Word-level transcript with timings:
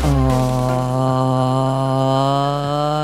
Oh, 0.00 1.10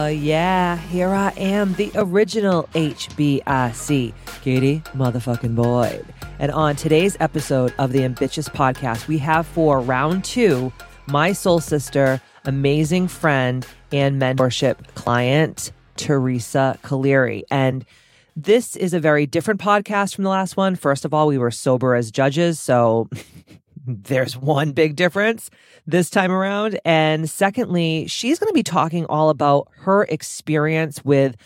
yeah, 0.07 0.77
here 0.77 1.09
I 1.09 1.31
am, 1.37 1.75
the 1.75 1.91
original 1.95 2.69
HBIC, 2.75 4.13
Katie 4.43 4.83
motherfucking 4.95 5.55
Boyd. 5.55 6.05
And 6.39 6.51
on 6.53 6.77
today's 6.77 7.17
episode 7.21 7.75
of 7.79 7.93
the 7.93 8.05
Ambitchious 8.05 8.49
Podcast, 8.49 9.09
we 9.09 9.19
have 9.19 9.47
for 9.47 9.81
round 9.81 10.25
two 10.25 10.73
my 11.07 11.33
soul 11.33 11.61
sister, 11.61 12.21
amazing 12.45 13.09
friend, 13.09 13.67
and 13.93 14.21
mentorship 14.21 14.95
client, 14.95 15.73
Teresa 15.97 16.79
Caliri. 16.83 17.43
And 17.51 17.85
this 18.37 18.77
is 18.77 18.95
a 18.95 19.01
very 19.01 19.27
different 19.27 19.61
podcast 19.61 20.15
from 20.15 20.25
the 20.25 20.31
last 20.31 20.57
one. 20.57 20.77
First 20.77 21.05
of 21.05 21.15
all, 21.15 21.27
we 21.27 21.39
were 21.39 21.51
sober 21.51 21.95
as 21.95 22.11
judges, 22.11 22.59
so 22.59 23.09
there's 23.87 24.37
one 24.37 24.73
big 24.73 24.97
difference 24.97 25.51
this 25.87 26.11
time 26.11 26.33
around. 26.33 26.79
And 26.85 27.29
secondly, 27.29 28.07
she's 28.07 28.39
going 28.39 28.49
to 28.49 28.55
be 28.55 28.63
talking 28.63 29.07
all 29.07 29.31
about 29.31 29.69
her 29.79 30.05
experience 30.05 31.05
with 31.05 31.37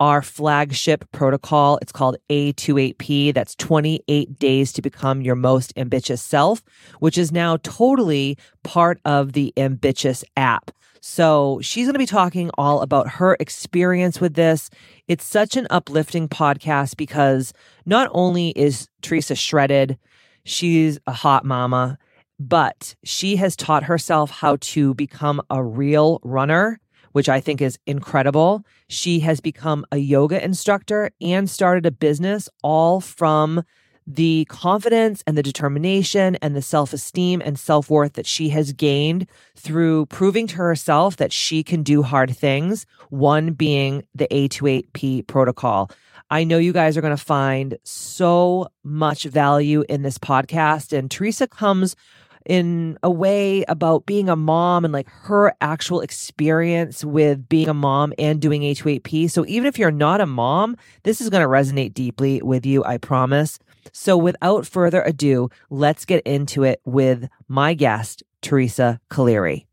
our 0.00 0.22
flagship 0.22 1.10
protocol. 1.10 1.78
It's 1.82 1.92
called 1.92 2.16
A28P. 2.30 3.34
That's 3.34 3.56
28 3.56 4.38
days 4.38 4.72
to 4.72 4.82
become 4.82 5.22
your 5.22 5.34
most 5.34 5.72
ambitious 5.76 6.22
self, 6.22 6.62
which 7.00 7.18
is 7.18 7.32
now 7.32 7.56
totally 7.58 8.38
part 8.62 9.00
of 9.04 9.32
the 9.32 9.52
Ambitchious 9.56 10.24
app. 10.36 10.70
So 11.00 11.58
she's 11.62 11.86
going 11.86 11.94
to 11.94 11.98
be 11.98 12.06
talking 12.06 12.50
all 12.58 12.82
about 12.82 13.08
her 13.08 13.36
experience 13.40 14.20
with 14.20 14.34
this. 14.34 14.70
It's 15.06 15.24
such 15.24 15.56
an 15.56 15.66
uplifting 15.70 16.28
podcast 16.28 16.96
because 16.96 17.52
not 17.86 18.08
only 18.12 18.50
is 18.50 18.88
Teresa 19.00 19.34
shredded, 19.34 19.98
she's 20.44 20.98
a 21.06 21.12
hot 21.12 21.44
mama, 21.44 21.98
but 22.38 22.94
she 23.04 23.36
has 23.36 23.56
taught 23.56 23.84
herself 23.84 24.30
how 24.30 24.56
to 24.60 24.94
become 24.94 25.40
a 25.50 25.62
real 25.62 26.20
runner, 26.22 26.80
which 27.12 27.28
I 27.28 27.40
think 27.40 27.60
is 27.60 27.78
incredible. 27.86 28.64
She 28.88 29.20
has 29.20 29.40
become 29.40 29.84
a 29.90 29.96
yoga 29.98 30.42
instructor 30.42 31.10
and 31.20 31.50
started 31.50 31.86
a 31.86 31.90
business 31.90 32.48
all 32.62 33.00
from 33.00 33.64
the 34.10 34.46
confidence 34.48 35.22
and 35.26 35.36
the 35.36 35.42
determination 35.42 36.36
and 36.36 36.56
the 36.56 36.62
self 36.62 36.94
esteem 36.94 37.42
and 37.44 37.58
self 37.58 37.90
worth 37.90 38.14
that 38.14 38.26
she 38.26 38.48
has 38.48 38.72
gained 38.72 39.26
through 39.54 40.06
proving 40.06 40.46
to 40.46 40.56
herself 40.56 41.16
that 41.16 41.32
she 41.32 41.62
can 41.62 41.82
do 41.82 42.02
hard 42.02 42.34
things, 42.34 42.86
one 43.10 43.52
being 43.52 44.02
the 44.14 44.26
A28P 44.28 45.26
protocol. 45.26 45.90
I 46.30 46.44
know 46.44 46.58
you 46.58 46.72
guys 46.72 46.96
are 46.96 47.00
going 47.00 47.16
to 47.16 47.22
find 47.22 47.78
so 47.84 48.68
much 48.84 49.24
value 49.24 49.84
in 49.88 50.02
this 50.02 50.18
podcast. 50.18 50.96
And 50.96 51.10
Teresa 51.10 51.46
comes 51.46 51.96
in 52.44 52.98
a 53.02 53.10
way 53.10 53.62
about 53.68 54.06
being 54.06 54.28
a 54.28 54.36
mom 54.36 54.84
and 54.84 54.92
like 54.92 55.08
her 55.08 55.54
actual 55.60 56.00
experience 56.00 57.04
with 57.04 57.48
being 57.48 57.68
a 57.68 57.74
mom 57.74 58.12
and 58.18 58.40
doing 58.40 58.62
A28P. 58.62 59.30
So 59.30 59.44
even 59.46 59.66
if 59.66 59.78
you're 59.78 59.90
not 59.90 60.20
a 60.20 60.26
mom, 60.26 60.76
this 61.02 61.20
is 61.20 61.30
going 61.30 61.42
to 61.42 61.48
resonate 61.48 61.94
deeply 61.94 62.42
with 62.42 62.66
you, 62.66 62.84
I 62.84 62.98
promise. 62.98 63.58
So 63.92 64.16
without 64.16 64.66
further 64.66 65.02
ado, 65.02 65.50
let's 65.70 66.04
get 66.04 66.26
into 66.26 66.64
it 66.64 66.80
with 66.84 67.28
my 67.48 67.74
guest, 67.74 68.22
Teresa 68.42 69.00
Caliri. 69.10 69.67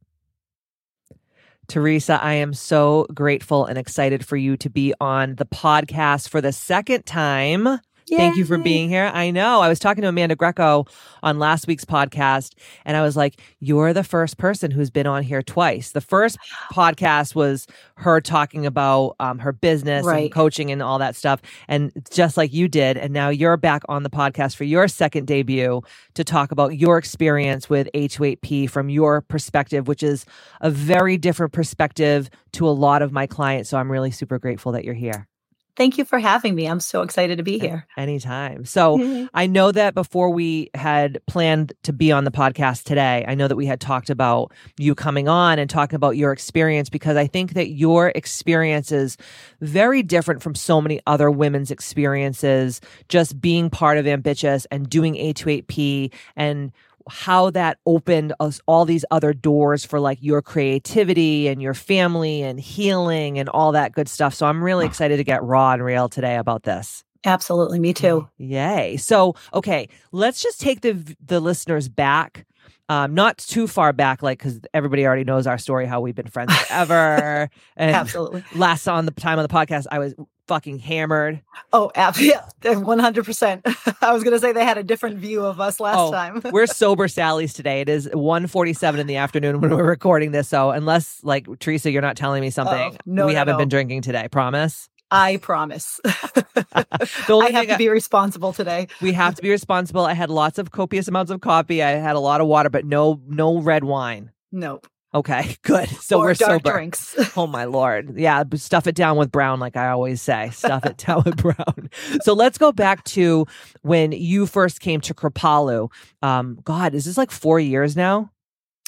Teresa, 1.67 2.21
I 2.21 2.33
am 2.33 2.53
so 2.53 3.07
grateful 3.13 3.65
and 3.65 3.77
excited 3.77 4.25
for 4.25 4.37
you 4.37 4.57
to 4.57 4.69
be 4.69 4.93
on 4.99 5.35
the 5.35 5.45
podcast 5.45 6.29
for 6.29 6.41
the 6.41 6.51
second 6.51 7.05
time. 7.05 7.79
Yay. 8.07 8.17
Thank 8.17 8.37
you 8.37 8.45
for 8.45 8.59
being 8.59 8.87
here. 8.87 9.09
I 9.11 9.31
know. 9.31 9.61
I 9.61 9.67
was 9.67 9.79
talking 9.79 10.03
to 10.03 10.09
Amanda 10.09 10.35
Greco 10.35 10.85
on 11.23 11.39
last 11.39 11.65
week's 11.65 11.85
podcast, 11.85 12.53
and 12.85 12.95
I 12.95 13.01
was 13.01 13.17
like, 13.17 13.41
You're 13.59 13.93
the 13.93 14.03
first 14.03 14.37
person 14.37 14.69
who's 14.69 14.91
been 14.91 15.07
on 15.07 15.23
here 15.23 15.41
twice. 15.41 15.91
The 15.91 16.01
first 16.01 16.37
podcast 16.71 17.33
was 17.33 17.65
her 17.95 18.21
talking 18.21 18.65
about 18.65 19.15
um, 19.19 19.39
her 19.39 19.51
business 19.51 20.05
right. 20.05 20.23
and 20.25 20.31
coaching 20.31 20.71
and 20.71 20.83
all 20.83 20.99
that 20.99 21.15
stuff. 21.15 21.41
And 21.67 21.91
just 22.11 22.37
like 22.37 22.53
you 22.53 22.67
did. 22.67 22.97
And 22.97 23.11
now 23.11 23.29
you're 23.29 23.57
back 23.57 23.81
on 23.89 24.03
the 24.03 24.09
podcast 24.09 24.55
for 24.55 24.65
your 24.65 24.87
second 24.87 25.25
debut 25.25 25.81
to 26.13 26.23
talk 26.23 26.51
about 26.51 26.77
your 26.77 26.99
experience 26.99 27.69
with 27.69 27.89
A28P 27.95 28.69
from 28.69 28.89
your 28.89 29.21
perspective, 29.21 29.87
which 29.87 30.03
is 30.03 30.25
a 30.61 30.69
very 30.69 31.17
different 31.17 31.53
perspective 31.53 32.29
to 32.53 32.67
a 32.67 32.71
lot 32.71 33.01
of 33.01 33.11
my 33.11 33.25
clients. 33.25 33.69
So 33.69 33.77
I'm 33.77 33.91
really 33.91 34.11
super 34.11 34.37
grateful 34.37 34.73
that 34.73 34.85
you're 34.85 34.93
here. 34.93 35.27
Thank 35.75 35.97
you 35.97 36.05
for 36.05 36.19
having 36.19 36.55
me. 36.55 36.67
I'm 36.67 36.79
so 36.79 37.01
excited 37.01 37.37
to 37.37 37.43
be 37.43 37.59
here. 37.59 37.85
Anytime. 37.97 38.63
So 38.65 39.27
I 39.33 39.45
know 39.47 39.71
that 39.71 39.93
before 39.93 40.29
we 40.29 40.69
had 40.73 41.19
planned 41.27 41.73
to 41.83 41.91
be 41.91 42.11
on 42.11 42.23
the 42.23 42.31
podcast 42.31 42.83
today, 42.83 43.25
I 43.27 43.35
know 43.35 43.47
that 43.47 43.57
we 43.57 43.65
had 43.65 43.81
talked 43.81 44.09
about 44.09 44.53
you 44.77 44.95
coming 44.95 45.27
on 45.27 45.59
and 45.59 45.69
talking 45.69 45.97
about 45.97 46.15
your 46.15 46.31
experience 46.31 46.89
because 46.89 47.17
I 47.17 47.27
think 47.27 47.53
that 47.53 47.71
your 47.71 48.09
experience 48.15 48.91
is 48.93 49.17
very 49.59 50.01
different 50.01 50.41
from 50.41 50.55
so 50.55 50.79
many 50.79 51.01
other 51.07 51.29
women's 51.29 51.71
experiences, 51.71 52.79
just 53.09 53.41
being 53.41 53.69
part 53.69 53.97
of 53.97 54.07
Ambitchious 54.07 54.65
and 54.71 54.89
doing 54.89 55.15
A28P 55.15 56.13
and 56.37 56.71
how 57.09 57.49
that 57.51 57.77
opened 57.85 58.33
us 58.39 58.59
all 58.67 58.85
these 58.85 59.05
other 59.11 59.33
doors 59.33 59.85
for 59.85 59.99
like 59.99 60.17
your 60.21 60.41
creativity 60.41 61.47
and 61.47 61.61
your 61.61 61.73
family 61.73 62.41
and 62.41 62.59
healing 62.59 63.37
and 63.39 63.49
all 63.49 63.71
that 63.71 63.91
good 63.91 64.09
stuff. 64.09 64.33
So 64.33 64.45
I'm 64.45 64.63
really 64.63 64.85
excited 64.85 65.17
to 65.17 65.23
get 65.23 65.43
raw 65.43 65.73
and 65.73 65.83
real 65.83 66.09
today 66.09 66.35
about 66.37 66.63
this. 66.63 67.03
Absolutely, 67.25 67.79
me 67.79 67.93
too. 67.93 68.27
Yay. 68.37 68.97
So, 68.97 69.35
okay, 69.53 69.89
let's 70.11 70.41
just 70.41 70.61
take 70.61 70.81
the 70.81 71.15
the 71.25 71.39
listeners 71.39 71.89
back 71.89 72.45
um, 72.87 73.15
not 73.15 73.37
too 73.39 73.67
far 73.67 73.93
back, 73.93 74.21
like 74.21 74.37
because 74.37 74.59
everybody 74.73 75.05
already 75.05 75.23
knows 75.23 75.47
our 75.47 75.57
story, 75.57 75.87
how 75.87 76.01
we've 76.01 76.15
been 76.15 76.27
friends 76.27 76.55
forever. 76.55 77.49
and 77.77 77.95
Absolutely. 77.95 78.43
Last 78.53 78.87
on 78.87 79.05
the 79.05 79.11
time 79.11 79.39
of 79.39 79.47
the 79.47 79.53
podcast, 79.53 79.87
I 79.91 79.99
was 79.99 80.13
fucking 80.47 80.79
hammered. 80.79 81.41
Oh, 81.73 81.91
yeah, 82.19 82.45
one 82.63 82.99
hundred 82.99 83.25
percent. 83.25 83.65
I 84.01 84.13
was 84.13 84.23
gonna 84.23 84.39
say 84.39 84.51
they 84.51 84.65
had 84.65 84.77
a 84.77 84.83
different 84.83 85.17
view 85.17 85.45
of 85.45 85.59
us 85.59 85.79
last 85.79 85.97
oh, 85.97 86.11
time. 86.11 86.41
we're 86.51 86.67
sober 86.67 87.07
Sally's 87.07 87.53
today. 87.53 87.81
It 87.81 87.89
is 87.89 88.09
one 88.13 88.47
forty-seven 88.47 88.99
in 88.99 89.07
the 89.07 89.17
afternoon 89.17 89.61
when 89.61 89.71
we're 89.71 89.83
recording 89.83 90.31
this. 90.31 90.47
So 90.47 90.71
unless, 90.71 91.23
like 91.23 91.47
Teresa, 91.59 91.91
you're 91.91 92.01
not 92.01 92.17
telling 92.17 92.41
me 92.41 92.47
oh, 92.47 92.51
something, 92.51 92.93
oh, 92.93 92.97
no, 93.05 93.25
we 93.25 93.33
no, 93.33 93.37
haven't 93.37 93.53
no. 93.53 93.59
been 93.59 93.69
drinking 93.69 94.01
today. 94.01 94.27
Promise. 94.29 94.89
I 95.11 95.37
promise. 95.37 95.99
I 96.03 97.49
have 97.51 97.67
to 97.67 97.75
be 97.77 97.89
responsible 97.89 98.53
today. 98.53 98.87
we 99.01 99.13
have 99.13 99.35
to 99.35 99.41
be 99.41 99.51
responsible. 99.51 100.01
I 100.01 100.13
had 100.13 100.31
lots 100.31 100.57
of 100.57 100.71
copious 100.71 101.07
amounts 101.07 101.31
of 101.31 101.41
coffee. 101.41 101.83
I 101.83 101.91
had 101.91 102.15
a 102.15 102.19
lot 102.19 102.41
of 102.41 102.47
water, 102.47 102.69
but 102.69 102.85
no 102.85 103.21
no 103.27 103.59
red 103.59 103.83
wine. 103.83 104.31
Nope. 104.51 104.87
Okay, 105.15 105.55
good. 105.63 105.87
So 105.89 106.17
or 106.17 106.25
we're 106.25 106.33
dark 106.33 106.63
sober. 106.63 106.71
drinks. 106.73 107.15
oh 107.37 107.47
my 107.47 107.63
lord. 107.63 108.17
Yeah, 108.17 108.43
stuff 108.55 108.85
it 108.85 108.95
down 108.95 109.15
with 109.17 109.31
brown, 109.31 109.59
like 109.61 109.77
I 109.77 109.89
always 109.89 110.21
say. 110.21 110.49
Stuff 110.51 110.85
it 110.85 110.97
down 111.07 111.23
with 111.25 111.37
brown. 111.37 111.89
So 112.21 112.33
let's 112.33 112.57
go 112.57 112.71
back 112.73 113.03
to 113.05 113.47
when 113.81 114.11
you 114.11 114.45
first 114.45 114.81
came 114.81 114.99
to 115.01 115.13
Kripalu. 115.13 115.89
Um, 116.21 116.59
God, 116.65 116.93
is 116.93 117.05
this 117.05 117.17
like 117.17 117.31
four 117.31 117.59
years 117.59 117.95
now? 117.95 118.29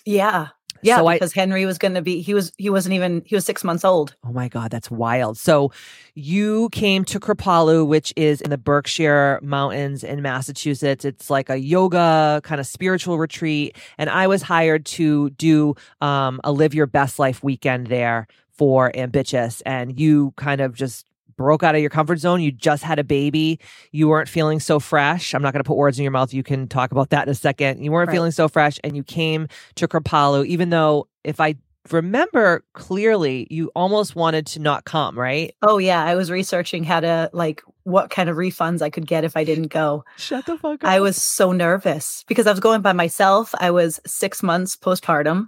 Yeah. 0.05 0.49
Yeah, 0.81 0.97
so 0.97 1.09
because 1.09 1.35
I, 1.35 1.41
Henry 1.41 1.65
was 1.65 1.77
going 1.77 1.93
to 1.93 2.01
be 2.01 2.21
he 2.21 2.33
was 2.33 2.51
he 2.57 2.69
wasn't 2.69 2.93
even 2.93 3.23
he 3.25 3.35
was 3.35 3.45
6 3.45 3.63
months 3.63 3.85
old. 3.85 4.15
Oh 4.25 4.31
my 4.31 4.47
god, 4.47 4.71
that's 4.71 4.91
wild. 4.91 5.37
So 5.37 5.71
you 6.15 6.69
came 6.71 7.05
to 7.05 7.19
Kripalu 7.19 7.85
which 7.85 8.13
is 8.15 8.41
in 8.41 8.49
the 8.49 8.57
Berkshire 8.57 9.39
Mountains 9.41 10.03
in 10.03 10.21
Massachusetts. 10.21 11.05
It's 11.05 11.29
like 11.29 11.49
a 11.49 11.57
yoga 11.57 12.41
kind 12.43 12.59
of 12.59 12.67
spiritual 12.67 13.17
retreat 13.17 13.77
and 13.97 14.09
I 14.09 14.27
was 14.27 14.41
hired 14.41 14.85
to 14.87 15.29
do 15.31 15.75
um, 16.01 16.41
a 16.43 16.51
live 16.51 16.73
your 16.73 16.87
best 16.87 17.19
life 17.19 17.43
weekend 17.43 17.87
there 17.87 18.27
for 18.51 18.95
Ambitchious 18.95 19.61
and 19.61 19.99
you 19.99 20.33
kind 20.35 20.61
of 20.61 20.73
just 20.73 21.05
broke 21.37 21.63
out 21.63 21.75
of 21.75 21.81
your 21.81 21.89
comfort 21.89 22.17
zone. 22.17 22.41
You 22.41 22.51
just 22.51 22.83
had 22.83 22.99
a 22.99 23.03
baby. 23.03 23.59
You 23.91 24.09
weren't 24.09 24.27
feeling 24.27 24.59
so 24.59 24.79
fresh. 24.79 25.33
I'm 25.33 25.41
not 25.41 25.53
going 25.53 25.63
to 25.63 25.67
put 25.67 25.77
words 25.77 25.97
in 25.97 26.03
your 26.03 26.11
mouth. 26.11 26.33
You 26.33 26.43
can 26.43 26.67
talk 26.67 26.91
about 26.91 27.11
that 27.11 27.27
in 27.27 27.31
a 27.31 27.35
second. 27.35 27.83
You 27.83 27.91
weren't 27.91 28.07
right. 28.07 28.15
feeling 28.15 28.31
so 28.31 28.47
fresh 28.47 28.79
and 28.83 28.95
you 28.95 29.03
came 29.03 29.47
to 29.75 29.87
Kripalu, 29.87 30.45
even 30.47 30.69
though 30.69 31.07
if 31.23 31.39
I 31.39 31.55
remember 31.93 32.65
clearly, 32.73 33.47
you 33.49 33.71
almost 33.75 34.15
wanted 34.15 34.45
to 34.47 34.59
not 34.59 34.85
come, 34.85 35.17
right? 35.17 35.55
Oh, 35.61 35.77
yeah. 35.77 36.03
I 36.03 36.15
was 36.15 36.31
researching 36.31 36.83
how 36.83 36.99
to, 36.99 37.29
like, 37.33 37.61
what 37.83 38.09
kind 38.09 38.29
of 38.29 38.35
refunds 38.35 38.81
I 38.81 38.89
could 38.89 39.07
get 39.07 39.23
if 39.23 39.37
I 39.37 39.43
didn't 39.43 39.67
go. 39.67 40.03
Shut 40.17 40.45
the 40.45 40.57
fuck 40.57 40.83
up. 40.83 40.89
I 40.89 40.99
was 40.99 41.15
so 41.15 41.51
nervous 41.51 42.25
because 42.27 42.47
I 42.47 42.51
was 42.51 42.59
going 42.59 42.81
by 42.81 42.93
myself. 42.93 43.53
I 43.59 43.71
was 43.71 43.99
six 44.05 44.43
months 44.43 44.75
postpartum. 44.75 45.45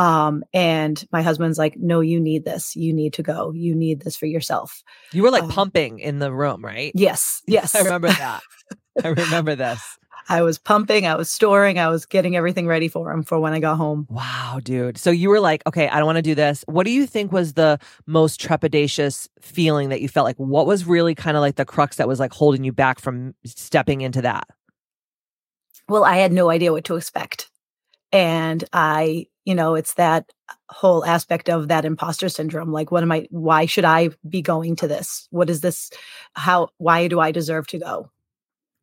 Um, 0.00 0.44
and 0.54 1.04
my 1.12 1.20
husband's 1.20 1.58
like, 1.58 1.76
no, 1.76 2.00
you 2.00 2.20
need 2.20 2.46
this. 2.46 2.74
You 2.74 2.94
need 2.94 3.12
to 3.14 3.22
go. 3.22 3.52
You 3.52 3.74
need 3.74 4.00
this 4.00 4.16
for 4.16 4.24
yourself. 4.24 4.82
You 5.12 5.22
were 5.22 5.30
like 5.30 5.42
Um, 5.42 5.50
pumping 5.50 5.98
in 5.98 6.20
the 6.20 6.32
room, 6.32 6.64
right? 6.64 6.90
Yes. 6.94 7.42
Yes. 7.46 7.74
I 7.74 7.80
remember 7.80 8.08
that. 8.08 8.40
I 9.04 9.08
remember 9.24 9.56
this. 9.56 9.98
I 10.28 10.42
was 10.42 10.58
pumping, 10.58 11.06
I 11.06 11.16
was 11.16 11.28
storing, 11.28 11.78
I 11.78 11.88
was 11.88 12.06
getting 12.06 12.36
everything 12.36 12.66
ready 12.68 12.86
for 12.86 13.10
him 13.10 13.24
for 13.24 13.40
when 13.40 13.52
I 13.52 13.58
got 13.58 13.76
home. 13.76 14.06
Wow, 14.08 14.60
dude. 14.62 14.96
So 14.96 15.10
you 15.10 15.28
were 15.28 15.40
like, 15.40 15.66
okay, 15.66 15.88
I 15.88 15.96
don't 15.96 16.06
want 16.06 16.16
to 16.16 16.22
do 16.22 16.36
this. 16.36 16.62
What 16.66 16.86
do 16.86 16.92
you 16.92 17.04
think 17.04 17.32
was 17.32 17.54
the 17.54 17.80
most 18.06 18.40
trepidatious 18.40 19.28
feeling 19.40 19.88
that 19.88 20.00
you 20.00 20.08
felt 20.08 20.24
like? 20.24 20.36
What 20.36 20.66
was 20.66 20.86
really 20.86 21.16
kind 21.16 21.36
of 21.36 21.40
like 21.40 21.56
the 21.56 21.64
crux 21.64 21.96
that 21.96 22.06
was 22.06 22.20
like 22.20 22.32
holding 22.32 22.62
you 22.62 22.72
back 22.72 23.00
from 23.00 23.34
stepping 23.44 24.02
into 24.02 24.22
that? 24.22 24.46
Well, 25.88 26.04
I 26.04 26.18
had 26.18 26.32
no 26.32 26.48
idea 26.48 26.72
what 26.72 26.84
to 26.84 26.96
expect. 26.96 27.49
And 28.12 28.64
I, 28.72 29.26
you 29.44 29.54
know, 29.54 29.74
it's 29.74 29.94
that 29.94 30.30
whole 30.68 31.04
aspect 31.04 31.48
of 31.48 31.68
that 31.68 31.84
imposter 31.84 32.28
syndrome. 32.28 32.72
Like, 32.72 32.90
what 32.90 33.02
am 33.02 33.12
I, 33.12 33.26
why 33.30 33.66
should 33.66 33.84
I 33.84 34.10
be 34.28 34.42
going 34.42 34.76
to 34.76 34.88
this? 34.88 35.28
What 35.30 35.50
is 35.50 35.60
this? 35.60 35.90
How, 36.34 36.68
why 36.78 37.08
do 37.08 37.20
I 37.20 37.32
deserve 37.32 37.66
to 37.68 37.78
go? 37.78 38.10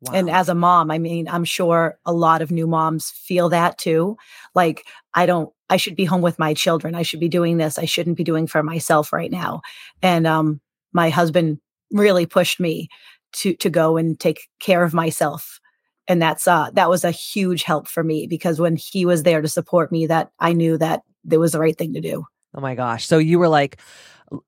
Wow. 0.00 0.12
And 0.14 0.30
as 0.30 0.48
a 0.48 0.54
mom, 0.54 0.90
I 0.90 0.98
mean, 0.98 1.28
I'm 1.28 1.44
sure 1.44 1.98
a 2.06 2.12
lot 2.12 2.40
of 2.40 2.50
new 2.50 2.66
moms 2.66 3.10
feel 3.10 3.48
that 3.48 3.78
too. 3.78 4.16
Like, 4.54 4.86
I 5.12 5.26
don't, 5.26 5.52
I 5.68 5.76
should 5.76 5.96
be 5.96 6.04
home 6.04 6.22
with 6.22 6.38
my 6.38 6.54
children. 6.54 6.94
I 6.94 7.02
should 7.02 7.20
be 7.20 7.28
doing 7.28 7.56
this. 7.56 7.78
I 7.78 7.84
shouldn't 7.84 8.16
be 8.16 8.24
doing 8.24 8.46
for 8.46 8.62
myself 8.62 9.12
right 9.12 9.30
now. 9.30 9.60
And 10.00 10.26
um, 10.26 10.60
my 10.92 11.10
husband 11.10 11.58
really 11.90 12.26
pushed 12.26 12.60
me 12.60 12.88
to 13.32 13.54
to 13.54 13.70
go 13.70 13.96
and 13.96 14.18
take 14.18 14.48
care 14.60 14.82
of 14.82 14.94
myself. 14.94 15.60
And 16.08 16.20
that's 16.20 16.48
uh 16.48 16.70
that 16.72 16.88
was 16.88 17.04
a 17.04 17.10
huge 17.10 17.62
help 17.62 17.86
for 17.86 18.02
me 18.02 18.26
because 18.26 18.58
when 18.58 18.76
he 18.76 19.04
was 19.06 19.22
there 19.22 19.42
to 19.42 19.48
support 19.48 19.92
me, 19.92 20.06
that 20.06 20.30
I 20.40 20.52
knew 20.54 20.78
that 20.78 21.02
it 21.30 21.36
was 21.36 21.52
the 21.52 21.60
right 21.60 21.76
thing 21.76 21.92
to 21.94 22.00
do. 22.00 22.26
Oh 22.54 22.60
my 22.60 22.74
gosh. 22.74 23.06
So 23.06 23.18
you 23.18 23.38
were 23.38 23.48
like, 23.48 23.78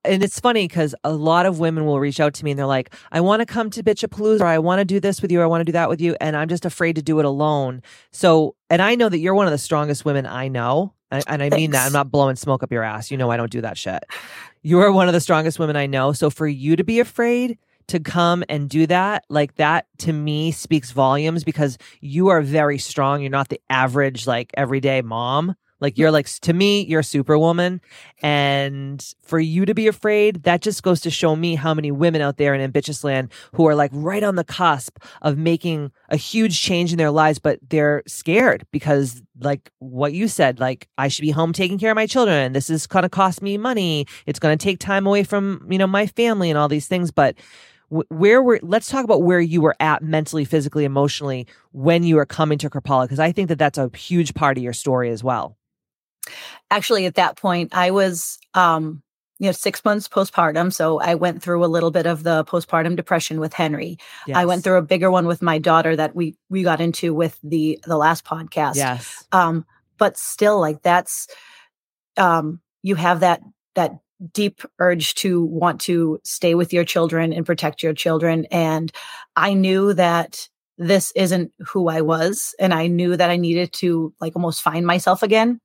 and 0.03 0.23
it's 0.23 0.39
funny 0.39 0.67
because 0.67 0.93
a 1.03 1.11
lot 1.11 1.45
of 1.45 1.59
women 1.59 1.85
will 1.85 1.99
reach 1.99 2.19
out 2.19 2.33
to 2.35 2.45
me 2.45 2.51
and 2.51 2.59
they're 2.59 2.65
like, 2.65 2.93
I 3.11 3.21
want 3.21 3.39
to 3.39 3.45
come 3.45 3.69
to 3.71 3.83
Bitchapalooza 3.83 4.41
or 4.41 4.45
I 4.45 4.59
want 4.59 4.79
to 4.79 4.85
do 4.85 4.99
this 4.99 5.21
with 5.21 5.31
you 5.31 5.39
or 5.39 5.43
I 5.43 5.47
want 5.47 5.61
to 5.61 5.65
do 5.65 5.71
that 5.71 5.89
with 5.89 6.01
you. 6.01 6.15
And 6.21 6.35
I'm 6.35 6.49
just 6.49 6.65
afraid 6.65 6.95
to 6.97 7.01
do 7.01 7.19
it 7.19 7.25
alone. 7.25 7.81
So, 8.11 8.55
and 8.69 8.81
I 8.81 8.95
know 8.95 9.09
that 9.09 9.19
you're 9.19 9.33
one 9.33 9.47
of 9.47 9.51
the 9.51 9.57
strongest 9.57 10.05
women 10.05 10.25
I 10.25 10.47
know. 10.47 10.93
And, 11.09 11.23
and 11.27 11.43
I 11.43 11.49
mean 11.49 11.71
that. 11.71 11.85
I'm 11.85 11.93
not 11.93 12.11
blowing 12.11 12.35
smoke 12.35 12.63
up 12.63 12.71
your 12.71 12.83
ass. 12.83 13.11
You 13.11 13.17
know, 13.17 13.31
I 13.31 13.37
don't 13.37 13.51
do 13.51 13.61
that 13.61 13.77
shit. 13.77 14.03
You 14.61 14.79
are 14.79 14.91
one 14.91 15.07
of 15.07 15.13
the 15.13 15.19
strongest 15.19 15.59
women 15.59 15.75
I 15.75 15.87
know. 15.87 16.13
So 16.13 16.29
for 16.29 16.47
you 16.47 16.75
to 16.75 16.83
be 16.83 16.99
afraid 16.99 17.57
to 17.87 17.99
come 17.99 18.43
and 18.49 18.69
do 18.69 18.87
that, 18.87 19.25
like 19.29 19.55
that 19.55 19.87
to 19.99 20.13
me 20.13 20.51
speaks 20.51 20.91
volumes 20.91 21.43
because 21.43 21.77
you 21.99 22.29
are 22.29 22.41
very 22.41 22.77
strong. 22.77 23.21
You're 23.21 23.29
not 23.29 23.49
the 23.49 23.61
average, 23.69 24.27
like 24.27 24.51
everyday 24.55 25.01
mom. 25.01 25.55
Like 25.81 25.97
you're 25.97 26.11
like, 26.11 26.27
to 26.41 26.53
me, 26.53 26.85
you're 26.85 26.99
a 26.99 27.03
superwoman. 27.03 27.81
And 28.21 29.03
for 29.23 29.39
you 29.39 29.65
to 29.65 29.73
be 29.73 29.87
afraid, 29.87 30.43
that 30.43 30.61
just 30.61 30.83
goes 30.83 31.01
to 31.01 31.09
show 31.09 31.35
me 31.35 31.55
how 31.55 31.73
many 31.73 31.91
women 31.91 32.21
out 32.21 32.37
there 32.37 32.53
in 32.53 32.61
ambitious 32.61 33.03
land 33.03 33.31
who 33.55 33.67
are 33.67 33.73
like 33.73 33.89
right 33.91 34.23
on 34.23 34.35
the 34.35 34.43
cusp 34.43 34.99
of 35.23 35.37
making 35.37 35.91
a 36.09 36.17
huge 36.17 36.61
change 36.61 36.91
in 36.91 36.99
their 36.99 37.09
lives, 37.09 37.39
but 37.39 37.59
they're 37.67 38.03
scared 38.05 38.65
because 38.71 39.23
like 39.39 39.71
what 39.79 40.13
you 40.13 40.27
said, 40.27 40.59
like 40.59 40.87
I 40.99 41.07
should 41.07 41.23
be 41.23 41.31
home 41.31 41.51
taking 41.51 41.79
care 41.79 41.91
of 41.91 41.95
my 41.95 42.05
children. 42.05 42.53
This 42.53 42.69
is 42.69 42.85
to 42.85 43.09
cost 43.09 43.41
me 43.41 43.57
money. 43.57 44.05
It's 44.27 44.37
to 44.37 44.55
take 44.57 44.79
time 44.79 45.07
away 45.07 45.23
from, 45.23 45.65
you 45.67 45.79
know, 45.79 45.87
my 45.87 46.05
family 46.05 46.51
and 46.51 46.59
all 46.59 46.67
these 46.67 46.87
things. 46.87 47.09
But 47.09 47.35
where 47.91 48.41
were, 48.41 48.59
let's 48.63 48.89
talk 48.89 49.03
about 49.03 49.23
where 49.23 49.41
you 49.41 49.61
were 49.61 49.75
at 49.79 50.01
mentally, 50.01 50.45
physically, 50.45 50.85
emotionally 50.85 51.45
when 51.73 52.03
you 52.03 52.15
were 52.15 52.25
coming 52.25 52.57
to 52.59 52.69
Kripalu, 52.69 53.03
because 53.03 53.19
I 53.19 53.31
think 53.31 53.49
that 53.49 53.59
that's 53.59 53.77
a 53.77 53.89
huge 53.95 54.33
part 54.33 54.57
of 54.57 54.63
your 54.63 54.73
story 54.73 55.09
as 55.09 55.23
well. 55.23 55.57
Actually, 56.69 57.05
at 57.05 57.15
that 57.15 57.35
point, 57.35 57.75
I 57.75 57.91
was 57.91 58.39
um 58.53 59.03
you 59.39 59.47
know, 59.47 59.53
six 59.53 59.83
months 59.83 60.07
postpartum. 60.07 60.71
So 60.71 60.99
I 60.99 61.15
went 61.15 61.41
through 61.41 61.65
a 61.65 61.67
little 61.67 61.89
bit 61.89 62.05
of 62.05 62.21
the 62.21 62.45
postpartum 62.45 62.95
depression 62.95 63.39
with 63.39 63.53
Henry. 63.53 63.97
I 64.31 64.45
went 64.45 64.63
through 64.63 64.77
a 64.77 64.83
bigger 64.83 65.09
one 65.09 65.25
with 65.25 65.41
my 65.41 65.57
daughter 65.57 65.95
that 65.95 66.15
we 66.15 66.37
we 66.49 66.61
got 66.61 66.79
into 66.79 67.11
with 67.11 67.39
the 67.43 67.79
the 67.87 67.97
last 67.97 68.23
podcast. 68.23 68.75
Yes. 68.75 69.25
um 69.31 69.65
but 69.97 70.15
still 70.15 70.59
like 70.59 70.83
that's 70.83 71.27
um 72.17 72.61
you 72.83 72.93
have 72.93 73.21
that 73.21 73.41
that 73.73 73.97
deep 74.33 74.61
urge 74.79 75.15
to 75.15 75.43
want 75.45 75.81
to 75.81 76.19
stay 76.23 76.55
with 76.55 76.73
your 76.73 76.83
children 76.83 77.33
and 77.33 77.45
protect 77.45 77.83
your 77.83 77.93
children. 77.93 78.45
And 78.51 78.91
i 79.35 79.53
knew 79.53 79.93
that 79.93 80.47
this 80.77 81.11
isn't 81.15 81.51
who 81.59 81.89
i 81.89 82.01
was 82.01 82.55
and 82.59 82.73
i 82.73 82.87
knew 82.87 83.15
that 83.15 83.29
i 83.29 83.35
needed 83.35 83.71
to 83.73 84.13
like 84.19 84.35
almost 84.35 84.61
find 84.61 84.85
myself 84.85 85.23
again. 85.23 85.59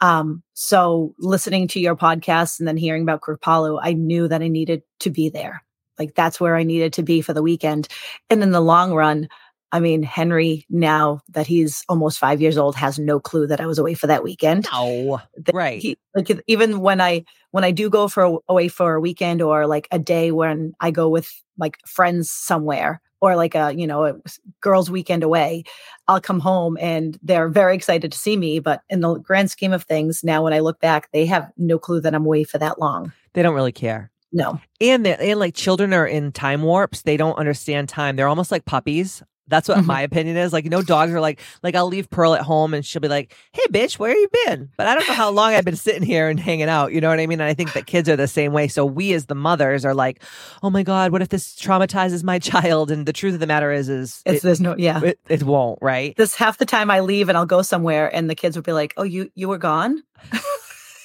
Um 0.00 0.42
so 0.54 1.14
listening 1.18 1.68
to 1.68 1.80
your 1.80 1.96
podcast 1.96 2.58
and 2.58 2.68
then 2.68 2.76
hearing 2.76 3.02
about 3.02 3.20
kripalu 3.20 3.78
i 3.82 3.92
knew 3.92 4.28
that 4.28 4.42
i 4.42 4.48
needed 4.48 4.82
to 5.00 5.10
be 5.10 5.28
there. 5.28 5.62
Like 5.98 6.14
that's 6.14 6.40
where 6.40 6.56
i 6.56 6.62
needed 6.62 6.92
to 6.94 7.02
be 7.02 7.22
for 7.22 7.32
the 7.32 7.42
weekend. 7.42 7.88
And 8.28 8.42
in 8.42 8.50
the 8.50 8.60
long 8.60 8.92
run 8.92 9.28
I 9.76 9.80
mean, 9.80 10.02
Henry, 10.02 10.64
now 10.70 11.20
that 11.28 11.46
he's 11.46 11.84
almost 11.86 12.18
five 12.18 12.40
years 12.40 12.56
old, 12.56 12.76
has 12.76 12.98
no 12.98 13.20
clue 13.20 13.46
that 13.48 13.60
I 13.60 13.66
was 13.66 13.78
away 13.78 13.92
for 13.92 14.06
that 14.06 14.24
weekend. 14.24 14.66
No. 14.72 15.20
That 15.36 15.54
Right. 15.54 15.82
He, 15.82 15.98
like 16.14 16.30
even 16.46 16.80
when 16.80 16.98
I 16.98 17.26
when 17.50 17.62
I 17.62 17.72
do 17.72 17.90
go 17.90 18.08
for 18.08 18.40
away 18.48 18.68
for 18.68 18.94
a 18.94 19.00
weekend 19.02 19.42
or 19.42 19.66
like 19.66 19.86
a 19.90 19.98
day 19.98 20.32
when 20.32 20.72
I 20.80 20.92
go 20.92 21.10
with 21.10 21.30
like 21.58 21.76
friends 21.86 22.30
somewhere 22.30 23.02
or 23.20 23.36
like 23.36 23.54
a 23.54 23.74
you 23.76 23.86
know 23.86 24.06
a 24.06 24.14
girls' 24.62 24.90
weekend 24.90 25.22
away, 25.22 25.64
I'll 26.08 26.22
come 26.22 26.40
home 26.40 26.78
and 26.80 27.18
they're 27.22 27.50
very 27.50 27.74
excited 27.74 28.10
to 28.12 28.18
see 28.18 28.38
me. 28.38 28.58
But 28.58 28.80
in 28.88 29.00
the 29.00 29.18
grand 29.18 29.50
scheme 29.50 29.74
of 29.74 29.82
things, 29.82 30.24
now 30.24 30.42
when 30.42 30.54
I 30.54 30.60
look 30.60 30.80
back, 30.80 31.10
they 31.12 31.26
have 31.26 31.52
no 31.58 31.78
clue 31.78 32.00
that 32.00 32.14
I'm 32.14 32.24
away 32.24 32.44
for 32.44 32.56
that 32.56 32.80
long. 32.80 33.12
They 33.34 33.42
don't 33.42 33.54
really 33.54 33.72
care. 33.72 34.10
No, 34.32 34.58
And 34.80 35.06
and 35.06 35.38
like 35.38 35.54
children 35.54 35.92
are 35.92 36.06
in 36.06 36.32
time 36.32 36.62
warps. 36.62 37.02
They 37.02 37.18
don't 37.18 37.36
understand 37.36 37.90
time. 37.90 38.16
They're 38.16 38.26
almost 38.26 38.50
like 38.50 38.64
puppies. 38.64 39.22
That's 39.48 39.68
what 39.68 39.78
Mhm. 39.78 39.86
my 39.86 40.00
opinion 40.02 40.36
is. 40.36 40.52
Like, 40.52 40.64
you 40.64 40.70
know, 40.70 40.82
dogs 40.82 41.12
are 41.12 41.20
like, 41.20 41.40
like 41.62 41.74
I'll 41.74 41.86
leave 41.86 42.10
Pearl 42.10 42.34
at 42.34 42.42
home 42.42 42.74
and 42.74 42.84
she'll 42.84 43.00
be 43.00 43.08
like, 43.08 43.34
"Hey, 43.52 43.62
bitch, 43.70 43.98
where 43.98 44.14
you 44.16 44.28
been?" 44.46 44.70
But 44.76 44.86
I 44.88 44.94
don't 44.94 45.06
know 45.06 45.14
how 45.14 45.30
long 45.30 45.52
I've 45.54 45.64
been 45.64 45.76
sitting 45.76 46.02
here 46.02 46.28
and 46.28 46.38
hanging 46.40 46.68
out. 46.68 46.92
You 46.92 47.00
know 47.00 47.08
what 47.08 47.20
I 47.20 47.26
mean? 47.26 47.40
And 47.40 47.48
I 47.48 47.54
think 47.54 47.72
that 47.74 47.86
kids 47.86 48.08
are 48.08 48.16
the 48.16 48.26
same 48.26 48.52
way. 48.52 48.66
So 48.68 48.84
we, 48.84 49.12
as 49.12 49.26
the 49.26 49.34
mothers, 49.34 49.84
are 49.84 49.94
like, 49.94 50.22
"Oh 50.62 50.70
my 50.70 50.82
god, 50.82 51.12
what 51.12 51.22
if 51.22 51.28
this 51.28 51.54
traumatizes 51.54 52.24
my 52.24 52.38
child?" 52.50 52.90
And 52.90 53.06
the 53.06 53.12
truth 53.12 53.34
of 53.34 53.40
the 53.40 53.46
matter 53.46 53.70
is, 53.72 53.88
is 53.88 54.22
it's 54.26 54.38
it, 54.38 54.42
there's 54.42 54.60
no 54.60 54.74
yeah. 54.76 55.00
it, 55.02 55.18
it 55.28 55.42
won't, 55.44 55.78
right? 55.80 56.16
this 56.16 56.34
half 56.34 56.58
the 56.58 56.66
time 56.66 56.90
I 56.90 57.00
leave 57.00 57.28
and 57.28 57.38
I'll 57.38 57.46
go 57.46 57.62
somewhere 57.62 58.14
and 58.14 58.28
the 58.28 58.34
kids 58.34 58.56
will 58.56 58.62
be 58.64 58.72
like, 58.72 58.94
"Oh, 58.96 59.04
you 59.04 59.30
you 59.34 59.48
were 59.48 59.58
gone." 59.58 60.02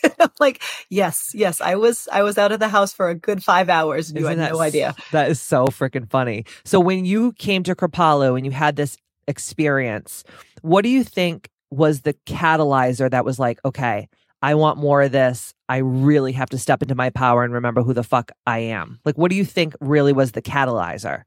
I'm 0.20 0.30
like, 0.40 0.62
"Yes, 0.90 1.32
yes, 1.34 1.62
I 1.62 1.76
was 1.76 2.08
I 2.12 2.24
was 2.24 2.38
out 2.38 2.52
of 2.52 2.60
the 2.60 2.70
house 2.70 2.94
for 2.94 3.10
a 3.10 3.16
good 3.16 3.44
5 3.44 3.70
hours 3.70 4.10
and 4.10 4.20
you 4.20 4.26
had 4.26 4.38
that 4.40 4.52
no 4.54 4.60
idea." 4.62 4.96
That 5.12 5.30
is 5.30 5.40
so 5.42 5.68
freaking 5.68 6.10
funny. 6.10 6.46
So 6.64 6.80
when 6.80 7.06
you 7.06 7.34
came 7.34 7.64
to 7.64 7.76
Kripalu 7.76 8.36
and 8.38 8.46
you 8.46 8.52
had 8.52 8.76
this 8.76 8.98
experience, 9.28 10.24
what 10.62 10.84
do 10.84 10.90
you 10.90 11.04
think 11.04 11.50
was 11.70 12.02
the 12.02 12.14
catalyzer 12.26 13.10
that 13.10 13.24
was 13.26 13.40
like, 13.40 13.60
okay, 13.64 14.10
I 14.42 14.56
want 14.56 14.78
more 14.78 15.02
of 15.04 15.12
this. 15.12 15.54
I 15.70 15.78
really 15.78 16.34
have 16.34 16.50
to 16.50 16.58
step 16.58 16.82
into 16.82 16.96
my 16.96 17.10
power 17.12 17.44
and 17.44 17.54
remember 17.54 17.82
who 17.84 17.94
the 17.94 18.04
fuck 18.04 18.32
I 18.46 18.60
am. 18.60 19.00
Like, 19.06 19.18
what 19.18 19.30
do 19.30 19.38
you 19.38 19.46
think 19.46 19.76
really 19.80 20.14
was 20.14 20.32
the 20.34 20.42
catalyzer? 20.42 21.24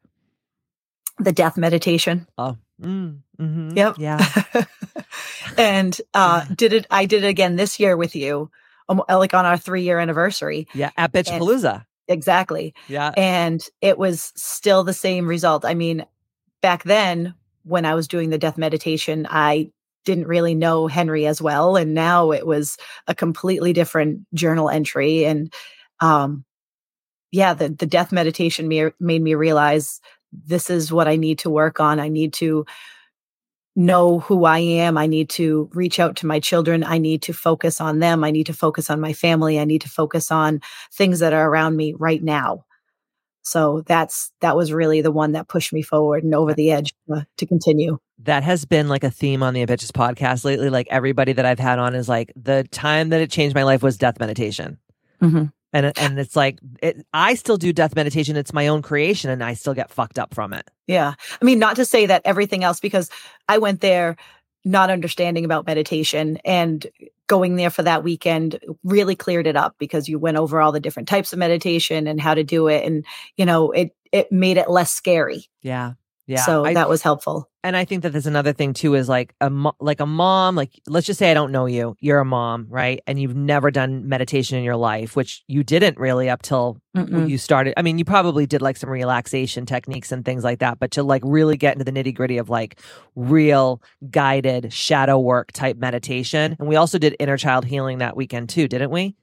The 1.18 1.32
death 1.32 1.56
meditation. 1.56 2.26
Oh, 2.36 2.56
mm, 2.82 3.20
mhm, 3.40 3.76
Yep. 3.76 3.94
yeah. 3.98 4.64
and 5.58 5.98
uh 6.12 6.44
did 6.54 6.72
it 6.72 6.86
I 6.90 7.06
did 7.06 7.24
it 7.24 7.28
again 7.28 7.56
this 7.56 7.78
year 7.78 7.96
with 7.96 8.16
you. 8.16 8.50
Um, 8.88 9.02
like 9.08 9.34
on 9.34 9.46
our 9.46 9.56
3 9.56 9.82
year 9.82 9.98
anniversary. 9.98 10.68
Yeah. 10.74 10.90
At 10.96 11.12
Bitchapalooza. 11.12 11.84
Exactly. 12.06 12.74
Yeah. 12.88 13.12
and 13.16 13.66
it 13.80 13.96
was 13.96 14.32
still 14.36 14.84
the 14.84 14.92
same 14.92 15.26
result. 15.26 15.64
I 15.64 15.72
mean, 15.74 16.04
back 16.60 16.82
then 16.84 17.34
when 17.62 17.86
I 17.86 17.94
was 17.94 18.08
doing 18.08 18.28
the 18.30 18.38
death 18.38 18.58
meditation, 18.58 19.26
I 19.30 19.70
didn't 20.04 20.26
really 20.26 20.54
know 20.54 20.86
Henry 20.86 21.26
as 21.26 21.40
well, 21.40 21.76
and 21.76 21.94
now 21.94 22.30
it 22.30 22.46
was 22.46 22.76
a 23.06 23.14
completely 23.14 23.72
different 23.72 24.20
journal 24.34 24.68
entry. 24.68 25.24
And 25.24 25.50
um, 26.00 26.44
yeah, 27.32 27.54
the 27.54 27.70
the 27.70 27.86
death 27.86 28.12
meditation 28.12 28.68
me- 28.68 28.92
made 29.00 29.22
me 29.22 29.34
realize 29.34 30.00
this 30.30 30.68
is 30.68 30.92
what 30.92 31.08
I 31.08 31.16
need 31.16 31.38
to 31.40 31.48
work 31.50 31.80
on. 31.80 32.00
I 32.00 32.08
need 32.08 32.34
to 32.34 32.66
know 33.76 34.20
who 34.20 34.44
I 34.44 34.58
am. 34.58 34.96
I 34.96 35.06
need 35.06 35.28
to 35.30 35.68
reach 35.72 35.98
out 35.98 36.16
to 36.16 36.26
my 36.26 36.40
children. 36.40 36.84
I 36.84 36.98
need 36.98 37.22
to 37.22 37.32
focus 37.32 37.80
on 37.80 37.98
them. 37.98 38.22
I 38.24 38.30
need 38.30 38.46
to 38.46 38.52
focus 38.52 38.88
on 38.90 39.00
my 39.00 39.12
family. 39.12 39.58
I 39.58 39.64
need 39.64 39.80
to 39.82 39.88
focus 39.88 40.30
on 40.30 40.60
things 40.92 41.18
that 41.18 41.32
are 41.32 41.48
around 41.48 41.76
me 41.76 41.94
right 41.98 42.22
now. 42.22 42.64
So 43.42 43.82
that's 43.86 44.30
that 44.40 44.56
was 44.56 44.72
really 44.72 45.00
the 45.02 45.10
one 45.12 45.32
that 45.32 45.48
pushed 45.48 45.72
me 45.72 45.82
forward 45.82 46.24
and 46.24 46.34
over 46.34 46.54
the 46.54 46.70
edge 46.70 46.94
uh, 47.14 47.22
to 47.36 47.46
continue. 47.46 47.98
that 48.20 48.42
has 48.42 48.64
been 48.64 48.88
like 48.88 49.04
a 49.04 49.10
theme 49.10 49.42
on 49.42 49.52
the 49.52 49.60
Ambitchious 49.60 49.90
podcast 49.92 50.44
lately. 50.44 50.70
Like 50.70 50.86
everybody 50.90 51.32
that 51.34 51.44
I've 51.44 51.58
had 51.58 51.78
on 51.78 51.94
is 51.94 52.08
like 52.08 52.32
the 52.36 52.64
time 52.70 53.10
that 53.10 53.20
it 53.20 53.30
changed 53.30 53.54
my 53.54 53.64
life 53.64 53.82
was 53.82 53.98
death 53.98 54.18
meditation. 54.18 54.78
Mhm. 55.20 55.52
And 55.74 55.92
and 55.98 56.18
it's 56.18 56.36
like 56.36 56.58
it, 56.82 57.04
I 57.12 57.34
still 57.34 57.58
do 57.58 57.72
death 57.72 57.94
meditation. 57.96 58.36
It's 58.36 58.52
my 58.54 58.68
own 58.68 58.80
creation, 58.80 59.28
and 59.28 59.44
I 59.44 59.52
still 59.54 59.74
get 59.74 59.90
fucked 59.90 60.18
up 60.18 60.32
from 60.32 60.54
it. 60.54 60.70
Yeah. 60.86 61.14
I 61.42 61.44
mean, 61.44 61.58
not 61.58 61.76
to 61.76 61.84
say 61.84 62.06
that 62.06 62.22
everything 62.24 62.64
else, 62.64 62.80
because 62.80 63.10
I 63.48 63.58
went 63.58 63.80
there 63.82 64.16
not 64.64 64.88
understanding 64.88 65.44
about 65.44 65.66
meditation 65.66 66.38
and 66.44 66.86
going 67.26 67.56
there 67.56 67.70
for 67.70 67.82
that 67.82 68.02
weekend 68.04 68.58
really 68.82 69.14
cleared 69.16 69.46
it 69.46 69.56
up 69.56 69.74
because 69.78 70.08
you 70.08 70.18
went 70.18 70.36
over 70.38 70.60
all 70.60 70.72
the 70.72 70.80
different 70.80 71.08
types 71.08 71.32
of 71.32 71.38
meditation 71.38 72.06
and 72.06 72.20
how 72.20 72.34
to 72.34 72.44
do 72.44 72.68
it 72.68 72.84
and 72.86 73.04
you 73.36 73.44
know 73.44 73.70
it 73.72 73.94
it 74.12 74.30
made 74.32 74.56
it 74.56 74.70
less 74.70 74.90
scary 74.90 75.46
Yeah. 75.62 75.94
Yeah. 76.26 76.44
so 76.44 76.64
I- 76.64 76.74
that 76.74 76.88
was 76.88 77.02
helpful 77.02 77.50
and 77.64 77.76
I 77.76 77.84
think 77.84 78.02
that 78.04 78.10
there's 78.12 78.26
another 78.28 78.52
thing 78.52 78.74
too 78.74 78.94
is 78.94 79.08
like 79.08 79.34
a 79.40 79.50
mo- 79.50 79.74
like 79.80 79.98
a 80.00 80.06
mom 80.06 80.54
like 80.54 80.70
let's 80.86 81.06
just 81.06 81.18
say 81.18 81.30
I 81.30 81.34
don't 81.34 81.50
know 81.50 81.66
you 81.66 81.96
you're 81.98 82.20
a 82.20 82.24
mom 82.24 82.66
right 82.68 83.00
and 83.08 83.18
you've 83.20 83.34
never 83.34 83.70
done 83.72 84.08
meditation 84.08 84.56
in 84.56 84.62
your 84.62 84.76
life 84.76 85.16
which 85.16 85.42
you 85.48 85.64
didn't 85.64 85.98
really 85.98 86.30
up 86.30 86.42
till 86.42 86.78
Mm-mm. 86.96 87.28
you 87.28 87.38
started 87.38 87.74
I 87.76 87.82
mean 87.82 87.98
you 87.98 88.04
probably 88.04 88.46
did 88.46 88.62
like 88.62 88.76
some 88.76 88.90
relaxation 88.90 89.66
techniques 89.66 90.12
and 90.12 90.24
things 90.24 90.44
like 90.44 90.60
that 90.60 90.78
but 90.78 90.92
to 90.92 91.02
like 91.02 91.22
really 91.24 91.56
get 91.56 91.72
into 91.76 91.84
the 91.84 91.92
nitty 91.92 92.14
gritty 92.14 92.38
of 92.38 92.48
like 92.50 92.78
real 93.16 93.82
guided 94.10 94.72
shadow 94.72 95.18
work 95.18 95.50
type 95.52 95.76
meditation 95.76 96.54
and 96.58 96.68
we 96.68 96.76
also 96.76 96.98
did 96.98 97.16
inner 97.18 97.36
child 97.36 97.64
healing 97.64 97.98
that 97.98 98.16
weekend 98.16 98.48
too 98.48 98.68
didn't 98.68 98.90
we 98.90 99.16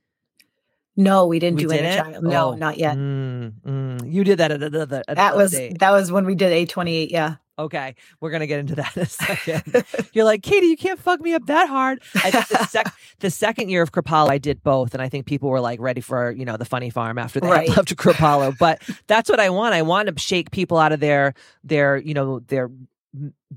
no 0.98 1.25
we 1.25 1.39
didn't 1.39 1.57
We 1.57 1.63
do 1.63 1.71
inner 1.71 1.81
didn't? 1.83 2.12
child 2.13 2.24
no 2.25 2.51
Oh, 2.51 2.55
not 2.55 2.77
yet 2.77 2.98
mm, 2.98 3.53
mm. 3.65 4.12
you 4.12 4.24
did 4.24 4.39
that 4.39 4.51
at 4.51 4.62
another 4.62 5.03
at 5.07 5.15
that 5.17 5.38
was 5.38 5.51
date. 5.51 5.79
that 5.79 5.91
was 5.91 6.12
when 6.12 6.25
we 6.25 6.36
did 6.36 6.67
a28 6.67 7.12
yeah 7.12 7.36
Okay, 7.60 7.96
we're 8.20 8.31
gonna 8.31 8.48
get 8.48 8.60
into 8.60 8.75
that 8.75 8.96
in 8.98 9.03
a 9.03 9.05
second. 9.05 9.86
You're 10.13 10.25
like, 10.25 10.41
Katie, 10.41 10.67
you 10.67 10.77
can't 10.77 11.00
fuck 11.00 11.22
me 11.22 11.34
up 11.34 11.46
that 11.48 11.67
hard. 11.70 12.01
I 12.15 12.31
think 12.31 12.48
the, 12.48 12.65
sec- 12.65 12.93
the 13.20 13.29
second 13.29 13.70
year 13.70 13.81
of 13.84 13.91
Kripalu, 13.91 14.29
I 14.29 14.38
did 14.39 14.63
both, 14.63 14.93
and 14.93 15.01
I 15.01 15.10
think 15.10 15.25
people 15.27 15.50
were 15.50 15.60
like 15.62 15.79
ready 15.79 16.01
for 16.01 16.31
you 16.31 16.46
know 16.46 16.58
the 16.58 16.65
funny 16.65 16.89
farm 16.89 17.17
after 17.17 17.39
they 17.39 17.48
Right. 17.48 17.70
left 17.70 17.96
Kripalu. 17.96 18.58
But 18.60 18.81
that's 19.08 19.29
what 19.29 19.39
I 19.39 19.50
want. 19.50 19.74
I 19.75 19.81
want 19.84 20.08
to 20.08 20.20
shake 20.20 20.51
people 20.51 20.77
out 20.77 20.91
of 20.91 21.00
their 21.00 21.34
their 21.63 21.98
you 21.98 22.13
know 22.13 22.39
their 22.39 22.70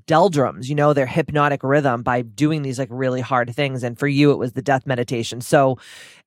doldrums, 0.07 0.69
you 0.69 0.75
know, 0.75 0.93
their 0.93 1.07
hypnotic 1.07 1.63
rhythm 1.63 2.03
by 2.03 2.23
doing 2.23 2.63
these 2.63 2.79
like 2.79 2.89
really 2.91 3.21
hard 3.21 3.55
things. 3.55 3.83
And 3.85 3.99
for 3.99 4.09
you, 4.09 4.33
it 4.33 4.39
was 4.39 4.53
the 4.53 4.63
death 4.63 4.87
meditation. 4.87 5.41
So 5.41 5.79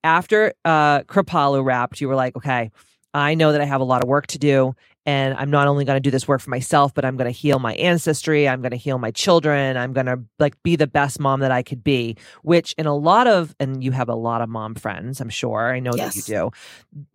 after 0.03 0.53
uh 0.65 1.01
Kripalu 1.01 1.63
wrapped, 1.63 2.00
you 2.01 2.07
were 2.07 2.15
like, 2.15 2.36
okay, 2.38 2.71
I 3.13 3.36
know 3.36 3.51
that 3.51 3.62
I 3.62 3.65
have 3.65 3.81
a 3.81 3.86
lot 3.86 4.03
of 4.03 4.07
work 4.09 4.27
to 4.27 4.39
do. 4.39 4.75
And 5.07 5.35
I'm 5.35 5.49
not 5.49 5.67
only 5.67 5.85
going 5.85 5.95
to 5.95 6.01
do 6.01 6.11
this 6.11 6.27
work 6.27 6.41
for 6.41 6.49
myself, 6.49 6.93
but 6.93 7.05
I'm 7.05 7.15
going 7.15 7.31
to 7.31 7.39
heal 7.39 7.59
my 7.59 7.73
ancestry. 7.75 8.47
I'm 8.47 8.61
going 8.61 8.71
to 8.71 8.77
heal 8.77 8.99
my 8.99 9.11
children. 9.11 9.77
I'm 9.77 9.93
going 9.93 10.05
to 10.05 10.19
like 10.37 10.61
be 10.63 10.75
the 10.75 10.85
best 10.85 11.17
mom 11.19 11.39
that 11.39 11.51
I 11.51 11.63
could 11.63 11.81
be, 11.81 12.17
which 12.43 12.75
in 12.77 12.85
a 12.85 12.95
lot 12.95 13.25
of, 13.25 13.55
and 13.57 13.81
you 13.81 13.93
have 13.93 14.09
a 14.09 14.15
lot 14.15 14.41
of 14.41 14.49
mom 14.49 14.75
friends, 14.75 15.21
I'm 15.21 15.29
sure. 15.29 15.73
I 15.73 15.79
know 15.79 15.93
that 15.93 16.15
you 16.15 16.21
do. 16.21 16.51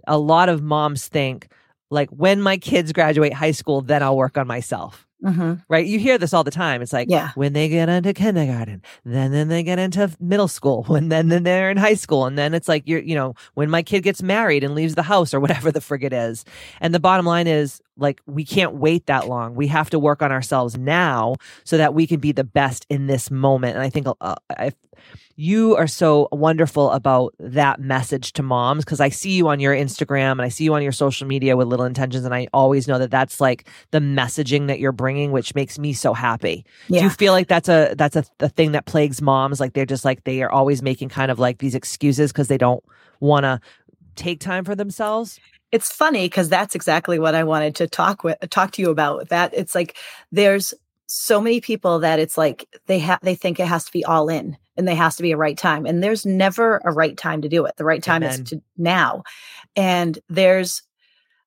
A 0.07 0.17
lot 0.17 0.49
of 0.49 0.63
moms 0.63 1.07
think 1.07 1.49
like 1.91 2.09
when 2.09 2.41
my 2.41 2.57
kids 2.57 2.93
graduate 2.93 3.35
high 3.35 3.51
school, 3.51 3.83
then 3.83 4.03
I'll 4.03 4.17
work 4.17 4.39
on 4.39 4.47
myself 4.47 5.07
hmm 5.25 5.55
right? 5.69 5.87
You 5.87 5.99
hear 5.99 6.19
this 6.19 6.35
all 6.35 6.45
the 6.45 6.51
time. 6.51 6.83
It's 6.83 6.93
like 6.93 7.09
Yeah. 7.11 7.31
when 7.35 7.53
they 7.53 7.69
get 7.69 7.89
into 7.89 8.13
kindergarten, 8.13 8.83
then 9.05 9.31
then 9.33 9.49
they 9.49 9.63
get 9.63 9.79
into 9.79 10.11
middle 10.21 10.49
school, 10.49 10.85
when 10.89 11.09
then 11.09 11.29
then 11.29 11.45
they're 11.45 11.71
in 11.71 11.77
high 11.77 11.95
school, 11.95 12.27
and 12.27 12.37
then 12.37 12.55
it's 12.55 12.69
like 12.69 12.83
you're 12.87 13.01
you 13.01 13.15
know 13.15 13.35
when 13.55 13.71
my 13.71 13.83
kid 13.83 14.03
gets 14.03 14.23
married 14.23 14.65
and 14.65 14.75
leaves 14.75 14.95
the 14.95 15.03
house 15.03 15.33
or 15.35 15.41
whatever 15.41 15.71
the 15.71 15.81
frig 15.81 16.03
it 16.05 16.13
is. 16.13 16.45
And 16.81 16.95
the 16.95 17.01
bottom 17.01 17.27
line 17.27 17.47
is 17.47 17.81
like 17.97 18.21
we 18.27 18.45
can't 18.45 18.75
wait 18.75 19.07
that 19.07 19.29
long. 19.29 19.55
We 19.55 19.67
have 19.69 19.91
to 19.91 19.99
work 19.99 20.23
on 20.23 20.33
ourselves 20.33 20.77
now 20.77 21.37
so 21.65 21.77
that 21.77 21.95
we 21.95 22.07
can 22.07 22.21
be 22.21 22.33
the 22.33 22.45
best 22.45 22.87
in 22.91 23.07
this 23.07 23.31
moment. 23.31 23.75
And 23.77 23.83
I 23.83 23.91
think 23.91 24.07
uh, 24.21 24.35
if 24.59 24.75
you 25.37 25.77
are 25.77 25.87
so 25.87 26.29
wonderful 26.31 26.91
about 26.91 27.35
that 27.39 27.81
message 27.81 28.33
to 28.35 28.43
moms 28.43 28.85
because 28.85 29.01
I 29.01 29.09
see 29.09 29.33
you 29.33 29.49
on 29.49 29.61
your 29.61 29.75
Instagram 29.75 30.33
and 30.33 30.43
I 30.43 30.49
see 30.49 30.65
you 30.65 30.75
on 30.75 30.83
your 30.83 30.93
social 30.93 31.27
media 31.27 31.57
with 31.57 31.69
little 31.69 31.87
intentions, 31.87 32.25
and 32.25 32.35
I 32.35 32.49
always 32.53 32.87
know 32.87 32.99
that 32.99 33.11
that's 33.11 33.41
like 33.41 33.69
the 33.91 33.99
messaging 33.99 34.67
that 34.69 34.79
you're 34.79 34.93
bringing, 34.93 35.33
which 35.33 35.55
makes 35.55 35.79
me 35.79 35.93
so 35.93 36.13
happy. 36.13 36.65
Do 36.89 36.97
you 37.03 37.11
feel 37.11 37.33
like 37.33 37.49
that's 37.49 37.69
a 37.69 37.95
that's 37.97 38.17
a, 38.17 38.25
a 38.41 38.49
thing 38.49 38.73
that 38.73 38.87
plagues 38.87 39.23
moms? 39.23 39.61
Like 39.61 39.73
they're 39.73 39.87
just 39.87 40.05
like 40.05 40.25
they 40.25 40.43
are 40.43 40.51
always 40.51 40.83
making 40.83 41.09
kind 41.09 41.31
of 41.31 41.39
like 41.39 41.59
these 41.59 41.75
excuses 41.75 42.33
because 42.33 42.49
they 42.49 42.59
don't 42.59 42.85
want 43.21 43.45
to 43.45 43.61
take 44.15 44.41
time 44.41 44.65
for 44.65 44.75
themselves. 44.75 45.41
it's 45.73 45.91
funny 45.91 46.27
because 46.27 46.51
that's 46.51 46.75
exactly 46.75 47.19
what 47.19 47.35
I 47.35 47.45
wanted 47.45 47.75
to 47.77 47.89
talk 47.89 48.23
with 48.23 48.39
talk 48.51 48.73
to 48.73 48.83
you 48.83 48.91
about. 48.91 49.31
That 49.31 49.55
it's 49.55 49.75
like 49.75 49.97
there's 50.31 50.75
so 51.15 51.43
many 51.43 51.61
people 51.61 51.99
that 51.99 52.19
it's 52.19 52.39
like 52.39 52.67
they 52.87 52.99
have 52.99 53.21
they 53.23 53.35
think 53.35 53.61
it 53.61 53.67
has 53.67 53.85
to 53.85 53.93
be 53.93 54.03
all 54.03 54.31
in 54.31 54.57
and 54.79 54.89
they 54.89 54.95
has 54.95 55.15
to 55.17 55.23
be 55.23 55.33
a 55.33 55.37
right 55.37 55.59
time 55.59 55.85
and 55.85 56.03
there's 56.03 56.25
never 56.25 56.81
a 56.87 56.91
right 56.91 57.19
time 57.19 57.43
to 57.43 57.51
do 57.51 57.67
it. 57.67 57.77
The 57.77 57.85
right 57.85 58.03
time 58.03 58.23
Amen. 58.23 58.41
is 58.41 58.51
to 58.51 58.63
now. 58.79 59.23
And 59.77 60.19
there's 60.31 60.83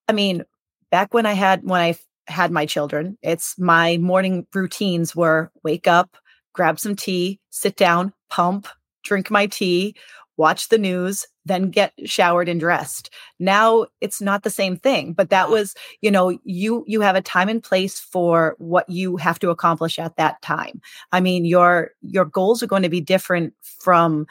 I 0.07 0.13
mean 0.13 0.43
back 0.91 1.15
when 1.15 1.25
I 1.25 1.33
had 1.33 1.63
when 1.63 1.81
I 1.81 1.97
had 2.27 2.51
my 2.51 2.67
children, 2.67 3.17
it's 3.23 3.57
my 3.57 3.97
morning 3.97 4.45
routines 4.53 5.15
were 5.15 5.51
wake 5.63 5.87
up, 5.87 6.15
grab 6.53 6.79
some 6.79 6.95
tea, 6.95 7.39
sit 7.49 7.75
down, 7.75 8.13
pump, 8.29 8.67
drink 9.03 9.31
my 9.31 9.47
tea, 9.47 9.95
watch 10.37 10.69
the 10.69 10.77
news, 10.77 11.25
then 11.45 11.69
get 11.69 11.93
showered 12.05 12.49
and 12.49 12.59
dressed. 12.59 13.09
Now 13.39 13.87
it's 14.01 14.21
not 14.21 14.43
the 14.43 14.49
same 14.49 14.77
thing, 14.77 15.13
but 15.13 15.29
that 15.29 15.49
was, 15.49 15.75
you 16.01 16.11
know, 16.11 16.37
you 16.43 16.83
you 16.87 17.01
have 17.01 17.15
a 17.15 17.21
time 17.21 17.49
and 17.49 17.63
place 17.63 17.99
for 17.99 18.55
what 18.57 18.89
you 18.89 19.17
have 19.17 19.39
to 19.39 19.49
accomplish 19.49 19.99
at 19.99 20.17
that 20.17 20.41
time. 20.41 20.81
I 21.11 21.19
mean, 21.19 21.45
your 21.45 21.91
your 22.01 22.25
goals 22.25 22.63
are 22.63 22.67
going 22.67 22.83
to 22.83 22.89
be 22.89 23.01
different 23.01 23.53
from 23.61 24.27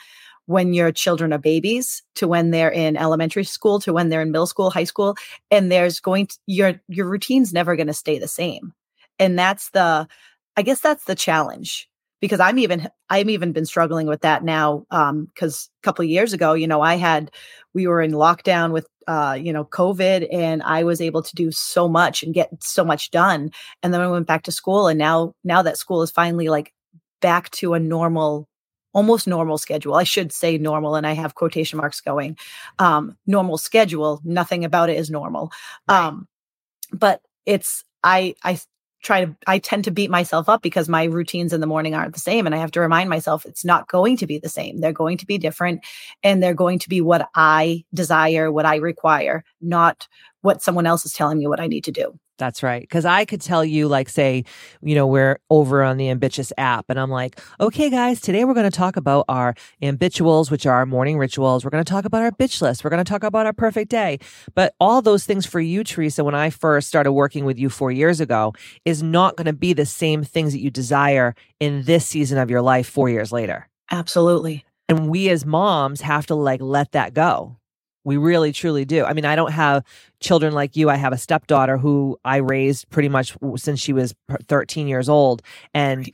when 0.46 0.74
your 0.74 0.92
children 0.92 1.32
are 1.32 1.38
babies 1.38 2.02
to 2.16 2.28
when 2.28 2.50
they're 2.50 2.70
in 2.70 2.96
elementary 2.96 3.44
school 3.44 3.80
to 3.80 3.92
when 3.92 4.10
they're 4.10 4.20
in 4.20 4.30
middle 4.30 4.46
school, 4.46 4.70
high 4.70 4.84
school, 4.84 5.16
and 5.50 5.72
there's 5.72 6.00
going 6.00 6.26
to 6.26 6.38
your 6.46 6.80
your 6.88 7.08
routine's 7.08 7.52
never 7.52 7.76
going 7.76 7.86
to 7.86 7.94
stay 7.94 8.18
the 8.18 8.28
same. 8.28 8.72
And 9.18 9.38
that's 9.38 9.70
the 9.70 10.08
I 10.56 10.62
guess 10.62 10.80
that's 10.80 11.04
the 11.04 11.14
challenge 11.14 11.88
because 12.24 12.40
I'm 12.40 12.58
even 12.58 12.88
I'm 13.10 13.28
even 13.28 13.52
been 13.52 13.66
struggling 13.66 14.06
with 14.06 14.22
that 14.22 14.42
now 14.42 14.86
um 14.90 15.28
cuz 15.36 15.68
a 15.82 15.84
couple 15.84 16.02
of 16.02 16.08
years 16.08 16.32
ago, 16.32 16.54
you 16.54 16.66
know, 16.66 16.80
I 16.80 16.94
had 16.94 17.30
we 17.74 17.86
were 17.86 18.00
in 18.00 18.12
lockdown 18.12 18.72
with 18.72 18.86
uh 19.06 19.36
you 19.38 19.52
know 19.52 19.66
COVID 19.66 20.26
and 20.32 20.62
I 20.62 20.84
was 20.84 21.02
able 21.02 21.22
to 21.22 21.34
do 21.34 21.52
so 21.52 21.86
much 21.86 22.22
and 22.22 22.32
get 22.32 22.48
so 22.64 22.82
much 22.82 23.10
done 23.10 23.50
and 23.82 23.92
then 23.92 24.00
I 24.00 24.08
went 24.08 24.26
back 24.26 24.42
to 24.44 24.52
school 24.52 24.88
and 24.88 24.98
now 24.98 25.34
now 25.44 25.60
that 25.60 25.76
school 25.76 26.00
is 26.00 26.10
finally 26.10 26.48
like 26.48 26.72
back 27.20 27.50
to 27.60 27.74
a 27.74 27.78
normal 27.78 28.48
almost 28.94 29.26
normal 29.26 29.58
schedule. 29.58 29.94
I 29.94 30.04
should 30.04 30.32
say 30.32 30.56
normal 30.56 30.94
and 30.94 31.06
I 31.06 31.12
have 31.12 31.34
quotation 31.34 31.76
marks 31.76 32.00
going. 32.00 32.38
Um 32.78 33.18
normal 33.26 33.58
schedule, 33.58 34.22
nothing 34.24 34.64
about 34.64 34.88
it 34.88 34.96
is 34.96 35.10
normal. 35.10 35.52
Right. 35.90 36.06
Um 36.06 36.26
but 36.90 37.20
it's 37.44 37.84
I 38.02 38.34
I 38.44 38.58
try 39.04 39.24
to 39.24 39.36
I 39.46 39.58
tend 39.58 39.84
to 39.84 39.90
beat 39.90 40.10
myself 40.10 40.48
up 40.48 40.62
because 40.62 40.88
my 40.88 41.04
routines 41.04 41.52
in 41.52 41.60
the 41.60 41.66
morning 41.66 41.94
aren't 41.94 42.14
the 42.14 42.20
same 42.20 42.46
and 42.46 42.54
I 42.54 42.58
have 42.58 42.72
to 42.72 42.80
remind 42.80 43.08
myself 43.10 43.46
it's 43.46 43.64
not 43.64 43.88
going 43.88 44.16
to 44.16 44.26
be 44.26 44.38
the 44.38 44.48
same. 44.48 44.80
They're 44.80 44.92
going 44.92 45.18
to 45.18 45.26
be 45.26 45.38
different 45.38 45.84
and 46.22 46.42
they're 46.42 46.54
going 46.54 46.78
to 46.80 46.88
be 46.88 47.00
what 47.00 47.28
I 47.34 47.84
desire, 47.94 48.50
what 48.50 48.66
I 48.66 48.76
require, 48.76 49.44
not 49.60 50.08
what 50.44 50.62
someone 50.62 50.84
else 50.84 51.06
is 51.06 51.14
telling 51.14 51.38
me 51.38 51.46
what 51.46 51.58
I 51.58 51.66
need 51.66 51.84
to 51.84 51.90
do. 51.90 52.18
That's 52.36 52.62
right. 52.62 52.82
Because 52.82 53.04
I 53.06 53.24
could 53.24 53.40
tell 53.40 53.64
you, 53.64 53.88
like, 53.88 54.08
say, 54.10 54.44
you 54.82 54.94
know, 54.94 55.06
we're 55.06 55.38
over 55.48 55.82
on 55.82 55.96
the 55.96 56.10
Ambitchious 56.10 56.52
app, 56.58 56.86
and 56.88 56.98
I'm 56.98 57.10
like, 57.10 57.40
okay, 57.60 57.88
guys, 57.88 58.20
today 58.20 58.44
we're 58.44 58.54
going 58.54 58.70
to 58.70 58.76
talk 58.76 58.96
about 58.96 59.24
our 59.28 59.54
ambituals, 59.82 60.50
which 60.50 60.66
are 60.66 60.74
our 60.74 60.84
morning 60.84 61.16
rituals. 61.16 61.64
We're 61.64 61.70
going 61.70 61.84
to 61.84 61.90
talk 61.90 62.04
about 62.04 62.22
our 62.22 62.32
bitch 62.32 62.60
list. 62.60 62.84
We're 62.84 62.90
going 62.90 63.02
to 63.02 63.08
talk 63.08 63.22
about 63.22 63.46
our 63.46 63.52
perfect 63.52 63.90
day. 63.90 64.18
But 64.54 64.74
all 64.80 65.00
those 65.00 65.24
things 65.24 65.46
for 65.46 65.60
you, 65.60 65.82
Teresa, 65.82 66.24
when 66.24 66.34
I 66.34 66.50
first 66.50 66.88
started 66.88 67.12
working 67.12 67.44
with 67.44 67.58
you 67.58 67.70
four 67.70 67.90
years 67.90 68.20
ago, 68.20 68.52
is 68.84 69.02
not 69.02 69.36
going 69.36 69.46
to 69.46 69.52
be 69.54 69.72
the 69.72 69.86
same 69.86 70.24
things 70.24 70.52
that 70.52 70.60
you 70.60 70.70
desire 70.70 71.34
in 71.60 71.84
this 71.84 72.04
season 72.06 72.36
of 72.36 72.50
your 72.50 72.62
life 72.62 72.88
four 72.88 73.08
years 73.08 73.32
later. 73.32 73.68
Absolutely. 73.90 74.64
And 74.88 75.08
we 75.08 75.30
as 75.30 75.46
moms 75.46 76.02
have 76.02 76.26
to 76.26 76.34
like 76.34 76.60
let 76.60 76.92
that 76.92 77.14
go. 77.14 77.56
We 78.04 78.16
really 78.16 78.52
truly 78.52 78.84
do. 78.84 79.04
I 79.04 79.12
mean, 79.14 79.24
I 79.24 79.34
don't 79.34 79.52
have 79.52 79.82
children 80.20 80.52
like 80.52 80.76
you. 80.76 80.90
I 80.90 80.96
have 80.96 81.12
a 81.12 81.18
stepdaughter 81.18 81.78
who 81.78 82.18
I 82.24 82.36
raised 82.36 82.88
pretty 82.90 83.08
much 83.08 83.36
since 83.56 83.80
she 83.80 83.92
was 83.92 84.14
13 84.48 84.86
years 84.88 85.08
old. 85.08 85.42
And 85.72 86.10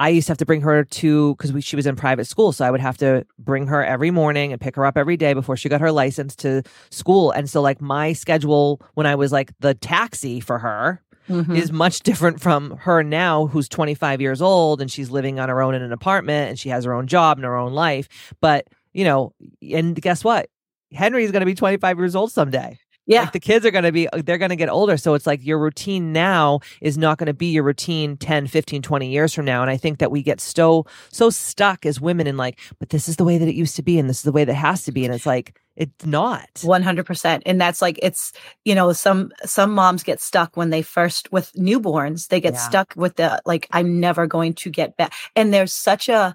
I 0.00 0.08
used 0.08 0.26
to 0.26 0.32
have 0.32 0.38
to 0.38 0.46
bring 0.46 0.60
her 0.62 0.82
to 0.82 1.36
because 1.36 1.64
she 1.64 1.76
was 1.76 1.86
in 1.86 1.94
private 1.94 2.24
school, 2.26 2.50
so 2.50 2.64
I 2.64 2.70
would 2.72 2.80
have 2.80 2.98
to 2.98 3.24
bring 3.38 3.68
her 3.68 3.84
every 3.84 4.10
morning 4.10 4.50
and 4.52 4.60
pick 4.60 4.74
her 4.74 4.84
up 4.84 4.98
every 4.98 5.16
day 5.16 5.34
before 5.34 5.56
she 5.56 5.68
got 5.68 5.80
her 5.80 5.92
license 5.92 6.34
to 6.36 6.64
school. 6.90 7.30
And 7.30 7.48
so, 7.48 7.62
like 7.62 7.80
my 7.80 8.12
schedule 8.12 8.80
when 8.94 9.06
I 9.06 9.14
was 9.14 9.30
like 9.30 9.52
the 9.60 9.74
taxi 9.74 10.40
for 10.40 10.58
her 10.58 11.00
Mhm. 11.28 11.56
is 11.56 11.70
much 11.70 12.00
different 12.00 12.40
from 12.40 12.76
her 12.78 13.04
now, 13.04 13.46
who's 13.46 13.68
25 13.68 14.20
years 14.20 14.42
old 14.42 14.80
and 14.80 14.90
she's 14.90 15.10
living 15.10 15.38
on 15.38 15.48
her 15.48 15.62
own 15.62 15.74
in 15.76 15.82
an 15.82 15.92
apartment 15.92 16.48
and 16.48 16.58
she 16.58 16.70
has 16.70 16.84
her 16.84 16.92
own 16.94 17.06
job 17.06 17.38
and 17.38 17.44
her 17.44 17.56
own 17.56 17.72
life. 17.72 18.08
But 18.40 18.66
you 18.92 19.04
know, 19.04 19.32
and 19.70 19.94
guess 20.00 20.24
what? 20.24 20.48
Henry 20.92 21.24
is 21.24 21.30
going 21.32 21.40
to 21.40 21.46
be 21.46 21.54
25 21.54 21.98
years 21.98 22.16
old 22.16 22.32
someday. 22.32 22.78
yeah. 23.06 23.22
Like 23.22 23.32
the 23.32 23.40
kids 23.40 23.64
are 23.66 23.70
going 23.70 23.84
to 23.84 23.92
be, 23.92 24.08
uh, 24.08 24.22
they're 24.24 24.38
going 24.38 24.50
to 24.50 24.56
get 24.56 24.68
older. 24.68 24.96
So 24.96 25.14
it's 25.14 25.26
like 25.26 25.44
your 25.44 25.58
routine 25.58 26.12
now 26.12 26.60
is 26.80 26.98
not 26.98 27.18
going 27.18 27.26
to 27.26 27.34
be 27.34 27.46
your 27.46 27.62
routine 27.64 28.16
10, 28.16 28.46
15, 28.46 28.82
20 28.82 29.08
years 29.10 29.32
from 29.34 29.44
now. 29.44 29.62
And 29.62 29.70
I 29.70 29.76
think 29.76 29.98
that 29.98 30.10
we 30.10 30.22
get 30.22 30.40
so, 30.40 30.84
so 31.10 31.30
stuck 31.30 31.86
as 31.86 32.00
women 32.00 32.26
in 32.26 32.36
like, 32.36 32.58
but 32.78 32.90
this 32.90 33.08
is 33.08 33.16
the 33.16 33.24
way 33.24 33.38
that 33.38 33.48
it 33.48 33.54
used 33.54 33.76
to 33.76 33.82
be. 33.82 33.98
And 33.98 34.08
this 34.10 34.18
is 34.18 34.22
the 34.24 34.32
way 34.32 34.44
that 34.44 34.54
has 34.54 34.82
to 34.84 34.92
be. 34.92 35.04
And 35.04 35.14
it's 35.14 35.26
like, 35.26 35.58
it's 35.76 36.04
not. 36.04 36.48
100% 36.56 37.42
and 37.46 37.60
that's 37.60 37.80
like 37.80 38.00
it's 38.02 38.32
you 38.64 38.74
know 38.74 38.92
some 38.92 39.30
some 39.44 39.72
moms 39.72 40.02
get 40.02 40.20
stuck 40.20 40.56
when 40.56 40.70
they 40.70 40.82
first 40.82 41.30
with 41.30 41.52
newborns 41.52 42.26
they 42.28 42.40
get 42.40 42.54
Yeah. 42.54 42.58
stuck 42.58 42.94
with 42.96 43.14
the 43.14 43.40
like 43.46 43.68
i'm 43.70 44.00
never 44.00 44.26
going 44.26 44.54
to 44.54 44.70
get 44.70 44.96
back 44.96 45.12
and 45.36 45.54
there's 45.54 45.72
such 45.72 46.08
a 46.08 46.34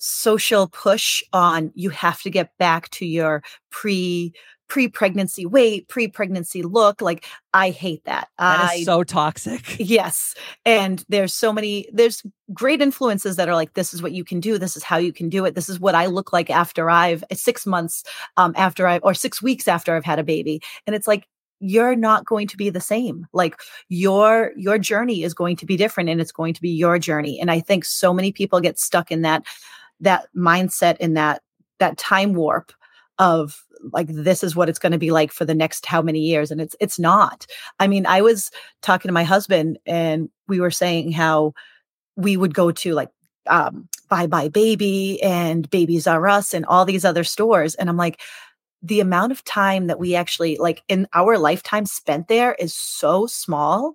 social 0.00 0.66
push 0.66 1.22
on 1.32 1.70
you 1.74 1.90
have 1.90 2.20
to 2.22 2.30
get 2.30 2.56
back 2.58 2.88
to 2.90 3.06
your 3.06 3.42
pre 3.70 4.32
pre-pregnancy 4.70 5.44
weight, 5.44 5.88
pre-pregnancy 5.88 6.62
look. 6.62 7.02
Like 7.02 7.26
I 7.52 7.70
hate 7.70 8.04
that. 8.04 8.28
That 8.38 8.70
I, 8.70 8.74
is 8.76 8.86
so 8.86 9.02
toxic. 9.02 9.76
Yes. 9.90 10.36
And 10.64 11.04
there's 11.08 11.34
so 11.34 11.52
many, 11.52 11.88
there's 11.92 12.22
great 12.54 12.80
influences 12.80 13.34
that 13.36 13.48
are 13.48 13.56
like, 13.56 13.74
this 13.74 13.92
is 13.92 14.00
what 14.00 14.12
you 14.12 14.24
can 14.24 14.38
do. 14.38 14.56
This 14.56 14.76
is 14.76 14.84
how 14.84 14.98
you 14.98 15.12
can 15.12 15.28
do 15.28 15.44
it. 15.44 15.56
This 15.56 15.68
is 15.68 15.80
what 15.80 15.96
I 15.96 16.06
look 16.06 16.32
like 16.32 16.48
after 16.48 16.88
I've 16.88 17.24
six 17.32 17.66
months 17.66 18.04
um, 18.36 18.54
after 18.56 18.86
I, 18.86 18.98
or 18.98 19.12
six 19.12 19.42
weeks 19.42 19.66
after 19.66 19.96
I've 19.96 20.04
had 20.04 20.20
a 20.20 20.24
baby. 20.24 20.60
And 20.86 20.94
it's 20.94 21.08
like, 21.08 21.26
you're 21.62 21.94
not 21.94 22.24
going 22.24 22.46
to 22.46 22.56
be 22.56 22.70
the 22.70 22.80
same 22.80 23.26
like 23.34 23.54
your 23.90 24.52
your 24.56 24.78
journey 24.78 25.22
is 25.22 25.34
going 25.34 25.56
to 25.56 25.66
be 25.66 25.76
different 25.76 26.08
and 26.08 26.18
it's 26.18 26.32
going 26.32 26.54
to 26.54 26.62
be 26.62 26.70
your 26.70 26.98
journey 26.98 27.38
and 27.38 27.50
i 27.50 27.60
think 27.60 27.84
so 27.84 28.14
many 28.14 28.32
people 28.32 28.60
get 28.60 28.78
stuck 28.78 29.12
in 29.12 29.20
that 29.20 29.44
that 30.00 30.28
mindset 30.36 30.96
in 30.98 31.14
that 31.14 31.42
that 31.78 31.96
time 31.98 32.34
warp 32.34 32.72
of 33.18 33.64
like 33.92 34.08
this 34.08 34.42
is 34.44 34.54
what 34.54 34.68
it's 34.68 34.78
going 34.78 34.92
to 34.92 34.98
be 34.98 35.10
like 35.10 35.32
for 35.32 35.44
the 35.44 35.54
next 35.54 35.86
how 35.86 36.02
many 36.02 36.20
years 36.20 36.50
and 36.50 36.60
it's 36.60 36.76
it's 36.80 36.98
not 36.98 37.46
i 37.78 37.86
mean 37.86 38.06
i 38.06 38.20
was 38.20 38.50
talking 38.82 39.08
to 39.08 39.12
my 39.12 39.24
husband 39.24 39.78
and 39.86 40.28
we 40.48 40.60
were 40.60 40.70
saying 40.70 41.12
how 41.12 41.52
we 42.16 42.36
would 42.36 42.54
go 42.54 42.70
to 42.70 42.92
like 42.92 43.10
um 43.46 43.88
buybuy 44.10 44.52
Baby 44.52 45.22
and 45.22 45.70
Babies 45.70 46.06
R 46.06 46.28
Us 46.28 46.52
and 46.52 46.66
all 46.66 46.84
these 46.84 47.04
other 47.04 47.24
stores 47.24 47.74
and 47.76 47.88
i'm 47.88 47.96
like 47.96 48.20
the 48.82 49.00
amount 49.00 49.32
of 49.32 49.44
time 49.44 49.86
that 49.86 49.98
we 49.98 50.14
actually 50.14 50.56
like 50.56 50.82
in 50.88 51.06
our 51.14 51.38
lifetime 51.38 51.86
spent 51.86 52.28
there 52.28 52.54
is 52.54 52.74
so 52.74 53.26
small 53.26 53.92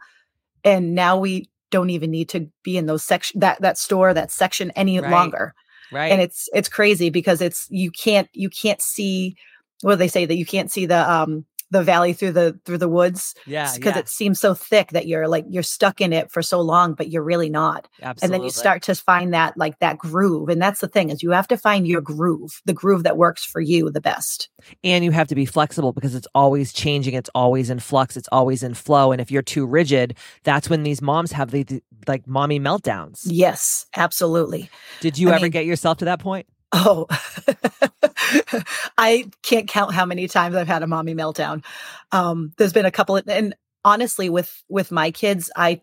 and 0.64 0.96
now 0.96 1.18
we 1.18 1.50
don't 1.72 1.90
even 1.90 2.12
need 2.12 2.30
to 2.30 2.48
be 2.64 2.78
in 2.78 2.86
those 2.86 3.04
section 3.04 3.40
that 3.40 3.60
that 3.62 3.78
store 3.78 4.14
that 4.14 4.32
section 4.32 4.72
any 4.72 5.00
Right. 5.00 5.12
longer 5.12 5.54
Right. 5.92 6.12
and 6.12 6.22
it's 6.22 6.50
it's 6.54 6.70
crazy 6.70 7.10
because 7.10 7.42
it's 7.42 7.68
you 7.70 7.92
can't 7.92 8.30
you 8.34 8.50
can't 8.50 8.82
see 8.82 9.36
what 9.82 9.94
do 9.94 9.98
they 9.98 10.08
say 10.08 10.26
that 10.26 10.36
you 10.38 10.46
can't 10.46 10.72
see 10.72 10.86
the 10.86 11.10
um 11.12 11.46
the 11.72 11.84
valley 11.84 12.14
through 12.14 12.32
the 12.32 12.60
through 12.66 12.78
the 12.78 12.88
woods 12.88 13.34
yeah. 13.46 13.72
because 13.76 13.96
yeah, 13.96 14.00
it 14.00 14.10
seems 14.10 14.40
so 14.40 14.54
thick 14.54 14.90
that 14.92 15.08
you're 15.08 15.28
like 15.28 15.46
you're 15.50 15.64
stuck 15.64 16.00
in 16.00 16.14
it 16.14 16.32
for 16.32 16.42
so 16.42 16.62
long 16.62 16.94
but 16.94 17.10
you're 17.10 17.24
really 17.24 17.50
not. 17.50 17.88
Absolutely. 18.02 18.26
and 18.26 18.34
then 18.34 18.44
you 18.44 18.50
start 18.50 18.84
to 18.84 18.96
find 18.96 19.34
that 19.34 19.58
like 19.58 19.80
that 19.80 19.98
groove 19.98 20.50
and 20.50 20.62
that's 20.62 20.80
the 20.80 20.88
thing 20.88 21.10
is 21.10 21.24
you 21.24 21.32
have 21.32 21.48
to 21.48 21.58
find 21.58 21.88
your 21.88 22.02
groove 22.02 22.62
the 22.66 22.74
groove 22.74 23.04
that 23.04 23.18
works 23.18 23.44
for 23.44 23.60
you 23.60 23.90
the 23.90 24.02
best. 24.02 24.50
And 24.84 25.04
you 25.04 25.12
have 25.12 25.28
to 25.28 25.36
be 25.36 25.46
flexible 25.46 25.92
because 25.92 26.16
it's 26.16 26.28
always 26.36 26.72
changing 26.72 27.16
it's 27.16 27.30
always 27.34 27.70
in 27.70 27.80
flux 27.80 28.16
it's 28.16 28.30
always 28.32 28.64
in 28.64 28.74
flow 28.74 29.12
and 29.12 29.20
if 29.20 29.32
you're 29.32 29.42
too 29.42 29.66
rigid 29.66 30.16
that's 30.44 30.70
when 30.70 30.84
these 30.84 31.02
moms 31.02 31.32
have 31.32 31.52
the, 31.52 31.64
the 31.64 31.82
like 32.08 32.28
mommy 32.28 32.60
meltdowns. 32.60 33.22
Yes 33.26 33.88
absolutely. 33.96 34.70
Did 35.02 35.18
you 35.18 35.30
I 35.30 35.36
ever 35.36 35.44
mean- 35.44 35.52
get 35.52 35.66
yourself 35.66 35.98
to 35.98 36.06
that 36.06 36.20
point 36.20 36.48
Oh, 36.78 37.08
I 38.98 39.30
can't 39.42 39.68
count 39.68 39.94
how 39.94 40.06
many 40.06 40.28
times 40.28 40.56
I've 40.56 40.68
had 40.68 40.84
a 40.84 40.88
mommy 40.88 41.14
meltdown. 41.16 41.64
Um, 42.12 42.52
there's 42.58 42.74
been 42.74 42.86
a 42.86 42.92
couple, 42.92 43.16
of, 43.18 43.28
and 43.30 43.56
honestly, 43.86 44.30
with 44.30 44.64
with 44.68 44.92
my 44.92 45.12
kids, 45.12 45.50
I 45.56 45.82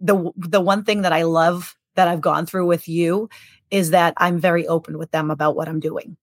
the 0.00 0.30
the 0.36 0.60
one 0.60 0.84
thing 0.84 1.02
that 1.02 1.12
I 1.12 1.22
love 1.22 1.74
that 1.94 2.08
I've 2.08 2.20
gone 2.20 2.44
through 2.44 2.66
with 2.66 2.86
you 2.88 3.28
is 3.70 3.90
that 3.90 4.14
I'm 4.18 4.38
very 4.40 4.66
open 4.66 4.98
with 4.98 5.10
them 5.10 5.30
about 5.30 5.56
what 5.56 5.68
I'm 5.68 5.80
doing. 5.80 6.16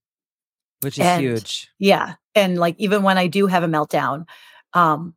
which 0.81 0.97
is 0.99 1.05
And- 1.05 1.21
huge 1.21 1.71
Yeah, 1.79 2.15
and 2.35 2.57
like 2.59 2.75
even 2.77 3.01
when 3.03 3.17
I 3.17 3.27
do 3.27 3.47
have 3.47 3.63
a 3.63 3.67
meltdown, 3.67 4.25
um, 4.73 5.15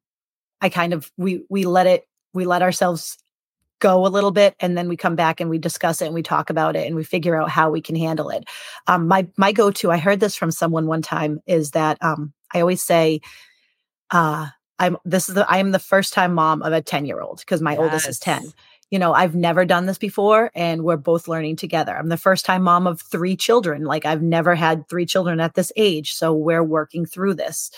I 0.60 0.68
kind 0.70 0.94
of 0.94 1.10
we 1.18 1.44
we 1.50 1.64
let 1.64 1.86
it 1.86 2.06
we 2.32 2.46
let 2.46 2.62
ourselves 2.62 3.18
go 3.84 4.06
a 4.06 4.08
little 4.08 4.30
bit 4.30 4.56
and 4.60 4.78
then 4.78 4.88
we 4.88 4.96
come 4.96 5.14
back 5.14 5.40
and 5.40 5.50
we 5.50 5.58
discuss 5.58 6.00
it 6.00 6.06
and 6.06 6.14
we 6.14 6.22
talk 6.22 6.48
about 6.48 6.74
it 6.74 6.86
and 6.86 6.96
we 6.96 7.04
figure 7.04 7.36
out 7.36 7.50
how 7.50 7.70
we 7.70 7.82
can 7.82 7.94
handle 7.94 8.30
it. 8.30 8.44
Um 8.86 9.06
my 9.06 9.26
my 9.36 9.52
go-to 9.52 9.90
i 9.90 9.98
heard 9.98 10.20
this 10.20 10.34
from 10.34 10.50
someone 10.50 10.86
one 10.86 11.02
time 11.02 11.40
is 11.46 11.72
that 11.72 11.98
um 12.02 12.32
i 12.54 12.60
always 12.60 12.82
say 12.82 13.20
uh 14.10 14.48
i'm 14.78 14.96
this 15.04 15.28
is 15.28 15.34
the 15.34 15.44
i 15.50 15.58
am 15.58 15.72
the 15.72 15.78
first 15.78 16.14
time 16.14 16.32
mom 16.32 16.62
of 16.62 16.72
a 16.72 16.80
10 16.80 17.04
year 17.04 17.20
old 17.20 17.40
because 17.40 17.60
my 17.60 17.76
oldest 17.76 18.08
is 18.08 18.18
10 18.18 18.52
you 18.90 18.98
know 18.98 19.12
i've 19.12 19.34
never 19.34 19.66
done 19.66 19.84
this 19.84 19.98
before 19.98 20.50
and 20.54 20.82
we're 20.82 20.96
both 20.96 21.28
learning 21.28 21.56
together. 21.56 21.94
I'm 21.96 22.08
the 22.08 22.16
first 22.16 22.46
time 22.46 22.62
mom 22.62 22.86
of 22.86 23.02
three 23.02 23.36
children 23.36 23.84
like 23.84 24.06
i've 24.06 24.22
never 24.22 24.54
had 24.54 24.88
three 24.88 25.06
children 25.06 25.40
at 25.40 25.54
this 25.54 25.70
age 25.76 26.14
so 26.14 26.32
we're 26.32 26.64
working 26.64 27.04
through 27.04 27.34
this 27.34 27.70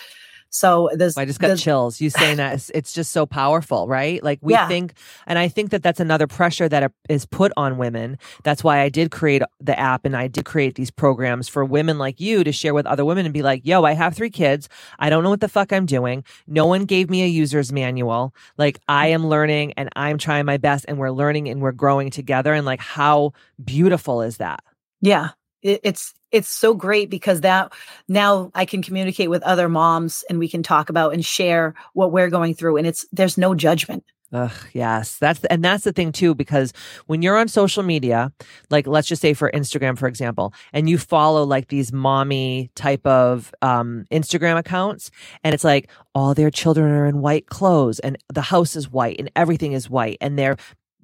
so 0.57 0.89
there's 0.93 1.15
I 1.17 1.25
just 1.25 1.39
got 1.39 1.47
there's- 1.47 1.61
chills. 1.61 2.01
You 2.01 2.09
saying 2.21 2.37
that 2.37 2.55
it's, 2.55 2.71
it's 2.73 2.93
just 2.93 3.11
so 3.11 3.25
powerful, 3.25 3.87
right? 3.87 4.23
Like 4.23 4.39
we 4.41 4.53
Yeah. 4.53 4.67
think, 4.67 4.93
and 5.27 5.37
I 5.37 5.47
think 5.47 5.69
that 5.71 5.83
that's 5.83 5.99
another 5.99 6.25
pressure 6.27 6.67
that 6.67 6.83
uh, 6.83 6.89
is 7.09 7.25
put 7.25 7.51
on 7.55 7.77
women. 7.77 8.17
That's 8.43 8.63
why 8.63 8.79
I 8.81 8.89
did 8.89 9.11
create 9.11 9.43
the 9.59 9.77
app 9.79 10.03
and 10.05 10.15
I 10.17 10.27
did 10.27 10.45
create 10.45 10.75
these 10.75 10.89
programs 10.91 11.47
for 11.47 11.63
women 11.63 11.97
like 11.97 12.19
you 12.19 12.43
to 12.43 12.51
share 12.51 12.73
with 12.73 12.85
other 12.87 13.05
women 13.05 13.25
and 13.25 13.33
be 13.33 13.43
like, 13.43 13.65
"Yo, 13.65 13.83
I 13.83 13.93
have 13.93 14.15
three 14.15 14.29
kids. 14.31 14.67
I 14.99 15.09
don't 15.09 15.23
know 15.23 15.29
what 15.29 15.41
the 15.41 15.47
fuck 15.49 15.71
I'm 15.71 15.85
doing. 15.85 16.23
No 16.47 16.65
one 16.65 16.85
gave 16.85 17.09
me 17.09 17.23
a 17.23 17.27
user's 17.27 17.71
manual. 17.71 18.33
Like 18.57 18.79
I 18.87 19.07
am 19.07 19.27
learning 19.27 19.73
and 19.77 19.89
I'm 19.95 20.17
trying 20.17 20.45
my 20.45 20.57
best, 20.57 20.85
and 20.87 20.97
we're 20.97 21.11
learning 21.11 21.49
and 21.49 21.61
we're 21.61 21.71
growing 21.71 22.09
together. 22.09 22.53
And 22.53 22.65
like, 22.65 22.81
how 22.81 23.33
beautiful 23.63 24.21
is 24.21 24.37
that? 24.37 24.63
Yeah. 25.01 25.29
It, 25.61 25.81
it's 25.83 26.13
it's 26.31 26.49
so 26.49 26.73
great 26.73 27.09
because 27.09 27.41
that 27.41 27.73
now 28.07 28.51
I 28.53 28.65
can 28.65 28.81
communicate 28.81 29.29
with 29.29 29.43
other 29.43 29.69
moms 29.69 30.23
and 30.29 30.39
we 30.39 30.47
can 30.49 30.63
talk 30.63 30.89
about 30.89 31.13
and 31.13 31.25
share 31.25 31.73
what 31.93 32.11
we're 32.11 32.29
going 32.29 32.53
through 32.53 32.77
and 32.77 32.87
it's 32.87 33.05
there's 33.11 33.37
no 33.37 33.55
judgment. 33.55 34.03
Ugh, 34.33 34.51
yes. 34.73 35.17
That's 35.17 35.43
and 35.45 35.63
that's 35.63 35.85
the 35.85 35.93
thing 35.93 36.11
too, 36.11 36.35
because 36.35 36.73
when 37.05 37.21
you're 37.21 37.37
on 37.37 37.47
social 37.47 37.81
media, 37.81 38.33
like 38.69 38.85
let's 38.85 39.07
just 39.07 39.21
say 39.21 39.33
for 39.33 39.49
Instagram, 39.51 39.97
for 39.97 40.07
example, 40.07 40.53
and 40.73 40.89
you 40.89 40.97
follow 40.97 41.43
like 41.45 41.69
these 41.69 41.93
mommy 41.93 42.69
type 42.75 43.05
of 43.07 43.53
um 43.61 44.05
Instagram 44.11 44.57
accounts, 44.57 45.11
and 45.45 45.53
it's 45.53 45.63
like 45.63 45.89
all 46.13 46.33
their 46.33 46.51
children 46.51 46.91
are 46.91 47.05
in 47.05 47.21
white 47.21 47.47
clothes 47.47 47.99
and 47.99 48.17
the 48.33 48.41
house 48.41 48.75
is 48.75 48.91
white 48.91 49.15
and 49.17 49.31
everything 49.37 49.71
is 49.71 49.89
white 49.89 50.17
and 50.19 50.37
their 50.37 50.57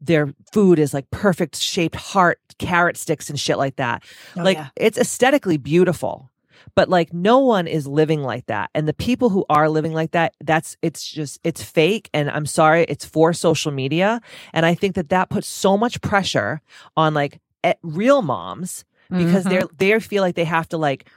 their 0.05 0.33
food 0.51 0.79
is 0.79 0.93
like 0.93 1.09
perfect 1.11 1.55
shaped 1.57 1.95
heart 1.95 2.39
carrot 2.59 2.97
sticks 2.97 3.29
and 3.29 3.39
shit 3.39 3.57
like 3.57 3.77
that. 3.77 4.03
Oh, 4.37 4.43
like 4.43 4.57
yeah. 4.57 4.69
it's 4.75 4.97
aesthetically 4.97 5.57
beautiful 5.57 6.29
but 6.75 6.89
like 6.89 7.13
no 7.13 7.39
one 7.39 7.67
is 7.67 7.87
living 7.87 8.21
like 8.21 8.45
that 8.47 8.69
and 8.73 8.87
the 8.87 8.93
people 8.93 9.29
who 9.29 9.45
are 9.49 9.69
living 9.69 9.93
like 9.93 10.11
that 10.11 10.33
that's 10.41 10.77
it's 10.81 11.07
just 11.07 11.39
it's 11.43 11.61
fake 11.61 12.09
and 12.13 12.29
i'm 12.29 12.45
sorry 12.45 12.85
it's 12.87 13.05
for 13.05 13.33
social 13.33 13.71
media 13.71 14.21
and 14.53 14.65
i 14.65 14.73
think 14.73 14.95
that 14.95 15.09
that 15.09 15.29
puts 15.29 15.47
so 15.47 15.77
much 15.77 15.99
pressure 16.01 16.61
on 16.95 17.13
like 17.13 17.39
eh, 17.63 17.73
real 17.81 18.21
moms 18.21 18.85
because 19.09 19.45
Mhm. 19.45 19.49
they're 19.49 19.63
they 19.77 19.99
feel 19.99 20.21
like 20.23 20.35
they 20.35 20.45
have 20.45 20.67
to 20.69 20.77
like 20.77 21.07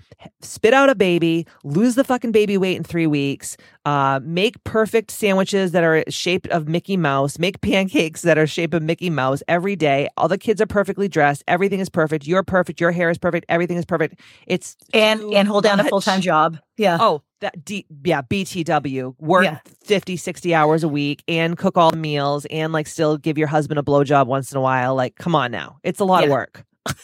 spit 0.40 0.72
out 0.72 0.88
a 0.88 0.94
baby, 0.94 1.46
lose 1.62 1.94
the 1.94 2.02
fucking 2.04 2.32
baby 2.32 2.56
weight 2.56 2.76
in 2.76 2.82
three 2.82 3.06
weeks, 3.06 3.56
uh, 3.84 4.18
make 4.22 4.62
perfect 4.64 5.10
sandwiches 5.10 5.72
that 5.72 5.84
are 5.84 6.02
shaped 6.08 6.48
of 6.48 6.66
Mickey 6.68 6.96
Mouse, 6.96 7.38
make 7.38 7.60
pancakes 7.60 8.22
that 8.22 8.38
are 8.38 8.46
shaped 8.46 8.72
of 8.72 8.82
Mickey 8.82 9.10
Mouse 9.10 9.42
every 9.46 9.76
day. 9.76 10.08
All 10.16 10.26
the 10.26 10.38
kids 10.38 10.60
are 10.62 10.66
perfectly 10.66 11.06
dressed. 11.06 11.44
Everything 11.46 11.80
is 11.80 11.90
perfect. 11.90 12.26
You're 12.26 12.42
perfect. 12.42 12.80
Your 12.80 12.92
hair 12.92 13.10
is 13.10 13.18
perfect. 13.18 13.44
Everything 13.50 13.76
is 13.76 13.84
perfect. 13.84 14.18
It's 14.46 14.76
and 14.94 15.20
and 15.34 15.46
hold 15.46 15.64
down 15.64 15.80
a 15.80 15.84
full-time 15.84 16.22
job. 16.22 16.58
Yeah. 16.78 16.96
Oh, 16.98 17.22
that 17.40 17.62
D, 17.62 17.84
yeah, 18.04 18.22
BTW. 18.22 19.14
Work 19.18 19.44
Yeah. 19.44 19.58
50, 19.84 20.16
60 20.16 20.54
hours 20.54 20.82
a 20.82 20.88
week 20.88 21.22
and 21.28 21.58
cook 21.58 21.76
all 21.76 21.90
the 21.90 21.96
meals 21.98 22.46
and 22.50 22.72
like 22.72 22.86
still 22.86 23.18
give 23.18 23.36
your 23.36 23.48
husband 23.48 23.78
a 23.78 23.82
blowjob 23.82 24.26
once 24.26 24.50
in 24.50 24.56
a 24.56 24.62
while. 24.62 24.94
Like, 24.94 25.16
come 25.16 25.34
on 25.34 25.50
now. 25.50 25.76
It's 25.84 26.00
a 26.00 26.04
lot 26.06 26.24
of 26.24 26.30
work. 26.30 26.64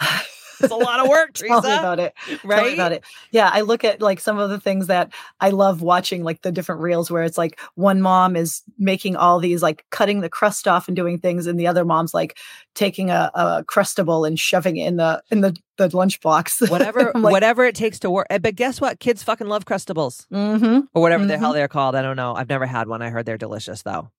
It's 0.60 0.72
a 0.72 0.76
lot 0.76 0.98
of 0.98 1.08
work, 1.08 1.34
Tell 1.34 1.62
me 1.62 1.72
about 1.72 2.00
it. 2.00 2.14
Tell 2.26 2.64
me 2.64 2.74
about 2.74 2.90
it. 2.90 3.04
Yeah, 3.30 3.48
I 3.52 3.60
look 3.60 3.84
at 3.84 4.02
like 4.02 4.18
some 4.18 4.38
of 4.40 4.50
the 4.50 4.58
things 4.58 4.88
that 4.88 5.12
I 5.40 5.50
love 5.50 5.82
watching, 5.82 6.24
like 6.24 6.42
the 6.42 6.50
different 6.50 6.80
reels 6.80 7.12
where 7.12 7.22
it's 7.22 7.38
like 7.38 7.60
one 7.76 8.02
mom 8.02 8.34
is 8.34 8.62
making 8.76 9.14
all 9.14 9.38
these 9.38 9.62
like 9.62 9.84
cutting 9.90 10.20
the 10.20 10.28
crust 10.28 10.66
off 10.66 10.88
and 10.88 10.96
doing 10.96 11.16
things, 11.20 11.46
and 11.46 11.60
the 11.60 11.68
other 11.68 11.84
mom's 11.84 12.12
like 12.12 12.36
taking 12.74 13.08
a, 13.08 13.30
a 13.34 13.64
crustable 13.68 14.26
and 14.26 14.36
shoving 14.40 14.78
it 14.78 14.88
in 14.88 14.96
the 14.96 15.22
in 15.30 15.42
the 15.42 15.56
the 15.76 15.88
lunchbox. 15.90 16.68
whatever 16.72 17.12
like, 17.14 17.32
whatever 17.32 17.64
it 17.64 17.76
takes 17.76 18.00
to 18.00 18.10
work. 18.10 18.26
eh, 18.28 18.38
But 18.38 18.56
guess 18.56 18.80
what? 18.80 18.98
Kids 18.98 19.22
fucking 19.22 19.46
love 19.46 19.64
crustables 19.64 20.26
hmm 20.28 20.80
or 20.92 21.02
whatever 21.02 21.24
the 21.24 21.34
Mm-hmm. 21.34 21.40
hell 21.40 21.52
they're 21.52 21.68
called. 21.68 21.94
I 21.94 22.02
don't 22.02 22.16
know. 22.16 22.34
I've 22.34 22.48
never 22.48 22.66
had 22.66 22.88
one. 22.88 23.00
I 23.00 23.10
heard 23.10 23.26
they're 23.26 23.38
delicious 23.38 23.82
though. 23.82 24.10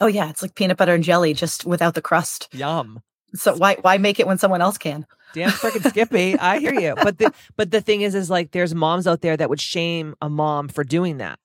Oh 0.00 0.08
yeah, 0.08 0.28
it's 0.28 0.42
like 0.42 0.56
peanut 0.56 0.76
butter 0.76 0.94
and 0.94 1.04
jelly, 1.04 1.34
just 1.34 1.64
without 1.64 1.94
the 1.94 2.02
crust. 2.02 2.48
Yum. 2.52 3.00
So 3.34 3.56
why 3.56 3.76
why 3.80 3.98
make 3.98 4.20
it 4.20 4.26
when 4.26 4.38
someone 4.38 4.62
else 4.62 4.78
can? 4.78 5.06
Damn 5.34 5.50
freaking 5.50 5.88
Skippy. 5.88 6.38
I 6.38 6.58
hear 6.60 6.74
you. 6.74 6.94
But 6.94 7.18
the 7.18 7.32
but 7.56 7.70
the 7.70 7.80
thing 7.80 8.02
is 8.02 8.14
is 8.14 8.30
like 8.30 8.52
there's 8.52 8.74
moms 8.74 9.06
out 9.06 9.20
there 9.20 9.36
that 9.36 9.50
would 9.50 9.60
shame 9.60 10.14
a 10.22 10.28
mom 10.28 10.68
for 10.68 10.84
doing 10.84 11.18
that. 11.18 11.38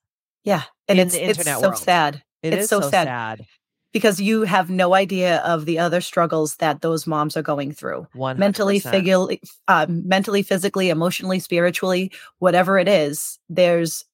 Yeah, 0.44 0.64
and 0.88 1.00
In 1.00 1.08
it's 1.08 1.16
it's 1.16 1.44
so 1.44 1.60
world. 1.62 1.78
sad 1.78 2.24
It 2.44 2.54
It's 2.54 2.64
is 2.64 2.70
so 2.70 2.82
so, 2.82 2.90
sad. 2.90 3.08
sad. 3.08 3.46
because 3.92 4.22
you 4.22 4.44
have 4.44 4.70
no 4.70 4.94
idea 4.94 5.38
of 5.40 5.66
the 5.66 5.80
other 5.80 6.02
struggles 6.02 6.56
that 6.58 6.82
those 6.82 7.08
moms 7.08 7.36
are 7.36 7.42
going 7.42 7.72
through. 7.72 8.08
One 8.14 8.38
mentally, 8.38 8.80
physically, 8.80 9.42
uh, 9.68 9.88
mentally, 9.90 10.44
physically, 10.44 10.90
emotionally, 10.90 11.40
spiritually, 11.40 12.12
whatever 12.40 12.78
it 12.78 12.88
is. 12.88 13.40
There's 13.50 14.06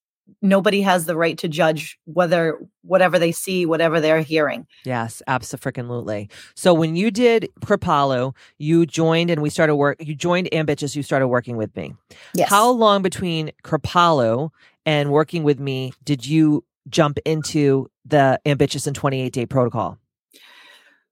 nobody 0.42 0.80
has 0.82 1.06
the 1.06 1.16
right 1.16 1.38
to 1.38 1.48
judge 1.48 1.98
whether 2.04 2.58
whatever 2.82 3.18
they 3.18 3.32
see, 3.32 3.66
whatever 3.66 4.00
they're 4.00 4.20
hearing. 4.20 4.66
Yes, 4.84 5.22
absolutely. 5.26 6.28
So 6.54 6.74
when 6.74 6.96
you 6.96 7.10
did 7.10 7.48
Kripalu, 7.60 8.34
you 8.58 8.86
joined 8.86 9.30
and 9.30 9.42
we 9.42 9.50
started 9.50 9.76
work. 9.76 9.98
You 10.00 10.14
joined 10.14 10.52
Ambitchious. 10.52 10.96
You 10.96 11.02
started 11.02 11.28
working 11.28 11.56
with 11.56 11.74
me. 11.76 11.94
Yes. 12.34 12.48
How 12.50 12.70
long 12.70 13.02
between 13.02 13.52
Kripalu 13.62 14.50
and 14.84 15.10
working 15.10 15.42
with 15.42 15.58
me 15.58 15.92
did 16.04 16.26
you 16.26 16.64
jump 16.88 17.18
into 17.24 17.90
the 18.04 18.40
Ambitchious 18.46 18.86
and 18.86 18.94
28 18.94 19.32
Day 19.32 19.46
Protocol? 19.46 19.98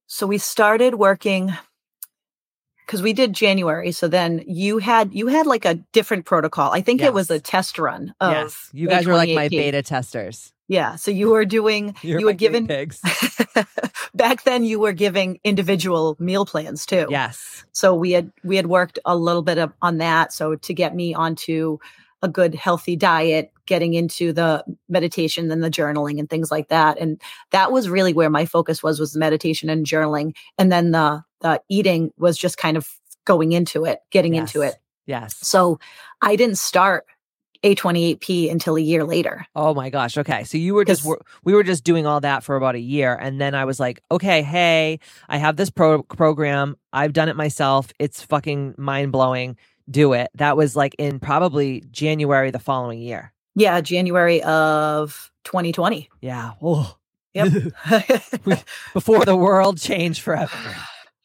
So 0.07 0.27
we 0.27 0.37
started 0.37 0.95
working 0.95 1.53
because 2.85 3.01
we 3.01 3.13
did 3.13 3.33
January. 3.33 3.91
So 3.91 4.07
then 4.07 4.43
you 4.47 4.77
had 4.77 5.13
you 5.13 5.27
had 5.27 5.47
like 5.47 5.65
a 5.65 5.75
different 5.75 6.25
protocol. 6.25 6.71
I 6.71 6.81
think 6.81 7.01
it 7.01 7.13
was 7.13 7.29
a 7.29 7.39
test 7.39 7.79
run 7.79 8.13
of 8.19 8.31
yes, 8.31 8.69
you 8.73 8.87
guys 8.87 9.05
were 9.05 9.15
like 9.15 9.33
my 9.33 9.49
beta 9.49 9.81
testers. 9.81 10.53
Yeah. 10.67 10.95
So 10.95 11.11
you 11.11 11.29
were 11.29 11.45
doing 11.45 11.95
You're 12.01 12.19
you 12.19 12.25
were 12.25 12.33
given 12.33 12.67
pigs. 12.67 13.01
back 14.15 14.43
then 14.43 14.63
you 14.63 14.79
were 14.79 14.93
giving 14.93 15.39
individual 15.43 16.15
meal 16.19 16.45
plans 16.45 16.85
too. 16.85 17.07
yes, 17.09 17.65
So 17.71 17.93
we 17.93 18.11
had 18.11 18.31
we 18.43 18.55
had 18.55 18.67
worked 18.67 18.99
a 19.05 19.15
little 19.15 19.43
bit 19.43 19.57
of, 19.57 19.73
on 19.81 19.97
that. 19.99 20.33
So 20.33 20.55
to 20.55 20.73
get 20.73 20.95
me 20.95 21.13
onto 21.13 21.77
a 22.25 22.27
good 22.27 22.55
healthy 22.55 22.95
diet, 22.95 23.51
getting 23.65 23.93
into 23.93 24.33
the 24.33 24.63
meditation 24.89 25.51
and 25.51 25.63
the 25.63 25.69
journaling 25.69 26.19
and 26.19 26.29
things 26.29 26.51
like 26.51 26.67
that. 26.69 26.99
And 26.99 27.21
that 27.51 27.71
was 27.71 27.87
really 27.87 28.13
where 28.13 28.29
my 28.29 28.45
focus 28.45 28.83
was 28.83 28.99
was 28.99 29.13
the 29.13 29.19
meditation 29.19 29.69
and 29.69 29.85
journaling. 29.85 30.35
And 30.57 30.71
then 30.71 30.91
the 30.91 31.23
the 31.41 31.61
eating 31.69 32.11
was 32.17 32.37
just 32.37 32.57
kind 32.57 32.75
of 32.75 32.89
going 33.25 33.51
into 33.53 33.85
it, 33.85 33.99
getting 34.11 34.33
into 34.35 34.61
it. 34.61 34.75
yes. 35.05 35.35
So 35.41 35.79
I 36.21 36.35
didn't 36.35 36.57
start 36.57 37.05
A28P 37.63 38.51
until 38.51 38.75
a 38.75 38.81
year 38.81 39.03
later. 39.03 39.45
Oh 39.55 39.73
my 39.73 39.89
gosh. 39.89 40.17
Okay. 40.17 40.43
So 40.43 40.57
you 40.57 40.73
were 40.75 40.85
just 40.85 41.05
we 41.43 41.53
were 41.53 41.63
just 41.63 41.83
doing 41.83 42.05
all 42.05 42.19
that 42.21 42.43
for 42.43 42.55
about 42.55 42.75
a 42.75 42.79
year 42.79 43.15
and 43.15 43.39
then 43.41 43.55
I 43.55 43.65
was 43.65 43.79
like, 43.79 44.01
"Okay, 44.11 44.41
hey, 44.43 44.99
I 45.27 45.37
have 45.37 45.55
this 45.55 45.69
pro- 45.69 46.03
program. 46.03 46.77
I've 46.93 47.13
done 47.13 47.29
it 47.29 47.35
myself. 47.35 47.91
It's 47.99 48.21
fucking 48.21 48.75
mind-blowing. 48.77 49.57
Do 49.89 50.13
it." 50.13 50.29
That 50.35 50.57
was 50.57 50.75
like 50.75 50.95
in 50.97 51.19
probably 51.19 51.83
January 51.91 52.51
the 52.51 52.59
following 52.59 52.99
year. 52.99 53.31
Yeah, 53.55 53.79
January 53.81 54.43
of 54.43 55.31
2020. 55.45 56.09
Yeah. 56.21 56.51
Oh. 56.61 56.95
Yep. 57.33 57.51
Before 58.93 59.25
the 59.25 59.35
world 59.35 59.77
changed 59.79 60.21
forever. 60.21 60.57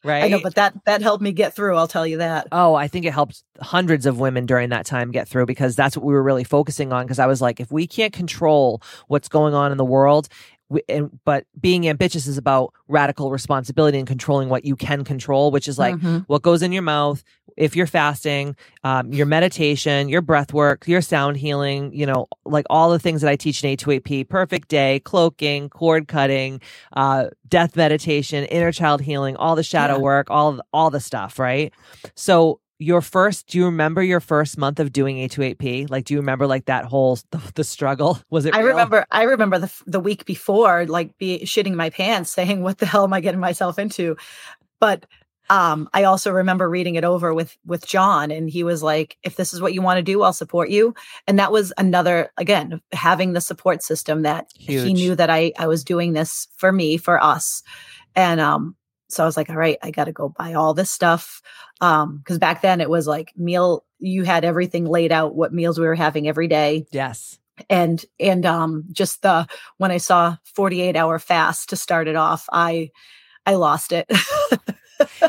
Right? 0.03 0.23
I 0.23 0.27
know, 0.29 0.39
but 0.41 0.55
that 0.55 0.73
that 0.85 1.01
helped 1.03 1.21
me 1.21 1.31
get 1.31 1.53
through. 1.53 1.75
I'll 1.77 1.87
tell 1.87 2.07
you 2.07 2.17
that. 2.17 2.47
Oh, 2.51 2.73
I 2.73 2.87
think 2.87 3.05
it 3.05 3.13
helped 3.13 3.43
hundreds 3.61 4.05
of 4.07 4.19
women 4.19 4.45
during 4.47 4.69
that 4.69 4.85
time 4.85 5.11
get 5.11 5.27
through 5.27 5.45
because 5.45 5.75
that's 5.75 5.95
what 5.95 6.03
we 6.05 6.13
were 6.13 6.23
really 6.23 6.43
focusing 6.43 6.91
on. 6.91 7.05
Because 7.05 7.19
I 7.19 7.27
was 7.27 7.39
like, 7.39 7.59
if 7.59 7.71
we 7.71 7.85
can't 7.85 8.11
control 8.11 8.81
what's 9.07 9.29
going 9.29 9.53
on 9.53 9.71
in 9.71 9.77
the 9.77 9.85
world, 9.85 10.27
we, 10.69 10.81
and 10.89 11.19
but 11.23 11.45
being 11.59 11.87
ambitious 11.87 12.25
is 12.25 12.37
about 12.39 12.73
radical 12.87 13.29
responsibility 13.29 13.99
and 13.99 14.07
controlling 14.07 14.49
what 14.49 14.65
you 14.65 14.75
can 14.75 15.03
control, 15.03 15.51
which 15.51 15.67
is 15.67 15.77
like 15.77 15.95
Mhm. 15.95 16.23
what 16.27 16.41
goes 16.41 16.63
in 16.63 16.71
your 16.71 16.81
mouth. 16.81 17.23
If 17.57 17.75
you're 17.75 17.87
fasting, 17.87 18.55
um, 18.83 19.11
your 19.13 19.25
meditation, 19.25 20.09
your 20.09 20.21
breath 20.21 20.53
work, 20.53 20.87
your 20.87 21.01
sound 21.01 21.37
healing, 21.37 21.93
you 21.93 22.05
know, 22.05 22.27
like 22.45 22.65
all 22.69 22.89
the 22.91 22.99
things 22.99 23.21
that 23.21 23.29
I 23.29 23.35
teach 23.35 23.63
in 23.63 23.75
A28P, 23.75 24.27
perfect 24.27 24.67
day, 24.69 24.99
cloaking, 25.01 25.69
cord 25.69 26.07
cutting, 26.07 26.61
uh, 26.93 27.27
death 27.47 27.75
meditation, 27.75 28.45
inner 28.45 28.71
child 28.71 29.01
healing, 29.01 29.35
all 29.35 29.55
the 29.55 29.63
shadow 29.63 29.95
Yeah. 29.95 29.99
work, 29.99 30.29
all 30.29 30.61
all 30.73 30.89
the 30.89 30.99
stuff, 30.99 31.39
right? 31.39 31.73
So 32.15 32.59
your 32.79 33.01
first, 33.01 33.45
do 33.45 33.59
you 33.59 33.65
remember 33.65 34.01
your 34.01 34.19
first 34.19 34.57
month 34.57 34.79
of 34.79 34.91
doing 34.91 35.17
A28P? 35.17 35.89
Like, 35.91 36.05
do 36.05 36.15
you 36.15 36.19
remember 36.19 36.47
like 36.47 36.65
that 36.65 36.85
whole 36.85 37.15
the, 37.31 37.39
the 37.55 37.63
struggle? 37.63 38.19
Was 38.31 38.45
it? 38.45 38.55
I 38.55 38.59
real? 38.59 38.69
remember 38.69 39.05
I 39.11 39.23
remember 39.23 39.59
the 39.59 39.71
the 39.85 39.99
week 39.99 40.25
before 40.25 40.85
like 40.87 41.17
be 41.17 41.41
shitting 41.41 41.75
my 41.75 41.89
pants 41.91 42.31
saying 42.31 42.63
what 42.63 42.79
the 42.79 42.85
hell 42.87 43.03
am 43.03 43.13
I 43.13 43.21
getting 43.21 43.39
myself 43.39 43.77
into 43.77 44.17
but 44.79 45.05
um 45.51 45.89
I 45.93 46.05
also 46.05 46.31
remember 46.31 46.69
reading 46.69 46.95
it 46.95 47.03
over 47.03 47.33
with 47.33 47.55
with 47.65 47.85
John 47.85 48.31
and 48.31 48.49
he 48.49 48.63
was 48.63 48.81
like 48.81 49.17
if 49.21 49.35
this 49.35 49.53
is 49.53 49.61
what 49.61 49.73
you 49.73 49.81
want 49.83 49.97
to 49.97 50.01
do 50.13 50.23
I'll 50.23 50.33
support 50.33 50.69
you. 50.69 50.95
And 51.27 51.37
that 51.39 51.51
was 51.51 51.73
another 51.77 52.31
again 52.37 52.81
having 52.93 53.33
the 53.33 53.41
support 53.41 53.83
system 53.83 54.23
that 54.23 54.47
he 54.85 54.93
knew 54.93 55.15
that 55.15 55.29
I 55.29 55.51
I 55.59 55.67
was 55.67 55.83
doing 55.83 56.13
this 56.13 56.47
for 56.55 56.71
me 56.71 56.97
for 56.97 57.21
us. 57.21 57.63
And 58.15 58.39
um 58.41 58.75
so 59.09 59.23
I 59.23 59.25
was 59.25 59.35
like 59.37 59.49
all 59.49 59.57
right 59.57 59.77
I 59.83 59.91
got 59.91 60.05
to 60.05 60.13
go 60.13 60.29
buy 60.29 60.53
all 60.53 60.73
this 60.73 60.89
stuff. 60.89 61.41
Um 61.81 62.21
cuz 62.25 62.39
back 62.39 62.61
then 62.61 62.81
it 62.81 62.89
was 62.89 63.05
like 63.07 63.33
meal 63.35 63.83
you 63.99 64.23
had 64.23 64.45
everything 64.45 64.85
laid 64.85 65.11
out 65.11 65.35
what 65.35 65.53
meals 65.53 65.77
we 65.79 65.85
were 65.85 65.95
having 65.95 66.27
every 66.27 66.47
day. 66.47 66.85
Yes. 66.91 67.37
and 67.69 68.03
and 68.19 68.45
um 68.45 68.85
just 68.91 69.21
the 69.21 69.45
when 69.77 69.91
i 69.91 69.97
saw 69.97 70.37
48 70.55 70.95
hour 70.95 71.19
fast 71.19 71.69
to 71.69 71.75
start 71.75 72.07
it 72.07 72.15
off 72.15 72.47
i 72.51 72.89
i 73.45 73.53
lost 73.55 73.91
it 73.91 74.09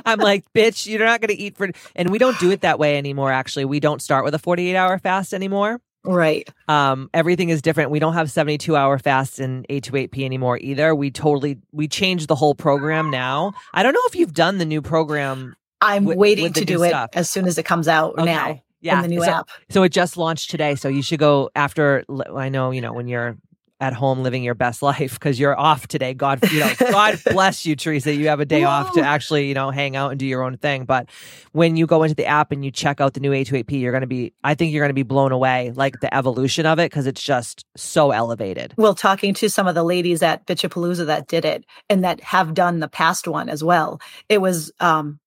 I'm 0.06 0.18
like, 0.18 0.44
bitch, 0.54 0.86
you're 0.86 1.04
not 1.04 1.20
going 1.20 1.34
to 1.36 1.40
eat 1.40 1.56
for, 1.56 1.70
and 1.96 2.10
we 2.10 2.18
don't 2.18 2.38
do 2.38 2.50
it 2.50 2.62
that 2.62 2.78
way 2.78 2.96
anymore. 2.98 3.30
Actually, 3.32 3.64
we 3.64 3.80
don't 3.80 4.00
start 4.02 4.24
with 4.24 4.34
a 4.34 4.38
48 4.38 4.76
hour 4.76 4.98
fast 4.98 5.32
anymore. 5.34 5.80
right 6.04 6.48
Um, 6.68 7.08
everything 7.14 7.48
is 7.50 7.62
different. 7.62 7.90
We 7.90 7.98
don't 8.00 8.14
have 8.14 8.30
72 8.30 8.74
hour 8.76 8.98
fasts 8.98 9.38
in 9.38 9.64
A28P 9.70 10.24
anymore 10.24 10.58
either. 10.58 10.94
We 10.94 11.10
totally, 11.10 11.58
we 11.72 11.86
changed 11.88 12.28
the 12.28 12.34
whole 12.34 12.54
program 12.54 13.10
now. 13.10 13.52
I 13.72 13.82
don't 13.82 13.92
know 13.92 14.00
if 14.06 14.16
you've 14.16 14.34
done 14.34 14.58
the 14.58 14.64
new 14.64 14.82
program. 14.82 15.54
i'm 15.80 16.04
With- 16.04 16.18
waiting 16.18 16.44
with 16.44 16.54
to 16.54 16.64
do 16.64 16.82
it 16.82 16.94
as 17.14 17.28
soon 17.30 17.46
as 17.46 17.58
it 17.58 17.64
comes 17.64 17.88
out 17.88 18.16
now 18.16 18.60
Yeah. 18.80 18.96
in 18.96 19.02
the 19.02 19.08
new 19.08 19.24
so, 19.24 19.30
app 19.30 19.48
so 19.70 19.82
it 19.84 19.90
just 19.90 20.16
launched 20.16 20.50
today. 20.50 20.74
So 20.74 20.88
you 20.88 21.02
should 21.02 21.20
go 21.20 21.50
after, 21.54 22.04
I 22.34 22.48
know, 22.48 22.70
you 22.72 22.80
know, 22.80 22.92
when 22.92 23.06
you're 23.08 23.36
at 23.82 23.92
home 23.92 24.22
living 24.22 24.44
your 24.44 24.54
best 24.54 24.80
life 24.80 25.14
because 25.14 25.40
you're 25.40 25.58
off 25.58 25.88
today. 25.88 26.14
God, 26.14 26.38
you 26.52 26.60
know, 26.60 26.72
God 26.78 27.20
bless 27.26 27.66
you, 27.66 27.74
Teresa. 27.74 28.14
You 28.14 28.28
have 28.28 28.38
a 28.38 28.44
day 28.44 28.62
off 28.62 28.94
to 28.94 29.02
actually, 29.02 29.48
you 29.48 29.54
know, 29.54 29.70
hang 29.70 29.96
out 29.96 30.12
and 30.12 30.20
do 30.20 30.24
your 30.24 30.42
own 30.44 30.56
thing. 30.56 30.84
But 30.84 31.08
when 31.50 31.76
you 31.76 31.86
go 31.86 32.04
into 32.04 32.14
the 32.14 32.26
app 32.26 32.52
and 32.52 32.64
you 32.64 32.70
check 32.70 33.00
out 33.00 33.14
the 33.14 33.20
new 33.20 33.32
A28P, 33.32 33.80
you're 33.80 33.90
going 33.92 34.02
to 34.02 34.06
be, 34.06 34.32
I 34.44 34.54
think 34.54 34.72
you're 34.72 34.82
going 34.82 34.90
to 34.90 34.94
be 34.94 35.02
blown 35.02 35.32
away, 35.32 35.72
like 35.74 35.98
the 36.00 36.14
evolution 36.14 36.64
of 36.64 36.78
it, 36.78 36.90
because 36.90 37.06
it's 37.06 37.22
just 37.22 37.66
so 37.76 38.12
elevated. 38.12 38.72
well 38.76 38.94
talking 38.94 39.34
to 39.34 39.48
some 39.48 39.66
of 39.66 39.74
the 39.74 39.82
ladies 39.82 40.22
at 40.22 40.46
bitchapalooza 40.46 41.06
that 41.06 41.26
did 41.26 41.44
it 41.44 41.64
and 41.90 42.04
that 42.04 42.20
have 42.20 42.54
done 42.54 42.78
the 42.80 42.88
past 42.88 43.26
one 43.26 43.48
as 43.48 43.64
well 43.64 44.00
it 44.28 44.38
was 44.40 44.70
um 44.80 45.18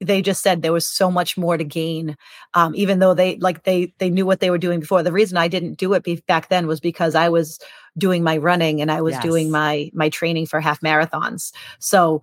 they 0.00 0.20
just 0.20 0.42
said 0.42 0.60
there 0.62 0.72
was 0.72 0.86
so 0.86 1.10
much 1.10 1.36
more 1.36 1.56
to 1.56 1.64
gain 1.64 2.16
um, 2.54 2.74
even 2.74 2.98
though 2.98 3.14
they 3.14 3.36
like 3.38 3.64
they 3.64 3.92
they 3.98 4.10
knew 4.10 4.26
what 4.26 4.40
they 4.40 4.50
were 4.50 4.58
doing 4.58 4.80
before. 4.80 5.02
The 5.02 5.12
reason 5.12 5.36
i 5.38 5.48
didn't 5.48 5.74
do 5.74 5.92
it 5.94 6.02
be- 6.02 6.22
back 6.26 6.48
then 6.48 6.66
was 6.66 6.80
because 6.80 7.14
i 7.14 7.28
was 7.28 7.58
doing 7.96 8.22
my 8.22 8.36
running 8.36 8.80
and 8.80 8.90
i 8.90 9.00
was 9.00 9.16
doing 9.18 9.50
my 9.50 9.90
my 9.94 10.08
training 10.08 10.46
for 10.46 10.60
half 10.60 10.80
marathons. 10.80 11.52
So 11.78 12.22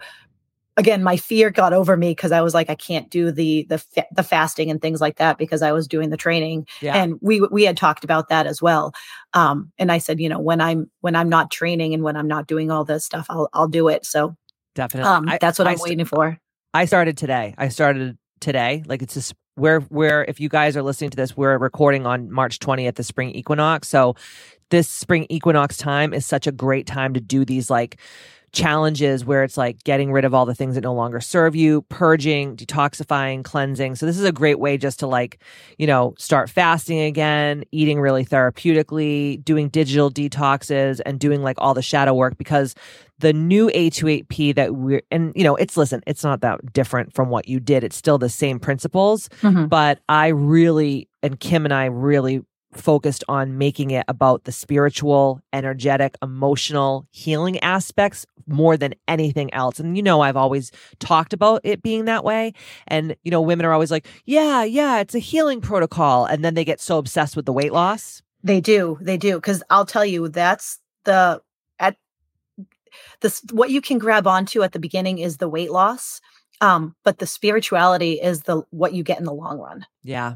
again 0.78 1.04
my 1.04 1.18
fear 1.18 1.50
got 1.52 1.72
over 1.74 1.96
me 1.96 2.12
because 2.12 2.32
i 2.32 2.42
was 2.42 2.54
like 2.54 2.70
i 2.70 2.76
can't 2.76 3.10
do 3.12 3.32
the 3.32 3.66
the 3.70 3.78
fa- 3.78 4.08
the 4.12 4.24
fasting 4.24 4.72
and 4.72 4.82
things 4.82 5.00
like 5.02 5.18
that 5.18 5.38
because 5.38 5.62
i 5.62 5.72
was 5.72 5.88
doing 5.88 6.10
the 6.10 6.18
training. 6.18 6.66
Yeah. 6.82 6.96
and 6.96 7.20
we 7.22 7.42
we 7.52 7.64
had 7.64 7.78
talked 7.78 8.04
about 8.04 8.30
that 8.30 8.48
as 8.48 8.62
well 8.62 8.94
um 9.34 9.72
and 9.78 9.92
i 9.92 9.98
said 10.00 10.20
you 10.20 10.30
know 10.30 10.40
when 10.40 10.62
i'm 10.62 10.90
when 11.02 11.16
i'm 11.16 11.30
not 11.30 11.52
training 11.52 11.94
and 11.94 12.04
when 12.04 12.16
i'm 12.16 12.28
not 12.28 12.48
doing 12.48 12.72
all 12.72 12.84
this 12.86 13.06
stuff 13.06 13.26
i'll 13.30 13.50
i'll 13.54 13.68
do 13.68 13.88
it. 13.88 14.06
So 14.06 14.36
Definitely. 14.76 15.10
um 15.12 15.38
that's 15.40 15.60
what 15.60 15.68
I 15.68 15.72
i'm 15.72 15.78
st- 15.78 15.90
waiting 15.90 16.06
for 16.06 16.40
I 16.74 16.86
started 16.86 17.18
today. 17.18 17.54
I 17.58 17.68
started 17.70 18.18
today. 18.42 18.84
Like 18.88 19.02
it's 19.02 19.14
just 19.14 19.34
where 19.56 19.82
where 19.82 20.26
if 20.26 20.40
you 20.40 20.50
guys 20.50 20.76
are 20.76 20.82
listening 20.82 21.12
to 21.12 21.16
this, 21.16 21.38
we're 21.38 21.58
recording 21.58 22.06
on 22.06 22.32
March 22.32 22.60
20th, 22.60 22.96
the 22.96 23.04
spring 23.04 23.30
equinox. 23.32 23.88
So 23.88 24.16
this 24.72 24.90
spring 24.90 25.28
equinox 25.30 25.78
time 25.78 26.14
is 26.14 26.26
such 26.26 26.48
a 26.48 26.52
great 26.52 26.88
time 26.88 27.14
to 27.14 27.20
do 27.20 27.46
these 27.46 27.70
like 27.70 28.00
challenges 28.54 29.26
where 29.26 29.44
it's 29.44 29.58
like 29.58 29.84
getting 29.84 30.12
rid 30.12 30.24
of 30.26 30.34
all 30.34 30.46
the 30.46 30.54
things 30.56 30.76
that 30.76 30.82
no 30.82 30.94
longer 30.94 31.20
serve 31.20 31.56
you, 31.56 31.82
purging, 31.90 32.56
detoxifying, 32.56 33.44
cleansing. 33.44 33.96
So 33.96 34.06
this 34.06 34.18
is 34.18 34.24
a 34.26 34.32
great 34.32 34.60
way 34.60 34.78
just 34.78 35.00
to 35.00 35.08
like, 35.08 35.40
you 35.78 35.88
know, 35.88 36.14
start 36.18 36.50
fasting 36.50 37.00
again, 37.00 37.64
eating 37.72 38.00
really 38.00 38.24
therapeutically, 38.24 39.44
doing 39.44 39.70
digital 39.70 40.12
detoxes 40.12 41.02
and 41.06 41.20
doing 41.20 41.42
like 41.42 41.58
all 41.60 41.74
the 41.74 41.82
shadow 41.82 42.14
work 42.14 42.38
because 42.38 42.76
the 43.20 43.34
new 43.34 43.70
A28P 43.72 44.56
that 44.56 44.76
we're 44.76 45.02
and 45.12 45.34
you 45.36 45.44
know, 45.44 45.56
it's 45.56 45.76
listen, 45.76 46.02
it's 46.06 46.24
not 46.24 46.42
that 46.42 46.74
different 46.74 47.14
from 47.14 47.30
what 47.30 47.48
you 47.48 47.60
did. 47.60 47.84
It's 47.84 47.96
still 47.96 48.18
the 48.18 48.30
same 48.30 48.60
principles, 48.60 49.30
Mhm. 49.42 49.68
but 49.70 50.00
I 50.10 50.28
really 50.28 51.08
and 51.22 51.40
Kim 51.40 51.66
and 51.66 51.74
I 51.74 51.86
really 51.86 52.42
focused 52.78 53.24
on 53.28 53.58
making 53.58 53.92
it 53.92 54.06
about 54.08 54.44
the 54.44 54.52
spiritual, 54.52 55.42
energetic, 55.52 56.16
emotional 56.22 57.08
healing 57.12 57.60
aspects 57.60 58.26
more 58.48 58.76
than 58.78 58.94
anything 59.08 59.54
else. 59.54 59.80
And 59.80 59.96
you 59.96 60.04
know, 60.04 60.22
I've 60.22 60.36
always 60.36 60.72
talked 61.00 61.34
about 61.34 61.62
it 61.64 61.82
being 61.82 62.06
that 62.06 62.24
way. 62.24 62.54
And 62.88 63.16
you 63.24 63.32
know, 63.32 63.42
women 63.42 63.66
are 63.66 63.74
always 63.74 63.92
like, 63.92 64.08
"Yeah, 64.26 64.64
yeah, 64.64 65.00
it's 65.00 65.16
a 65.16 65.20
healing 65.20 65.62
protocol." 65.62 66.26
And 66.26 66.44
then 66.44 66.54
they 66.54 66.66
get 66.66 66.82
so 66.82 66.98
obsessed 66.98 67.36
with 67.36 67.46
the 67.46 67.54
weight 67.54 67.74
loss. 67.74 68.22
They 68.44 68.60
do, 68.60 68.98
they 69.02 69.18
do. 69.18 69.36
Because 69.36 69.64
I'll 69.70 69.86
tell 69.86 70.06
you, 70.06 70.28
that's 70.28 70.80
the 71.06 71.42
at 71.80 71.96
this 73.22 73.42
what 73.52 73.70
you 73.70 73.82
can 73.82 73.98
grab 73.98 74.28
onto 74.28 74.64
at 74.64 74.74
the 74.74 74.80
beginning 74.80 75.20
is 75.20 75.38
the 75.38 75.50
weight 75.50 75.72
loss, 75.72 76.20
um, 76.62 76.96
but 77.04 77.20
the 77.20 77.28
spirituality 77.28 78.14
is 78.14 78.44
the 78.44 78.64
what 78.72 78.94
you 78.94 79.04
get 79.04 79.20
in 79.20 79.26
the 79.26 79.34
long 79.34 79.60
run. 79.60 79.86
Yeah. 80.04 80.36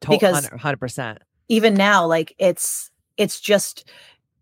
Because- 0.00 0.48
100%. 0.48 1.18
Even 1.48 1.74
now, 1.74 2.06
like 2.06 2.34
it's 2.38 2.90
it's 3.16 3.40
just 3.40 3.90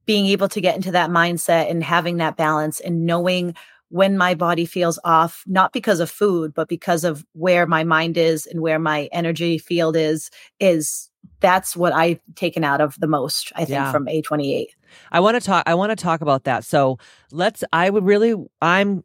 being 0.06 0.26
able 0.26 0.48
to 0.48 0.60
get 0.60 0.76
into 0.76 0.92
that 0.92 1.10
mindset 1.10 1.70
and 1.70 1.82
having 1.82 2.18
that 2.18 2.36
balance 2.36 2.80
and 2.80 3.06
knowing 3.06 3.54
when 3.88 4.16
my 4.16 4.34
body 4.34 4.64
feels 4.64 4.98
off, 5.04 5.44
not 5.46 5.72
because 5.72 6.00
of 6.00 6.10
food, 6.10 6.52
but 6.54 6.68
because 6.68 7.04
of 7.04 7.24
where 7.32 7.66
my 7.66 7.84
mind 7.84 8.16
is 8.16 8.46
and 8.46 8.60
where 8.60 8.78
my 8.78 9.08
energy 9.12 9.58
field 9.58 9.96
is, 9.96 10.30
is 10.58 11.08
that's 11.40 11.76
what 11.76 11.92
I've 11.92 12.20
taken 12.34 12.64
out 12.64 12.80
of 12.80 12.98
the 12.98 13.06
most, 13.06 13.52
I 13.54 13.60
think, 13.60 13.70
yeah. 13.70 13.92
from 13.92 14.06
A28. 14.06 14.66
I 15.12 15.20
want 15.20 15.36
to 15.36 15.40
talk 15.40 15.64
I 15.66 15.74
want 15.74 15.90
to 15.90 15.96
talk 15.96 16.20
about 16.20 16.44
that. 16.44 16.64
So 16.64 16.98
let's 17.30 17.62
I 17.72 17.90
would 17.90 18.04
really 18.04 18.34
I'm 18.60 19.04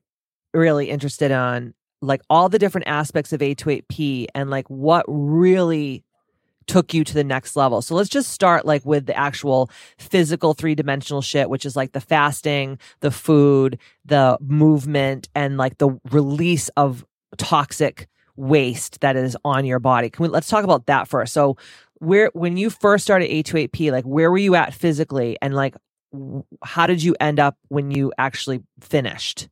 really 0.53 0.89
interested 0.89 1.31
on 1.31 1.73
like 2.01 2.21
all 2.29 2.49
the 2.49 2.59
different 2.59 2.87
aspects 2.87 3.33
of 3.33 3.41
A28P 3.41 4.27
and 4.33 4.49
like 4.49 4.67
what 4.69 5.05
really 5.07 6.03
took 6.67 6.93
you 6.93 7.03
to 7.03 7.13
the 7.13 7.23
next 7.23 7.55
level. 7.55 7.81
So 7.81 7.95
let's 7.95 8.09
just 8.09 8.31
start 8.31 8.65
like 8.65 8.85
with 8.85 9.05
the 9.05 9.17
actual 9.17 9.69
physical 9.97 10.53
three 10.53 10.75
dimensional 10.75 11.21
shit, 11.21 11.49
which 11.49 11.65
is 11.65 11.75
like 11.75 11.91
the 11.91 12.01
fasting, 12.01 12.79
the 12.99 13.11
food, 13.11 13.79
the 14.05 14.37
movement, 14.41 15.29
and 15.35 15.57
like 15.57 15.77
the 15.77 15.99
release 16.11 16.69
of 16.77 17.05
toxic 17.37 18.07
waste 18.35 19.01
that 19.01 19.15
is 19.15 19.37
on 19.45 19.65
your 19.65 19.79
body. 19.79 20.09
Can 20.09 20.23
we 20.23 20.29
let's 20.29 20.47
talk 20.47 20.63
about 20.63 20.85
that 20.87 21.07
first. 21.07 21.33
So 21.33 21.57
where 21.95 22.31
when 22.33 22.57
you 22.57 22.69
first 22.69 23.03
started 23.03 23.29
A28P, 23.29 23.91
like 23.91 24.05
where 24.05 24.31
were 24.31 24.37
you 24.37 24.55
at 24.55 24.73
physically 24.73 25.37
and 25.41 25.53
like 25.53 25.75
how 26.63 26.87
did 26.87 27.01
you 27.03 27.15
end 27.19 27.39
up 27.39 27.57
when 27.69 27.91
you 27.91 28.11
actually 28.17 28.61
finished? 28.79 29.47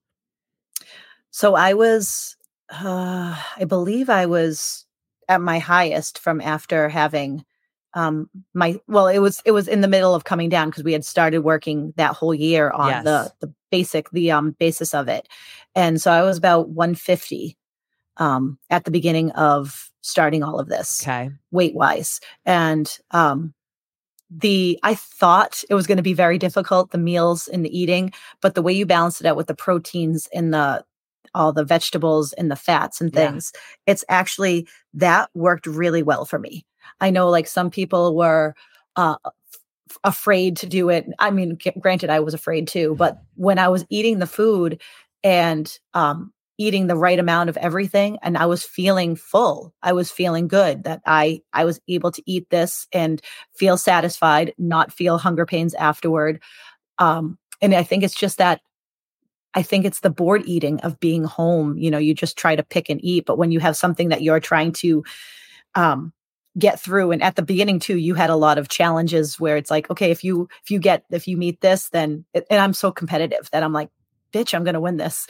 So 1.32 1.56
I 1.56 1.74
was 1.74 2.36
uh 2.72 3.36
I 3.58 3.66
believe 3.66 4.10
I 4.10 4.26
was 4.26 4.86
at 5.30 5.40
my 5.40 5.60
highest 5.60 6.20
from 6.20 6.42
after 6.42 6.90
having 6.90 7.46
um 7.94 8.30
my 8.54 8.80
well 8.88 9.08
it 9.08 9.20
was 9.20 9.42
it 9.46 9.52
was 9.52 9.68
in 9.68 9.82
the 9.82 9.88
middle 9.88 10.14
of 10.14 10.24
coming 10.24 10.50
down 10.50 10.70
because 10.70 10.84
we 10.84 10.94
had 10.94 11.06
started 11.06 11.40
working 11.40 11.94
that 11.96 12.14
whole 12.14 12.36
year 12.36 12.70
on 12.72 12.90
yes. 12.90 13.04
the 13.04 13.34
the 13.40 13.54
basic 13.72 14.10
the 14.12 14.32
um 14.32 14.52
basis 14.60 14.94
of 14.94 15.08
it. 15.08 15.28
And 15.76 16.02
so 16.02 16.12
i 16.12 16.22
was 16.24 16.38
about 16.38 16.70
150 16.70 17.58
um 18.18 18.60
at 18.70 18.84
the 18.84 18.92
beginning 18.92 19.32
of 19.32 19.90
starting 20.02 20.44
all 20.44 20.60
of 20.60 20.68
this 20.68 21.02
okay. 21.04 21.32
weight 21.52 21.76
wise 21.76 22.20
and 22.46 23.00
um 23.12 23.54
the 24.30 24.80
i 24.84 24.94
thought 24.94 25.64
it 25.70 25.76
was 25.76 25.88
going 25.88 25.98
to 25.98 26.04
be 26.04 26.14
very 26.14 26.38
difficult 26.38 26.92
the 26.92 26.98
meals 26.98 27.48
and 27.48 27.66
the 27.66 27.78
eating 27.78 28.12
but 28.42 28.54
the 28.54 28.62
way 28.62 28.72
you 28.72 28.86
balance 28.86 29.20
it 29.20 29.26
out 29.26 29.36
with 29.36 29.48
the 29.48 29.56
proteins 29.56 30.28
and 30.34 30.54
the 30.54 30.84
all 31.34 31.54
the 31.54 31.64
vegetables 31.64 32.34
and 32.34 32.50
the 32.50 32.56
fats 32.56 33.02
and 33.02 33.14
things. 33.14 33.52
Yeah. 33.54 33.62
It's 33.94 34.06
actually 34.10 34.68
that 34.94 35.30
worked 35.34 35.66
really 35.66 36.04
well 36.04 36.26
for 36.26 36.40
me. 36.40 36.66
I 37.00 37.10
know 37.10 37.30
like 37.30 37.48
some 37.48 37.70
people 37.70 38.16
were 38.16 38.56
uh, 38.96 39.16
afraid 40.04 40.58
to 40.58 40.68
do 40.68 40.90
it. 40.90 41.08
I 41.20 41.32
mean, 41.32 41.58
granted, 41.80 42.10
I 42.10 42.20
was 42.20 42.34
afraid 42.34 42.68
too, 42.68 42.96
but 42.98 43.22
when 43.36 43.60
I 43.60 43.70
was 43.70 43.86
eating 43.90 44.20
the 44.20 44.28
food 44.28 44.82
and 45.24 45.78
um, 45.94 46.34
eating 46.58 46.88
the 46.88 46.96
right 46.96 47.20
amount 47.20 47.50
of 47.50 47.58
everything 47.58 48.18
and 48.22 48.38
I 48.38 48.46
was 48.46 48.64
feeling 48.64 49.16
full, 49.16 49.74
I 49.82 49.94
was 49.94 50.12
feeling 50.12 50.48
good 50.48 50.84
that 50.84 51.02
I 51.06 51.42
I 51.54 51.66
was 51.66 51.80
able 51.88 52.12
to 52.12 52.24
eat 52.26 52.50
this 52.50 52.88
and 52.92 53.22
feel 53.56 53.78
satisfied, 53.78 54.54
not 54.58 54.92
feel 54.94 55.18
hunger 55.18 55.46
pains 55.46 55.74
afterward. 55.74 56.42
Um, 56.98 57.38
and 57.62 57.74
I 57.74 57.84
think 57.84 58.04
it's 58.04 58.16
just 58.16 58.38
that 58.38 58.62
I 59.54 59.64
think 59.64 59.86
it's 59.86 60.02
the 60.02 60.10
bored 60.10 60.44
eating 60.46 60.80
of 60.82 61.00
being 61.00 61.24
home. 61.24 61.78
You 61.78 61.90
know, 61.92 61.98
you 61.98 62.14
just 62.14 62.38
try 62.38 62.56
to 62.56 62.64
pick 62.64 62.90
and 62.90 63.04
eat, 63.04 63.26
but 63.26 63.38
when 63.38 63.52
you 63.52 63.60
have 63.60 63.76
something 63.76 64.10
that 64.10 64.22
you're 64.22 64.40
trying 64.40 64.74
to 64.74 65.04
um, 65.76 66.14
get 66.58 66.80
through, 66.80 67.12
and 67.12 67.24
at 67.24 67.36
the 67.36 67.42
beginning 67.42 67.80
too, 67.80 67.98
you 67.98 68.14
had 68.14 68.30
a 68.30 68.36
lot 68.36 68.58
of 68.58 68.70
challenges 68.70 69.40
where 69.40 69.58
it's 69.58 69.72
like, 69.72 69.90
okay, 69.90 70.12
if 70.12 70.24
you 70.24 70.48
if 70.64 70.70
you 70.70 70.80
get 70.80 71.04
if 71.10 71.28
you 71.28 71.38
meet 71.38 71.62
this, 71.62 71.90
then 71.90 72.26
and 72.34 72.62
I'm 72.62 72.74
so 72.74 72.92
competitive 72.92 73.50
that 73.52 73.64
I'm 73.64 73.74
like, 73.74 73.90
bitch, 74.34 74.54
I'm 74.54 74.64
gonna 74.64 74.82
win 74.82 74.98
this. 74.98 75.28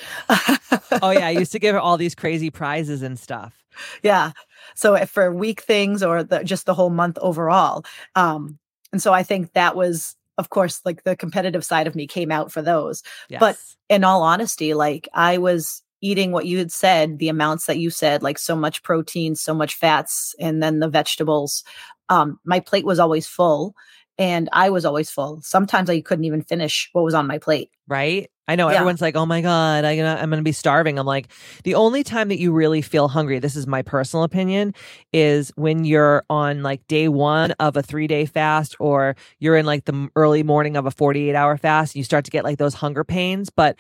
oh 1.02 1.12
yeah, 1.12 1.28
I 1.28 1.32
used 1.38 1.54
to 1.54 1.60
give 1.60 1.74
her 1.74 1.80
all 1.80 1.98
these 1.98 2.16
crazy 2.16 2.50
prizes 2.50 3.02
and 3.02 3.18
stuff. 3.18 3.64
Yeah. 4.04 4.32
So 4.76 4.98
for 5.06 5.34
week 5.34 5.62
things 5.62 6.04
or 6.04 6.24
the, 6.24 6.44
just 6.44 6.66
the 6.66 6.74
whole 6.74 6.90
month 6.90 7.18
overall, 7.22 7.86
um, 8.16 8.60
and 8.92 9.02
so 9.02 9.14
I 9.14 9.24
think 9.24 9.54
that 9.54 9.76
was 9.76 10.16
of 10.40 10.50
course, 10.50 10.82
like 10.86 11.04
the 11.04 11.18
competitive 11.18 11.66
side 11.66 11.86
of 11.86 11.96
me 11.96 12.08
came 12.08 12.32
out 12.32 12.52
for 12.52 12.62
those. 12.62 13.04
Yes. 13.28 13.40
But 13.42 13.58
in 13.90 14.04
all 14.06 14.24
honesty, 14.24 14.74
like 14.74 15.08
I 15.14 15.38
was 15.38 15.84
eating 16.02 16.32
what 16.32 16.46
you 16.46 16.58
had 16.58 16.72
said, 16.72 17.20
the 17.20 17.28
amounts 17.28 17.66
that 17.66 17.78
you 17.78 17.90
said, 17.90 18.24
like 18.24 18.40
so 18.40 18.56
much 18.56 18.82
protein, 18.82 19.36
so 19.36 19.54
much 19.54 19.76
fats, 19.76 20.34
and 20.40 20.64
then 20.64 20.80
the 20.80 20.88
vegetables. 20.88 21.66
Um, 22.08 22.40
my 22.46 22.62
plate 22.62 22.86
was 22.86 23.00
always 23.00 23.28
full 23.28 23.76
and 24.18 24.48
I 24.54 24.70
was 24.70 24.86
always 24.86 25.12
full. 25.12 25.42
Sometimes 25.42 25.90
I 25.90 26.00
couldn't 26.00 26.26
even 26.26 26.42
finish 26.42 26.90
what 26.94 27.04
was 27.04 27.14
on 27.14 27.28
my 27.28 27.38
plate. 27.38 27.70
Right. 27.88 28.32
I 28.50 28.56
know 28.56 28.68
yeah. 28.68 28.78
everyone's 28.78 29.00
like, 29.00 29.16
"Oh 29.16 29.28
my 29.28 29.42
god, 29.42 29.86
I, 29.86 29.92
I'm 29.92 30.30
going 30.32 30.40
to 30.40 30.42
be 30.42 30.52
starving." 30.52 30.98
I'm 30.98 31.06
like, 31.06 31.28
the 31.64 31.76
only 31.76 32.04
time 32.04 32.30
that 32.30 32.40
you 32.40 32.52
really 32.52 32.82
feel 32.82 33.08
hungry, 33.08 33.38
this 33.38 33.56
is 33.56 33.68
my 33.68 33.84
personal 33.84 34.24
opinion, 34.24 34.74
is 35.14 35.52
when 35.56 35.86
you're 35.86 36.24
on 36.32 36.64
like 36.64 36.86
day 36.88 37.10
one 37.10 37.52
of 37.60 37.78
a 37.78 37.84
three 37.84 38.08
day 38.08 38.26
fast, 38.26 38.76
or 38.80 39.16
you're 39.38 39.56
in 39.56 39.68
like 39.68 39.86
the 39.86 40.10
early 40.16 40.42
morning 40.42 40.78
of 40.78 40.88
a 40.88 40.92
48 40.92 41.36
hour 41.36 41.58
fast. 41.58 41.94
And 41.94 42.00
you 42.00 42.04
start 42.04 42.26
to 42.26 42.32
get 42.32 42.44
like 42.44 42.58
those 42.58 42.74
hunger 42.74 43.04
pains, 43.04 43.52
but 43.52 43.78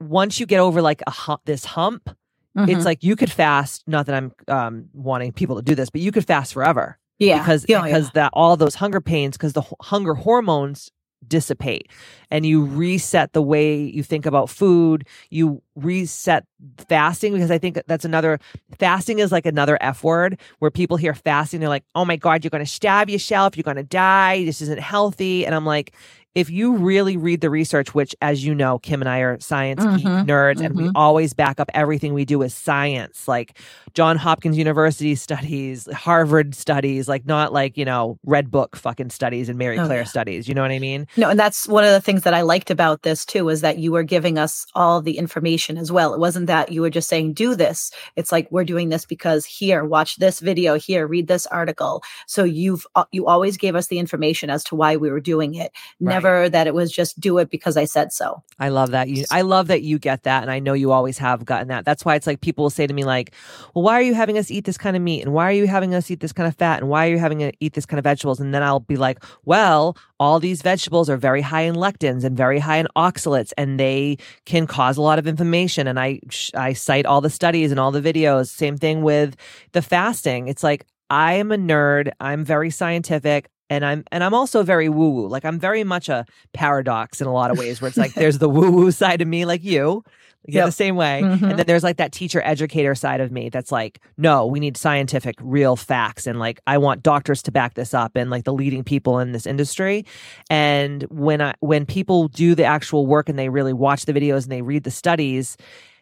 once 0.00 0.40
you 0.40 0.46
get 0.46 0.58
over 0.58 0.82
like 0.82 1.02
a 1.06 1.10
hump, 1.12 1.42
this 1.44 1.64
hump, 1.64 2.10
mm-hmm. 2.58 2.68
it's 2.68 2.84
like 2.84 3.04
you 3.04 3.14
could 3.14 3.30
fast. 3.30 3.84
Not 3.86 4.06
that 4.06 4.16
I'm 4.16 4.32
um, 4.48 4.88
wanting 4.92 5.30
people 5.30 5.54
to 5.54 5.62
do 5.62 5.76
this, 5.76 5.88
but 5.88 6.00
you 6.00 6.10
could 6.10 6.26
fast 6.26 6.52
forever. 6.52 6.98
Yeah, 7.20 7.38
because 7.38 7.64
yeah, 7.68 7.84
because 7.84 8.06
yeah. 8.06 8.10
that 8.14 8.30
all 8.32 8.56
those 8.56 8.74
hunger 8.74 9.00
pains 9.00 9.36
because 9.36 9.52
the 9.52 9.62
hunger 9.80 10.14
hormones 10.14 10.90
dissipate 11.26 11.88
and 12.30 12.46
you 12.46 12.64
reset 12.64 13.32
the 13.34 13.42
way 13.42 13.76
you 13.76 14.02
think 14.02 14.24
about 14.24 14.48
food 14.48 15.06
you 15.28 15.62
reset 15.76 16.46
fasting 16.88 17.32
because 17.32 17.50
i 17.50 17.58
think 17.58 17.78
that's 17.86 18.04
another 18.04 18.38
fasting 18.78 19.18
is 19.18 19.30
like 19.30 19.44
another 19.44 19.76
f 19.82 20.02
word 20.02 20.38
where 20.60 20.70
people 20.70 20.96
hear 20.96 21.12
fasting 21.12 21.60
they're 21.60 21.68
like 21.68 21.84
oh 21.94 22.04
my 22.04 22.16
god 22.16 22.42
you're 22.42 22.50
going 22.50 22.64
to 22.64 22.70
stab 22.70 23.10
yourself 23.10 23.56
you're 23.56 23.62
going 23.62 23.76
to 23.76 23.82
die 23.82 24.44
this 24.44 24.62
isn't 24.62 24.80
healthy 24.80 25.44
and 25.44 25.54
i'm 25.54 25.66
like 25.66 25.94
if 26.34 26.48
you 26.48 26.76
really 26.76 27.16
read 27.16 27.40
the 27.40 27.50
research, 27.50 27.92
which, 27.92 28.14
as 28.22 28.44
you 28.44 28.54
know, 28.54 28.78
Kim 28.78 29.02
and 29.02 29.08
I 29.08 29.18
are 29.18 29.40
science 29.40 29.84
mm-hmm, 29.84 30.30
nerds, 30.30 30.56
mm-hmm. 30.56 30.64
and 30.64 30.76
we 30.76 30.82
mm-hmm. 30.84 30.96
always 30.96 31.34
back 31.34 31.58
up 31.58 31.68
everything 31.74 32.14
we 32.14 32.24
do 32.24 32.38
with 32.38 32.52
science, 32.52 33.26
like 33.26 33.58
John 33.94 34.16
Hopkins 34.16 34.56
University 34.56 35.16
studies, 35.16 35.88
Harvard 35.92 36.54
studies, 36.54 37.08
like 37.08 37.26
not 37.26 37.52
like, 37.52 37.76
you 37.76 37.84
know, 37.84 38.16
Red 38.24 38.48
Book 38.48 38.76
fucking 38.76 39.10
studies 39.10 39.48
and 39.48 39.58
Mary 39.58 39.76
oh, 39.76 39.86
Claire 39.86 40.02
yeah. 40.02 40.04
studies. 40.04 40.46
You 40.46 40.54
know 40.54 40.62
what 40.62 40.70
I 40.70 40.78
mean? 40.78 41.08
No, 41.16 41.30
and 41.30 41.40
that's 41.40 41.66
one 41.66 41.82
of 41.82 41.90
the 41.90 42.00
things 42.00 42.22
that 42.22 42.34
I 42.34 42.42
liked 42.42 42.70
about 42.70 43.02
this 43.02 43.24
too, 43.24 43.48
is 43.48 43.60
that 43.62 43.78
you 43.78 43.90
were 43.90 44.04
giving 44.04 44.38
us 44.38 44.66
all 44.76 45.02
the 45.02 45.18
information 45.18 45.78
as 45.78 45.90
well. 45.90 46.14
It 46.14 46.20
wasn't 46.20 46.46
that 46.46 46.70
you 46.70 46.80
were 46.80 46.90
just 46.90 47.08
saying, 47.08 47.32
do 47.32 47.56
this. 47.56 47.90
It's 48.14 48.30
like, 48.30 48.46
we're 48.52 48.64
doing 48.64 48.88
this 48.90 49.04
because 49.04 49.44
here, 49.44 49.84
watch 49.84 50.16
this 50.16 50.38
video, 50.38 50.76
here, 50.76 51.08
read 51.08 51.26
this 51.26 51.46
article. 51.46 52.04
So 52.28 52.44
you've, 52.44 52.86
uh, 52.94 53.06
you 53.10 53.26
always 53.26 53.56
gave 53.56 53.74
us 53.74 53.88
the 53.88 53.98
information 53.98 54.48
as 54.48 54.62
to 54.64 54.76
why 54.76 54.96
we 54.96 55.10
were 55.10 55.18
doing 55.18 55.54
it. 55.54 55.72
Never 55.98 56.19
never 56.22 56.48
that 56.48 56.66
it 56.66 56.74
was 56.74 56.90
just 56.90 57.18
do 57.20 57.38
it 57.38 57.50
because 57.50 57.76
I 57.76 57.84
said 57.84 58.12
so. 58.12 58.42
I 58.58 58.68
love 58.68 58.90
that. 58.90 59.08
You 59.08 59.24
I 59.30 59.42
love 59.42 59.68
that 59.68 59.82
you 59.82 59.98
get 59.98 60.24
that 60.24 60.42
and 60.42 60.50
I 60.50 60.58
know 60.58 60.72
you 60.72 60.92
always 60.92 61.18
have 61.18 61.44
gotten 61.44 61.68
that. 61.68 61.84
That's 61.84 62.04
why 62.04 62.14
it's 62.14 62.26
like 62.26 62.40
people 62.40 62.64
will 62.64 62.70
say 62.70 62.86
to 62.86 62.94
me 62.94 63.04
like, 63.04 63.32
"Well, 63.74 63.84
why 63.84 63.94
are 63.94 64.02
you 64.02 64.14
having 64.14 64.38
us 64.38 64.50
eat 64.50 64.64
this 64.64 64.78
kind 64.78 64.96
of 64.96 65.02
meat 65.02 65.22
and 65.22 65.32
why 65.32 65.48
are 65.48 65.52
you 65.52 65.66
having 65.66 65.94
us 65.94 66.10
eat 66.10 66.20
this 66.20 66.32
kind 66.32 66.46
of 66.46 66.56
fat 66.56 66.80
and 66.80 66.88
why 66.88 67.06
are 67.06 67.10
you 67.10 67.18
having 67.18 67.42
us 67.42 67.52
eat 67.60 67.74
this 67.74 67.86
kind 67.86 67.98
of 67.98 68.04
vegetables?" 68.04 68.40
And 68.40 68.54
then 68.54 68.62
I'll 68.62 68.80
be 68.80 68.96
like, 68.96 69.22
"Well, 69.44 69.96
all 70.18 70.40
these 70.40 70.62
vegetables 70.62 71.08
are 71.08 71.16
very 71.16 71.40
high 71.40 71.62
in 71.62 71.74
lectins 71.74 72.24
and 72.24 72.36
very 72.36 72.58
high 72.58 72.76
in 72.76 72.88
oxalates 72.96 73.52
and 73.56 73.80
they 73.80 74.18
can 74.44 74.66
cause 74.66 74.96
a 74.96 75.02
lot 75.02 75.18
of 75.18 75.26
inflammation." 75.26 75.86
And 75.86 75.98
I 75.98 76.20
I 76.54 76.72
cite 76.74 77.06
all 77.06 77.20
the 77.20 77.30
studies 77.30 77.70
and 77.70 77.80
all 77.80 77.90
the 77.90 78.02
videos. 78.02 78.48
Same 78.48 78.76
thing 78.76 79.02
with 79.02 79.36
the 79.72 79.82
fasting. 79.82 80.48
It's 80.48 80.62
like 80.62 80.86
I 81.08 81.34
am 81.34 81.50
a 81.50 81.56
nerd. 81.56 82.12
I'm 82.20 82.44
very 82.44 82.70
scientific 82.70 83.48
and 83.70 83.84
I'm 83.84 84.04
and 84.10 84.22
I'm 84.22 84.34
also 84.34 84.62
very 84.62 84.88
woo 84.88 85.10
woo. 85.10 85.28
Like 85.28 85.44
I'm 85.44 85.58
very 85.58 85.84
much 85.84 86.08
a 86.08 86.26
paradox 86.52 87.20
in 87.20 87.26
a 87.26 87.32
lot 87.32 87.50
of 87.50 87.58
ways, 87.58 87.80
where 87.80 87.88
it's 87.88 87.96
like 87.96 88.14
there's 88.14 88.38
the 88.38 88.48
woo 88.48 88.70
woo 88.70 88.90
side 88.90 89.22
of 89.22 89.28
me, 89.28 89.44
like 89.46 89.62
you, 89.62 90.04
yeah, 90.44 90.66
the 90.66 90.72
same 90.72 90.96
way, 90.96 91.20
mm-hmm. 91.22 91.44
and 91.44 91.58
then 91.58 91.66
there's 91.66 91.84
like 91.84 91.96
that 91.98 92.10
teacher 92.12 92.42
educator 92.44 92.96
side 92.96 93.20
of 93.20 93.30
me 93.30 93.48
that's 93.48 93.70
like, 93.70 94.00
no, 94.18 94.44
we 94.44 94.58
need 94.58 94.76
scientific, 94.76 95.36
real 95.40 95.76
facts, 95.76 96.26
and 96.26 96.38
like 96.40 96.60
I 96.66 96.78
want 96.78 97.04
doctors 97.04 97.42
to 97.44 97.52
back 97.52 97.74
this 97.74 97.94
up, 97.94 98.16
and 98.16 98.28
like 98.28 98.44
the 98.44 98.52
leading 98.52 98.82
people 98.82 99.20
in 99.20 99.30
this 99.32 99.46
industry. 99.46 100.04
And 100.50 101.04
when 101.04 101.40
I 101.40 101.54
when 101.60 101.86
people 101.86 102.26
do 102.28 102.56
the 102.56 102.64
actual 102.64 103.06
work 103.06 103.28
and 103.28 103.38
they 103.38 103.48
really 103.48 103.72
watch 103.72 104.04
the 104.04 104.12
videos 104.12 104.42
and 104.42 104.52
they 104.52 104.62
read 104.62 104.82
the 104.82 104.90
studies, 104.90 105.56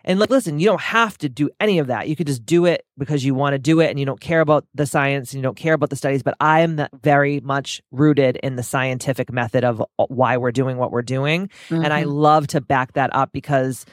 and 0.09 0.19
like, 0.19 0.31
listen, 0.31 0.59
you 0.59 0.65
don't 0.65 0.81
have 0.81 1.19
to 1.19 1.29
do 1.29 1.51
any 1.61 1.79
of 1.79 1.89
that. 1.89 2.09
You 2.09 2.17
could 2.17 2.27
just 2.27 2.47
do 2.47 2.65
it 2.65 2.87
because 2.97 3.27
you 3.27 3.35
want 3.35 3.53
to 3.53 3.59
do 3.59 3.81
it 3.81 3.91
and 3.91 4.01
you 4.01 4.07
don't 4.07 4.21
care 4.21 4.41
about 4.41 4.67
the 4.75 4.87
science 4.87 5.33
and 5.33 5.39
you 5.39 5.43
don't 5.43 5.57
care 5.57 5.75
about 5.75 5.91
the 5.91 5.97
studies. 5.97 6.23
But 6.23 6.35
I 6.41 6.61
am 6.61 6.87
very 7.03 7.41
much 7.41 7.83
rooted 7.91 8.37
in 8.37 8.57
the 8.57 8.63
scientific 8.63 9.31
method 9.31 9.65
of 9.65 9.83
uh, 9.83 10.07
why 10.09 10.39
we're 10.39 10.51
doing 10.51 10.79
what 10.79 10.93
we're 10.93 11.03
doing. 11.03 11.49
Mm-hmm. 11.69 11.85
And 11.85 11.93
I 11.93 12.05
mm-hmm. 12.05 12.11
love 12.11 12.47
to 12.49 12.63
back 12.63 12.95
that 12.95 13.15
up 13.15 13.33
because 13.33 13.85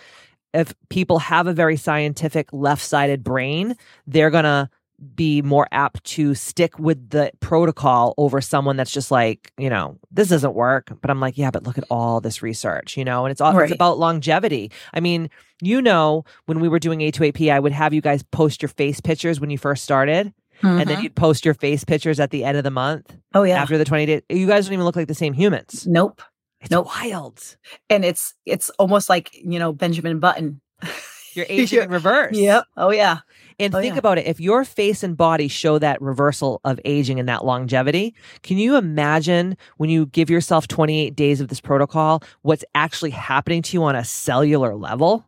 if 0.53 0.73
people 0.87 1.19
have 1.19 1.47
a 1.47 1.53
very 1.53 1.75
scientific 1.75 2.47
left 2.53 2.81
sided 2.81 3.21
brain, 3.21 3.75
they're 4.07 4.29
going 4.29 4.45
to 4.45 4.69
be 5.15 5.41
more 5.41 5.67
apt 5.71 6.03
to 6.05 6.33
stick 6.35 6.79
with 6.79 7.09
the 7.09 7.31
protocol 7.39 8.13
over 8.17 8.39
someone 8.41 8.77
that's 8.77 8.91
just 8.91 9.11
like, 9.11 9.51
you 9.57 9.69
know, 9.69 9.97
this 10.11 10.29
doesn't 10.29 10.53
work. 10.55 10.91
But 11.01 11.09
I'm 11.11 11.19
like, 11.19 11.37
yeah, 11.37 11.51
but 11.51 11.63
look 11.63 11.77
at 11.77 11.83
all 11.89 12.21
this 12.21 12.41
research, 12.41 12.97
you 12.97 13.03
know, 13.05 13.25
and 13.25 13.31
it's 13.31 13.41
all 13.41 13.53
Right. 13.53 13.63
it's 13.65 13.73
about 13.73 13.97
longevity. 13.99 14.71
I 14.93 14.99
mean, 14.99 15.29
you 15.61 15.81
know, 15.81 16.23
when 16.45 16.59
we 16.59 16.67
were 16.69 16.79
doing 16.79 16.99
A28P, 17.01 17.51
I 17.51 17.59
would 17.59 17.71
have 17.71 17.93
you 17.93 18.01
guys 18.01 18.23
post 18.23 18.61
your 18.61 18.69
face 18.69 18.99
pictures 19.01 19.39
when 19.39 19.49
you 19.49 19.57
first 19.57 19.83
started, 19.83 20.33
and 20.61 20.89
then 20.89 20.97
Mhm. 20.97 21.03
you'd 21.03 21.15
post 21.15 21.43
your 21.45 21.53
face 21.53 21.83
pictures 21.83 22.19
at 22.19 22.31
the 22.31 22.43
end 22.45 22.57
of 22.57 22.63
the 22.63 22.71
month 22.71 23.15
oh 23.33 23.43
yeah, 23.43 23.61
after 23.61 23.77
the 23.77 23.85
20 23.85 24.05
days. 24.05 24.21
You 24.29 24.47
guys 24.47 24.65
don't 24.65 24.73
even 24.73 24.85
look 24.85 24.95
like 24.95 25.07
the 25.07 25.13
same 25.15 25.33
humans. 25.33 25.85
nope. 25.87 26.21
It's 26.61 26.71
Nope. 26.71 26.87
wild. 26.87 27.57
And 27.89 28.03
it's 28.05 28.33
it's 28.45 28.69
almost 28.79 29.07
like 29.09 29.29
you 29.33 29.59
know 29.59 29.71
Benjamin 29.73 30.19
Button. 30.19 30.61
You're 31.33 31.45
aging 31.49 31.83
in 31.83 31.89
reverse. 31.89 32.35
Yep. 32.37 32.63
Oh 32.77 32.89
yeah. 32.91 33.19
And 33.59 33.73
Oh, 33.73 33.79
think 33.81 33.93
yeah. 33.95 33.99
about 33.99 34.17
it. 34.17 34.25
If 34.27 34.39
your 34.39 34.65
face 34.65 35.03
and 35.03 35.15
body 35.15 35.47
show 35.47 35.79
that 35.79 36.01
reversal 36.01 36.59
of 36.65 36.79
aging 36.85 37.19
and 37.19 37.29
that 37.29 37.45
longevity, 37.45 38.13
can 38.43 38.57
you 38.57 38.75
imagine 38.75 39.55
when 39.77 39.89
you 39.89 40.07
give 40.07 40.29
yourself 40.29 40.67
28 40.67 41.15
days 41.15 41.39
of 41.41 41.47
this 41.47 41.61
protocol, 41.61 42.21
what's 42.41 42.65
actually 42.75 43.11
happening 43.11 43.61
to 43.61 43.77
you 43.77 43.83
on 43.83 43.95
a 43.95 44.03
cellular 44.03 44.75
level? 44.75 45.25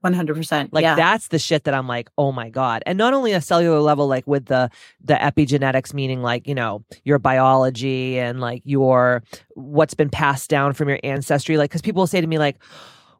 One 0.00 0.12
hundred 0.12 0.36
percent. 0.36 0.72
Like 0.72 0.84
Yeah. 0.84 0.94
that's 0.94 1.26
the 1.26 1.40
shit 1.40 1.64
that 1.64 1.74
I'm 1.74 1.88
like, 1.88 2.08
oh 2.16 2.30
my 2.30 2.50
God. 2.50 2.84
And 2.86 2.96
not 2.96 3.14
only 3.14 3.32
a 3.32 3.40
cellular 3.40 3.80
level, 3.80 4.06
like 4.06 4.24
with 4.28 4.46
the 4.46 4.70
the 5.02 5.14
epigenetics, 5.14 5.92
meaning 5.92 6.22
like, 6.22 6.46
you 6.46 6.54
know, 6.54 6.84
your 7.02 7.18
biology 7.18 8.16
and 8.16 8.40
like 8.40 8.62
your 8.64 9.24
what's 9.56 9.94
been 9.94 10.08
passed 10.08 10.48
down 10.50 10.72
from 10.74 10.88
your 10.88 11.00
ancestry. 11.02 11.56
Like, 11.56 11.70
because 11.70 11.82
people 11.82 12.00
will 12.02 12.06
say 12.06 12.20
to 12.20 12.26
me, 12.28 12.38
like, 12.38 12.58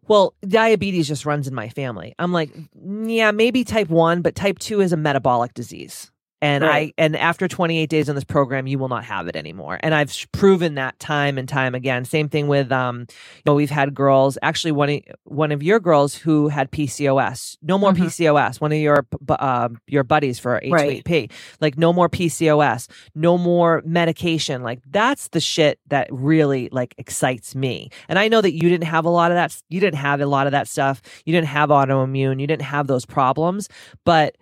well, 0.08 0.34
diabetes 0.46 1.08
just 1.08 1.26
runs 1.26 1.46
in 1.46 1.54
my 1.54 1.68
family. 1.68 2.14
I'm 2.18 2.32
like, 2.32 2.50
mm, 2.52 3.14
yeah, 3.14 3.30
maybe 3.30 3.64
type 3.64 3.88
one, 3.88 4.22
but 4.22 4.34
type 4.34 4.58
two 4.58 4.80
is 4.80 4.92
a 4.92 4.96
metabolic 4.96 5.54
disease. 5.54 6.10
And 6.40 6.62
Right. 6.62 6.94
I 6.98 7.02
and 7.02 7.16
after 7.16 7.48
28 7.48 7.88
days 7.90 8.08
on 8.08 8.14
this 8.14 8.24
program, 8.24 8.66
you 8.68 8.78
will 8.78 8.88
not 8.88 9.04
have 9.04 9.26
it 9.26 9.34
anymore. 9.34 9.78
And 9.82 9.92
I've 9.94 10.12
sh- 10.12 10.26
proven 10.30 10.76
that 10.76 10.98
time 11.00 11.36
and 11.36 11.48
time 11.48 11.74
again. 11.74 12.04
Same 12.04 12.28
thing 12.28 12.46
with 12.46 12.70
um, 12.70 13.00
you 13.00 13.42
know, 13.46 13.54
we've 13.54 13.70
had 13.70 13.92
girls. 13.94 14.38
Actually, 14.42 14.72
one 14.72 14.88
of 14.90 15.00
one 15.24 15.50
of 15.52 15.62
your 15.62 15.80
girls 15.80 16.14
who 16.14 16.48
had 16.48 16.70
PCOS. 16.70 17.56
No 17.62 17.76
more 17.76 17.92
Mhm. 17.92 18.04
PCOS. 18.04 18.60
One 18.60 18.70
of 18.72 18.78
your 18.78 19.04
uh, 19.28 19.68
your 19.88 20.04
buddies 20.04 20.38
for 20.38 20.60
A28P. 20.62 21.30
Like 21.60 21.76
no 21.76 21.92
more 21.92 22.08
PCOS. 22.08 22.88
No 23.16 23.36
more 23.36 23.82
medication. 23.84 24.62
Like 24.62 24.78
that's 24.88 25.28
the 25.28 25.40
shit 25.40 25.80
that 25.88 26.06
really 26.12 26.68
like 26.70 26.94
excites 26.98 27.54
me. 27.56 27.90
And 28.08 28.18
I 28.18 28.28
know 28.28 28.40
that 28.40 28.52
you 28.52 28.68
didn't 28.68 28.84
have 28.86 29.04
a 29.04 29.10
lot 29.10 29.30
of 29.32 29.34
that. 29.34 29.60
You 29.68 29.80
didn't 29.80 29.98
have 29.98 30.20
a 30.20 30.26
lot 30.26 30.46
of 30.46 30.52
that 30.52 30.68
stuff. 30.68 31.02
You 31.24 31.32
didn't 31.32 31.48
have 31.48 31.70
autoimmune. 31.70 32.40
You 32.40 32.46
didn't 32.46 32.62
have 32.62 32.86
those 32.86 33.04
problems. 33.04 33.68
But 34.04 34.36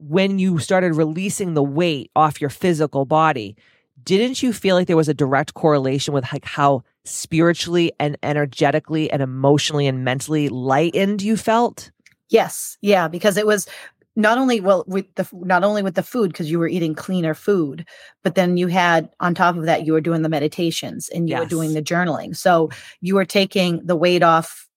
when 0.00 0.38
you 0.38 0.58
started 0.58 0.94
releasing 0.94 1.54
the 1.54 1.62
weight 1.62 2.10
off 2.14 2.40
your 2.40 2.50
physical 2.50 3.04
body, 3.04 3.56
didn't 4.02 4.42
you 4.42 4.52
feel 4.52 4.76
like 4.76 4.86
there 4.86 4.96
was 4.96 5.08
a 5.08 5.14
direct 5.14 5.54
correlation 5.54 6.14
with 6.14 6.24
like 6.32 6.44
how 6.44 6.82
spiritually 7.04 7.92
and 7.98 8.16
energetically 8.22 9.10
and 9.10 9.22
emotionally 9.22 9.86
and 9.86 10.04
mentally 10.04 10.48
lightened 10.48 11.22
you 11.22 11.36
felt? 11.36 11.90
Yes, 12.28 12.76
yeah, 12.80 13.08
because 13.08 13.36
it 13.36 13.46
was 13.46 13.66
not 14.14 14.36
only 14.36 14.60
well 14.60 14.84
with 14.86 15.06
the 15.14 15.28
not 15.32 15.62
only 15.62 15.82
with 15.82 15.94
the 15.94 16.02
food 16.02 16.32
because 16.32 16.50
you 16.50 16.58
were 16.58 16.68
eating 16.68 16.94
cleaner 16.94 17.34
food, 17.34 17.86
but 18.22 18.34
then 18.34 18.56
you 18.56 18.66
had 18.66 19.08
on 19.20 19.34
top 19.34 19.56
of 19.56 19.64
that 19.64 19.86
you 19.86 19.92
were 19.92 20.00
doing 20.00 20.22
the 20.22 20.28
meditations 20.28 21.08
and 21.08 21.28
you 21.28 21.38
were 21.38 21.46
doing 21.46 21.72
the 21.72 21.82
journaling. 21.82 22.36
So 22.36 22.70
you 23.00 23.14
were 23.14 23.24
taking 23.24 23.84
the 23.86 23.96
weight 23.96 24.22
off 24.22 24.67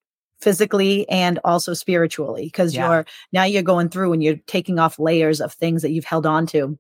physically 0.42 1.08
and 1.10 1.40
also 1.46 1.74
spiritually 1.74 2.46
because 2.46 2.74
Yeah. 2.76 2.90
you're 2.90 3.06
now 3.32 3.44
you're 3.44 3.62
going 3.64 3.90
through 3.90 4.14
and 4.14 4.24
you're 4.24 4.40
taking 4.48 4.80
off 4.80 4.98
layers 5.00 5.40
of 5.40 5.54
things 5.54 5.82
that 5.84 5.92
you've 5.92 6.06
held 6.06 6.26
on 6.26 6.46
to. 6.48 6.78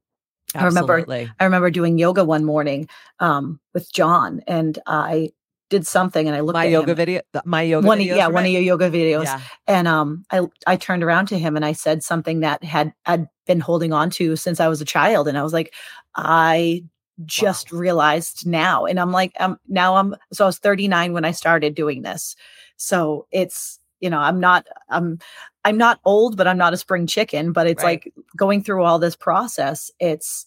I 0.55 0.65
remember- 0.65 1.05
I 1.09 1.43
remember 1.43 1.69
doing 1.69 1.97
yoga 1.97 2.25
one 2.25 2.43
morning 2.43 2.89
um, 3.19 3.59
with 3.73 3.91
John, 3.93 4.41
and 4.47 4.77
I 4.85 5.29
did 5.69 5.87
something, 5.87 6.27
and 6.27 6.35
I 6.35 6.41
looked 6.41 6.55
my 6.55 6.65
at 6.65 6.71
yoga 6.71 6.91
him. 6.91 6.97
video, 6.97 7.21
my 7.45 7.61
yoga 7.61 7.87
One, 7.87 7.99
of- 7.99 8.05
videos, 8.05 8.17
yeah, 8.17 8.27
one 8.27 8.43
of 8.43 8.51
your 8.51 8.61
yoga 8.61 8.89
videos, 8.91 9.23
Yeah. 9.25 9.39
and 9.67 9.87
um, 9.87 10.25
I 10.29 10.41
I 10.67 10.75
turned 10.75 11.03
around 11.03 11.27
to 11.27 11.39
him 11.39 11.55
and 11.55 11.63
I 11.63 11.71
said 11.71 12.03
something 12.03 12.41
that 12.41 12.63
had 12.65 12.91
I'd 13.05 13.27
been 13.47 13.61
holding 13.61 13.93
on 13.93 14.09
to 14.11 14.35
since 14.35 14.59
I 14.59 14.67
was 14.67 14.81
a 14.81 14.85
child, 14.85 15.29
and 15.29 15.37
I 15.37 15.43
was 15.43 15.53
like, 15.53 15.73
I 16.15 16.83
just 17.25 17.71
realized 17.71 18.45
now, 18.45 18.85
and 18.85 18.99
I'm 18.99 19.11
like, 19.13 19.31
um, 19.39 19.57
now 19.69 19.95
I'm 19.95 20.15
so 20.33 20.43
I 20.43 20.47
was 20.47 20.57
39 20.59 21.13
when 21.13 21.23
I 21.23 21.31
started 21.31 21.75
doing 21.75 22.01
this, 22.01 22.35
so 22.81 23.27
it's 23.31 23.79
you 23.99 24.09
know 24.09 24.17
I'm 24.19 24.39
not 24.39 24.67
I'm 24.89 25.19
I'm 25.63 25.77
not 25.77 25.99
old, 26.03 26.37
but 26.37 26.47
I'm 26.47 26.57
not 26.57 26.73
a 26.73 26.77
spring 26.77 27.05
chicken, 27.07 27.51
but 27.53 27.67
it's 27.67 27.83
Right. 27.83 28.03
like 28.03 28.13
going 28.35 28.63
through 28.63 28.83
all 28.83 28.99
this 28.99 29.15
process, 29.15 29.91
it's 29.99 30.45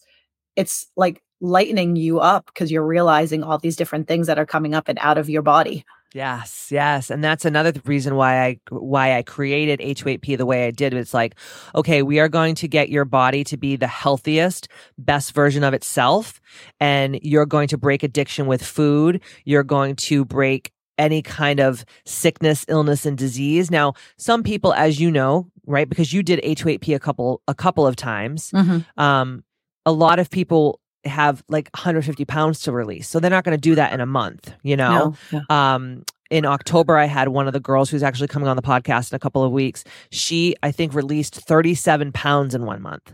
it's 0.55 0.87
like 0.95 1.21
lightening 1.41 1.95
you 1.95 2.19
up 2.19 2.45
because 2.47 2.71
you're 2.71 2.85
realizing 2.85 3.43
all 3.43 3.57
these 3.57 3.75
different 3.75 4.07
things 4.07 4.27
that 4.27 4.39
are 4.39 4.45
coming 4.45 4.73
up 4.73 4.87
and 4.87 4.97
out 5.01 5.17
of 5.17 5.29
your 5.29 5.41
body. 5.41 5.85
Yes, 6.13 6.69
yes, 6.71 7.09
and 7.09 7.21
that's 7.21 7.43
another 7.43 7.73
th- 7.73 7.85
reason 7.85 8.15
why 8.15 8.41
I 8.45 8.59
why 8.69 9.17
I 9.17 9.21
created 9.21 9.81
A28P 9.81 10.37
the 10.37 10.45
way 10.45 10.65
I 10.65 10.71
did. 10.71 10.93
It's 10.93 11.13
like, 11.13 11.35
okay, 11.73 12.03
we 12.03 12.19
are 12.21 12.29
going 12.29 12.55
to 12.55 12.69
get 12.69 12.87
your 12.89 13.03
body 13.03 13.43
to 13.45 13.57
be 13.57 13.75
the 13.75 13.87
healthiest, 13.87 14.69
best 14.97 15.33
version 15.33 15.61
of 15.65 15.73
itself, 15.73 16.39
and 16.79 17.19
you're 17.21 17.45
going 17.45 17.67
to 17.67 17.77
break 17.77 18.01
addiction 18.01 18.47
with 18.47 18.63
food. 18.63 19.21
You're 19.43 19.63
going 19.63 19.97
to 20.07 20.23
break 20.23 20.71
any 20.97 21.21
kind 21.21 21.59
of 21.59 21.85
sickness, 22.05 22.65
illness, 22.67 23.05
and 23.05 23.17
disease. 23.17 23.69
Now, 23.71 23.93
some 24.17 24.43
people, 24.43 24.73
as 24.73 24.99
you 24.99 25.11
know, 25.11 25.47
right, 25.65 25.87
because 25.89 26.13
you 26.13 26.23
did 26.23 26.39
A28P 26.43 26.95
a 26.95 26.99
couple 26.99 27.41
a 27.47 27.53
couple 27.55 27.85
of 27.85 27.95
times, 27.95 28.51
um, 28.97 29.43
a 29.85 29.91
lot 29.91 30.19
of 30.19 30.29
people 30.29 30.79
have 31.03 31.43
like 31.49 31.69
150 31.75 32.25
pounds 32.25 32.61
to 32.61 32.71
release, 32.71 33.07
so 33.07 33.19
they're 33.19 33.29
not 33.29 33.43
going 33.43 33.55
to 33.57 33.61
do 33.61 33.75
that 33.75 33.93
in 33.93 34.01
a 34.01 34.05
month, 34.07 34.51
you 34.63 34.75
know 34.75 35.15
No, 35.31 35.41
yeah. 35.49 35.73
um 35.75 36.03
in 36.31 36.43
October 36.45 36.97
I 36.97 37.05
had 37.05 37.27
one 37.27 37.45
of 37.45 37.53
the 37.53 37.59
girls 37.59 37.91
who's 37.91 38.01
actually 38.01 38.27
coming 38.29 38.47
on 38.47 38.55
the 38.55 38.63
podcast 38.63 39.11
in 39.11 39.15
a 39.15 39.19
couple 39.19 39.43
of 39.43 39.51
weeks. 39.51 39.83
She 40.09 40.55
I 40.63 40.71
think 40.71 40.95
released 40.95 41.35
37 41.35 42.11
pounds 42.13 42.55
in 42.55 42.65
one 42.65 42.81
month. 42.81 43.13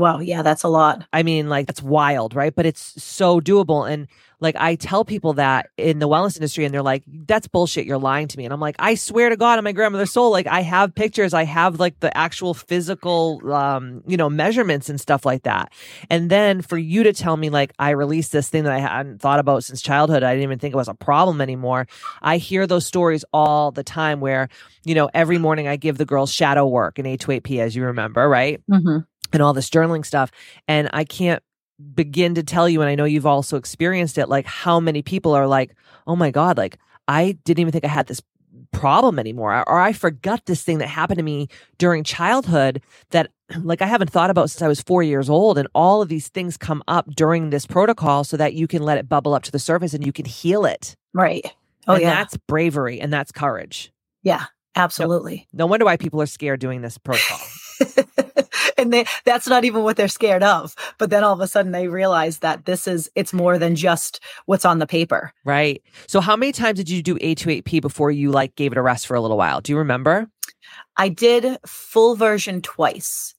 Wow, 0.00 0.20
yeah, 0.20 0.42
that's 0.42 0.62
a 0.62 0.68
lot. 0.68 1.06
I 1.12 1.22
mean 1.22 1.48
like 1.48 1.66
that's 1.66 1.82
wild, 1.82 2.34
right? 2.34 2.54
But 2.54 2.66
it's 2.66 3.02
so 3.02 3.40
doable 3.40 3.90
and 3.90 4.08
like 4.40 4.56
I 4.56 4.74
tell 4.74 5.04
people 5.04 5.34
that 5.34 5.68
in 5.76 5.98
the 5.98 6.08
wellness 6.08 6.36
industry 6.36 6.64
and 6.64 6.72
they're 6.72 6.82
like 6.82 7.02
that's 7.06 7.46
bullshit 7.46 7.84
you're 7.84 7.98
lying 7.98 8.26
to 8.28 8.38
me 8.38 8.44
and 8.44 8.54
I'm 8.54 8.60
like 8.60 8.76
I 8.78 8.94
swear 8.94 9.28
to 9.28 9.36
god 9.36 9.58
on 9.58 9.64
my 9.64 9.72
grandmother's 9.72 10.12
soul 10.12 10.30
like 10.30 10.46
I 10.46 10.62
have 10.62 10.94
pictures 10.94 11.34
I 11.34 11.44
have 11.44 11.78
like 11.78 12.00
the 12.00 12.16
actual 12.16 12.54
physical 12.54 13.40
um 13.52 14.02
you 14.06 14.16
know 14.16 14.30
measurements 14.30 14.88
and 14.88 14.98
stuff 14.98 15.26
like 15.26 15.42
that. 15.42 15.72
And 16.08 16.30
then 16.30 16.62
for 16.62 16.78
you 16.78 17.02
to 17.02 17.12
tell 17.12 17.36
me 17.36 17.50
like 17.50 17.72
I 17.78 17.90
released 17.90 18.32
this 18.32 18.48
thing 18.48 18.64
that 18.64 18.72
I 18.72 18.78
hadn't 18.78 19.20
thought 19.20 19.38
about 19.38 19.64
since 19.64 19.82
childhood 19.82 20.22
I 20.22 20.32
didn't 20.32 20.44
even 20.44 20.58
think 20.58 20.72
it 20.72 20.78
was 20.78 20.88
a 20.88 20.94
problem 20.94 21.40
anymore. 21.40 21.86
I 22.22 22.38
hear 22.38 22.66
those 22.66 22.86
stories 22.86 23.24
all 23.32 23.70
the 23.70 23.84
time 23.84 24.20
where, 24.20 24.48
you 24.84 24.94
know, 24.94 25.10
every 25.12 25.38
morning 25.38 25.68
I 25.68 25.76
give 25.76 25.98
the 25.98 26.06
girls 26.06 26.32
shadow 26.32 26.66
work 26.66 26.98
in 26.98 27.04
A28P, 27.04 27.60
as 27.60 27.76
you 27.76 27.84
remember, 27.84 28.28
right? 28.28 28.60
Mm-hmm. 28.70 28.98
And 29.32 29.42
all 29.42 29.52
this 29.52 29.70
journaling 29.70 30.04
stuff. 30.04 30.30
And 30.66 30.90
I 30.92 31.04
can't 31.04 31.42
begin 31.94 32.34
to 32.34 32.42
tell 32.42 32.68
you, 32.68 32.82
and 32.82 32.90
I 32.90 32.94
know 32.94 33.04
you've 33.04 33.26
also 33.26 33.56
experienced 33.56 34.18
it, 34.18 34.28
like 34.28 34.46
how 34.46 34.80
many 34.80 35.02
people 35.02 35.32
are 35.32 35.46
like, 35.46 35.74
oh 36.06 36.16
my 36.16 36.30
God, 36.30 36.58
like 36.58 36.78
I 37.08 37.38
didn't 37.44 37.60
even 37.60 37.72
think 37.72 37.84
I 37.84 37.88
had 37.88 38.06
this 38.06 38.22
problem 38.72 39.18
anymore 39.18 39.68
or 39.68 39.78
I 39.78 39.92
forgot 39.92 40.46
this 40.46 40.62
thing 40.62 40.78
that 40.78 40.86
happened 40.86 41.18
to 41.18 41.24
me 41.24 41.48
during 41.78 42.04
childhood 42.04 42.82
that 43.10 43.30
like 43.62 43.82
I 43.82 43.86
haven't 43.86 44.10
thought 44.10 44.30
about 44.30 44.50
since 44.50 44.62
I 44.62 44.68
was 44.68 44.80
4 44.80 45.02
years 45.02 45.28
old 45.28 45.58
and 45.58 45.68
all 45.74 46.02
of 46.02 46.08
these 46.08 46.28
things 46.28 46.56
come 46.56 46.82
up 46.88 47.10
during 47.14 47.50
this 47.50 47.66
protocol 47.66 48.24
so 48.24 48.36
that 48.36 48.54
you 48.54 48.66
can 48.66 48.82
let 48.82 48.98
it 48.98 49.08
bubble 49.08 49.34
up 49.34 49.42
to 49.44 49.52
the 49.52 49.58
surface 49.58 49.94
and 49.94 50.04
you 50.04 50.12
can 50.12 50.24
heal 50.24 50.64
it. 50.64 50.94
Right. 51.12 51.52
Oh 51.88 51.94
and 51.94 52.02
yeah. 52.02 52.10
that's 52.10 52.36
bravery 52.36 53.00
and 53.00 53.12
that's 53.12 53.32
courage. 53.32 53.92
yeah, 54.22 54.44
absolutely. 54.76 55.48
No 55.52 55.66
wonder 55.66 55.84
why 55.84 55.96
people 55.96 56.20
are 56.22 56.26
scared 56.26 56.60
doing 56.60 56.82
this 56.82 56.98
protocol. 56.98 57.38
and 58.84 58.92
they, 58.92 59.04
that's 59.24 59.46
not 59.46 59.64
even 59.64 59.82
what 59.82 59.96
they're 59.96 60.08
scared 60.08 60.42
of. 60.42 60.74
But 60.98 61.10
then 61.10 61.22
all 61.22 61.34
of 61.34 61.40
a 61.40 61.46
sudden 61.46 61.72
they 61.72 61.88
realize 61.88 62.38
that 62.38 62.64
this 62.64 62.88
is 62.88 63.10
it's 63.14 63.32
more 63.32 63.58
than 63.58 63.76
just 63.76 64.20
what's 64.46 64.64
on 64.64 64.78
the 64.78 64.86
paper. 64.86 65.32
right. 65.44 65.82
So 66.06 66.20
how 66.20 66.36
many 66.36 66.52
times 66.52 66.78
did 66.78 66.88
you 66.88 67.02
do 67.02 67.16
A28P 67.18 67.80
before 67.80 68.10
you 68.10 68.30
like 68.30 68.56
gave 68.56 68.72
it 68.72 68.78
a 68.78 68.82
rest 68.82 69.06
for 69.06 69.14
a 69.14 69.20
little 69.20 69.36
while? 69.36 69.60
Do 69.60 69.72
you 69.72 69.78
remember? 69.78 70.28
I 70.96 71.08
did 71.08 71.58
full 71.66 72.16
version 72.16 72.62
twice 72.62 73.34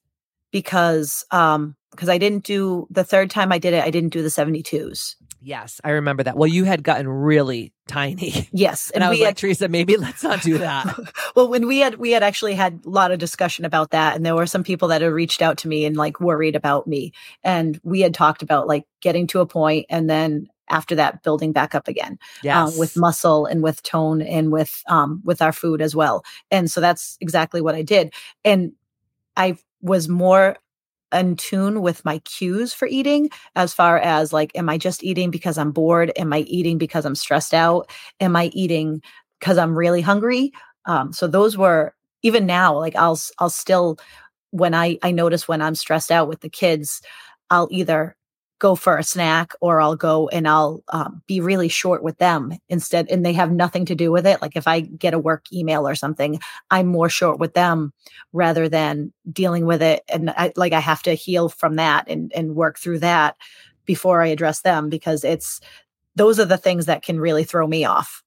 because 0.52 1.24
um 1.32 1.74
because 1.90 2.08
I 2.08 2.16
didn't 2.18 2.44
do 2.44 2.86
the 2.90 3.04
third 3.04 3.28
time 3.30 3.52
I 3.52 3.58
did 3.58 3.74
it, 3.74 3.84
I 3.84 3.90
didn't 3.90 4.14
do 4.14 4.22
the 4.22 4.30
72s. 4.30 5.16
Yes, 5.44 5.78
I 5.84 5.90
remember 5.90 6.22
that. 6.22 6.36
Well, 6.38 6.48
you 6.48 6.64
had 6.64 6.82
gotten 6.84 7.06
really 7.06 7.74
tiny. 7.86 8.48
Yes. 8.52 8.90
And, 8.90 9.02
I 9.04 9.08
was 9.10 9.18
we 9.18 9.24
like, 9.24 9.30
had 9.30 9.36
Teresa, 9.38 9.68
maybe 9.68 9.96
let's 9.96 10.22
not 10.22 10.40
do 10.40 10.56
that. 10.58 10.86
well 11.36 11.48
when 11.48 11.66
we 11.66 11.80
had 11.80 11.96
we 11.96 12.12
had 12.12 12.22
actually 12.22 12.54
had 12.54 12.80
a 12.86 12.88
lot 12.88 13.10
of 13.10 13.18
discussion 13.18 13.64
about 13.64 13.90
that 13.90 14.14
and 14.16 14.24
there 14.24 14.36
were 14.36 14.46
some 14.46 14.62
people 14.62 14.88
that 14.88 15.02
had 15.02 15.12
reached 15.12 15.42
out 15.42 15.58
to 15.58 15.68
me 15.68 15.84
and 15.84 15.96
like 15.96 16.20
worried 16.20 16.54
about 16.56 16.86
me 16.86 17.12
and 17.42 17.80
we 17.82 18.00
had 18.00 18.14
talked 18.14 18.42
about 18.42 18.66
like 18.68 18.84
getting 19.00 19.26
to 19.26 19.40
a 19.40 19.46
point 19.46 19.84
and 19.90 20.08
then 20.08 20.46
after 20.68 20.94
that 20.94 21.22
building 21.22 21.52
back 21.52 21.74
up 21.74 21.88
again 21.88 22.18
Yes. 22.42 22.56
uh, 22.56 22.78
with 22.78 22.96
muscle 22.96 23.44
and 23.46 23.62
with 23.62 23.82
tone 23.82 24.22
and 24.22 24.52
with 24.52 24.82
um 24.86 25.20
with 25.24 25.42
our 25.42 25.52
food 25.52 25.82
as 25.82 25.94
well 25.94 26.24
and 26.50 26.70
so 26.70 26.80
that's 26.80 27.18
exactly 27.20 27.60
what 27.60 27.74
i 27.74 27.82
did 27.82 28.14
and 28.44 28.72
i 29.36 29.56
was 29.82 30.08
more 30.08 30.56
in 31.12 31.36
tune 31.36 31.82
with 31.82 32.04
my 32.04 32.18
cues 32.20 32.72
for 32.72 32.88
eating 32.88 33.28
as 33.54 33.74
far 33.74 33.98
as 33.98 34.32
like 34.32 34.50
am 34.56 34.68
i 34.68 34.78
just 34.78 35.04
eating 35.04 35.30
because 35.30 35.58
i'm 35.58 35.72
bored? 35.72 36.12
Am 36.16 36.32
i 36.32 36.40
eating 36.40 36.78
because 36.78 37.04
i'm 37.04 37.14
stressed 37.14 37.54
out? 37.54 37.90
Am 38.20 38.34
i 38.36 38.46
eating 38.54 39.02
because 39.40 39.58
i'm 39.58 39.76
really 39.76 40.00
hungry? 40.00 40.52
Um, 40.86 41.12
so 41.12 41.26
those 41.28 41.56
were 41.56 41.94
even 42.22 42.46
now 42.46 42.76
like 42.78 42.96
i'll 42.96 43.18
i'll 43.38 43.50
still 43.50 43.98
when 44.50 44.74
i 44.74 44.98
i 45.02 45.10
notice 45.10 45.48
when 45.48 45.62
i'm 45.62 45.74
stressed 45.74 46.10
out 46.10 46.28
with 46.28 46.40
the 46.40 46.48
kids 46.50 47.02
i'll 47.50 47.68
either 47.70 48.16
go 48.62 48.76
for 48.76 48.96
a 48.96 49.02
snack 49.02 49.54
or 49.60 49.80
I'll 49.80 49.96
go 49.96 50.28
and 50.28 50.46
I'll 50.46 50.84
um, 50.90 51.20
be 51.26 51.40
really 51.40 51.68
short 51.68 52.00
with 52.00 52.18
them 52.18 52.52
instead. 52.68 53.08
And 53.10 53.26
they 53.26 53.32
have 53.32 53.50
nothing 53.50 53.86
to 53.86 53.96
do 53.96 54.12
with 54.12 54.24
it. 54.24 54.40
Like 54.40 54.54
if 54.54 54.68
I 54.68 54.80
get 54.80 55.14
a 55.14 55.18
work 55.18 55.52
email 55.52 55.86
or 55.86 55.96
something, 55.96 56.38
I'm 56.70 56.86
more 56.86 57.08
short 57.08 57.40
with 57.40 57.54
them 57.54 57.92
rather 58.32 58.68
than 58.68 59.12
dealing 59.32 59.66
with 59.66 59.82
it. 59.82 60.04
And 60.08 60.30
I, 60.30 60.52
like 60.54 60.72
I 60.72 60.78
have 60.78 61.02
to 61.02 61.14
heal 61.14 61.48
from 61.48 61.74
that 61.74 62.08
and, 62.08 62.32
and 62.36 62.54
work 62.54 62.78
through 62.78 63.00
that 63.00 63.36
before 63.84 64.22
I 64.22 64.28
address 64.28 64.60
them 64.60 64.88
because 64.88 65.24
it's 65.24 65.60
those 66.14 66.38
are 66.38 66.44
the 66.44 66.56
things 66.56 66.86
that 66.86 67.02
can 67.02 67.18
really 67.18 67.42
throw 67.42 67.66
me 67.66 67.84
off. 67.84 68.22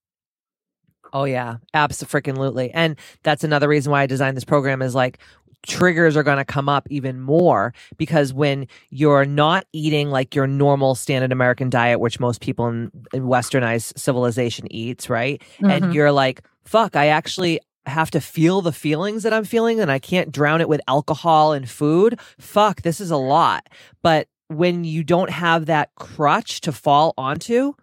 Oh 1.14 1.24
yeah, 1.24 1.58
absolutely. 1.74 2.72
And 2.72 2.98
that's 3.24 3.46
another 3.46 3.70
reason 3.70 3.90
why 3.90 4.02
I 4.02 4.06
designed 4.06 4.36
this 4.36 4.44
program 4.44 4.82
is 4.82 4.94
like 4.94 5.20
triggers 5.64 6.16
are 6.16 6.24
going 6.24 6.38
to 6.38 6.46
come 6.46 6.70
up 6.70 6.88
even 6.90 7.20
more 7.20 7.74
because 7.98 8.34
when 8.34 8.68
you're 8.90 9.26
not 9.26 9.66
eating 9.74 10.10
like 10.10 10.36
your 10.36 10.48
normal 10.48 10.96
standard 10.96 11.32
American 11.32 11.70
diet, 11.70 12.00
which 12.00 12.20
most 12.20 12.42
people 12.42 12.68
in, 12.68 12.92
in 13.14 13.24
westernized 13.24 13.98
civilization 13.98 14.72
eats, 14.72 15.10
right? 15.10 15.42
Mm-hmm. 15.56 15.70
And 15.70 15.94
you're 15.94 16.12
like, 16.12 16.42
fuck, 16.66 16.96
I 16.96 17.08
actually 17.08 17.60
have 17.86 18.12
to 18.12 18.22
feel 18.22 18.62
the 18.62 18.72
feelings 18.72 19.24
that 19.24 19.34
I'm 19.34 19.44
feeling 19.44 19.80
and 19.80 19.92
I 19.92 20.00
can't 20.00 20.32
drown 20.32 20.62
it 20.62 20.70
with 20.70 20.82
alcohol 20.88 21.54
and 21.54 21.70
food. 21.70 22.20
Fuck, 22.40 22.82
this 22.82 23.00
is 23.00 23.12
a 23.12 23.18
lot. 23.18 23.70
But 24.02 24.28
when 24.48 24.84
you 24.84 25.04
don't 25.04 25.30
have 25.30 25.68
that 25.68 25.90
crutch 25.96 26.62
to 26.62 26.72
fall 26.72 27.14
onto, 27.18 27.74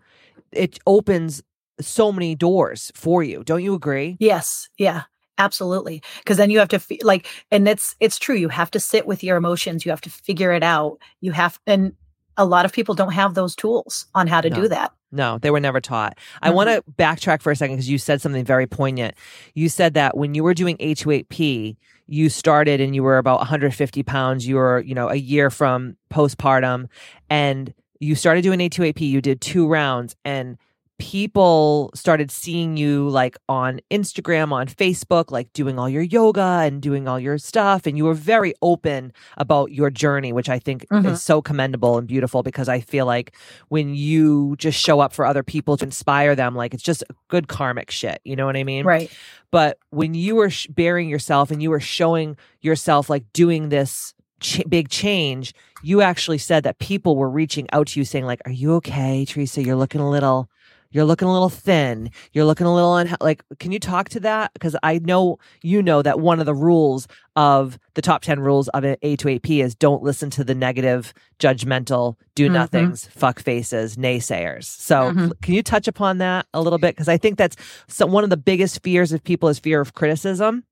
it 0.50 0.78
opens 0.86 1.42
so 1.80 2.12
many 2.12 2.34
doors 2.34 2.92
for 2.94 3.22
you. 3.22 3.42
Don't 3.44 3.62
you 3.62 3.74
agree? 3.74 4.16
Yes. 4.20 4.68
Yeah. 4.78 5.02
Absolutely. 5.38 6.02
Because 6.18 6.36
then 6.36 6.50
you 6.50 6.58
have 6.58 6.68
to 6.68 6.78
fe- 6.78 7.00
like, 7.02 7.26
and 7.50 7.66
it's 7.66 7.96
it's 8.00 8.18
true. 8.18 8.34
You 8.34 8.48
have 8.48 8.70
to 8.72 8.80
sit 8.80 9.06
with 9.06 9.24
your 9.24 9.36
emotions. 9.36 9.84
You 9.84 9.90
have 9.90 10.00
to 10.02 10.10
figure 10.10 10.52
it 10.52 10.62
out. 10.62 10.98
You 11.20 11.32
have, 11.32 11.58
and 11.66 11.94
a 12.36 12.44
lot 12.44 12.64
of 12.64 12.72
people 12.72 12.94
don't 12.94 13.12
have 13.12 13.34
those 13.34 13.54
tools 13.56 14.06
on 14.14 14.26
how 14.26 14.40
to 14.40 14.50
no. 14.50 14.56
do 14.56 14.68
that. 14.68 14.92
No, 15.10 15.38
they 15.38 15.50
were 15.50 15.60
never 15.60 15.80
taught. 15.80 16.16
Mm-hmm. 16.16 16.44
I 16.44 16.50
want 16.50 16.70
to 16.70 16.82
backtrack 16.92 17.42
for 17.42 17.52
a 17.52 17.56
second 17.56 17.76
because 17.76 17.88
you 17.88 17.98
said 17.98 18.20
something 18.20 18.44
very 18.44 18.66
poignant. 18.66 19.14
You 19.54 19.68
said 19.68 19.94
that 19.94 20.16
when 20.16 20.34
you 20.34 20.42
were 20.42 20.54
doing 20.54 20.76
A28P, 20.78 21.76
you 22.06 22.28
started 22.28 22.80
and 22.80 22.94
you 22.94 23.02
were 23.02 23.18
about 23.18 23.38
150 23.38 24.02
pounds. 24.02 24.46
You 24.46 24.56
were, 24.56 24.80
you 24.80 24.94
know, 24.94 25.08
a 25.08 25.14
year 25.14 25.50
from 25.50 25.96
postpartum, 26.12 26.88
and 27.30 27.72
you 28.00 28.14
started 28.14 28.42
doing 28.42 28.58
A28P. 28.58 29.00
You 29.00 29.20
did 29.20 29.40
two 29.40 29.68
rounds, 29.68 30.16
and 30.24 30.58
people 31.02 31.90
started 31.96 32.30
seeing 32.30 32.76
you 32.76 33.08
like 33.08 33.36
on 33.48 33.80
Instagram, 33.90 34.52
on 34.52 34.68
Facebook, 34.68 35.32
like 35.32 35.52
doing 35.52 35.76
all 35.76 35.88
your 35.88 36.02
yoga 36.02 36.60
and 36.62 36.80
doing 36.80 37.08
all 37.08 37.18
your 37.18 37.38
stuff. 37.38 37.88
And 37.88 37.98
you 37.98 38.04
were 38.04 38.14
very 38.14 38.54
open 38.62 39.12
about 39.36 39.72
your 39.72 39.90
journey, 39.90 40.32
which 40.32 40.48
I 40.48 40.60
think 40.60 40.86
mm-hmm. 40.90 41.08
is 41.08 41.20
so 41.20 41.42
commendable 41.42 41.98
and 41.98 42.06
beautiful 42.06 42.44
because 42.44 42.68
I 42.68 42.78
feel 42.78 43.04
like 43.04 43.34
when 43.68 43.96
you 43.96 44.54
just 44.58 44.78
show 44.78 45.00
up 45.00 45.12
for 45.12 45.26
other 45.26 45.42
people 45.42 45.76
to 45.78 45.84
inspire 45.84 46.36
them, 46.36 46.54
like 46.54 46.72
it's 46.72 46.84
just 46.84 47.02
good 47.26 47.48
karmic 47.48 47.90
shit. 47.90 48.20
You 48.22 48.36
know 48.36 48.46
what 48.46 48.56
I 48.56 48.62
mean? 48.62 48.86
Right. 48.86 49.10
But 49.50 49.78
when 49.90 50.14
you 50.14 50.36
were 50.36 50.50
sh- 50.50 50.68
bearing 50.68 51.08
yourself 51.08 51.50
and 51.50 51.60
you 51.60 51.70
were 51.70 51.80
showing 51.80 52.36
yourself 52.60 53.10
like 53.10 53.24
doing 53.32 53.70
this 53.70 54.14
ch- 54.38 54.62
big 54.68 54.88
change, 54.88 55.52
you 55.82 56.00
actually 56.00 56.38
said 56.38 56.62
that 56.62 56.78
people 56.78 57.16
were 57.16 57.28
reaching 57.28 57.66
out 57.72 57.88
to 57.88 57.98
you 57.98 58.04
saying 58.04 58.24
like, 58.24 58.40
"Are 58.44 58.52
you 58.52 58.74
okay, 58.74 59.24
Teresa? 59.24 59.64
You're 59.64 59.74
looking 59.74 60.00
a 60.00 60.08
little 60.08 60.48
you're 60.92 61.04
looking 61.04 61.28
a 61.28 61.32
little 61.32 61.48
thin. 61.48 62.10
You're 62.32 62.44
looking 62.44 62.66
a 62.66 62.74
little 62.74 62.92
unha- 62.92 63.16
like. 63.20 63.42
Can 63.58 63.72
you 63.72 63.78
talk 63.78 64.08
to 64.10 64.20
that? 64.20 64.52
Because 64.52 64.76
I 64.82 64.98
know 64.98 65.38
you 65.62 65.82
know 65.82 66.02
that 66.02 66.20
one 66.20 66.40
of 66.40 66.46
the 66.46 66.54
rules 66.54 67.08
of 67.34 67.78
the 67.94 68.02
top 68.02 68.22
ten 68.22 68.40
rules 68.40 68.68
of 68.68 68.84
A28P 68.84 69.62
is 69.62 69.74
don't 69.74 70.02
listen 70.02 70.30
to 70.30 70.44
the 70.44 70.54
negative, 70.54 71.12
judgmental, 71.38 72.16
do 72.34 72.44
mm-hmm. 72.44 72.54
nothings, 72.54 73.06
fuck 73.06 73.40
faces, 73.40 73.96
naysayers. 73.96 74.64
So 74.64 75.12
mm-hmm. 75.12 75.30
can 75.42 75.54
you 75.54 75.62
touch 75.62 75.88
upon 75.88 76.18
that 76.18 76.46
a 76.54 76.60
little 76.60 76.78
bit? 76.78 76.94
Because 76.94 77.08
I 77.08 77.16
think 77.16 77.38
that's 77.38 77.56
so, 77.88 78.06
one 78.06 78.24
of 78.24 78.30
the 78.30 78.36
biggest 78.36 78.82
fears 78.82 79.12
of 79.12 79.22
people 79.24 79.48
is 79.48 79.58
fear 79.58 79.80
of 79.80 79.94
criticism 79.94 80.64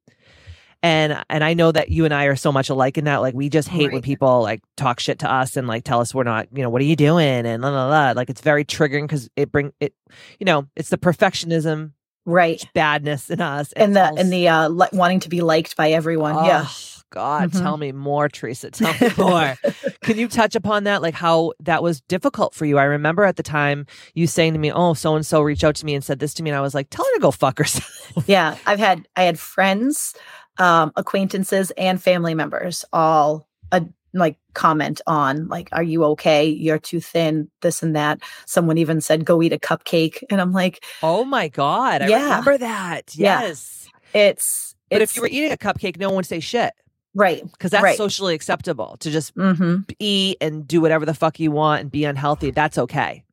and 0.83 1.23
and 1.29 1.45
I 1.45 1.55
know 1.55 1.73
that 1.73 1.91
you 1.91 2.05
and 2.05 2.15
I 2.15 2.25
are 2.25 2.37
so 2.37 2.53
much 2.53 2.71
alike 2.71 2.99
in 2.99 3.05
that 3.05 3.19
like 3.19 3.35
we 3.35 3.49
just 3.49 3.69
hate 3.69 3.87
right. 3.87 3.93
when 3.95 4.03
people 4.03 4.43
like 4.43 4.61
talk 4.77 5.01
shit 5.01 5.19
to 5.21 5.31
us 5.31 5.57
and 5.57 5.67
like 5.69 5.85
tell 5.85 6.01
us 6.01 6.15
we're 6.15 6.25
not 6.25 6.49
you 6.53 6.63
know 6.63 6.71
what 6.71 6.81
are 6.81 6.87
you 6.87 6.97
doing 6.97 7.47
and 7.47 7.63
la 7.63 7.71
la 7.71 7.89
la 7.89 8.13
like 8.13 8.31
it's 8.31 8.41
very 8.41 8.65
triggering 8.65 9.03
because 9.03 9.29
it 9.37 9.53
bring 9.53 9.73
it 9.81 9.95
you 10.39 10.45
know 10.45 10.67
it's 10.77 10.89
the 10.89 10.99
perfectionism 10.99 11.93
right 12.27 12.67
badness 12.75 13.31
in 13.31 13.41
us 13.41 13.73
and, 13.73 13.97
and 13.97 13.97
the 13.97 14.21
and 14.21 14.33
the 14.33 14.49
uh 14.49 14.69
li- 14.69 14.89
wanting 14.93 15.21
to 15.21 15.29
be 15.29 15.41
liked 15.41 15.77
by 15.77 15.91
everyone 15.91 16.37
oh, 16.37 16.47
yeah 16.47 16.67
God, 17.11 17.51
mm-hmm. 17.51 17.63
tell 17.63 17.77
me 17.77 17.91
more, 17.91 18.29
Teresa. 18.29 18.71
Tell 18.71 18.95
me 19.01 19.13
more. 19.19 19.57
Can 20.03 20.17
you 20.17 20.29
touch 20.29 20.55
upon 20.55 20.85
that? 20.85 21.03
Like 21.03 21.15
how 21.15 21.53
that 21.61 21.83
was 21.83 22.01
difficult 22.03 22.55
for 22.55 22.65
you? 22.67 22.79
I 22.79 22.85
remember 22.85 23.25
at 23.25 23.35
the 23.35 23.43
time 23.43 23.87
you 24.15 24.29
saying 24.29 24.53
to 24.53 24.61
me, 24.61 24.71
Oh, 24.71 24.95
so 24.95 25.17
and 25.17 25.27
so 25.27 25.43
reached 25.43 25.65
out 25.65 25.75
to 25.77 25.85
me 25.85 25.95
and 25.97 26.05
said 26.05 26.21
this 26.21 26.35
to 26.35 26.45
me. 26.45 26.51
And 26.51 26.57
I 26.57 26.61
was 26.61 26.73
like, 26.73 26.89
Tell 26.89 27.05
her 27.05 27.15
to 27.15 27.21
go 27.21 27.33
fuck 27.33 27.59
herself. 27.59 28.13
Yeah. 28.29 28.57
I've 28.65 28.79
had, 28.79 29.09
I 29.17 29.25
had 29.25 29.41
friends 29.41 30.15
um, 30.61 30.93
acquaintances 30.95 31.73
and 31.73 32.01
family 32.01 32.35
members 32.35 32.85
all 32.93 33.49
uh, 33.73 33.81
like 34.13 34.37
comment 34.55 35.01
on 35.07 35.49
like 35.49 35.69
are 35.73 35.83
you 35.83 36.05
okay 36.05 36.45
you're 36.47 36.79
too 36.79 37.01
thin 37.01 37.49
this 37.63 37.83
and 37.83 37.97
that 37.97 38.21
someone 38.45 38.77
even 38.77 39.01
said 39.01 39.25
go 39.25 39.43
eat 39.43 39.53
a 39.53 39.59
cupcake 39.59 40.23
and 40.31 40.41
i'm 40.41 40.53
like 40.53 40.85
oh 41.03 41.25
my 41.25 41.49
god 41.49 42.03
i 42.03 42.09
yeah. 42.09 42.25
remember 42.25 42.59
that 42.59 43.15
yes 43.17 43.89
yeah. 44.15 44.29
it's 44.29 44.75
but 44.91 45.03
if 45.03 45.17
you 45.17 45.23
were 45.23 45.29
eating 45.29 45.53
a 45.53 45.57
cupcake 45.57 45.99
no 45.99 46.09
one 46.09 46.17
would 46.17 46.27
say 46.27 46.41
shit 46.41 46.75
right 47.15 47.43
because 47.53 47.71
that's 47.71 47.83
right. 47.83 47.97
socially 47.97 48.35
acceptable 48.35 48.97
to 49.01 49.11
just 49.11 49.35
mm-hmm. 49.37 49.77
eat 49.99 50.37
and 50.41 50.67
do 50.69 50.81
whatever 50.81 51.07
the 51.07 51.15
fuck 51.15 51.41
you 51.41 51.51
want 51.51 51.81
and 51.81 51.91
be 51.91 52.05
unhealthy 52.05 52.51
that's 52.51 52.79
okay 52.79 53.25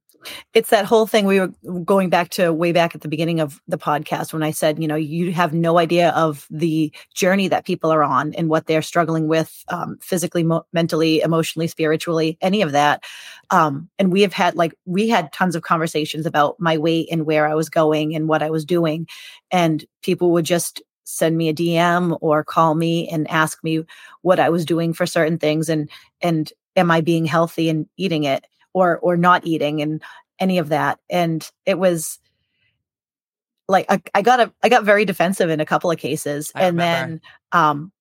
it's 0.54 0.70
that 0.70 0.86
whole 0.86 1.08
thing 1.08 1.26
we 1.26 1.40
were 1.40 1.52
going 1.84 2.10
back 2.10 2.30
to 2.30 2.52
way 2.52 2.72
back 2.72 2.96
at 2.96 3.02
the 3.02 3.08
beginning 3.08 3.40
of 3.40 3.62
the 3.68 3.78
podcast 3.78 4.34
when 4.34 4.44
I 4.44 4.52
said, 4.52 4.82
you 4.82 4.88
know, 4.88 4.96
you 4.96 5.32
have 5.34 5.54
no 5.54 5.78
idea 5.78 6.10
of 6.12 6.48
the 6.50 6.92
journey 7.14 7.48
that 7.48 7.66
people 7.66 7.92
are 7.92 8.04
on 8.04 8.34
and 8.34 8.50
what 8.50 8.68
they're 8.68 8.82
struggling 8.82 9.28
with 9.28 9.64
um, 9.70 9.98
physically, 10.02 10.44
mo- 10.44 10.66
mentally, 10.74 11.22
emotionally, 11.22 11.68
spiritually, 11.68 12.38
any 12.42 12.62
of 12.62 12.72
that. 12.72 13.04
Um, 13.50 13.90
and 14.00 14.12
we 14.12 14.22
have 14.22 14.34
had 14.34 14.56
like, 14.56 14.74
we 14.86 15.10
had 15.10 15.32
tons 15.34 15.56
of 15.56 15.64
conversations 15.64 16.26
about 16.26 16.60
my 16.60 16.78
weight 16.78 17.08
and 17.12 17.26
where 17.26 17.48
I 17.48 17.56
was 17.56 17.70
going 17.70 18.16
and 18.16 18.28
what 18.28 18.44
I 18.44 18.50
was 18.50 18.66
doing. 18.66 19.08
And 19.52 19.86
people 20.02 20.32
would 20.32 20.46
just 20.46 20.82
send 21.04 21.38
me 21.38 21.48
a 21.48 21.54
DM 21.54 22.18
or 22.22 22.44
call 22.44 22.76
me 22.76 23.08
and 23.08 23.30
ask 23.30 23.64
me 23.64 23.84
what 24.22 24.40
I 24.40 24.50
was 24.50 24.66
doing 24.66 24.94
for 24.94 25.06
certain 25.06 25.38
things 25.38 25.70
and, 25.70 25.90
and 26.22 26.52
am 26.76 26.92
I 26.92 27.02
being 27.02 27.26
healthy 27.26 27.70
and 27.70 27.88
eating 27.98 28.24
it? 28.24 28.46
Or 28.78 29.00
or 29.00 29.18
not 29.18 29.46
eating 29.46 29.82
and 29.82 30.02
any 30.40 30.60
of 30.60 30.70
that 30.70 31.00
and 31.10 31.50
it 31.66 31.80
was 31.80 32.20
like 33.68 33.86
I, 33.90 34.02
I 34.14 34.22
got 34.22 34.40
a 34.40 34.54
I 34.64 34.70
got 34.70 34.84
very 34.84 35.04
defensive 35.04 35.50
in 35.50 35.60
a 35.60 35.66
couple 35.66 35.90
of 35.90 35.98
cases 35.98 36.52
I 36.54 36.66
and 36.66 36.78
remember. 36.78 37.08
then 37.08 37.22
um 37.52 37.92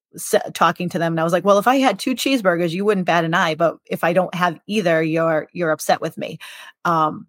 talking 0.55 0.89
to 0.91 0.99
them 0.99 1.15
and 1.15 1.21
I 1.21 1.25
was 1.25 1.33
like 1.33 1.45
well 1.45 1.59
if 1.59 1.67
I 1.67 1.77
had 1.77 1.99
two 1.99 2.15
cheeseburgers 2.15 2.71
you 2.71 2.85
wouldn't 2.85 3.07
bat 3.07 3.25
an 3.25 3.35
eye 3.35 3.55
but 3.55 3.79
if 3.87 4.05
I 4.05 4.13
don't 4.13 4.35
have 4.35 4.61
either 4.67 5.03
you're 5.03 5.49
you're 5.53 5.71
upset 5.71 6.01
with 6.01 6.17
me 6.19 6.39
um 6.85 7.27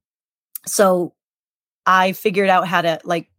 so 0.65 1.13
I 1.85 2.11
figured 2.11 2.49
out 2.49 2.67
how 2.67 2.81
to 2.81 2.99
like 3.05 3.29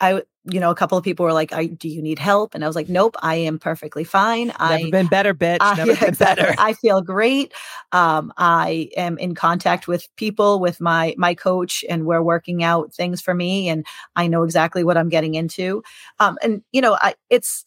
I 0.00 0.22
you 0.50 0.60
know, 0.60 0.70
a 0.70 0.74
couple 0.74 0.96
of 0.96 1.04
people 1.04 1.24
were 1.24 1.32
like, 1.32 1.52
I 1.52 1.66
"Do 1.66 1.88
you 1.88 2.02
need 2.02 2.18
help?" 2.18 2.54
And 2.54 2.64
I 2.64 2.66
was 2.66 2.76
like, 2.76 2.88
"Nope, 2.88 3.16
I 3.22 3.36
am 3.36 3.58
perfectly 3.58 4.04
fine. 4.04 4.48
Never 4.48 4.86
I, 4.86 4.90
been 4.90 5.06
better, 5.06 5.34
bitch. 5.34 5.60
Never 5.76 5.92
yeah, 5.92 6.00
been 6.00 6.08
exactly. 6.08 6.44
better. 6.44 6.54
I 6.58 6.72
feel 6.72 7.00
great. 7.02 7.52
Um, 7.92 8.32
I 8.36 8.90
am 8.96 9.18
in 9.18 9.34
contact 9.34 9.88
with 9.88 10.08
people, 10.16 10.60
with 10.60 10.80
my 10.80 11.14
my 11.18 11.34
coach, 11.34 11.84
and 11.88 12.06
we're 12.06 12.22
working 12.22 12.62
out 12.62 12.92
things 12.92 13.20
for 13.20 13.34
me, 13.34 13.68
and 13.68 13.86
I 14.16 14.26
know 14.26 14.42
exactly 14.42 14.84
what 14.84 14.96
I'm 14.96 15.08
getting 15.08 15.34
into. 15.34 15.82
Um, 16.18 16.38
and 16.42 16.62
you 16.72 16.80
know, 16.80 16.96
I 17.00 17.14
it's 17.30 17.64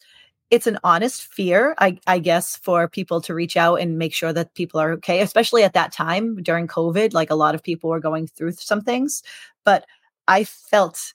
it's 0.52 0.66
an 0.66 0.78
honest 0.84 1.24
fear, 1.24 1.74
I, 1.78 1.98
I 2.06 2.18
guess, 2.18 2.58
for 2.58 2.86
people 2.86 3.22
to 3.22 3.32
reach 3.32 3.56
out 3.56 3.76
and 3.76 3.96
make 3.96 4.12
sure 4.12 4.34
that 4.34 4.52
people 4.54 4.78
are 4.80 4.92
okay, 4.92 5.22
especially 5.22 5.62
at 5.62 5.72
that 5.72 5.92
time 5.92 6.42
during 6.42 6.66
COVID. 6.66 7.14
Like 7.14 7.30
a 7.30 7.34
lot 7.34 7.54
of 7.54 7.62
people 7.62 7.88
were 7.88 8.00
going 8.00 8.26
through 8.26 8.52
some 8.52 8.82
things, 8.82 9.22
but 9.64 9.86
I 10.28 10.44
felt 10.44 11.14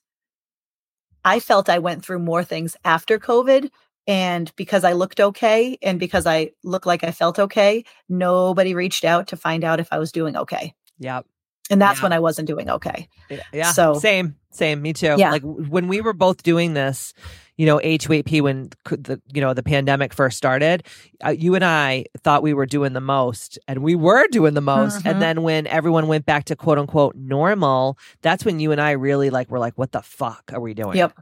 I 1.28 1.42
felt 1.42 1.68
I 1.68 1.80
went 1.80 2.06
through 2.06 2.20
more 2.20 2.46
things 2.46 2.78
after 2.86 3.20
COVID. 3.20 3.70
And 4.08 4.50
because 4.56 4.86
I 4.86 4.94
looked 4.94 5.20
okay 5.20 5.78
and 5.82 6.00
because 6.00 6.26
I 6.26 6.52
looked 6.64 6.86
like 6.86 7.04
I 7.04 7.12
felt 7.12 7.38
okay, 7.38 7.84
nobody 8.08 8.74
reached 8.74 9.04
out 9.04 9.28
to 9.28 9.36
find 9.36 9.66
out 9.66 9.82
if 9.82 9.90
I 9.92 10.00
was 10.00 10.14
doing 10.14 10.38
okay. 10.38 10.74
Yep. 11.00 11.26
And 11.70 11.82
that's 11.82 12.00
Yeah. 12.00 12.04
when 12.04 12.14
I 12.14 12.20
wasn't 12.20 12.48
doing 12.48 12.70
okay. 12.70 13.10
Yeah. 13.54 13.72
So- 13.72 13.96
same, 13.96 14.36
same. 14.52 14.82
Me 14.82 14.94
too. 14.94 15.16
Yeah. 15.18 15.32
Like 15.32 15.44
when 15.44 15.88
we 15.88 16.02
were 16.02 16.14
both 16.14 16.44
doing 16.44 16.74
this, 16.74 17.14
you 17.58 17.66
know, 17.66 17.80
A28P 17.84 18.40
when 18.42 18.70
the 18.86 19.20
you 19.34 19.42
know 19.42 19.54
the 19.54 19.64
pandemic 19.64 20.14
first 20.14 20.38
started, 20.38 20.84
uh, 21.26 21.30
you 21.30 21.56
and 21.56 21.66
I 21.66 22.06
thought 22.24 22.44
we 22.44 22.54
were 22.54 22.68
doing 22.68 22.94
the 22.94 23.02
most, 23.02 23.58
and 23.68 23.80
we 23.82 23.96
were 23.96 24.28
doing 24.28 24.54
the 24.54 24.62
most. 24.62 25.04
Mhm. 25.04 25.10
And 25.12 25.22
then 25.22 25.42
when 25.42 25.66
everyone 25.68 26.08
went 26.08 26.26
back 26.26 26.46
to 26.46 26.56
quote 26.56 26.78
unquote 26.78 27.16
normal, 27.16 27.98
that's 28.22 28.46
when 28.46 28.60
you 28.60 28.72
and 28.72 28.80
I 28.80 28.92
really 28.92 29.30
like 29.32 29.50
were 29.50 29.60
like, 29.60 29.76
what 29.76 29.92
the 29.92 30.02
fuck 30.04 30.52
are 30.54 30.62
we 30.62 30.74
doing? 30.76 30.98
Yep. 30.98 31.14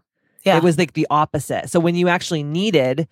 Yeah. 0.46 0.58
It 0.58 0.64
was 0.64 0.78
like 0.78 0.94
the 0.94 1.08
opposite. 1.10 1.70
So 1.72 1.80
when 1.80 1.96
you 1.96 2.08
actually 2.08 2.44
needed 2.44 3.08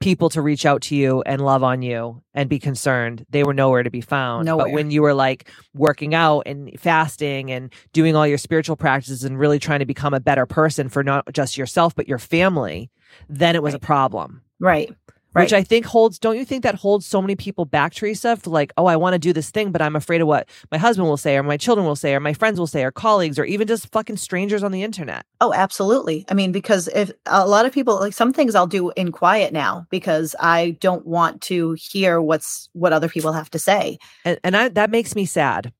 people 0.00 0.28
to 0.28 0.42
reach 0.42 0.66
out 0.66 0.82
to 0.82 0.94
you 0.94 1.22
and 1.24 1.42
love 1.42 1.62
on 1.62 1.80
you 1.80 2.22
and 2.34 2.48
be 2.48 2.58
concerned, 2.58 3.24
they 3.30 3.42
were 3.42 3.54
nowhere 3.54 3.82
to 3.82 3.90
be 3.90 4.02
found. 4.02 4.44
But 4.58 4.70
when 4.70 4.90
you 4.90 5.00
were 5.00 5.14
like 5.14 5.48
working 5.74 6.14
out 6.14 6.42
and 6.44 6.70
fasting 6.78 7.50
and 7.50 7.72
doing 7.94 8.14
all 8.14 8.26
your 8.26 8.36
spiritual 8.36 8.76
practices 8.76 9.24
and 9.24 9.38
really 9.38 9.58
trying 9.58 9.78
to 9.78 9.86
become 9.86 10.12
a 10.12 10.20
better 10.20 10.44
person 10.44 10.90
for 10.90 11.02
not 11.02 11.24
just 11.32 11.56
yourself 11.56 11.94
but 11.94 12.06
your 12.06 12.18
family, 12.18 12.90
then 13.30 13.56
it 13.56 13.62
was 13.62 13.72
a 13.72 13.78
problem. 13.78 14.42
right. 14.60 14.94
Which 15.42 15.52
I 15.52 15.62
think 15.62 15.84
holds, 15.84 16.18
don't 16.18 16.36
you 16.36 16.44
think 16.44 16.62
that 16.62 16.76
holds 16.76 17.06
so 17.06 17.20
many 17.20 17.34
people 17.34 17.64
back, 17.64 17.94
Teresa? 17.94 18.36
For 18.36 18.50
like, 18.50 18.72
oh, 18.76 18.86
I 18.86 18.96
want 18.96 19.14
to 19.14 19.18
do 19.18 19.32
this 19.32 19.50
thing, 19.50 19.72
but 19.72 19.82
I'm 19.82 19.96
afraid 19.96 20.20
of 20.20 20.28
what 20.28 20.48
my 20.70 20.78
husband 20.78 21.08
will 21.08 21.16
say, 21.16 21.36
or 21.36 21.42
my 21.42 21.56
children 21.56 21.86
will 21.86 21.96
say, 21.96 22.14
or 22.14 22.20
my 22.20 22.32
friends 22.32 22.58
will 22.58 22.66
say, 22.66 22.84
or 22.84 22.90
colleagues, 22.90 23.38
or 23.38 23.44
even 23.44 23.66
just 23.66 23.90
fucking 23.90 24.16
strangers 24.16 24.62
on 24.62 24.72
the 24.72 24.82
internet. 24.82 25.26
Oh, 25.40 25.52
absolutely. 25.52 26.24
I 26.30 26.34
mean, 26.34 26.52
because 26.52 26.88
if 26.88 27.10
a 27.26 27.46
lot 27.46 27.66
of 27.66 27.72
people 27.72 27.98
like 27.98 28.12
some 28.12 28.32
things 28.32 28.54
I'll 28.54 28.66
do 28.66 28.90
in 28.92 29.12
quiet 29.12 29.52
now 29.52 29.86
because 29.90 30.34
I 30.38 30.76
don't 30.80 31.06
want 31.06 31.42
to 31.42 31.72
hear 31.72 32.20
what's 32.20 32.68
what 32.72 32.92
other 32.92 33.08
people 33.08 33.32
have 33.32 33.50
to 33.50 33.58
say. 33.58 33.98
and, 34.24 34.38
and 34.44 34.56
I, 34.56 34.68
that 34.70 34.90
makes 34.90 35.14
me 35.14 35.26
sad 35.26 35.72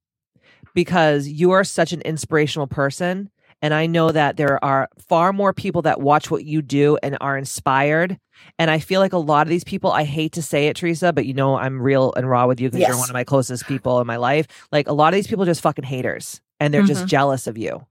because 0.75 1.29
you 1.29 1.53
are 1.53 1.65
such 1.65 1.93
an 1.93 2.01
inspirational 2.03 2.67
person 2.67 3.31
and 3.65 3.73
i 3.75 3.87
know 3.87 4.13
that 4.13 4.37
there 4.37 4.63
are 4.65 4.89
far 5.09 5.33
more 5.33 5.53
people 5.55 5.81
that 5.83 6.01
watch 6.01 6.31
what 6.31 6.45
you 6.45 6.61
do 6.63 6.99
and 7.03 7.17
are 7.21 7.37
inspired. 7.39 8.19
And 8.59 8.71
i 8.71 8.79
feel 8.79 9.01
like 9.01 9.13
a 9.15 9.19
lot 9.33 9.47
of 9.47 9.51
these 9.55 9.65
people 9.65 9.91
i 9.93 10.05
hate 10.05 10.33
to 10.33 10.43
say 10.43 10.67
it 10.69 10.77
teresa 10.77 11.13
but 11.13 11.25
you 11.25 11.35
know 11.35 11.57
i'm 11.57 11.81
real 11.81 12.13
and 12.17 12.29
raw 12.29 12.47
with 12.47 12.61
you 12.61 12.69
because 12.69 12.81
you're 12.89 12.99
one 13.05 13.09
of 13.11 13.15
my 13.15 13.25
closest 13.25 13.67
people 13.67 14.01
in 14.01 14.07
my 14.07 14.17
life. 14.17 14.47
Like 14.71 14.87
a 14.89 14.93
lot 14.93 15.13
of 15.13 15.17
these 15.19 15.27
people 15.27 15.45
are 15.45 15.53
just 15.55 15.63
fucking 15.63 15.85
haters 15.95 16.41
and 16.61 16.73
they're 16.75 16.83
just 16.95 17.05
Mhm. 17.05 17.09
jealous 17.17 17.47
of 17.47 17.57
you 17.57 17.87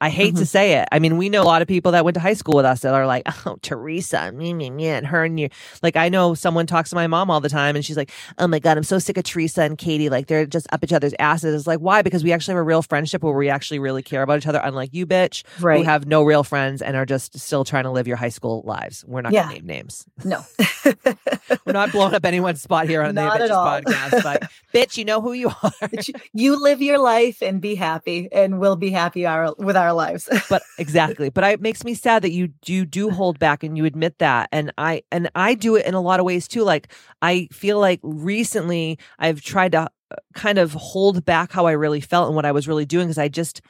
I 0.00 0.10
hate 0.10 0.32
to 0.32 0.42
mm-hmm. 0.42 0.44
say 0.44 0.74
it. 0.74 0.88
I 0.92 0.98
mean, 0.98 1.16
we 1.16 1.30
know 1.30 1.42
a 1.42 1.44
lot 1.44 1.62
of 1.62 1.68
people 1.68 1.92
that 1.92 2.04
went 2.04 2.14
to 2.16 2.20
high 2.20 2.34
school 2.34 2.54
with 2.56 2.66
us 2.66 2.80
that 2.80 2.92
are 2.92 3.06
like, 3.06 3.22
oh, 3.46 3.56
Teresa, 3.62 4.30
me, 4.32 4.52
me, 4.52 4.68
me, 4.68 4.88
and 4.88 5.06
her 5.06 5.24
and 5.24 5.40
you. 5.40 5.48
Like, 5.82 5.96
I 5.96 6.08
know 6.08 6.34
someone 6.34 6.66
talks 6.66 6.90
to 6.90 6.96
my 6.96 7.06
mom 7.06 7.30
all 7.30 7.40
the 7.40 7.48
time 7.48 7.76
and 7.76 7.84
she's 7.84 7.96
like, 7.96 8.10
oh 8.38 8.46
my 8.46 8.58
God, 8.58 8.76
I'm 8.76 8.84
so 8.84 8.98
sick 8.98 9.16
of 9.16 9.24
Teresa 9.24 9.62
and 9.62 9.78
Katie. 9.78 10.10
Like, 10.10 10.26
they're 10.26 10.44
just 10.46 10.66
up 10.70 10.84
each 10.84 10.92
other's 10.92 11.14
asses. 11.18 11.54
It's 11.54 11.66
like, 11.66 11.78
why? 11.80 12.02
Because 12.02 12.22
we 12.22 12.32
actually 12.32 12.52
have 12.52 12.60
a 12.60 12.64
real 12.64 12.82
friendship 12.82 13.22
where 13.22 13.32
we 13.32 13.48
actually 13.48 13.78
really 13.78 14.02
care 14.02 14.22
about 14.22 14.38
each 14.38 14.46
other, 14.46 14.60
unlike 14.62 14.90
you, 14.92 15.06
bitch, 15.06 15.44
Right. 15.60 15.78
who 15.78 15.84
have 15.84 16.06
no 16.06 16.22
real 16.22 16.44
friends 16.44 16.82
and 16.82 16.94
are 16.96 17.06
just 17.06 17.38
still 17.38 17.64
trying 17.64 17.84
to 17.84 17.90
live 17.90 18.06
your 18.06 18.16
high 18.16 18.28
school 18.28 18.62
lives. 18.66 19.04
We're 19.06 19.22
not 19.22 19.32
Yeah. 19.32 19.44
going 19.44 19.60
to 19.60 19.66
name 19.66 19.76
names. 19.76 20.06
no. 20.24 20.44
We're 21.64 21.72
not 21.72 21.92
blowing 21.92 22.14
up 22.14 22.24
anyone's 22.24 22.60
spot 22.62 22.88
here 22.88 23.02
on 23.02 23.14
the 23.14 23.22
Ambitchious 23.22 23.50
podcast, 23.50 24.22
but 24.22 24.50
bitch, 24.74 24.96
you 24.96 25.04
know 25.04 25.20
who 25.20 25.32
you 25.32 25.48
are. 25.62 25.72
You- 25.92 26.14
you 26.32 26.62
live 26.62 26.82
your 26.82 26.98
life 26.98 27.42
and 27.42 27.60
be 27.60 27.74
happy 27.74 28.28
and 28.32 28.58
we'll 28.60 28.76
be 28.76 28.90
happy 28.90 29.26
our, 29.26 29.54
with 29.58 29.76
our 29.76 29.85
lives. 29.92 30.28
but 30.50 30.62
exactly. 30.78 31.30
But 31.30 31.44
I, 31.44 31.50
it 31.50 31.60
makes 31.60 31.84
me 31.84 31.94
sad 31.94 32.22
that 32.22 32.32
you 32.32 32.50
you 32.66 32.84
do 32.84 33.10
hold 33.10 33.38
back 33.38 33.62
and 33.62 33.76
you 33.76 33.84
admit 33.84 34.18
that. 34.18 34.48
And 34.52 34.72
i 34.78 35.02
and 35.10 35.30
i 35.34 35.54
do 35.54 35.76
it 35.76 35.86
in 35.86 35.94
a 35.94 36.00
lot 36.00 36.20
of 36.20 36.26
ways 36.26 36.48
too. 36.48 36.62
Like 36.62 36.92
i 37.22 37.48
feel 37.52 37.78
like 37.78 38.00
recently 38.02 38.98
i've 39.18 39.40
tried 39.40 39.72
to 39.72 39.90
uh, 40.10 40.16
kind 40.34 40.58
of 40.58 40.72
hold 40.72 41.24
back 41.24 41.52
how 41.52 41.66
i 41.66 41.72
really 41.72 42.00
felt 42.00 42.28
and 42.28 42.36
what 42.36 42.44
i 42.44 42.52
was 42.52 42.68
really 42.68 42.84
doing 42.86 43.06
because 43.06 43.18
i 43.18 43.26
just 43.28 43.60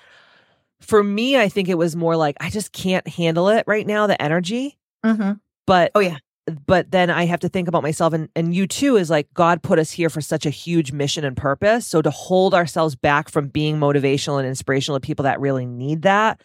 for 0.81 1.03
me 1.03 1.39
i 1.39 1.49
think 1.49 1.69
it 1.69 1.79
was 1.79 1.97
more 1.97 2.17
like 2.17 2.37
i 2.41 2.51
just 2.51 2.73
can't 2.73 3.07
handle 3.09 3.49
it 3.49 3.65
right 3.67 3.87
now 3.87 4.07
the 4.07 4.21
energy. 4.21 4.77
Hmm 5.05 5.33
but 5.67 5.91
Oh, 5.95 6.01
yeah. 6.01 6.19
But 6.67 6.91
then 6.93 7.11
I 7.11 7.27
have 7.27 7.41
to 7.41 7.49
think 7.49 7.67
about 7.67 7.83
myself 7.83 8.13
and 8.13 8.29
and 8.37 8.55
you 8.55 8.67
too 8.67 8.97
is 8.97 9.11
like 9.11 9.33
God 9.35 9.63
put 9.63 9.79
us 9.79 9.91
here 9.91 10.09
for 10.09 10.21
such 10.21 10.47
a 10.47 10.51
huge 10.51 10.93
mission 10.93 11.25
and 11.25 11.37
purpose. 11.37 11.87
So 11.87 12.01
to 12.03 12.11
hold 12.11 12.55
ourselves 12.55 12.95
back 12.95 13.29
from 13.29 13.49
being 13.49 13.79
motivational 13.79 14.39
and 14.39 14.47
inspirational 14.47 15.01
to 15.01 15.05
people 15.05 15.25
that 15.25 15.41
really 15.41 15.67
need 15.67 16.03
that, 16.03 16.43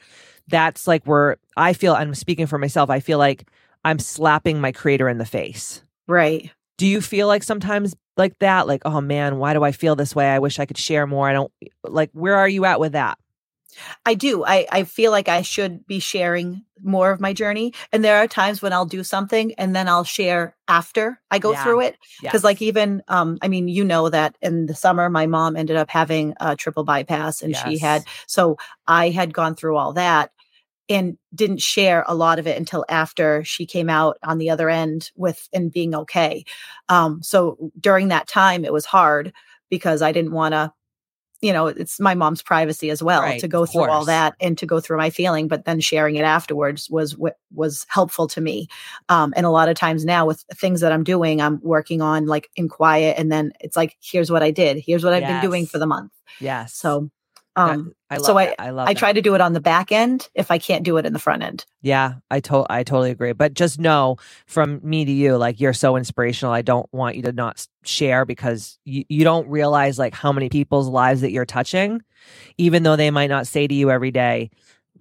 that's 0.48 0.88
like 0.88 1.06
where 1.06 1.38
I 1.56 1.74
feel 1.74 1.94
I'm 1.94 2.16
speaking 2.16 2.48
for 2.48 2.58
myself. 2.58 2.90
I 2.90 3.00
feel 3.00 3.20
like 3.20 3.48
I'm 3.84 4.00
slapping 4.00 4.60
my 4.60 4.72
creator 4.72 5.08
in 5.08 5.18
the 5.18 5.26
face. 5.26 5.84
Right. 6.08 6.52
Do 6.78 6.88
you 6.88 7.00
feel 7.00 7.28
like 7.28 7.44
sometimes 7.44 7.96
like 8.18 8.38
that? 8.40 8.68
Like, 8.68 8.82
oh 8.86 9.02
man, 9.02 9.38
why 9.38 9.54
do 9.54 9.64
I 9.64 9.72
feel 9.72 9.96
this 9.96 10.16
way? 10.16 10.30
I 10.30 10.40
wish 10.40 10.60
I 10.60 10.66
could 10.66 10.78
share 10.78 11.06
more. 11.06 11.30
I 11.30 11.34
don't 11.34 11.52
like 11.84 12.10
where 12.14 12.36
are 12.36 12.50
you 12.50 12.66
at 12.66 12.80
with 12.80 12.94
that? 12.94 13.20
I 14.06 14.14
do. 14.14 14.44
I, 14.44 14.68
I 14.72 14.84
feel 14.84 15.12
like 15.12 15.28
I 15.30 15.42
should 15.42 15.86
be 15.88 16.00
sharing 16.00 16.64
more 16.84 17.12
of 17.12 17.20
my 17.22 17.34
journey. 17.34 17.74
And 17.92 18.04
there 18.04 18.18
are 18.18 18.28
times 18.28 18.62
when 18.62 18.74
I'll 18.74 18.86
do 18.86 19.04
something 19.04 19.54
and 19.56 19.76
then 19.76 19.88
I'll 19.88 20.04
share 20.04 20.56
after 20.68 21.20
I 21.30 21.40
go 21.40 21.52
Yeah. 21.52 21.64
through 21.64 21.82
it. 21.82 21.98
Because, 22.22 22.40
Yes. 22.40 22.44
like, 22.44 22.62
even, 22.62 23.04
um, 23.08 23.38
I 23.42 23.48
mean, 23.48 23.68
you 23.68 23.84
know 23.84 24.10
that 24.10 24.38
in 24.42 24.66
the 24.66 24.76
summer, 24.76 25.10
my 25.10 25.28
mom 25.28 25.56
ended 25.56 25.76
up 25.76 25.90
having 25.90 26.34
a 26.40 26.56
triple 26.56 26.84
bypass 26.84 27.42
and 27.42 27.56
she 27.56 27.78
had, 27.78 28.04
so 28.28 28.58
I 28.88 29.10
had 29.10 29.34
gone 29.34 29.56
through 29.56 29.78
all 29.78 29.94
that 29.94 30.32
and 30.90 31.18
didn't 31.34 31.62
share 31.62 32.04
a 32.08 32.16
lot 32.16 32.40
of 32.40 32.48
it 32.48 32.58
until 32.58 32.84
after 32.90 33.44
she 33.46 33.66
came 33.66 33.90
out 33.90 34.18
on 34.24 34.40
the 34.40 34.50
other 34.50 34.70
end 34.70 35.12
with 35.16 35.48
and 35.54 35.72
being 35.72 35.96
okay. 35.96 36.44
Um, 36.90 37.22
so 37.24 37.72
during 37.80 38.10
that 38.10 38.28
time, 38.28 38.66
it 38.66 38.74
was 38.74 38.86
hard 38.86 39.32
because 39.70 40.02
I 40.02 40.12
didn't 40.12 40.34
want 40.34 40.54
to 40.54 40.74
you 41.42 41.52
know 41.52 41.68
it's 41.68 42.00
my 42.00 42.14
mom's 42.14 42.42
privacy 42.42 42.90
as 42.90 43.02
well 43.02 43.22
Right, 43.22 43.40
to 43.40 43.48
go 43.48 43.66
through 43.66 43.90
all 43.90 44.06
that 44.06 44.36
and 44.40 44.58
to 44.60 44.66
go 44.66 44.80
through 44.80 44.98
my 44.98 45.10
feeling 45.10 45.48
but 45.48 45.66
then 45.66 45.80
sharing 45.80 46.16
it 46.16 46.24
afterwards 46.24 46.90
was 46.90 47.18
what 47.18 47.38
was 47.54 47.86
helpful 47.90 48.28
to 48.28 48.42
me. 48.42 48.68
Um, 49.10 49.34
and 49.36 49.46
a 49.46 49.50
lot 49.50 49.68
of 49.70 49.76
times 49.76 50.06
now 50.06 50.26
with 50.26 50.46
things 50.56 50.82
that 50.82 50.92
i'm 50.92 51.04
doing 51.04 51.42
i'm 51.42 51.60
working 51.64 52.02
on 52.02 52.26
like 52.28 52.50
in 52.56 52.70
quiet 52.70 53.18
and 53.18 53.32
then 53.32 53.52
it's 53.60 53.76
like 53.76 53.98
here's 54.02 54.32
what 54.32 54.44
i 54.44 54.52
did. 54.52 54.78
Here's 54.78 55.04
what 55.04 55.14
i've 55.14 55.24
been 55.24 55.42
doing 55.42 55.66
for 55.66 55.80
the 55.80 55.88
month. 55.88 56.12
Yes. 56.40 56.74
so 56.74 57.10
um 57.56 57.94
I 58.10 58.16
love 58.18 58.26
so 58.26 58.38
I- 58.38 58.46
that. 58.48 58.56
I 58.62 58.70
love 58.72 58.88
i 58.88 58.94
that. 58.94 59.00
try 59.00 59.14
to 59.14 59.22
do 59.22 59.36
it 59.36 59.42
on 59.42 59.54
the 59.54 59.60
back 59.62 59.92
end 59.92 60.30
if 60.36 60.52
i 60.52 60.58
can't 60.58 60.84
do 60.84 60.98
it 60.98 61.06
in 61.06 61.14
the 61.14 61.20
front 61.20 61.44
end 61.44 61.66
Yeah, 61.82 62.14
I 62.30 62.40
to- 62.42 62.66
I 62.70 62.84
totally 62.84 63.12
agree. 63.12 63.34
But 63.34 63.54
just 63.56 63.80
know 63.80 64.18
from 64.46 64.80
me 64.84 65.04
to 65.06 65.12
you, 65.12 65.36
like 65.38 65.60
you're 65.60 65.74
so 65.74 65.96
inspirational. 65.98 66.54
I 66.54 66.62
don't 66.62 66.88
want 66.94 67.16
you 67.16 67.24
to 67.24 67.32
not 67.32 67.66
share 67.84 68.24
because 68.26 68.78
you, 68.86 69.04
you 69.10 69.24
don't 69.24 69.48
realize 69.50 69.98
like 69.98 70.14
how 70.14 70.32
many 70.32 70.48
people's 70.50 70.88
lives 70.88 71.22
that 71.22 71.32
you're 71.32 71.46
touching, 71.46 72.02
even 72.60 72.84
though 72.84 72.96
they 72.96 73.10
might 73.12 73.32
not 73.32 73.48
say 73.48 73.66
to 73.68 73.74
you 73.74 73.90
every 73.90 74.12
day, 74.12 74.52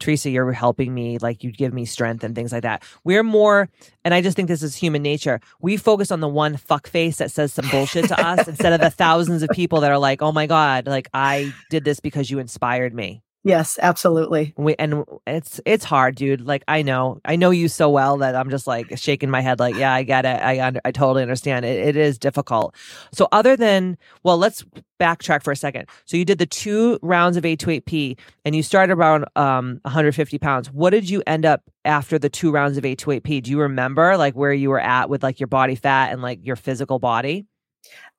Teresa, 0.00 0.30
you're 0.30 0.52
helping 0.52 0.92
me. 0.92 1.18
Like 1.18 1.44
you 1.44 1.52
give 1.52 1.72
me 1.72 1.84
strength 1.84 2.24
and 2.24 2.34
things 2.34 2.52
like 2.52 2.62
that. 2.62 2.82
We're 3.04 3.22
more, 3.22 3.68
and 4.04 4.12
I 4.12 4.22
just 4.22 4.36
think 4.36 4.48
this 4.48 4.62
is 4.62 4.74
human 4.74 5.02
nature. 5.02 5.40
We 5.60 5.76
focus 5.76 6.10
on 6.10 6.20
the 6.20 6.28
one 6.28 6.56
fuck 6.56 6.88
face 6.88 7.18
that 7.18 7.30
says 7.30 7.52
some 7.52 7.68
bullshit 7.70 8.08
to 8.08 8.20
us 8.20 8.48
instead 8.48 8.72
of 8.72 8.80
the 8.80 8.90
thousands 8.90 9.42
of 9.42 9.50
people 9.50 9.80
that 9.82 9.90
are 9.90 9.98
like, 9.98 10.22
oh 10.22 10.32
my 10.32 10.46
God, 10.46 10.86
like 10.86 11.08
I 11.14 11.52
did 11.70 11.84
this 11.84 12.00
because 12.00 12.30
you 12.30 12.38
inspired 12.38 12.94
me. 12.94 13.22
Yes 13.44 13.78
absolutely. 13.82 14.54
We 14.56 14.74
and 14.78 15.04
it's 15.26 15.60
it's 15.64 15.84
hard 15.84 16.14
dude 16.14 16.42
like 16.42 16.62
i 16.68 16.82
know 16.82 17.20
i 17.24 17.36
know 17.36 17.50
you 17.50 17.68
so 17.68 17.88
well 17.88 18.18
that 18.18 18.34
i'm 18.34 18.50
just 18.50 18.66
like 18.66 18.96
shaking 18.98 19.30
my 19.30 19.40
head 19.40 19.58
like 19.58 19.74
yeah 19.76 19.92
i 19.92 20.02
get 20.02 20.24
it 20.24 20.42
i 20.42 20.60
under, 20.60 20.80
i 20.84 20.92
totally 20.92 21.22
understand 21.22 21.64
it, 21.64 21.88
it 21.88 21.96
is 21.96 22.18
difficult. 22.18 22.74
So 23.12 23.28
other 23.32 23.56
than 23.56 23.96
well 24.22 24.36
let's 24.36 24.64
backtrack 25.00 25.42
for 25.42 25.50
a 25.50 25.56
second. 25.56 25.88
So 26.04 26.16
you 26.16 26.24
did 26.24 26.38
the 26.38 26.46
two 26.46 26.98
rounds 27.02 27.36
of 27.36 27.44
a28p 27.44 28.18
and 28.44 28.54
you 28.54 28.62
started 28.62 28.92
around 28.92 29.24
um 29.36 29.80
150 29.84 30.38
pounds. 30.38 30.70
What 30.70 30.90
did 30.90 31.08
you 31.08 31.22
end 31.26 31.46
up 31.46 31.62
after 31.84 32.18
the 32.18 32.28
two 32.28 32.50
rounds 32.50 32.76
of 32.76 32.84
a28p 32.84 33.42
do 33.42 33.50
you 33.50 33.60
remember 33.60 34.16
like 34.16 34.34
where 34.34 34.52
you 34.52 34.68
were 34.70 34.80
at 34.80 35.08
with 35.08 35.22
like 35.22 35.40
your 35.40 35.46
body 35.46 35.74
fat 35.74 36.12
and 36.12 36.22
like 36.22 36.40
your 36.44 36.56
physical 36.56 36.98
body? 36.98 37.46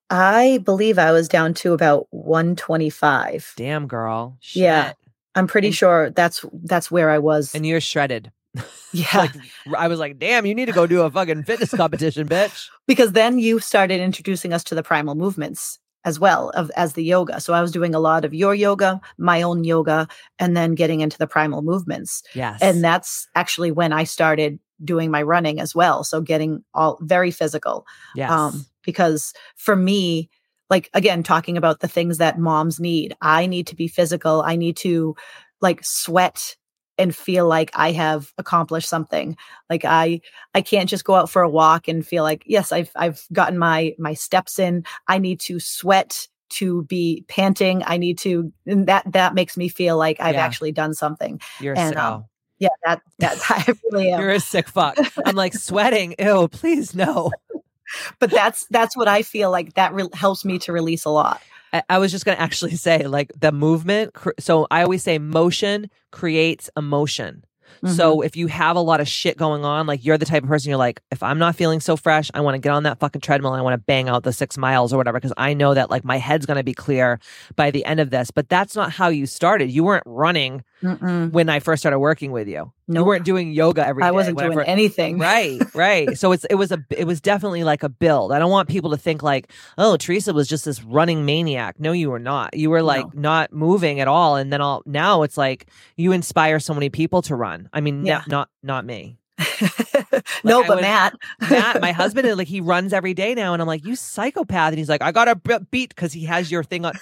I 0.09 0.59
believe 0.65 0.99
i 0.99 1.11
was 1.13 1.29
down 1.29 1.53
to 1.55 1.71
about 1.71 2.07
125 2.09 3.53
damn 3.55 3.87
girl. 3.87 4.37
Yeah. 4.53 4.93
I'm 5.35 5.47
pretty 5.47 5.67
And- 5.67 5.75
sure 5.75 6.09
that's 6.11 6.45
that's 6.63 6.91
where 6.91 7.09
i 7.09 7.17
was. 7.19 7.55
And 7.55 7.65
you're 7.65 7.81
shredded. 7.81 8.31
Yeah. 8.93 9.05
Like 9.15 9.31
i 9.77 9.87
was 9.87 9.99
like 9.99 10.19
damn 10.19 10.45
you 10.45 10.53
need 10.53 10.65
to 10.65 10.73
go 10.73 10.85
do 10.85 11.01
a 11.03 11.09
fucking 11.09 11.43
fitness 11.43 11.71
competition 11.73 12.27
bitch. 12.27 12.67
Because 12.87 13.13
then 13.13 13.39
you 13.39 13.59
started 13.59 14.01
introducing 14.01 14.51
us 14.51 14.65
to 14.65 14.75
the 14.75 14.83
primal 14.83 15.15
movements 15.15 15.79
as 16.03 16.19
well 16.19 16.49
of 16.49 16.69
as 16.75 16.93
the 16.93 17.03
yoga. 17.03 17.39
So 17.39 17.53
i 17.53 17.61
was 17.61 17.71
doing 17.71 17.95
a 17.95 17.99
lot 17.99 18.25
of 18.25 18.33
your 18.33 18.53
yoga 18.53 18.99
my 19.17 19.41
own 19.41 19.63
yoga 19.63 20.07
and 20.39 20.57
then 20.57 20.75
getting 20.75 20.99
into 20.99 21.17
the 21.17 21.27
primal 21.27 21.61
movements. 21.61 22.21
Yes. 22.35 22.59
and 22.61 22.83
that's 22.83 23.27
actually 23.35 23.71
when 23.71 23.93
i 23.93 24.03
started 24.03 24.59
doing 24.83 25.09
my 25.11 25.21
running 25.21 25.59
as 25.61 25.73
well. 25.75 26.03
So 26.03 26.19
getting 26.21 26.63
all 26.73 26.97
very 27.01 27.31
physical. 27.31 27.85
Yes. 28.15 28.29
um 28.31 28.65
because 28.83 29.31
for 29.55 29.75
me 29.77 30.29
like 30.71 30.89
again 30.95 31.21
talking 31.21 31.57
about 31.57 31.81
the 31.81 31.87
things 31.87 32.17
that 32.17 32.39
moms 32.39 32.79
need 32.79 33.15
i 33.21 33.45
need 33.45 33.67
to 33.67 33.75
be 33.75 33.87
physical 33.87 34.41
i 34.41 34.55
need 34.55 34.75
to 34.75 35.15
like 35.61 35.85
sweat 35.85 36.55
and 36.97 37.15
feel 37.15 37.47
like 37.47 37.69
i 37.75 37.91
have 37.91 38.31
accomplished 38.39 38.89
something 38.89 39.37
like 39.69 39.85
i 39.85 40.19
i 40.55 40.61
can't 40.61 40.89
just 40.89 41.05
go 41.05 41.13
out 41.13 41.29
for 41.29 41.43
a 41.43 41.49
walk 41.49 41.87
and 41.87 42.07
feel 42.07 42.23
like 42.23 42.41
yes 42.47 42.71
i've 42.71 42.91
i've 42.95 43.23
gotten 43.31 43.57
my 43.59 43.93
my 43.99 44.13
steps 44.15 44.57
in 44.57 44.83
i 45.07 45.19
need 45.19 45.39
to 45.39 45.59
sweat 45.59 46.27
to 46.51 46.83
be 46.83 47.23
panting. 47.29 47.81
I 47.85 47.95
need 47.95 48.17
to, 48.19 48.51
and 48.65 48.85
that 48.87 49.09
that 49.13 49.33
makes 49.33 49.55
me 49.55 49.69
feel 49.69 49.95
like 49.97 50.19
I've 50.19 50.35
Yeah. 50.35 50.43
actually 50.43 50.73
done 50.73 50.93
something. 50.93 51.39
You're 51.61 51.77
And, 51.77 51.95
so. 51.95 52.01
um, 52.01 52.25
Yeah, 52.59 52.69
that 52.83 53.01
that 53.19 53.37
I 53.49 53.73
really 53.89 54.11
am. 54.11 54.19
You're 54.19 54.31
a 54.31 54.39
sick 54.41 54.67
fuck. 54.67 54.97
I'm 55.25 55.35
like 55.37 55.53
sweating. 55.69 56.13
Ew, 56.19 56.49
please 56.49 56.93
no. 56.93 57.31
But 58.19 58.29
that's 58.29 58.65
that's 58.67 58.95
what 58.95 59.07
I 59.07 59.21
feel 59.21 59.51
like 59.51 59.73
that 59.73 59.93
re- 59.93 60.09
helps 60.13 60.45
me 60.45 60.59
to 60.59 60.71
release 60.71 61.05
a 61.05 61.09
lot. 61.09 61.41
I, 61.73 61.83
I 61.89 61.97
was 61.99 62.11
just 62.11 62.25
going 62.25 62.37
to 62.37 62.41
actually 62.41 62.75
say, 62.75 63.07
like, 63.07 63.31
the 63.39 63.51
movement. 63.51 64.13
Cr- 64.13 64.31
so 64.39 64.67
I 64.71 64.83
always 64.83 65.03
say 65.03 65.19
motion 65.19 65.89
creates 66.11 66.69
emotion. 66.75 67.45
Mm-hmm. 67.83 67.95
So 67.95 68.21
if 68.21 68.35
you 68.35 68.47
have 68.47 68.75
a 68.75 68.81
lot 68.81 68.99
of 68.99 69.07
shit 69.07 69.37
going 69.37 69.65
on, 69.65 69.87
like 69.87 70.05
you're 70.05 70.17
the 70.17 70.25
type 70.25 70.43
of 70.43 70.49
person 70.49 70.69
you're 70.69 70.77
like, 70.77 71.01
if 71.09 71.23
I'm 71.23 71.39
not 71.39 71.55
feeling 71.55 71.79
so 71.79 71.95
fresh, 71.95 72.29
I 72.33 72.41
want 72.41 72.55
to 72.55 72.59
get 72.59 72.71
on 72.71 72.83
that 72.83 72.99
fucking 72.99 73.21
treadmill 73.21 73.53
and 73.53 73.59
I 73.59 73.63
want 73.63 73.73
to 73.73 73.83
bang 73.85 74.09
out 74.09 74.23
the 74.23 74.33
six 74.33 74.57
miles 74.57 74.93
or 74.93 74.97
whatever, 74.97 75.19
because 75.19 75.33
I 75.37 75.53
know 75.53 75.73
that 75.73 75.89
like 75.89 76.03
my 76.03 76.17
head's 76.17 76.45
going 76.45 76.57
to 76.57 76.63
be 76.63 76.73
clear 76.73 77.19
by 77.55 77.71
the 77.71 77.83
end 77.85 77.99
of 77.99 78.09
this. 78.09 78.29
But 78.29 78.49
that's 78.49 78.75
not 78.75 78.91
how 78.91 79.07
you 79.07 79.25
started. 79.25 79.71
You 79.71 79.83
weren't 79.83 80.03
running 80.05 80.63
Mm-mm. 80.81 81.31
when 81.31 81.47
I 81.49 81.59
first 81.59 81.81
started 81.81 81.99
working 81.99 82.31
with 82.31 82.47
you. 82.47 82.71
You 82.87 82.95
Nope. 82.95 83.07
weren't 83.07 83.25
doing 83.25 83.51
yoga 83.51 83.85
every 83.87 84.01
day. 84.03 84.07
I 84.07 84.11
wasn't 84.11 84.35
whatever. 84.35 84.55
doing 84.55 84.67
anything. 84.67 85.17
Right, 85.19 85.61
right. 85.75 86.17
So 86.17 86.31
it's 86.33 86.43
it 86.45 86.55
was 86.55 86.71
a 86.71 86.83
it 86.89 87.05
was 87.05 87.21
definitely 87.21 87.63
like 87.63 87.83
a 87.83 87.89
build. 87.89 88.31
I 88.33 88.39
don't 88.39 88.51
want 88.51 88.67
people 88.67 88.89
to 88.91 88.97
think 88.97 89.23
like, 89.23 89.51
oh, 89.77 89.95
Teresa 89.97 90.33
was 90.33 90.47
just 90.47 90.65
this 90.65 90.83
running 90.83 91.23
maniac. 91.25 91.79
No, 91.79 91.91
you 91.93 92.09
were 92.09 92.19
not. 92.19 92.55
You 92.57 92.69
were 92.69 92.81
like 92.83 93.13
not 93.13 93.53
moving 93.53 93.99
at 93.99 94.07
all. 94.07 94.35
And 94.35 94.51
then 94.51 94.59
all 94.61 94.81
now 94.85 95.23
it's 95.23 95.37
like 95.37 95.67
you 95.95 96.11
inspire 96.11 96.59
so 96.59 96.73
many 96.73 96.89
people 96.89 97.21
to 97.23 97.35
run. 97.35 97.69
I 97.71 97.79
mean, 97.81 98.05
Yeah. 98.05 98.23
not 98.27 98.49
not 98.63 98.85
not 98.85 98.85
me. 99.41 100.19
no, 100.43 100.63
I 100.63 100.67
but 100.67 100.81
Matt, 100.81 101.13
Matt, 101.49 101.81
my 101.81 101.91
husband, 101.91 102.27
and 102.27 102.37
like 102.37 102.47
he 102.47 102.61
runs 102.61 102.93
every 102.93 103.13
day 103.13 103.33
now, 103.35 103.53
and 103.53 103.61
I'm 103.61 103.67
like, 103.67 103.85
you 103.85 103.95
psychopath. 103.95 104.69
And 104.69 104.77
he's 104.77 104.89
like, 104.89 105.01
I 105.01 105.11
got 105.11 105.27
a 105.27 105.59
beat 105.71 105.89
because 105.89 106.13
he 106.13 106.25
has 106.25 106.51
your 106.51 106.63
thing 106.63 106.85
on 106.85 106.93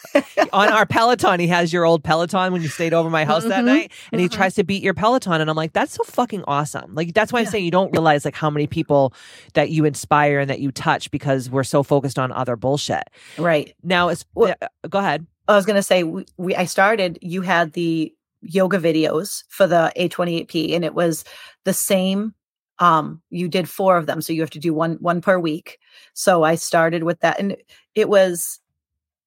on 0.54 0.70
our 0.70 0.86
Peloton. 0.86 1.40
He 1.40 1.48
has 1.48 1.72
your 1.74 1.86
old 1.86 2.04
Peloton 2.04 2.52
when 2.54 2.62
you 2.62 2.70
stayed 2.70 2.94
over 2.94 3.10
my 3.10 3.26
house 3.26 3.44
that 3.46 3.64
Mhm, 3.64 3.68
night, 3.68 3.92
and 4.12 4.22
he 4.22 4.28
mhm. 4.28 4.32
tries 4.32 4.56
to 4.56 4.64
beat 4.64 4.84
your 4.84 4.94
Peloton. 4.94 5.42
And 5.42 5.50
I'm 5.50 5.56
like, 5.58 5.74
that's 5.74 5.94
so 5.94 6.04
fucking 6.04 6.44
awesome. 6.48 6.94
Like 6.96 7.14
that's 7.14 7.32
why 7.34 7.40
I'm 7.42 7.46
saying 7.46 7.66
you 7.66 7.72
don't 7.72 7.92
realize 7.92 8.26
like 8.26 8.36
how 8.36 8.50
many 8.50 8.68
people 8.68 9.14
that 9.54 9.70
you 9.70 9.86
inspire 9.86 10.40
and 10.40 10.50
that 10.50 10.60
you 10.60 10.72
touch 10.72 11.12
because 11.12 11.50
we're 11.50 11.64
so 11.64 11.84
focused 11.84 12.20
on 12.20 12.32
other 12.32 12.56
bullshit. 12.56 13.04
right? 13.38 13.74
Now, 13.84 14.10
it's 14.10 14.26
Well- 14.34 14.56
uh, 14.62 14.68
go 14.90 15.00
ahead. 15.00 15.26
I 15.48 15.56
was 15.56 15.66
gonna 15.66 15.82
say 15.84 16.04
we, 16.04 16.26
we 16.38 16.56
I 16.56 16.66
started. 16.66 17.18
You 17.22 17.42
had 17.42 17.74
the 17.74 18.14
yoga 18.42 18.78
videos 18.78 19.44
for 19.50 19.66
the 19.68 19.92
A28P, 19.98 20.76
and 20.76 20.86
it 20.86 20.94
was 20.94 21.24
the 21.66 21.74
same. 21.74 22.34
Um, 22.80 23.22
you 23.30 23.50
did 23.50 23.68
four 23.70 23.98
of 23.98 24.06
them, 24.06 24.22
so 24.22 24.32
you 24.32 24.42
have 24.42 24.50
to 24.52 24.60
do 24.60 24.74
one 24.74 24.94
one 25.02 25.22
per 25.22 25.38
week. 25.38 25.80
So 26.14 26.44
I 26.44 26.56
started 26.56 27.04
with 27.04 27.20
that, 27.22 27.40
and 27.40 27.58
it 27.96 28.08
was 28.10 28.60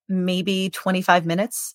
maybe 0.09 0.71
25 0.71 1.27
minutes. 1.27 1.75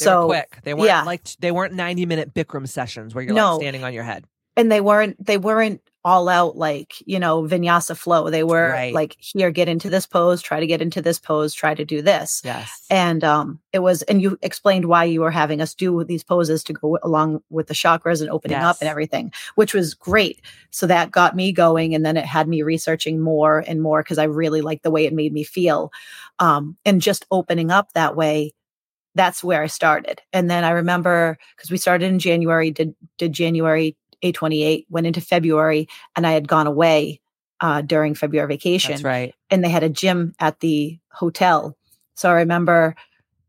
They 0.00 0.06
were 0.06 0.10
So 0.10 0.26
quick. 0.26 0.58
They 0.64 0.74
weren't 0.74 0.86
yeah. 0.86 1.02
like 1.02 1.24
they 1.40 1.52
weren't 1.52 1.74
90 1.74 2.06
minute 2.06 2.34
Bikram 2.34 2.68
sessions 2.68 3.14
where 3.14 3.22
you're 3.22 3.34
No. 3.34 3.52
like 3.52 3.60
standing 3.62 3.84
on 3.84 3.92
your 3.92 4.04
head. 4.04 4.24
And 4.56 4.70
they 4.70 4.80
weren't 4.80 5.24
they 5.24 5.38
weren't 5.38 5.80
all 6.06 6.28
out 6.28 6.54
like 6.54 6.92
you 7.06 7.18
know 7.18 7.42
vinyasa 7.44 7.96
flow. 7.96 8.28
They 8.28 8.44
were 8.44 8.68
Right. 8.68 8.92
like 8.92 9.16
here, 9.18 9.50
get 9.50 9.70
into 9.70 9.88
this 9.88 10.06
pose, 10.06 10.42
try 10.42 10.60
to 10.60 10.66
get 10.66 10.82
into 10.82 11.00
this 11.00 11.18
pose, 11.18 11.54
try 11.54 11.74
to 11.74 11.82
do 11.86 12.02
this. 12.02 12.42
Yes. 12.44 12.84
and 12.90 13.24
um 13.24 13.58
it 13.72 13.78
was 13.78 14.02
and 14.02 14.20
you 14.20 14.38
explained 14.42 14.84
why 14.84 15.04
you 15.04 15.22
were 15.22 15.30
having 15.30 15.62
us 15.62 15.74
do 15.74 16.04
these 16.04 16.22
poses 16.22 16.62
to 16.64 16.74
go 16.74 16.98
along 17.02 17.42
with 17.48 17.68
the 17.68 17.74
chakras 17.74 18.20
and 18.20 18.28
opening 18.28 18.58
up 18.58 18.76
and 18.82 18.88
everything 18.90 19.32
which 19.54 19.72
was 19.72 19.94
great 19.94 20.42
so 20.70 20.86
that 20.86 21.10
got 21.10 21.34
me 21.34 21.50
going 21.52 21.94
and 21.94 22.04
then 22.04 22.18
it 22.18 22.26
had 22.26 22.46
me 22.48 22.60
researching 22.62 23.18
more 23.20 23.64
and 23.66 23.80
more 23.80 24.02
because 24.02 24.18
i 24.18 24.24
really 24.24 24.60
liked 24.60 24.82
the 24.82 24.90
way 24.90 25.06
it 25.06 25.14
made 25.14 25.32
me 25.32 25.42
feel 25.42 25.90
um 26.38 26.76
and 26.84 27.00
just 27.00 27.24
opening 27.30 27.70
up 27.70 27.90
that 27.94 28.14
way 28.14 28.52
that's 29.14 29.42
where 29.42 29.62
i 29.62 29.66
started 29.66 30.20
and 30.32 30.50
then 30.50 30.62
i 30.64 30.70
remember 30.70 31.38
because 31.56 31.70
we 31.70 31.78
started 31.78 32.06
in 32.06 32.18
january 32.18 32.70
did 32.70 32.94
did 33.18 33.32
january 33.32 33.96
a28 34.24 34.86
went 34.88 35.06
into 35.06 35.20
february 35.20 35.88
and 36.16 36.26
i 36.26 36.32
had 36.32 36.48
gone 36.48 36.66
away 36.66 37.20
uh 37.60 37.80
during 37.82 38.14
february 38.14 38.48
vacation 38.48 38.92
That's 38.92 39.04
right. 39.04 39.34
and 39.50 39.62
they 39.62 39.68
had 39.68 39.82
a 39.84 39.88
gym 39.88 40.34
at 40.40 40.60
the 40.60 40.98
hotel. 41.10 41.76
So 42.16 42.28
I 42.28 42.34
remember 42.34 42.94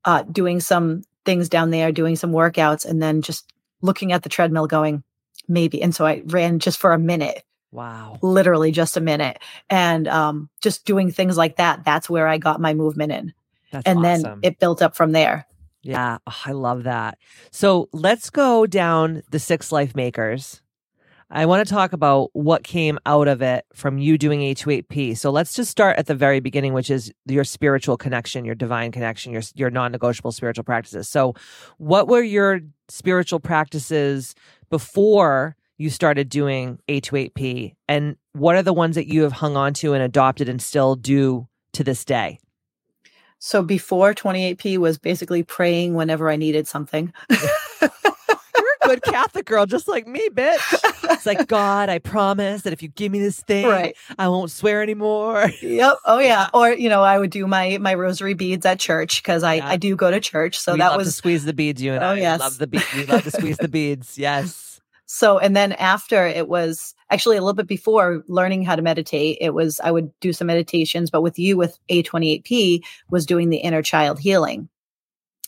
uh, 0.05 0.21
doing 0.23 0.59
some 0.59 1.01
things 1.25 1.49
down 1.49 1.71
there, 1.71 1.91
doing 1.91 2.15
some 2.15 2.31
workouts, 2.31 2.85
and 2.85 3.01
then 3.01 3.21
just 3.23 3.51
looking 3.81 4.11
at 4.11 4.21
the 4.23 4.29
treadmill 4.29 4.67
going, 4.67 5.03
maybe. 5.47 5.81
And 5.81 5.93
so 5.95 6.05
I 6.05 6.21
ran 6.27 6.59
just 6.59 6.79
for 6.79 6.93
a 6.93 6.99
minute, 6.99 7.43
Wow. 7.71 8.19
literally 8.21 8.71
just 8.71 8.97
a 8.97 9.01
minute, 9.01 9.39
and 9.69 10.07
um, 10.07 10.49
just 10.61 10.85
doing 10.85 11.11
things 11.11 11.37
like 11.37 11.57
that. 11.57 11.83
That's 11.85 12.09
where 12.09 12.27
I 12.27 12.37
got 12.37 12.61
my 12.61 12.73
movement 12.75 13.11
in. 13.11 13.33
That's 13.71 13.85
and 13.87 13.99
awesome. 14.05 14.21
then 14.21 14.39
it 14.43 14.59
built 14.59 14.81
up 14.81 14.95
from 14.95 15.11
there. 15.11 15.47
Yeah, 15.81 16.17
oh, 16.25 16.41
I 16.45 16.51
love 16.51 16.83
that. 16.83 17.17
So 17.51 17.89
let's 17.93 18.29
go 18.29 18.65
down 18.65 19.21
the 19.31 19.39
six 19.39 19.71
life 19.71 19.95
makers. 19.95 20.61
I 21.35 21.45
want 21.45 21.67
to 21.67 21.73
talk 21.73 21.91
about 21.91 22.29
what 22.31 22.63
came 22.63 22.97
out 23.05 23.27
of 23.27 23.41
it 23.41 23.65
from 23.73 23.97
you 23.97 24.17
doing 24.17 24.39
A28P. 24.39 25.17
So 25.17 25.31
let's 25.31 25.53
just 25.53 25.69
start 25.69 25.97
at 25.97 26.07
the 26.07 26.15
very 26.15 26.39
beginning, 26.39 26.71
which 26.71 26.89
is 26.89 27.11
your 27.25 27.43
spiritual 27.43 27.97
connection, 27.97 28.45
your 28.45 28.55
divine 28.55 28.93
connection, 28.93 29.33
your 29.33 29.41
your 29.53 29.69
non-negotiable 29.69 30.31
spiritual 30.31 30.63
practices. 30.63 31.09
So, 31.09 31.33
what 31.77 32.07
were 32.07 32.23
your 32.23 32.61
spiritual 32.87 33.41
practices 33.41 34.33
before 34.69 35.57
you 35.77 35.89
started 35.89 36.29
doing 36.29 36.79
A28P, 36.87 37.75
and 37.89 38.15
what 38.31 38.55
are 38.55 38.63
the 38.63 38.71
ones 38.71 38.95
that 38.95 39.07
you 39.07 39.23
have 39.23 39.33
hung 39.33 39.57
on 39.57 39.73
to 39.73 39.93
and 39.93 40.01
adopted 40.01 40.47
and 40.47 40.61
still 40.61 40.95
do 40.95 41.49
to 41.73 41.83
this 41.83 42.05
day? 42.05 42.39
So 43.39 43.61
before 43.61 44.13
28P 44.13 44.77
was 44.77 44.97
basically 44.97 45.43
praying 45.43 45.95
whenever 45.95 46.29
I 46.29 46.37
needed 46.37 46.65
something. 46.65 47.13
Good 48.87 49.01
Catholic 49.03 49.45
girl, 49.45 49.65
just 49.65 49.87
like 49.87 50.07
me, 50.07 50.27
bitch. 50.29 51.11
It's 51.11 51.25
like, 51.25 51.47
God, 51.47 51.89
I 51.89 51.99
promise 51.99 52.63
that 52.63 52.73
if 52.73 52.81
you 52.83 52.89
give 52.89 53.11
me 53.11 53.19
this 53.19 53.39
thing, 53.41 53.65
right. 53.67 53.95
I 54.17 54.27
won't 54.29 54.51
swear 54.51 54.81
anymore. 54.81 55.49
Yep. 55.61 55.97
Oh 56.05 56.19
yeah. 56.19 56.49
Or 56.53 56.69
you 56.71 56.89
know, 56.89 57.01
I 57.03 57.17
would 57.19 57.29
do 57.31 57.47
my 57.47 57.77
my 57.79 57.93
rosary 57.95 58.33
beads 58.33 58.65
at 58.65 58.79
church 58.79 59.21
because 59.21 59.43
I 59.43 59.55
Yeah. 59.55 59.67
I 59.69 59.77
do 59.77 59.95
go 59.95 60.09
to 60.11 60.19
church. 60.19 60.57
So 60.59 60.73
we 60.73 60.79
that 60.79 60.87
love 60.89 60.95
to 60.99 61.05
was 61.05 61.15
squeeze 61.15 61.45
the 61.45 61.53
beads, 61.53 61.81
you 61.81 61.93
and 61.93 62.03
Oh, 62.03 62.07
I. 62.09 62.15
yes. 62.15 62.39
love 62.39 62.57
the 62.57 62.67
beads. 62.67 62.93
We 62.95 63.05
love 63.05 63.23
to 63.23 63.31
squeeze 63.31 63.57
the 63.57 63.67
beads. 63.67 64.17
Yes. 64.25 64.79
so. 65.05 65.37
And 65.39 65.55
then 65.55 65.73
after 65.73 66.25
it 66.25 66.47
was 66.47 66.93
actually 67.11 67.37
a 67.37 67.41
little 67.41 67.53
bit 67.53 67.67
before 67.67 68.23
learning 68.27 68.63
how 68.63 68.75
to 68.75 68.81
meditate. 68.81 69.37
It 69.39 69.53
was 69.53 69.79
I 69.83 69.91
would 69.91 70.11
do 70.19 70.33
some 70.33 70.47
meditations, 70.47 71.11
but 71.11 71.21
with 71.21 71.37
you 71.37 71.55
with 71.57 71.77
A28P 71.89 72.81
was 73.11 73.25
doing 73.25 73.49
the 73.49 73.57
inner 73.57 73.81
child 73.83 74.19
healing. 74.19 74.69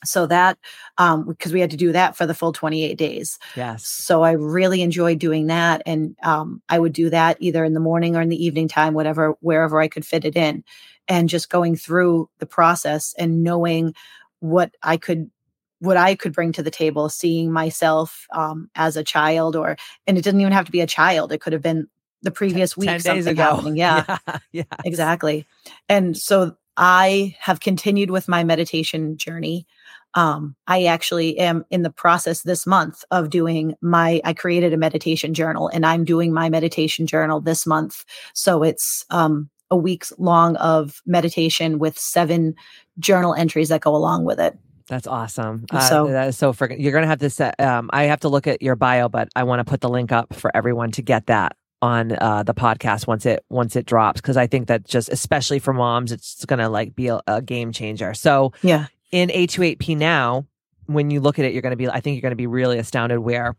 So 0.06 0.28
that 0.28 0.58
um 0.98 1.28
because 1.28 1.52
we 1.52 1.60
had 1.60 1.72
to 1.72 1.78
do 1.78 1.92
that 1.92 2.16
for 2.16 2.26
the 2.26 2.34
full 2.36 2.54
28 2.54 2.98
days. 2.98 3.40
Yes. 3.56 3.86
So 3.86 4.24
I 4.24 4.32
really 4.34 4.82
enjoyed 4.82 5.20
doing 5.20 5.48
that. 5.48 5.82
And 5.86 6.16
um, 6.24 6.62
I 6.70 6.78
would 6.80 6.94
do 6.94 7.10
that 7.10 7.38
either 7.40 7.64
in 7.64 7.74
the 7.74 7.80
morning 7.80 8.16
or 8.16 8.22
in 8.22 8.30
the 8.30 8.44
evening 8.44 8.68
time, 8.68 8.94
whatever, 8.94 9.36
wherever 9.40 9.82
I 9.82 9.88
could 9.88 10.06
fit 10.06 10.26
it 10.26 10.36
in. 10.36 10.64
And 11.08 11.30
just 11.30 11.50
going 11.50 11.76
through 11.76 12.30
the 12.40 12.46
process 12.46 13.16
and 13.18 13.44
knowing 13.44 13.96
what 14.40 14.76
I 14.84 14.98
could 14.98 15.32
what 15.80 15.98
I 15.98 16.16
could 16.16 16.34
bring 16.34 16.52
to 16.54 16.64
the 16.64 16.72
table, 16.72 17.08
seeing 17.10 17.52
myself 17.52 18.26
um, 18.34 18.70
as 18.76 18.98
a 18.98 19.04
child, 19.04 19.56
or 19.56 19.78
and 20.06 20.18
it 20.18 20.24
didn't 20.24 20.42
even 20.42 20.54
have 20.54 20.66
to 20.66 20.72
be 20.72 20.82
a 20.82 20.88
child. 20.88 21.32
It 21.32 21.40
could 21.40 21.54
have 21.54 21.62
been 21.62 21.88
the 22.24 22.32
previous 22.32 22.76
week, 22.76 22.88
10 22.90 22.96
days 22.96 23.04
something 23.04 23.36
happening. 23.36 23.78
Yeah, 23.78 24.04
Yeah. 24.08 24.38
yeah. 24.52 24.64
exactly. 24.84 25.46
And 25.88 26.18
so 26.18 26.56
I 26.76 27.36
have 27.40 27.60
continued 27.60 28.10
with 28.12 28.28
my 28.28 28.44
meditation 28.44 29.18
journey. 29.18 29.68
Um, 30.14 30.56
I 30.68 30.86
actually 30.86 31.38
am 31.38 31.64
in 31.70 31.84
the 31.84 31.90
process 31.92 32.42
this 32.42 32.66
month 32.66 33.04
of 33.12 33.30
doing 33.30 33.76
my, 33.82 34.22
I 34.24 34.34
created 34.34 34.74
a 34.74 34.78
meditation 34.78 35.34
journal 35.34 35.70
and 35.72 35.86
I'm 35.86 36.04
doing 36.06 36.34
my 36.34 36.50
meditation 36.50 37.06
journal 37.06 37.40
this 37.40 37.68
month. 37.68 38.04
So 38.34 38.64
it's 38.64 39.06
um, 39.10 39.50
a 39.70 39.78
week's 39.78 40.12
long 40.18 40.56
of 40.56 41.02
meditation 41.06 41.78
with 41.78 42.00
seven 42.00 42.56
journal 43.00 43.36
entries 43.36 43.70
that 43.70 43.82
go 43.82 43.96
along 43.96 44.24
with 44.26 44.40
it. 44.40 44.58
That's 44.88 45.06
awesome. 45.08 45.66
Uh, 45.70 45.80
So- 45.82 46.08
that 46.08 46.30
is 46.30 46.38
so 46.38 46.54
freaking. 46.54 46.78
You're 46.80 46.94
gonna 46.94 47.08
have 47.08 47.20
to 47.20 47.30
set. 47.30 47.60
Um, 47.60 47.90
I 47.92 48.04
have 48.04 48.22
to 48.22 48.30
look 48.30 48.48
at 48.48 48.62
your 48.62 48.78
bio, 48.78 49.10
but 49.10 49.28
I 49.36 49.44
want 49.44 49.60
to 49.60 49.66
put 49.70 49.82
the 49.82 49.90
link 49.90 50.12
up 50.14 50.34
for 50.34 50.50
everyone 50.56 50.92
to 50.92 51.02
get 51.02 51.26
that 51.28 51.58
on 51.82 52.14
uh, 52.14 52.42
the 52.44 52.54
podcast 52.56 53.06
once 53.06 53.26
it 53.26 53.44
once 53.50 53.76
it 53.76 53.86
drops 53.86 54.20
because 54.22 54.38
I 54.38 54.48
think 54.48 54.68
that 54.68 54.86
just 54.86 55.10
especially 55.10 55.60
for 55.60 55.74
moms, 55.74 56.12
it's 56.14 56.44
gonna 56.46 56.70
like 56.70 56.96
be 56.96 57.08
a, 57.10 57.20
a 57.28 57.42
game 57.42 57.72
changer. 57.74 58.14
So 58.14 58.54
Yeah. 58.64 58.88
In 59.12 59.30
A28P 59.30 59.96
now, 59.98 60.46
when 60.86 61.12
you 61.12 61.20
look 61.20 61.40
at 61.40 61.46
it, 61.46 61.54
you're 61.54 61.62
gonna 61.62 61.76
be. 61.76 61.88
I 61.90 62.00
think 62.00 62.16
you're 62.16 62.22
gonna 62.22 62.36
be 62.36 62.48
really 62.48 62.78
astounded 62.80 63.20
where 63.20 63.56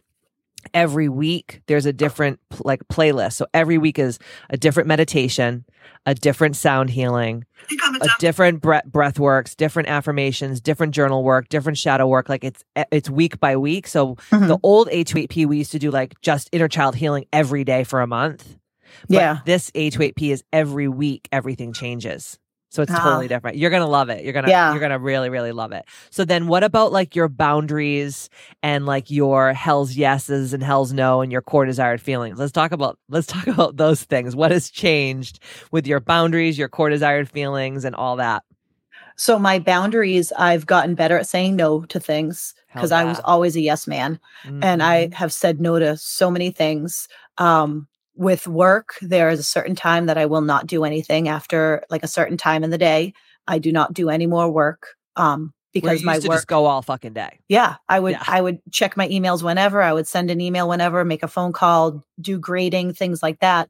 every 0.75 1.09
week 1.09 1.63
there's 1.67 1.87
a 1.87 1.93
different 1.93 2.41
like 2.65 2.83
playlist. 2.89 3.35
So 3.35 3.47
every 3.55 3.79
week 3.79 3.99
is 3.99 4.19
a 4.51 4.57
different 4.57 4.89
meditation, 4.89 5.65
a 6.05 6.15
different 6.15 6.57
sound 6.57 6.91
healing, 6.91 7.45
a 8.01 8.09
different 8.19 8.61
breath, 8.61 8.85
breath 8.87 9.19
works, 9.21 9.55
different 9.55 9.89
affirmations, 9.89 10.61
different 10.61 10.95
journal 10.95 11.23
work, 11.23 11.49
different 11.49 11.79
shadow 11.79 12.07
work. 12.09 12.29
Like 12.29 12.45
it's 12.45 12.65
it's 12.91 13.09
week 13.09 13.39
by 13.41 13.57
week. 13.57 13.87
So 13.87 14.17
Mhm. 14.33 14.49
the 14.49 14.59
old 14.63 14.89
A28P 14.91 15.47
we 15.47 15.59
used 15.59 15.73
to 15.73 15.79
do 15.79 15.91
like 15.91 16.21
just 16.23 16.49
inner 16.53 16.69
child 16.69 16.97
healing 16.97 17.27
every 17.33 17.63
day 17.65 17.85
for 17.85 18.01
a 18.01 18.07
month. 18.07 18.57
But 19.09 19.15
Yeah. 19.17 19.39
this 19.45 19.71
A28P 19.75 20.33
is 20.33 20.43
every 20.53 20.89
week 20.89 21.29
everything 21.31 21.73
changes. 21.73 22.39
So 22.71 22.83
it's 22.83 22.93
Ah. 22.93 23.03
totally 23.03 23.29
different. 23.29 23.57
You're 23.57 23.71
gonna 23.71 23.87
love 23.87 24.11
it. 24.11 24.25
You're 24.25 24.33
gonna 24.35 24.49
Yeah. 24.49 24.73
you're 24.73 24.81
gonna 24.81 24.99
really, 24.99 25.31
really 25.31 25.53
love 25.53 25.73
it. 25.73 25.85
So 26.11 26.25
then 26.25 26.47
what 26.49 26.63
about 26.65 26.93
like 26.93 27.17
your 27.17 27.29
boundaries 27.29 28.29
and 28.63 28.85
like 28.87 29.11
your 29.11 29.53
hell's 29.55 29.95
yeses 29.97 30.53
and 30.53 30.63
hell's 30.63 30.93
no 30.93 31.21
and 31.23 31.33
your 31.33 31.41
core 31.43 31.65
desired 31.65 32.01
feelings? 32.01 32.39
Let's 32.39 32.53
talk 32.53 32.73
about 32.73 32.99
let's 33.09 33.27
talk 33.27 33.47
about 33.49 33.77
those 33.77 34.03
things. 34.05 34.37
What 34.37 34.51
has 34.51 34.71
changed 34.71 35.41
with 35.73 35.87
your 35.87 36.01
boundaries, 36.01 36.59
your 36.59 36.69
core 36.69 36.91
desired 36.91 37.29
feelings, 37.31 37.85
and 37.85 37.95
all 37.95 38.17
that? 38.17 38.43
So 39.17 39.39
my 39.39 39.59
boundaries, 39.59 40.33
I've 40.39 40.67
gotten 40.67 40.95
better 40.95 41.19
at 41.19 41.27
saying 41.27 41.57
no 41.57 41.83
to 41.87 41.99
things 41.99 42.55
because 42.73 42.93
I 42.93 43.03
was 43.05 43.19
always 43.25 43.57
a 43.57 43.61
yes 43.61 43.87
man. 43.87 44.21
and 44.45 44.81
Mhm. 44.81 44.85
I 44.85 45.09
have 45.15 45.33
said 45.33 45.61
no 45.61 45.79
to 45.79 45.97
so 45.97 46.31
many 46.31 46.51
things. 46.51 47.09
Um, 47.39 47.89
with 48.19 48.49
work, 48.49 48.97
there 49.01 49.31
is 49.31 49.39
a 49.39 49.45
certain 49.45 49.77
time 49.77 50.07
that 50.07 50.19
I 50.19 50.27
will 50.27 50.41
not 50.41 50.67
do 50.67 50.85
anything 50.85 51.29
after 51.29 51.85
like 51.89 52.03
a 52.03 52.09
certain 52.09 52.37
time 52.37 52.65
in 52.65 52.71
the 52.71 52.79
day. 52.79 53.15
I 53.47 53.59
do 53.59 53.71
not 53.71 53.95
do 53.95 54.11
any 54.11 54.27
more 54.27 54.51
work 54.51 54.89
um, 55.15 55.55
because 55.73 56.03
my 56.03 56.15
work. 56.15 56.25
just 56.25 56.49
go 56.49 56.67
all 56.67 56.83
fucking 56.83 57.13
day. 57.13 57.39
yeah, 57.49 57.77
I 57.89 58.01
would 58.01 58.13
Yeah. 58.13 58.25
I 58.27 58.41
would 58.41 58.59
check 58.73 58.97
my 58.97 59.07
emails 59.09 59.43
whenever. 59.43 59.81
I 59.81 59.93
would 59.93 60.09
send 60.09 60.31
an 60.31 60.41
email 60.41 60.69
whenever, 60.69 61.05
make 61.05 61.23
a 61.23 61.29
phone 61.29 61.53
call, 61.53 62.05
do 62.21 62.39
grading, 62.39 62.95
things 62.95 63.23
like 63.23 63.39
that. 63.39 63.69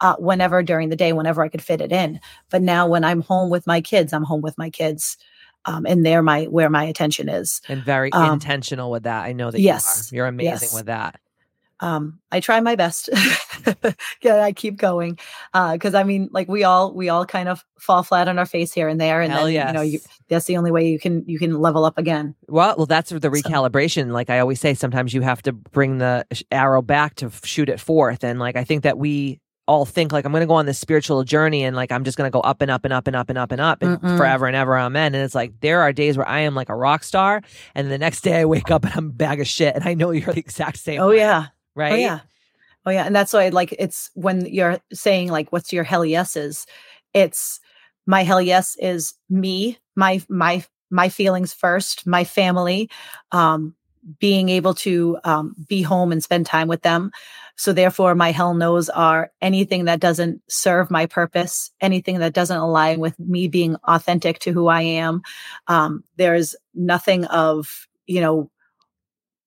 Uh, 0.00 0.14
whenever 0.20 0.62
during 0.62 0.90
the 0.90 0.96
day, 0.96 1.12
whenever 1.12 1.42
I 1.42 1.48
could 1.48 1.60
fit 1.60 1.80
it 1.80 1.90
in. 1.90 2.20
But 2.50 2.62
now, 2.62 2.86
when 2.86 3.02
I'm 3.02 3.20
home 3.20 3.50
with 3.50 3.66
my 3.66 3.80
kids, 3.80 4.12
I'm 4.12 4.22
home 4.22 4.42
with 4.42 4.56
my 4.56 4.70
kids, 4.70 5.16
um, 5.64 5.86
and 5.86 6.06
they're 6.06 6.22
my 6.22 6.44
where 6.44 6.70
my 6.70 6.84
attention 6.84 7.28
is. 7.28 7.60
And 7.68 7.82
very 7.82 8.12
Um, 8.12 8.34
intentional 8.34 8.92
with 8.92 9.02
that. 9.02 9.24
I 9.24 9.32
know 9.32 9.50
that 9.50 9.60
yes, 9.60 10.12
you 10.12 10.14
are. 10.14 10.16
You're 10.18 10.26
amazing 10.28 10.52
yes. 10.52 10.74
with 10.74 10.86
that. 10.86 11.18
Um 11.80 12.18
i 12.32 12.40
try 12.40 12.60
my 12.60 12.74
best 12.76 13.08
yeah 14.22 14.42
i 14.42 14.52
keep 14.52 14.76
going 14.76 15.18
uh 15.54 15.72
because 15.72 15.94
i 15.94 16.02
mean 16.02 16.28
like 16.32 16.48
we 16.48 16.64
all 16.64 16.94
we 16.94 17.08
all 17.08 17.24
kind 17.24 17.48
of 17.48 17.64
fall 17.78 18.02
flat 18.02 18.28
on 18.28 18.38
our 18.38 18.46
face 18.46 18.72
here 18.72 18.88
and 18.88 19.00
there 19.00 19.20
and 19.20 19.32
Hell 19.32 19.44
then 19.44 19.54
yes. 19.54 19.68
you 19.68 19.72
know 19.74 19.82
you 19.82 20.00
that's 20.28 20.44
the 20.46 20.56
only 20.56 20.70
way 20.70 20.88
you 20.88 20.98
can 20.98 21.24
you 21.26 21.38
can 21.38 21.60
level 21.60 21.84
up 21.84 21.98
again 21.98 22.34
Well, 22.48 22.74
well, 22.76 22.86
that's 22.86 23.10
the 23.10 23.28
recalibration. 23.28 24.12
Like 24.12 24.30
I 24.30 24.38
always 24.38 24.60
say, 24.60 24.74
sometimes 24.74 25.14
you 25.14 25.22
have 25.22 25.42
to 25.42 25.52
bring 25.52 25.98
the 25.98 26.24
arrow 26.50 26.82
back 26.82 27.16
to 27.16 27.30
shoot 27.44 27.68
it 27.68 27.80
forth. 27.80 28.24
And 28.24 28.38
like 28.38 28.56
I 28.56 28.64
think 28.64 28.82
that 28.84 28.98
we 28.98 29.40
all 29.66 29.84
think 29.84 30.12
like 30.12 30.24
I'm 30.24 30.32
going 30.32 30.40
to 30.40 30.46
go 30.46 30.54
on 30.54 30.66
this 30.66 30.78
spiritual 30.78 31.24
journey 31.24 31.62
and 31.62 31.76
like 31.76 31.92
I'm 31.92 32.04
just 32.04 32.16
going 32.16 32.30
to 32.30 32.32
go 32.32 32.40
up 32.40 32.62
and 32.62 32.70
up 32.70 32.84
and 32.84 32.92
up 32.92 33.06
and 33.06 33.14
up 33.14 33.28
and 33.28 33.38
up 33.38 33.52
and 33.52 33.60
up 33.60 33.82
and 33.82 34.00
Mm-mm. 34.00 34.16
forever 34.16 34.46
and 34.46 34.56
ever 34.56 34.78
amen. 34.78 35.14
And 35.14 35.22
it's 35.22 35.34
like 35.34 35.60
there 35.60 35.80
are 35.82 35.92
days 35.92 36.16
where 36.16 36.28
I 36.28 36.40
am 36.40 36.54
like 36.54 36.68
a 36.70 36.74
rock 36.74 37.04
star, 37.04 37.42
and 37.74 37.90
the 37.90 37.98
next 37.98 38.22
day 38.22 38.40
I 38.40 38.44
wake 38.44 38.70
up 38.70 38.84
and 38.84 38.94
I'm 38.94 39.06
a 39.06 39.12
bag 39.12 39.40
of 39.40 39.46
shit. 39.46 39.74
And 39.74 39.84
I 39.86 39.94
know 39.94 40.10
you're 40.10 40.32
the 40.32 40.40
exact 40.40 40.78
same. 40.78 41.00
oh 41.00 41.10
way, 41.10 41.18
yeah 41.18 41.48
right? 41.78 41.92
oh 41.92 41.96
yeah. 41.96 42.20
Oh 42.86 42.90
yeah 42.90 43.04
and 43.04 43.14
that's 43.14 43.32
why 43.32 43.48
like 43.50 43.74
it's 43.78 44.10
when 44.14 44.46
you're 44.46 44.78
saying 44.92 45.28
like 45.28 45.52
what's 45.52 45.72
your 45.72 45.84
hell 45.84 46.04
yeses 46.04 46.64
it's 47.12 47.60
my 48.06 48.22
hell 48.22 48.40
yes 48.40 48.76
is 48.80 49.14
me 49.28 49.78
my 49.94 50.22
my 50.28 50.64
my 50.90 51.10
feelings 51.10 51.52
first 51.52 52.06
my 52.06 52.24
family 52.24 52.88
um 53.32 53.74
being 54.18 54.48
able 54.48 54.74
to 54.74 55.18
um, 55.24 55.54
be 55.68 55.82
home 55.82 56.12
and 56.12 56.22
spend 56.22 56.46
time 56.46 56.68
with 56.68 56.82
them. 56.82 57.10
So 57.56 57.72
therefore 57.72 58.14
my 58.14 58.30
hell 58.30 58.54
no's 58.54 58.88
are 58.88 59.30
anything 59.42 59.84
that 59.84 60.00
doesn't 60.00 60.40
serve 60.48 60.90
my 60.90 61.06
purpose 61.06 61.70
anything 61.80 62.18
that 62.20 62.32
doesn't 62.32 62.56
align 62.56 63.00
with 63.00 63.18
me 63.18 63.48
being 63.48 63.76
authentic 63.84 64.38
to 64.40 64.52
who 64.52 64.68
i 64.68 64.80
am. 64.80 65.22
Um, 65.66 66.04
there's 66.16 66.54
nothing 66.74 67.24
of 67.26 67.86
you 68.06 68.20
know 68.20 68.50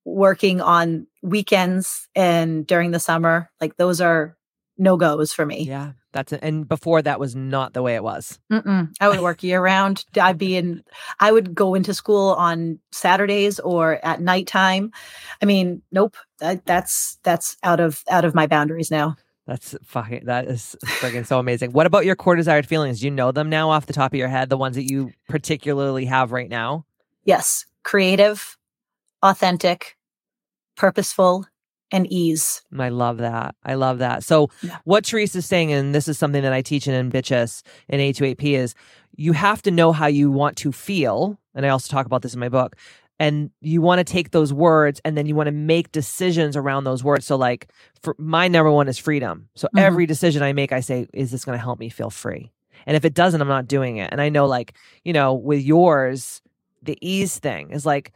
working 0.06 0.62
on 0.62 1.08
weekends 1.22 2.08
and 2.16 2.66
during 2.66 2.92
the 2.92 3.00
summer 3.00 3.50
like 3.60 3.78
those 3.78 4.02
are 4.02 4.36
no 4.78 4.98
goes 4.98 5.32
for 5.32 5.46
me 5.46 5.64
Yeah, 5.64 5.92
that's 6.12 6.34
it. 6.34 6.40
And 6.44 6.68
before 6.68 7.02
that 7.02 7.20
was 7.20 7.36
not 7.36 7.74
the 7.74 7.82
way 7.82 7.96
it 7.96 8.04
was. 8.04 8.40
Mm-mm. 8.52 8.92
I 9.00 9.08
would 9.08 9.22
work 9.22 9.44
year 9.44 9.62
round. 9.62 10.06
I'd 10.20 10.38
be 10.38 10.58
in, 10.58 10.84
I 11.20 11.32
would 11.32 11.56
go 11.56 11.74
into 11.74 11.94
school 11.94 12.34
on 12.34 12.80
Saturdays 12.92 13.60
or 13.60 14.04
at 14.04 14.22
nighttime. 14.22 14.92
I 15.42 15.46
mean, 15.46 15.82
nope, 15.92 16.18
that, 16.40 16.66
that's, 16.66 17.18
that's 17.24 17.58
out 17.64 17.80
of, 17.80 18.04
out 18.10 18.26
of 18.26 18.36
my 18.36 18.48
boundaries 18.48 18.92
now. 18.92 19.16
That's 19.48 19.76
fucking. 19.84 20.26
That 20.26 20.48
is 20.48 20.76
freaking 20.86 21.26
so 21.26 21.40
amazing. 21.40 21.72
What 21.72 21.86
about 21.86 22.06
your 22.06 22.16
core 22.16 22.36
desired 22.36 22.66
feelings? 22.66 23.00
Do 23.00 23.06
you 23.06 23.12
know 23.12 23.32
them 23.32 23.50
now 23.50 23.70
off 23.70 23.86
the 23.86 23.94
top 23.94 24.14
of 24.14 24.18
your 24.18 24.28
head? 24.28 24.50
The 24.50 24.58
ones 24.58 24.76
that 24.76 24.90
you 24.90 25.12
particularly 25.28 26.06
have 26.06 26.32
right 26.32 26.50
now. 26.50 26.86
Yes. 27.24 27.66
Creative, 27.84 28.58
authentic, 29.24 29.98
purposeful, 30.76 31.46
and 31.92 32.08
ease. 32.12 32.62
I 32.78 32.90
love 32.90 33.18
that. 33.18 33.56
I 33.66 33.74
love 33.74 34.00
that. 34.00 34.24
So, 34.24 34.50
Yeah. 34.62 34.78
what 34.86 35.04
Teresa's 35.04 35.46
saying, 35.46 35.72
and 35.74 35.94
this 35.94 36.08
is 36.08 36.18
something 36.18 36.42
that 36.42 36.54
I 36.54 36.62
teach 36.62 36.88
in 36.88 37.12
Bitches 37.12 37.64
in 37.90 38.00
A28P, 38.00 38.56
is 38.56 38.74
you 39.18 39.34
have 39.34 39.62
to 39.64 39.72
know 39.72 39.92
how 39.92 40.08
you 40.08 40.32
want 40.32 40.56
to 40.58 40.72
feel. 40.72 41.38
And 41.54 41.66
I 41.66 41.70
also 41.70 41.92
talk 41.92 42.06
about 42.06 42.22
this 42.22 42.34
in 42.34 42.40
my 42.40 42.50
book. 42.50 42.78
And 43.20 43.52
you 43.60 43.82
want 43.82 44.00
to 44.00 44.04
take 44.04 44.32
those 44.32 44.52
words 44.52 45.00
and 45.06 45.16
then 45.16 45.28
you 45.28 45.36
want 45.36 45.46
to 45.48 45.52
make 45.52 45.92
decisions 45.92 46.58
around 46.58 46.86
those 46.86 47.04
words. 47.04 47.26
So, 47.26 47.36
like, 47.36 47.68
for 48.02 48.16
my 48.18 48.48
number 48.48 48.72
one 48.72 48.88
is 48.88 48.98
freedom. 48.98 49.50
So, 49.56 49.68
Mhm. 49.76 49.82
every 49.82 50.06
decision 50.08 50.42
I 50.42 50.54
make, 50.54 50.72
I 50.72 50.80
say, 50.80 51.08
is 51.14 51.30
this 51.30 51.46
going 51.46 51.56
to 51.58 51.62
help 51.62 51.78
me 51.78 51.90
feel 51.90 52.10
free? 52.10 52.52
And 52.88 52.98
if 52.98 53.06
it 53.06 53.14
doesn't, 53.14 53.40
I'm 53.40 53.48
not 53.48 53.68
doing 53.68 53.98
it. 53.98 54.10
And 54.12 54.20
I 54.22 54.30
know, 54.30 54.48
like, 54.48 54.74
you 55.04 55.14
know, 55.14 55.34
with 55.36 55.62
yours, 55.62 56.42
the 56.82 56.98
ease 57.02 57.38
thing 57.38 57.70
is 57.70 57.86
like, 57.86 58.12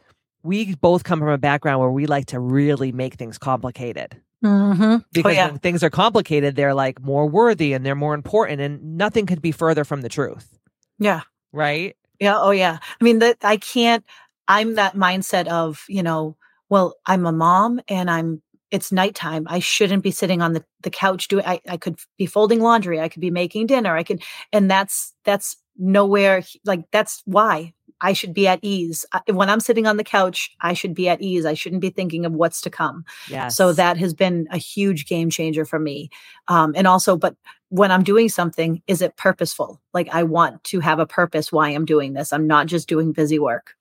we 0.46 0.74
both 0.76 1.04
come 1.04 1.18
from 1.18 1.28
a 1.28 1.38
background 1.38 1.80
where 1.80 1.90
we 1.90 2.06
like 2.06 2.26
to 2.26 2.40
really 2.40 2.92
make 2.92 3.14
things 3.14 3.38
complicated 3.38 4.20
Mm-hmm. 4.44 4.96
because 5.12 5.34
yeah. 5.34 5.48
when 5.48 5.58
things 5.58 5.82
are 5.82 5.88
complicated 5.90 6.56
they're 6.56 6.74
like 6.74 7.00
more 7.00 7.26
worthy 7.26 7.72
and 7.72 7.84
they're 7.86 7.94
more 7.94 8.14
important 8.14 8.60
and 8.60 8.98
nothing 8.98 9.24
could 9.24 9.40
be 9.40 9.50
further 9.50 9.82
from 9.82 10.02
the 10.02 10.10
truth 10.10 10.58
Yeah. 10.98 11.22
right 11.52 11.96
Yeah. 12.20 12.36
Oh, 12.38 12.50
yeah. 12.50 12.78
I 13.00 13.04
mean, 13.04 13.18
that 13.20 13.38
I 13.42 13.56
can't, 13.56 14.04
I'm 14.46 14.74
that 14.74 14.94
mindset 14.94 15.48
of, 15.48 15.84
you 15.88 16.02
know, 16.02 16.36
well, 16.68 16.94
I'm 17.06 17.26
a 17.26 17.32
mom 17.32 17.80
and 17.88 18.10
I'm, 18.10 18.42
it's 18.70 18.92
nighttime. 18.92 19.46
I 19.48 19.58
shouldn't 19.60 20.02
be 20.02 20.10
sitting 20.10 20.42
on 20.42 20.52
the, 20.52 20.64
the 20.82 20.90
couch 20.90 21.28
doing, 21.28 21.44
I, 21.46 21.60
I 21.68 21.76
could 21.76 21.98
be 22.18 22.26
folding 22.26 22.60
laundry. 22.60 23.00
I 23.00 23.08
could 23.08 23.20
be 23.22 23.30
making 23.30 23.66
dinner. 23.68 23.96
I 23.96 24.02
could, 24.02 24.22
and 24.52 24.70
that's, 24.70 25.14
that's 25.24 25.56
nowhere, 25.78 26.42
like, 26.64 26.84
that's 26.90 27.22
why 27.24 27.72
I 28.00 28.12
should 28.12 28.34
be 28.34 28.46
at 28.46 28.58
ease. 28.62 29.06
When 29.26 29.48
I'm 29.48 29.60
sitting 29.60 29.86
on 29.86 29.96
the 29.96 30.04
couch, 30.04 30.54
I 30.60 30.74
should 30.74 30.94
be 30.94 31.08
at 31.08 31.20
ease. 31.20 31.46
I 31.46 31.54
shouldn't 31.54 31.80
be 31.80 31.90
thinking 31.90 32.26
of 32.26 32.32
what's 32.32 32.60
to 32.62 32.70
come. 32.70 33.04
yes 33.28 33.56
So 33.56 33.72
that 33.72 33.96
has 33.96 34.14
been 34.14 34.48
a 34.50 34.58
huge 34.58 35.06
game 35.06 35.30
changer 35.30 35.64
for 35.64 35.78
me. 35.78 36.10
Um, 36.48 36.74
and 36.76 36.86
also, 36.86 37.16
but 37.16 37.36
when 37.68 37.90
I'm 37.90 38.04
doing 38.04 38.28
something, 38.28 38.82
is 38.86 39.02
it 39.02 39.16
purposeful? 39.16 39.80
Like 39.92 40.08
I 40.12 40.22
want 40.22 40.62
to 40.64 40.80
have 40.80 40.98
a 40.98 41.06
purpose 41.06 41.50
why 41.50 41.70
I'm 41.70 41.84
doing 41.84 42.12
this. 42.12 42.32
I'm 42.32 42.46
not 42.46 42.66
just 42.66 42.88
doing 42.88 43.12
busy 43.12 43.38
work. 43.38 43.74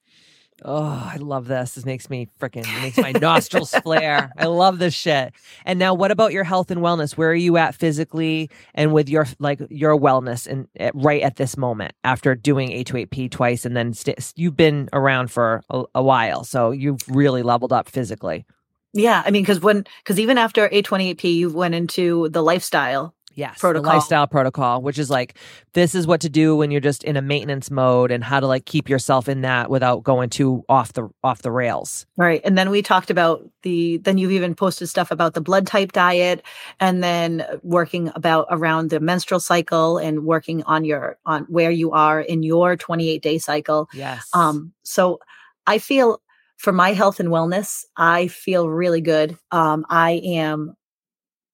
Oh 0.64 1.10
i 1.14 1.18
love 1.18 1.48
this 1.48 1.74
this 1.74 1.86
makes 1.86 2.10
me 2.10 2.30
freaking 2.40 2.66
makes 2.82 2.98
my 2.98 3.12
nostrils 3.12 3.72
flare 3.84 4.32
i 4.38 4.46
love 4.46 4.80
this 4.80 4.94
shit 4.94 5.34
and 5.66 5.78
now 5.78 5.94
what 5.94 6.12
about 6.12 6.32
your 6.32 6.46
health 6.46 6.72
and 6.72 6.82
wellness 6.82 7.18
where 7.18 7.30
are 7.30 7.36
you 7.36 7.58
at 7.58 7.76
physically 7.76 8.50
and 8.74 8.94
with 8.94 9.10
your 9.10 9.28
like 9.40 9.60
your 9.70 9.98
wellness 10.00 10.48
and 10.48 10.68
right 10.94 11.22
at 11.24 11.36
this 11.36 11.58
moment 11.58 11.94
after 12.06 12.36
doing 12.36 12.70
a28p 12.70 13.30
twice 13.30 13.66
and 13.66 13.76
then 13.76 13.94
st- 13.94 14.34
you've 14.38 14.56
been 14.56 14.88
around 14.94 15.30
for 15.30 15.62
a, 15.70 15.84
a 15.96 16.02
while 16.04 16.44
so 16.46 16.72
you've 16.72 17.02
really 17.10 17.44
leveled 17.44 17.74
up 17.74 17.90
physically 17.90 18.46
Yeah. 18.94 19.22
I 19.26 19.32
mean, 19.32 19.44
because 19.44 19.60
when, 19.60 19.84
because 20.04 20.20
even 20.22 20.38
after 20.38 20.70
A28P, 20.70 21.24
you 21.36 21.50
went 21.54 21.76
into 21.76 22.30
the 22.30 22.42
lifestyle. 22.42 23.14
Yes, 23.36 23.60
protocol. 23.60 23.94
lifestyle 23.94 24.28
protocol, 24.28 24.82
which 24.82 24.98
is 24.98 25.10
like 25.10 25.38
this 25.74 25.94
is 25.94 26.08
what 26.08 26.22
to 26.22 26.30
do 26.30 26.56
when 26.56 26.72
you're 26.72 26.82
just 26.82 27.04
in 27.04 27.18
a 27.18 27.22
maintenance 27.22 27.70
mode 27.70 28.12
and 28.12 28.24
how 28.24 28.40
to 28.40 28.48
like 28.48 28.66
keep 28.66 28.90
yourself 28.90 29.28
in 29.28 29.42
that 29.42 29.70
without 29.70 30.04
going 30.04 30.30
too 30.30 30.64
off 30.70 30.94
the 30.94 31.10
off 31.24 31.42
the 31.42 31.52
rails. 31.52 32.06
Right. 32.18 32.42
And 32.44 32.58
then 32.58 32.70
we 32.70 32.82
talked 32.82 33.10
about 33.10 33.48
the, 33.64 33.98
then 33.98 34.18
you've 34.18 34.32
even 34.32 34.56
posted 34.56 34.88
stuff 34.88 35.12
about 35.12 35.34
the 35.34 35.42
blood 35.42 35.68
type 35.68 35.92
diet 35.92 36.44
and 36.80 37.04
then 37.04 37.46
working 37.62 38.12
about 38.16 38.48
around 38.50 38.90
the 38.90 39.00
menstrual 39.00 39.40
cycle 39.40 39.98
and 39.98 40.26
working 40.26 40.64
on 40.64 40.86
your, 40.86 41.18
on 41.26 41.44
where 41.44 41.72
you 41.72 41.92
are 41.92 42.22
in 42.22 42.44
your 42.44 42.76
28 42.76 43.22
day 43.22 43.38
cycle. 43.38 43.90
Yes. 43.94 44.30
Um, 44.34 44.74
so 44.84 45.20
I 45.68 45.80
feel 45.80 46.22
for 46.58 46.72
my 46.72 46.94
health 46.94 47.20
and 47.20 47.30
wellness, 47.30 47.84
I 47.98 48.28
feel 48.28 48.70
really 48.70 49.02
good. 49.02 49.38
Um, 49.52 49.86
I 49.90 50.22
am, 50.24 50.76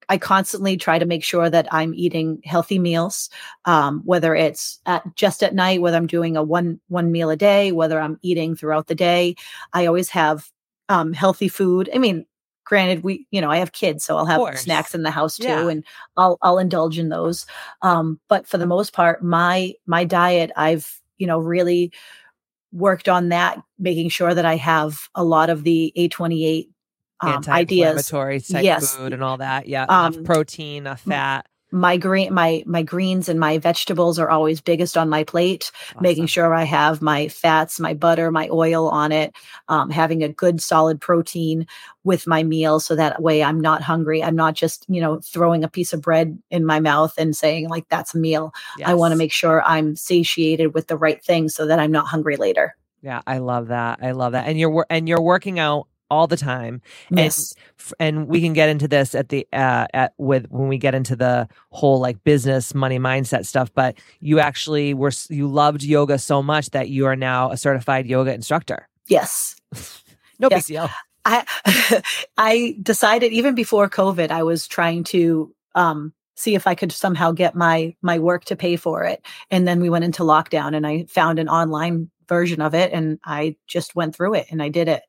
I 0.09 0.17
constantly 0.17 0.77
try 0.77 0.99
to 0.99 1.05
make 1.05 1.23
sure 1.23 1.49
that 1.49 1.67
I'm 1.71 1.93
eating 1.93 2.41
healthy 2.43 2.79
meals, 2.79 3.29
um, 3.65 4.01
whether 4.05 4.35
it's 4.35 4.79
at 4.85 5.03
just 5.15 5.43
at 5.43 5.55
night, 5.55 5.81
whether 5.81 5.97
I'm 5.97 6.07
doing 6.07 6.35
a 6.35 6.43
one 6.43 6.79
one 6.89 7.11
meal 7.11 7.29
a 7.29 7.35
day, 7.37 7.71
whether 7.71 7.99
I'm 7.99 8.17
eating 8.21 8.55
throughout 8.55 8.87
the 8.87 8.95
day. 8.95 9.35
I 9.73 9.85
always 9.85 10.09
have 10.09 10.49
um, 10.89 11.13
healthy 11.13 11.47
food. 11.47 11.89
I 11.93 11.97
mean, 11.97 12.25
granted, 12.65 13.03
we 13.03 13.27
you 13.31 13.41
know 13.41 13.49
I 13.51 13.57
have 13.57 13.71
kids, 13.71 14.03
so 14.03 14.17
I'll 14.17 14.25
have 14.25 14.39
snacks 14.57 14.93
in 14.95 15.03
the 15.03 15.11
house 15.11 15.37
too, 15.37 15.47
Yeah. 15.47 15.67
and 15.69 15.85
I'll 16.17 16.37
I'll 16.41 16.59
indulge 16.59 16.99
in 16.99 17.09
those. 17.09 17.45
Um, 17.81 18.19
but 18.27 18.47
for 18.47 18.57
the 18.57 18.65
most 18.65 18.93
part, 18.93 19.23
my 19.23 19.73
my 19.85 20.03
diet, 20.03 20.51
I've 20.55 20.99
you 21.17 21.27
know 21.27 21.39
really 21.39 21.91
worked 22.73 23.09
on 23.09 23.29
that, 23.29 23.61
making 23.79 24.09
sure 24.09 24.33
that 24.33 24.45
I 24.45 24.55
have 24.55 25.09
a 25.15 25.23
lot 25.23 25.49
of 25.49 25.63
the 25.63 25.93
A28 25.97 26.67
um. 27.21 27.33
Anti-inflammatory 27.35 28.41
type 28.41 28.63
Yes. 28.63 28.95
food 28.95 29.13
and 29.13 29.23
all 29.23 29.37
that. 29.37 29.67
Yeah, 29.67 29.83
enough 29.83 30.17
Um, 30.17 30.23
protein, 30.23 30.83
enough 30.83 31.01
fat. 31.01 31.45
my 31.73 31.95
green 31.95 32.33
my 32.33 32.61
my 32.65 32.83
greens 32.83 33.29
and 33.29 33.39
my 33.39 33.57
vegetables 33.57 34.19
are 34.19 34.29
always 34.29 34.59
biggest 34.59 34.97
on 34.97 35.07
my 35.07 35.23
plate 35.23 35.71
awesome. 35.91 36.01
making 36.03 36.25
sure 36.25 36.53
i 36.53 36.65
have 36.65 37.01
my 37.01 37.29
fats 37.29 37.79
my 37.79 37.93
butter 37.93 38.29
my 38.29 38.49
oil 38.51 38.89
on 38.89 39.13
it 39.13 39.33
um, 39.69 39.89
having 39.89 40.21
a 40.21 40.27
good 40.27 40.61
solid 40.61 40.99
protein 40.99 41.65
with 42.03 42.27
my 42.27 42.43
meal 42.43 42.81
so 42.81 42.93
that 42.93 43.21
way 43.21 43.41
i'm 43.41 43.57
not 43.61 43.81
hungry 43.81 44.21
i'm 44.21 44.35
not 44.35 44.53
just 44.53 44.85
you 44.89 44.99
know 44.99 45.21
throwing 45.21 45.63
a 45.63 45.69
piece 45.69 45.93
of 45.93 46.01
bread 46.01 46.37
in 46.49 46.65
my 46.65 46.81
mouth 46.81 47.13
and 47.17 47.37
saying 47.37 47.69
like 47.69 47.87
that's 47.87 48.13
a 48.13 48.17
meal 48.17 48.51
yes. 48.77 48.89
i 48.89 48.93
want 48.93 49.13
to 49.13 49.17
make 49.17 49.31
sure 49.31 49.63
i'm 49.63 49.95
satiated 49.95 50.73
with 50.73 50.87
the 50.87 50.97
right 50.97 51.23
things 51.23 51.55
so 51.55 51.65
that 51.65 51.79
i'm 51.79 51.91
not 51.91 52.05
hungry 52.05 52.35
later 52.35 52.75
yeah 53.01 53.21
i 53.25 53.37
love 53.37 53.67
that 53.69 53.99
i 54.01 54.11
love 54.11 54.33
that 54.33 54.45
and 54.45 54.59
you're 54.59 54.85
and 54.89 55.07
you're 55.07 55.21
working 55.21 55.57
out 55.57 55.87
all 56.11 56.27
the 56.27 56.37
time. 56.37 56.81
Yes. 57.09 57.55
And, 57.99 58.17
and 58.17 58.27
we 58.27 58.41
can 58.41 58.51
get 58.51 58.69
into 58.69 58.87
this 58.87 59.15
at 59.15 59.29
the 59.29 59.47
uh 59.53 59.87
at 59.93 60.13
with 60.17 60.45
when 60.49 60.67
we 60.67 60.77
get 60.77 60.93
into 60.93 61.15
the 61.15 61.47
whole 61.71 61.99
like 61.99 62.23
business 62.23 62.75
money 62.75 62.99
mindset 62.99 63.47
stuff, 63.47 63.73
but 63.73 63.95
you 64.19 64.39
actually 64.39 64.93
were 64.93 65.13
you 65.29 65.47
loved 65.47 65.81
yoga 65.81 66.19
so 66.19 66.43
much 66.43 66.69
that 66.71 66.89
you 66.89 67.07
are 67.07 67.15
now 67.15 67.49
a 67.49 67.57
certified 67.57 68.05
yoga 68.05 68.33
instructor. 68.33 68.87
Yes. 69.07 69.55
no 70.39 70.49
yes. 70.51 70.67
big 70.67 70.75
deal. 70.75 70.89
I 71.23 72.03
I 72.37 72.77
decided 72.83 73.31
even 73.31 73.55
before 73.55 73.89
COVID 73.89 74.31
I 74.31 74.43
was 74.43 74.67
trying 74.67 75.05
to 75.05 75.55
um 75.75 76.13
see 76.35 76.55
if 76.55 76.67
I 76.67 76.75
could 76.75 76.91
somehow 76.91 77.31
get 77.31 77.55
my 77.55 77.95
my 78.01 78.19
work 78.19 78.43
to 78.45 78.57
pay 78.57 78.75
for 78.75 79.05
it. 79.05 79.25
And 79.49 79.65
then 79.65 79.79
we 79.79 79.89
went 79.89 80.03
into 80.03 80.23
lockdown 80.23 80.75
and 80.75 80.85
I 80.85 81.05
found 81.05 81.39
an 81.39 81.47
online 81.47 82.11
version 82.27 82.61
of 82.61 82.73
it 82.73 82.91
and 82.91 83.19
I 83.23 83.55
just 83.67 83.95
went 83.95 84.15
through 84.15 84.35
it 84.35 84.47
and 84.49 84.61
I 84.61 84.69
did 84.69 84.87
it 84.87 85.03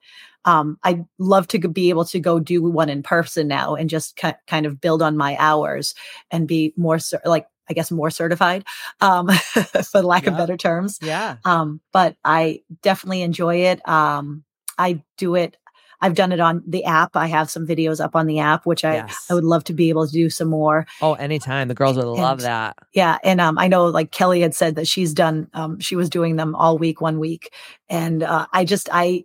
um, 0.45 0.78
I'd 0.82 1.05
love 1.18 1.49
to 1.49 1.68
be 1.68 1.90
able 1.90 2.05
to 2.07 2.20
go 2.20 2.38
do 2.40 2.62
one 2.62 2.88
in 2.88 3.03
person 3.03 3.49
now 3.49 3.74
and 3.74 3.88
just 3.88 4.16
ki- 4.16 4.32
kind 4.47 4.66
of 4.66 4.80
build 4.80 5.03
on 5.03 5.16
my 5.16 5.36
hours 5.38 5.95
and 6.30 6.49
be 6.49 6.72
more 6.76 6.99
like 7.24 7.47
I 7.70 7.74
guess 7.74 7.90
more 7.90 8.11
certified, 8.11 8.64
um, 9.01 9.28
for 9.90 10.03
lack 10.03 10.24
yeah. 10.24 10.32
of 10.32 10.36
better 10.36 10.57
terms. 10.57 10.99
Yeah. 11.01 11.36
Um, 11.45 11.80
but 11.93 12.16
I 12.24 12.62
definitely 12.82 13.22
enjoy 13.22 13.57
it. 13.66 13.88
Um, 13.88 14.45
I 14.76 15.03
do 15.16 15.36
it. 15.36 15.57
I've 16.03 16.14
done 16.14 16.32
it 16.32 16.40
on 16.40 16.64
the 16.66 16.84
app. 16.84 17.14
I 17.14 17.28
have 17.28 17.49
some 17.49 17.64
videos 17.64 18.05
up 18.05 18.16
on 18.16 18.26
the 18.26 18.40
app, 18.40 18.66
which 18.66 18.84
I, 18.84 18.97
yes. 18.97 19.26
I 19.30 19.34
would 19.34 19.45
love 19.45 19.62
to 19.64 19.72
be 19.72 19.88
able 19.88 20.05
to 20.05 20.12
do 20.12 20.28
some 20.28 20.49
more. 20.49 20.84
Oh, 21.01 21.14
anytime. 21.14 21.68
The 21.68 21.74
girls 21.74 21.97
would 21.97 22.07
and, 22.07 22.16
love 22.16 22.40
that. 22.40 22.76
Yeah. 22.93 23.18
And 23.22 23.40
um, 23.40 23.57
I 23.57 23.68
know 23.68 23.86
like 23.86 24.11
Kelly 24.11 24.40
had 24.40 24.53
said 24.53 24.74
that 24.74 24.88
she's 24.88 25.14
done, 25.14 25.49
um, 25.55 25.78
she 25.78 25.95
was 25.95 26.11
doing 26.11 26.34
them 26.34 26.57
all 26.57 26.76
week, 26.76 27.01
one 27.01 27.20
week. 27.20 27.55
And 27.88 28.24
uh, 28.24 28.47
I 28.53 28.64
just, 28.64 28.88
I, 28.93 29.24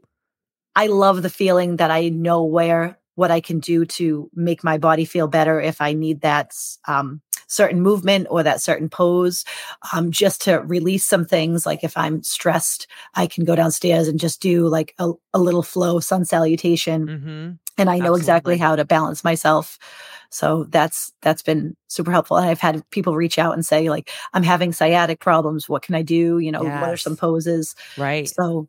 I 0.78 0.88
love 0.88 1.23
the 1.23 1.30
feeling 1.30 1.78
that 1.78 1.89
I 1.89 2.09
know 2.09 2.43
where 2.43 2.99
what 3.15 3.32
I 3.32 3.41
can 3.41 3.59
do 3.59 3.84
to 3.84 4.30
make 4.36 4.63
my 4.63 4.78
body 4.78 5.05
feel 5.05 5.28
better 5.28 5.59
if 5.59 5.82
I 5.82 5.93
need 5.93 6.21
that 6.21 6.53
um, 6.88 7.19
certain 7.47 7.82
movement 7.82 8.28
or 8.30 8.43
that 8.43 8.61
certain 8.61 8.88
pose, 8.88 9.43
um, 9.91 10.11
just 10.11 10.39
to 10.43 10.57
release 10.57 11.03
some 11.03 11.25
things. 11.25 11.65
Like 11.65 11.84
if 11.84 11.97
I'm 11.97 12.21
stressed, 12.21 12.86
I 13.15 13.25
can 13.25 13.43
go 13.43 13.55
downstairs 13.55 14.07
and 14.07 14.19
just 14.19 14.39
do 14.39 14.67
like 14.67 14.93
a, 14.99 15.13
a 15.34 15.39
little 15.39 15.63
flow 15.63 15.99
sun 15.99 16.25
salutation, 16.25 17.07
mm-hmm. 17.07 17.51
and 17.80 17.89
I 17.89 17.97
know 17.97 18.13
Absolutely. 18.13 18.19
exactly 18.19 18.57
how 18.59 18.75
to 18.75 18.86
balance 18.86 19.23
myself. 19.23 19.80
So 20.30 20.65
that's 20.65 21.11
that's 21.23 21.41
been 21.41 21.75
super 21.88 22.11
helpful. 22.11 22.38
And 22.38 22.47
I've 22.47 22.59
had 22.59 22.88
people 22.91 23.15
reach 23.15 23.39
out 23.39 23.53
and 23.53 23.65
say 23.65 23.89
like, 23.89 24.11
I'm 24.34 24.43
having 24.43 24.73
sciatic 24.73 25.21
problems. 25.21 25.67
What 25.67 25.82
can 25.82 25.95
I 25.95 26.03
do? 26.03 26.38
You 26.38 26.51
know, 26.51 26.61
yes. 26.61 26.82
what 26.82 26.89
are 26.91 26.97
some 26.97 27.15
poses? 27.15 27.73
Right. 27.97 28.30
So 28.30 28.67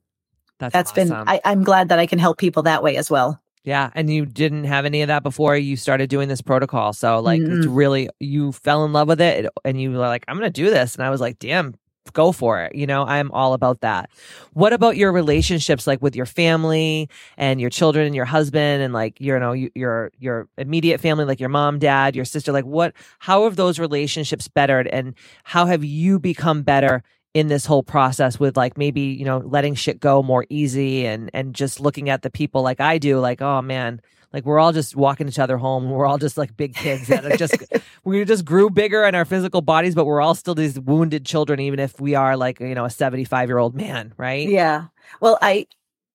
that's, 0.59 0.73
that's 0.73 0.91
awesome. 0.93 1.09
been 1.09 1.29
I, 1.29 1.41
i'm 1.45 1.65
glad 1.65 1.89
that 1.89 1.99
i 1.99 2.07
can 2.07 2.19
help 2.19 2.39
people 2.39 2.63
that 2.65 2.83
way 2.83 2.97
as 2.97 3.11
well 3.11 3.41
yeah 3.65 3.91
and 3.95 4.11
you 4.11 4.27
didn't 4.27 4.65
have 4.65 4.85
any 4.85 5.03
of 5.03 5.09
that 5.09 5.23
before 5.23 5.57
you 5.57 5.77
started 5.77 6.09
doing 6.11 6.29
this 6.29 6.43
protocol 6.43 6.93
so 6.93 7.21
like 7.21 7.41
mm-hmm. 7.41 7.59
it's 7.59 7.67
really 7.67 8.09
you 8.21 8.53
fell 8.53 8.85
in 8.85 8.93
love 8.93 9.09
with 9.09 9.21
it 9.21 9.47
and 9.65 9.81
you 9.81 9.91
were 9.91 9.99
like 9.99 10.25
i'm 10.29 10.37
gonna 10.37 10.51
do 10.51 10.71
this 10.71 10.95
and 10.95 11.05
i 11.05 11.11
was 11.11 11.21
like 11.21 11.39
damn 11.39 11.75
go 12.13 12.33
for 12.33 12.63
it 12.63 12.75
you 12.75 12.87
know 12.87 13.05
i'm 13.05 13.31
all 13.33 13.53
about 13.53 13.81
that 13.81 14.11
what 14.53 14.73
about 14.73 14.97
your 14.97 15.13
relationships 15.13 15.87
like 15.87 16.01
with 16.03 16.17
your 16.17 16.27
family 16.27 17.09
and 17.37 17.61
your 17.61 17.71
children 17.71 18.07
and 18.07 18.15
your 18.15 18.25
husband 18.25 18.83
and 18.83 18.93
like 18.93 19.21
you 19.21 19.39
know 19.39 19.53
your 19.53 20.11
your 20.19 20.49
immediate 20.57 21.01
family 21.01 21.25
like 21.25 21.41
your 21.41 21.49
mom 21.49 21.79
dad 21.79 22.17
your 22.17 22.25
sister 22.25 22.53
like 22.53 22.65
what 22.65 22.95
how 23.19 23.45
have 23.45 23.57
those 23.57 23.79
relationships 23.79 24.49
bettered 24.49 24.87
and 24.89 25.15
how 25.45 25.67
have 25.67 25.85
you 25.85 26.19
become 26.19 26.63
better 26.63 27.03
in 27.39 27.47
this 27.47 27.65
whole 27.65 27.85
process 27.85 28.41
with 28.41 28.57
like 28.57 28.77
maybe 28.77 29.01
you 29.01 29.25
know 29.25 29.39
letting 29.39 29.75
shit 29.75 30.01
go 30.01 30.23
more 30.25 30.45
easy 30.51 31.07
and 31.07 31.31
and 31.33 31.55
just 31.55 31.79
looking 31.79 32.11
at 32.11 32.23
the 32.23 32.31
people 32.31 32.63
like 32.63 32.81
I 32.81 32.99
do 32.99 33.21
like 33.21 33.41
oh 33.41 33.63
man 33.63 34.01
like 34.33 34.45
we're 34.45 34.59
all 34.59 34.73
just 34.73 34.95
walking 34.95 35.27
each 35.27 35.39
other 35.39 35.57
home. 35.57 35.89
We're 35.89 36.05
all 36.05 36.19
just 36.19 36.37
like 36.37 36.55
big 36.55 36.75
kids 36.75 37.07
that 37.07 37.25
are 37.25 37.37
just 37.37 37.55
we 38.05 38.25
just 38.25 38.45
grew 38.45 38.71
bigger 38.71 39.05
in 39.05 39.15
our 39.15 39.25
physical 39.25 39.63
bodies 39.63 39.95
but 39.95 40.05
we're 40.05 40.21
all 40.21 40.35
still 40.35 40.57
these 40.57 40.81
wounded 40.81 41.25
children 41.25 41.61
even 41.61 41.79
if 41.79 42.01
we 42.01 42.17
are 42.17 42.37
like 42.37 42.59
you 42.59 42.75
know 42.75 42.85
a 42.85 42.91
75 42.91 43.49
year 43.49 43.59
old 43.59 43.77
man 43.77 44.13
right? 44.17 44.49
Yeah. 44.49 44.87
Well 45.21 45.39
I 45.41 45.69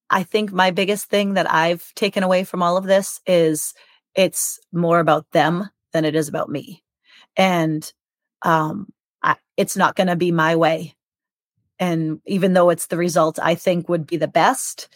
I 0.09 0.23
think 0.23 0.51
my 0.51 0.71
biggest 0.71 1.05
thing 1.05 1.35
that 1.35 1.51
I've 1.51 1.93
taken 1.95 2.21
away 2.21 2.43
from 2.43 2.61
all 2.61 2.75
of 2.75 2.83
this 2.83 3.21
is 3.25 3.73
it's 4.13 4.59
more 4.73 4.99
about 4.99 5.31
them 5.31 5.69
than 5.93 6.03
it 6.03 6.15
is 6.15 6.27
about 6.27 6.49
me. 6.49 6.83
And 7.37 7.89
um 8.41 8.89
I, 9.23 9.37
it's 9.55 9.77
not 9.77 9.95
going 9.95 10.07
to 10.07 10.17
be 10.17 10.33
my 10.33 10.57
way 10.57 10.95
and 11.79 12.21
even 12.25 12.53
though 12.53 12.69
it's 12.69 12.87
the 12.87 12.97
result 12.97 13.39
I 13.41 13.55
think 13.55 13.89
would 13.89 14.07
be 14.07 14.17
the 14.17 14.27
best, 14.27 14.87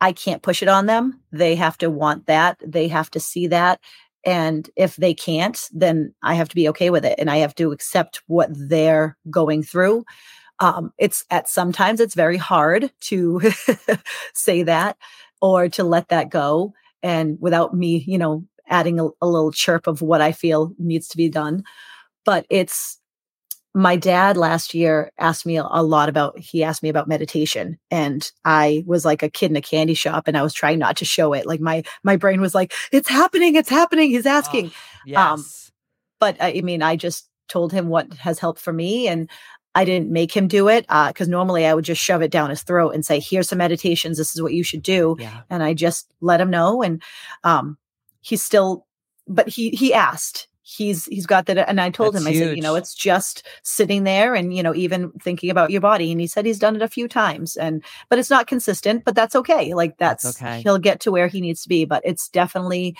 I 0.00 0.12
can't 0.12 0.42
push 0.42 0.62
it 0.62 0.68
on 0.68 0.86
them. 0.86 1.20
They 1.30 1.54
have 1.54 1.78
to 1.78 1.90
want 1.90 2.26
that. 2.26 2.60
They 2.64 2.88
have 2.88 3.10
to 3.12 3.20
see 3.20 3.46
that. 3.48 3.80
And 4.24 4.68
if 4.76 4.96
they 4.96 5.14
can't, 5.14 5.58
then 5.72 6.14
I 6.22 6.34
have 6.34 6.48
to 6.48 6.54
be 6.54 6.68
okay 6.70 6.90
with 6.90 7.04
it 7.04 7.16
and 7.18 7.30
I 7.30 7.38
have 7.38 7.54
to 7.56 7.72
accept 7.72 8.22
what 8.26 8.48
they're 8.50 9.16
going 9.30 9.62
through. 9.62 10.04
Um, 10.60 10.92
it's 10.98 11.24
at 11.30 11.48
sometimes 11.48 11.98
it's 12.00 12.14
very 12.14 12.36
hard 12.36 12.92
to 13.02 13.40
say 14.34 14.62
that 14.62 14.96
or 15.40 15.68
to 15.70 15.82
let 15.82 16.08
that 16.08 16.30
go 16.30 16.72
and 17.02 17.36
without 17.40 17.74
me, 17.74 18.04
you 18.06 18.18
know, 18.18 18.44
adding 18.68 19.00
a, 19.00 19.08
a 19.20 19.26
little 19.26 19.50
chirp 19.50 19.86
of 19.86 20.02
what 20.02 20.20
I 20.20 20.32
feel 20.32 20.72
needs 20.78 21.08
to 21.08 21.16
be 21.16 21.28
done. 21.28 21.64
But 22.24 22.46
it's 22.48 22.98
my 23.74 23.96
dad 23.96 24.36
last 24.36 24.74
year 24.74 25.10
asked 25.18 25.46
me 25.46 25.56
a, 25.56 25.64
lot 25.64 26.08
about 26.08 26.38
he 26.38 26.62
asked 26.62 26.82
me 26.82 26.88
about 26.88 27.08
meditation 27.08 27.78
and 27.90 28.30
i 28.44 28.84
was 28.86 29.04
like 29.04 29.22
a 29.22 29.30
kid 29.30 29.50
in 29.50 29.56
a 29.56 29.62
candy 29.62 29.94
shop 29.94 30.28
and 30.28 30.36
i 30.36 30.42
was 30.42 30.54
trying 30.54 30.78
not 30.78 30.96
to 30.96 31.04
show 31.04 31.32
it 31.32 31.46
like 31.46 31.60
my 31.60 31.82
my 32.02 32.16
brain 32.16 32.40
was 32.40 32.54
like 32.54 32.72
it's 32.92 33.08
happening 33.08 33.56
it's 33.56 33.68
happening 33.68 34.10
he's 34.10 34.26
asking 34.26 34.66
oh, 34.66 34.72
yes. 35.06 35.18
um 35.18 35.44
but 36.20 36.36
i 36.40 36.60
mean 36.62 36.82
i 36.82 36.96
just 36.96 37.28
told 37.48 37.72
him 37.72 37.88
what 37.88 38.12
has 38.14 38.38
helped 38.38 38.60
for 38.60 38.72
me 38.72 39.08
and 39.08 39.28
i 39.74 39.84
didn't 39.84 40.10
make 40.10 40.34
him 40.34 40.48
do 40.48 40.68
it 40.68 40.86
because 40.86 41.28
uh, 41.28 41.30
normally 41.30 41.66
i 41.66 41.74
would 41.74 41.84
just 41.84 42.02
shove 42.02 42.22
it 42.22 42.30
down 42.30 42.50
his 42.50 42.62
throat 42.62 42.90
and 42.90 43.04
say 43.04 43.18
here's 43.18 43.48
some 43.48 43.58
meditations 43.58 44.18
this 44.18 44.34
is 44.34 44.42
what 44.42 44.54
you 44.54 44.62
should 44.62 44.82
do 44.82 45.16
yeah. 45.18 45.40
and 45.50 45.62
i 45.62 45.74
just 45.74 46.12
let 46.20 46.40
him 46.40 46.50
know 46.50 46.82
and 46.82 47.02
um 47.44 47.76
he's 48.20 48.42
still 48.42 48.86
but 49.26 49.48
he 49.48 49.70
he 49.70 49.92
asked 49.92 50.48
he's 50.76 51.06
he's 51.06 51.26
got 51.26 51.46
that 51.46 51.58
and 51.68 51.80
i 51.80 51.90
told 51.90 52.14
That's 52.14 52.24
him 52.24 52.28
i 52.28 52.32
huge. 52.32 52.42
said 52.42 52.56
you 52.56 52.62
know 52.62 52.74
it's 52.74 52.94
just 52.94 53.46
sitting 53.62 54.04
there 54.04 54.34
and 54.34 54.54
you 54.54 54.62
know 54.62 54.74
even 54.74 55.10
thinking 55.20 55.50
about 55.50 55.70
your 55.70 55.80
body 55.80 56.10
and 56.10 56.20
he 56.20 56.26
said 56.26 56.46
he's 56.46 56.58
done 56.58 56.76
it 56.76 56.82
a 56.82 56.88
few 56.88 57.08
times 57.08 57.56
and 57.56 57.82
but 58.08 58.18
it's 58.18 58.30
not 58.30 58.46
consistent 58.46 59.04
but 59.04 59.14
that's 59.14 59.36
okay 59.36 59.74
like 59.74 59.96
that's, 59.98 60.24
that's 60.24 60.42
okay 60.42 60.62
he'll 60.62 60.78
get 60.78 61.00
to 61.00 61.12
where 61.12 61.28
he 61.28 61.40
needs 61.40 61.62
to 61.62 61.68
be 61.68 61.84
but 61.84 62.02
it's 62.04 62.28
definitely 62.28 62.96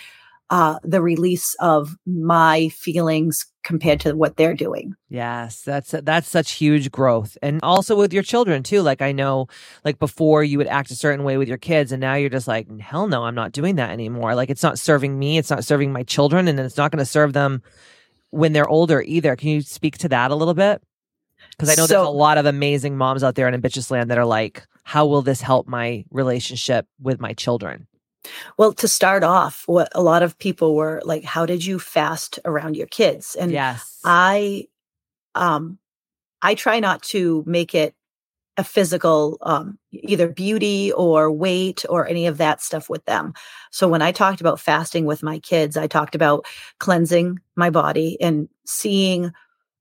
uh, 0.53 0.77
the 0.83 1.01
release 1.01 1.55
of 1.61 1.97
my 2.05 2.69
feelings 2.69 3.43
compared 3.63 3.99
to 3.99 4.13
what 4.13 4.37
they're 4.37 4.53
doing. 4.53 4.93
Yes, 5.09 5.63
that's 5.63 5.95
that's 6.03 6.29
such 6.29 6.51
huge 6.51 6.91
growth. 6.91 7.39
And 7.41 7.59
also 7.63 7.95
with 7.95 8.13
your 8.13 8.21
children 8.21 8.61
too. 8.61 8.83
Like 8.83 9.01
I 9.01 9.13
know 9.13 9.47
like 9.83 9.97
before 9.97 10.43
you 10.43 10.59
would 10.59 10.67
act 10.67 10.91
a 10.91 10.95
certain 10.95 11.25
way 11.25 11.37
with 11.37 11.47
your 11.47 11.57
kids 11.57 11.91
and 11.91 11.99
now 11.99 12.13
you're 12.13 12.29
just 12.29 12.47
like 12.47 12.67
hell 12.79 13.07
no, 13.07 13.23
I'm 13.23 13.33
not 13.33 13.51
doing 13.51 13.77
that 13.77 13.89
anymore. 13.89 14.35
Like 14.35 14.51
it's 14.51 14.61
not 14.61 14.77
serving 14.77 15.17
me, 15.17 15.39
it's 15.39 15.49
not 15.49 15.65
serving 15.65 15.91
my 15.91 16.03
children 16.03 16.47
and 16.47 16.59
it's 16.59 16.77
not 16.77 16.91
going 16.91 16.99
to 16.99 17.05
serve 17.05 17.33
them 17.33 17.63
when 18.29 18.53
they're 18.53 18.69
older 18.69 19.01
either. 19.01 19.35
Can 19.35 19.49
you 19.49 19.61
speak 19.61 19.97
to 19.99 20.09
that 20.09 20.29
a 20.29 20.35
little 20.35 20.53
bit? 20.53 20.83
Because 21.49 21.69
I 21.69 21.73
know 21.81 21.87
so, 21.87 21.95
there's 21.95 22.07
a 22.07 22.11
lot 22.11 22.37
of 22.37 22.45
amazing 22.45 22.95
moms 22.95 23.23
out 23.23 23.33
there 23.33 23.47
in 23.47 23.55
Ambitchious 23.55 23.89
land 23.89 24.11
that 24.11 24.19
are 24.19 24.25
like, 24.25 24.67
how 24.83 25.07
will 25.07 25.23
this 25.23 25.41
help 25.41 25.67
my 25.67 26.05
relationship 26.11 26.85
with 27.01 27.19
my 27.19 27.33
children? 27.33 27.87
Well, 28.57 28.73
to 28.73 28.87
start 28.87 29.23
off, 29.23 29.63
what 29.65 29.89
a 29.93 30.01
lot 30.01 30.23
of 30.23 30.37
people 30.37 30.75
were 30.75 31.01
like, 31.05 31.23
how 31.23 31.45
did 31.45 31.65
you 31.65 31.79
fast 31.79 32.39
around 32.45 32.75
your 32.75 32.87
kids? 32.87 33.35
And 33.35 33.51
yes. 33.51 33.99
I 34.03 34.67
um 35.35 35.79
I 36.41 36.55
try 36.55 36.79
not 36.79 37.01
to 37.03 37.43
make 37.45 37.73
it 37.73 37.95
a 38.55 38.63
physical 38.63 39.37
um 39.41 39.79
either 39.91 40.27
beauty 40.27 40.91
or 40.91 41.31
weight 41.31 41.85
or 41.89 42.07
any 42.07 42.27
of 42.27 42.37
that 42.37 42.61
stuff 42.61 42.89
with 42.89 43.03
them. 43.05 43.33
So 43.71 43.87
when 43.87 44.01
I 44.01 44.11
talked 44.11 44.41
about 44.41 44.59
fasting 44.59 45.05
with 45.05 45.23
my 45.23 45.39
kids, 45.39 45.75
I 45.75 45.87
talked 45.87 46.15
about 46.15 46.45
cleansing 46.79 47.39
my 47.55 47.69
body 47.69 48.17
and 48.21 48.47
seeing 48.65 49.31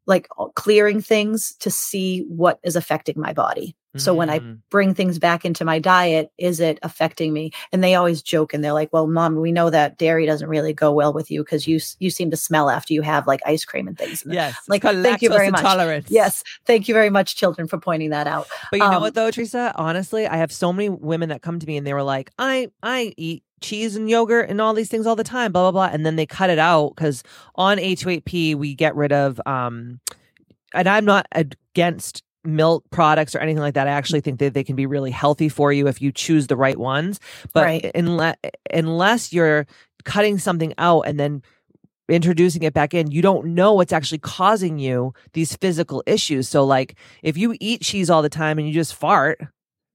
like 0.06 0.28
clearing 0.54 1.00
things 1.00 1.54
to 1.60 1.70
see 1.70 2.20
what 2.28 2.58
is 2.64 2.76
affecting 2.76 3.20
my 3.20 3.32
body. 3.32 3.76
So 3.98 4.14
when 4.14 4.30
I 4.30 4.38
Mm. 4.40 4.58
bring 4.70 4.94
things 4.94 5.18
back 5.18 5.44
into 5.44 5.64
my 5.64 5.78
diet, 5.78 6.30
is 6.38 6.60
it 6.60 6.78
affecting 6.82 7.32
me? 7.32 7.50
And 7.72 7.84
they 7.84 7.94
always 7.94 8.22
joke 8.22 8.54
and 8.54 8.64
they're 8.64 8.72
like, 8.72 8.90
"Well, 8.92 9.06
mom, 9.06 9.36
we 9.36 9.52
know 9.52 9.68
that 9.70 9.98
dairy 9.98 10.24
doesn't 10.24 10.48
really 10.48 10.72
go 10.72 10.90
well 10.92 11.12
with 11.12 11.30
you 11.30 11.44
because 11.44 11.66
you 11.66 11.78
you 11.98 12.08
seem 12.10 12.30
to 12.30 12.36
smell 12.36 12.70
after 12.70 12.94
you 12.94 13.02
have 13.02 13.26
like 13.26 13.40
ice 13.44 13.64
cream 13.64 13.86
and 13.86 13.98
things." 13.98 14.22
And 14.24 14.32
Yes. 14.34 14.56
Like, 14.68 14.82
thank 14.82 15.20
you 15.22 15.28
very 15.28 15.50
much. 15.50 15.60
intolerance. 15.60 16.06
Yes, 16.10 16.42
thank 16.66 16.88
you 16.88 16.94
very 16.94 17.10
much, 17.10 17.36
children, 17.36 17.68
for 17.68 17.78
pointing 17.78 18.10
that 18.10 18.26
out. 18.26 18.46
But 18.70 18.80
you 18.80 18.88
know 18.88 18.96
Um, 18.96 19.02
what 19.02 19.14
though, 19.14 19.30
Teresa? 19.30 19.72
Honestly, 19.76 20.26
I 20.26 20.36
have 20.36 20.52
so 20.52 20.72
many 20.72 20.88
women 20.88 21.28
that 21.28 21.42
come 21.42 21.58
to 21.58 21.66
me 21.66 21.76
and 21.76 21.86
they 21.86 21.92
were 21.92 22.02
like, 22.02 22.30
I 22.38 22.68
I 22.82 23.12
eat 23.18 23.42
cheese 23.60 23.94
and 23.94 24.08
yogurt 24.10 24.48
and 24.50 24.60
all 24.60 24.74
these 24.74 24.88
things 24.88 25.06
all 25.06 25.16
the 25.16 25.22
time, 25.22 25.52
blah 25.52 25.70
blah 25.70 25.72
blah. 25.72 25.94
And 25.94 26.04
then 26.06 26.16
they 26.16 26.26
cut 26.26 26.50
it 26.50 26.58
out 26.58 26.94
because 26.96 27.22
on 27.56 27.78
A28P 27.78 28.54
we 28.54 28.74
get 28.74 28.96
rid 28.96 29.12
of 29.12 29.40
um 29.46 30.00
and 30.74 30.88
I'm 30.88 31.04
not 31.04 31.26
against 31.32 32.22
milk 32.44 32.84
products 32.90 33.34
or 33.34 33.38
anything 33.38 33.60
like 33.62 33.74
that. 33.74 33.86
I 33.86 33.92
actually 33.92 34.20
think 34.20 34.38
that 34.40 34.54
they 34.54 34.64
can 34.64 34.76
be 34.76 34.86
really 34.86 35.10
healthy 35.10 35.48
for 35.48 35.72
you 35.72 35.86
if 35.86 36.02
you 36.02 36.10
choose 36.12 36.46
the 36.48 36.56
right 36.56 36.78
ones. 36.78 37.20
But 37.52 37.64
Right. 37.64 37.90
unless 37.94 38.36
unless 38.72 39.32
you're 39.32 39.66
cutting 40.04 40.38
something 40.38 40.74
out 40.78 41.02
and 41.02 41.18
then 41.20 41.42
introducing 42.08 42.62
it 42.64 42.74
back 42.74 42.94
in, 42.94 43.10
you 43.10 43.22
don't 43.22 43.46
know 43.54 43.72
what's 43.74 43.92
actually 43.92 44.18
causing 44.18 44.78
you 44.78 45.14
these 45.32 45.54
physical 45.56 46.02
issues. 46.06 46.48
So, 46.48 46.64
like, 46.64 46.96
if 47.22 47.36
you 47.36 47.56
eat 47.60 47.82
cheese 47.82 48.10
all 48.10 48.22
the 48.22 48.28
time 48.28 48.58
and 48.58 48.66
you 48.66 48.74
just 48.74 48.94
fart, 48.94 49.40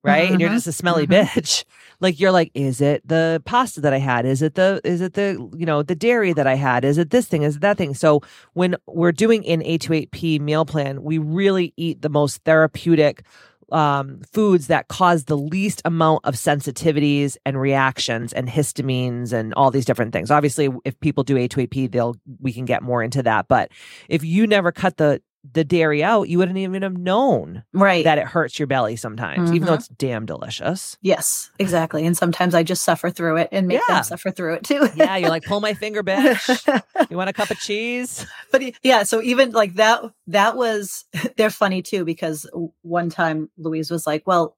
right, 0.08 0.32
and 0.32 0.42
you're 0.42 0.50
Mhm, 0.50 0.52
just 0.52 0.68
a 0.68 0.74
smelly 0.74 1.08
mhm. 1.08 1.08
bitch, 1.08 1.66
like 2.02 2.20
you're 2.20 2.32
like, 2.32 2.52
is 2.56 2.82
it 2.82 3.08
the 3.08 3.42
pasta 3.46 3.82
that 3.82 3.94
I 3.94 4.00
had? 4.00 4.26
Is 4.26 4.42
it 4.42 4.56
the 4.56 4.82
is 4.84 5.02
it 5.02 5.14
the 5.14 5.34
you 5.58 5.66
know 5.66 5.84
the 5.84 5.96
dairy 5.96 6.34
that 6.34 6.48
I 6.48 6.56
had? 6.56 6.86
Is 6.86 6.98
it 6.98 7.12
this 7.12 7.28
thing? 7.28 7.44
Is 7.44 7.58
it 7.58 7.62
that 7.62 7.78
thing? 7.78 7.94
So 7.94 8.22
when 8.54 8.76
we're 8.88 9.12
doing 9.14 9.46
an 9.48 9.62
A28P 9.62 10.40
meal 10.40 10.66
plan, 10.66 11.04
we 11.04 11.18
really 11.20 11.74
eat 11.78 12.02
the 12.02 12.10
most 12.10 12.44
therapeutic 12.44 13.24
um, 13.72 14.22
foods 14.32 14.68
that 14.68 14.88
cause 14.88 15.26
the 15.26 15.38
least 15.38 15.82
amount 15.84 16.22
of 16.24 16.36
sensitivities 16.36 17.36
and 17.46 17.60
reactions 17.60 18.32
and 18.32 18.48
histamines 18.48 19.34
and 19.34 19.54
all 19.56 19.72
these 19.72 19.86
different 19.86 20.14
things. 20.14 20.32
Obviously, 20.32 20.70
if 20.86 20.98
people 21.02 21.24
do 21.24 21.36
A28P, 21.36 21.92
they'll 21.92 22.16
we 22.40 22.54
can 22.54 22.66
get 22.66 22.82
more 22.82 23.04
into 23.04 23.22
that. 23.24 23.48
But 23.50 23.72
if 24.08 24.24
you 24.24 24.48
never 24.48 24.72
cut 24.72 24.98
the 24.98 25.22
the 25.54 25.64
dairy 25.64 26.04
out, 26.04 26.30
you 26.30 26.38
wouldn't 26.38 26.58
even 26.58 26.82
have 26.82 26.98
known 26.98 27.64
Right. 27.74 28.04
that 28.04 28.18
it 28.18 28.26
hurts 28.26 28.60
your 28.60 28.68
belly 28.68 28.96
sometimes, 28.96 29.52
even 29.52 29.66
though 29.68 29.74
Mhm. 29.74 29.78
it's 29.80 29.88
damn 29.90 30.26
delicious. 30.26 30.98
yes, 31.02 31.50
exactly. 31.60 32.06
And 32.06 32.18
sometimes 32.18 32.54
I 32.56 32.64
just 32.64 32.84
suffer 32.84 33.10
through 33.10 33.38
it 33.38 33.50
and 33.52 33.68
make 33.68 33.82
Yeah. 33.88 33.96
them 33.96 34.04
suffer 34.04 34.32
through 34.32 34.56
it 34.56 34.64
too. 34.64 34.88
Yeah, 34.96 35.16
you're 35.18 35.30
like, 35.30 35.44
pull 35.46 35.62
my 35.62 35.74
finger, 35.74 36.04
bitch. 36.04 36.84
You 37.10 37.18
want 37.18 37.30
a 37.30 37.34
cup 37.34 37.50
of 37.52 37.60
cheese? 37.60 38.26
but 38.52 38.62
yeah 38.84 39.04
so 39.04 39.22
even 39.22 39.52
like 39.52 39.76
that 39.76 40.02
that 40.28 40.56
was 40.56 41.06
they're 41.38 41.50
funny 41.50 41.82
too 41.82 42.04
because 42.06 42.50
one 42.82 43.10
time 43.10 43.50
louise 43.58 43.92
was 43.92 44.08
like 44.08 44.26
well 44.26 44.56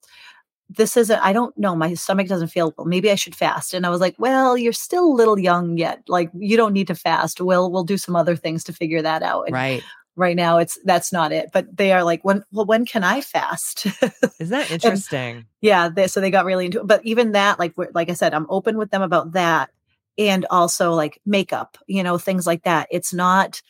this 0.70 0.96
isn't 0.96 1.20
i 1.20 1.34
don't 1.34 1.58
know 1.58 1.76
my 1.76 1.94
stomach 1.96 2.28
doesn't 2.28 2.50
feel 2.50 2.72
well 2.78 2.86
maybe 2.86 3.10
i 3.10 3.16
should 3.16 3.36
fast 3.36 3.74
and 3.74 3.86
i 3.86 3.90
was 3.90 4.00
like 4.00 4.16
well 4.20 4.56
you're 4.56 4.72
still 4.72 5.06
a 5.06 5.16
little 5.16 5.40
young 5.40 5.78
yet 5.78 6.02
like 6.08 6.30
you 6.38 6.56
don't 6.56 6.74
need 6.74 6.86
to 6.88 6.94
fast 6.96 7.42
we'll 7.42 7.72
we'll 7.72 7.84
do 7.84 7.98
some 7.98 8.16
other 8.16 8.36
things 8.36 8.64
to 8.64 8.72
figure 8.72 9.02
that 9.02 9.24
out 9.24 9.44
and 9.48 9.54
Right. 9.54 9.82
Right 10.16 10.36
now 10.36 10.58
it's 10.58 10.78
that's 10.86 11.14
not 11.14 11.32
it 11.32 11.50
but 11.54 11.76
they 11.78 11.92
are 11.94 12.04
like 12.04 12.24
when 12.26 12.44
well 12.52 12.66
when 12.66 12.86
can 12.86 13.04
i 13.04 13.22
fast 13.22 13.86
Isn't 14.40 14.50
that 14.50 14.70
interesting? 14.72 15.46
yeah 15.62 15.88
they, 15.90 16.08
so 16.08 16.20
they 16.20 16.32
got 16.32 16.46
really 16.46 16.66
into 16.66 16.80
it 16.82 16.88
but 16.88 17.02
even 17.06 17.32
that 17.34 17.58
like 17.60 17.74
we're- 17.78 17.92
like 17.94 18.10
i 18.10 18.14
said 18.14 18.34
i'm 18.34 18.48
open 18.50 18.78
with 18.78 18.92
them 18.92 19.02
about 19.02 19.32
that 19.34 19.70
and 20.18 20.46
also 20.50 20.94
like 20.94 21.20
makeup 21.26 21.78
you 21.88 22.04
know 22.04 22.18
things 22.18 22.46
like 22.46 22.64
that 22.64 22.88
it's 22.92 23.14
not 23.14 23.62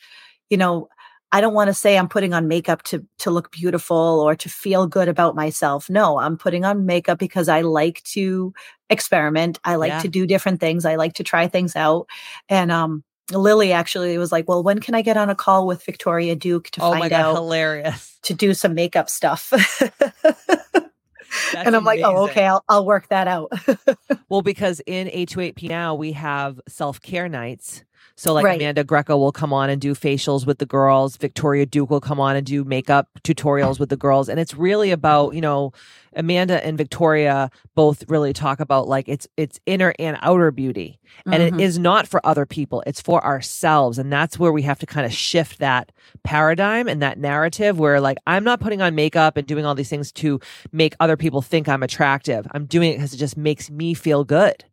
you 0.50 0.58
know 0.58 0.88
i 1.32 1.40
don't 1.42 1.54
want 1.54 1.68
to 1.68 1.74
say 1.74 1.98
i'm 1.98 2.10
putting 2.10 2.34
on 2.34 2.48
makeup 2.48 2.82
to 2.84 3.06
to 3.20 3.30
look 3.30 3.52
beautiful 3.52 3.98
or 4.26 4.34
to 4.36 4.50
feel 4.50 4.88
good 4.88 5.08
about 5.08 5.36
myself 5.36 5.88
no 5.90 6.18
i'm 6.20 6.38
putting 6.38 6.66
on 6.66 6.86
makeup 6.88 7.20
because 7.20 7.48
i 7.48 7.62
like 7.62 8.02
to 8.04 8.52
experiment 8.90 9.60
i 9.64 9.76
like 9.76 9.90
Yeah. 9.92 10.00
to 10.02 10.08
do 10.08 10.26
different 10.26 10.60
things 10.60 10.86
i 10.86 10.96
like 10.96 11.14
to 11.14 11.24
try 11.24 11.48
things 11.48 11.76
out 11.76 12.08
and 12.48 12.72
um 12.72 13.04
lily 13.32 13.72
actually 13.72 14.18
was 14.18 14.32
like 14.32 14.48
well 14.48 14.64
when 14.64 14.80
can 14.80 14.96
i 14.96 15.02
get 15.02 15.18
on 15.18 15.30
a 15.30 15.36
call 15.36 15.68
with 15.68 15.84
victoria 15.86 16.36
duke 16.36 16.70
to 16.70 16.82
oh 16.82 16.92
find 16.92 17.00
my 17.00 17.10
god, 17.10 17.22
out 17.22 17.36
hilarious. 17.36 18.18
to 18.24 18.34
do 18.34 18.54
some 18.54 18.74
makeup 18.74 19.10
stuff 19.10 19.54
and 21.56 21.76
i'm 21.76 21.84
like 21.84 22.02
oh 22.04 22.26
okay 22.26 22.46
i'll, 22.46 22.64
I'll 22.68 22.86
work 22.86 23.08
that 23.10 23.28
out 23.28 23.52
Well, 24.30 24.44
because 24.44 24.80
in 24.86 25.08
A28P 25.08 25.68
now 25.68 25.96
we 25.96 26.12
have 26.14 26.62
self 26.68 27.02
care 27.02 27.28
nights. 27.28 27.84
So 28.20 28.34
like 28.34 28.44
Right. 28.44 28.60
Amanda 28.60 28.84
Greco 28.84 29.18
will 29.18 29.32
come 29.32 29.54
on 29.54 29.70
and 29.70 29.80
do 29.80 29.96
facials 29.96 30.46
with 30.46 30.58
the 30.60 30.66
girls. 30.66 31.16
Victoria 31.16 31.66
Duke 31.66 31.90
will 31.90 32.02
come 32.02 32.20
on 32.20 32.36
and 32.36 32.46
do 32.46 32.66
makeup 32.66 33.08
tutorials 33.24 33.80
with 33.80 33.88
the 33.90 33.96
girls. 33.96 34.28
And 34.28 34.40
it's 34.40 34.54
really 34.56 34.92
about, 34.92 35.36
you 35.36 35.42
know, 35.42 35.72
Amanda 36.16 36.64
and 36.66 36.78
Victoria 36.78 37.50
both 37.76 38.04
really 38.10 38.34
talk 38.34 38.60
about 38.60 38.90
like 38.90 39.08
it's 39.08 39.26
it's 39.38 39.60
inner 39.66 39.94
and 40.00 40.18
outer 40.22 40.52
beauty. 40.52 41.00
And 41.26 41.42
it 41.42 41.54
Mhm. 41.54 41.62
is 41.62 41.80
not 41.80 42.08
for 42.08 42.20
other 42.26 42.46
people. 42.46 42.84
It's 42.86 43.00
for 43.02 43.24
ourselves. 43.24 43.98
And 43.98 44.12
that's 44.12 44.38
where 44.38 44.52
we 44.52 44.64
have 44.64 44.80
to 44.80 44.86
kind 44.86 45.06
of 45.06 45.14
shift 45.14 45.60
that 45.60 45.92
paradigm 46.24 46.88
and 46.90 47.02
that 47.02 47.20
narrative 47.20 47.80
where 47.80 48.02
like 48.02 48.18
I'm 48.28 48.44
not 48.44 48.60
putting 48.60 48.82
on 48.82 48.96
makeup 48.96 49.38
and 49.38 49.48
doing 49.48 49.66
all 49.66 49.76
these 49.76 49.90
things 49.90 50.12
to 50.14 50.40
make 50.74 50.94
other 51.00 51.16
people 51.16 51.42
think 51.42 51.70
I'm 51.70 51.84
attractive. 51.84 52.48
I'm 52.52 52.66
doing 52.66 52.92
it 52.92 52.96
because 52.98 53.14
it 53.14 53.18
just 53.18 53.38
makes 53.38 53.70
me 53.70 53.94
feel 53.94 54.24
good. 54.26 54.66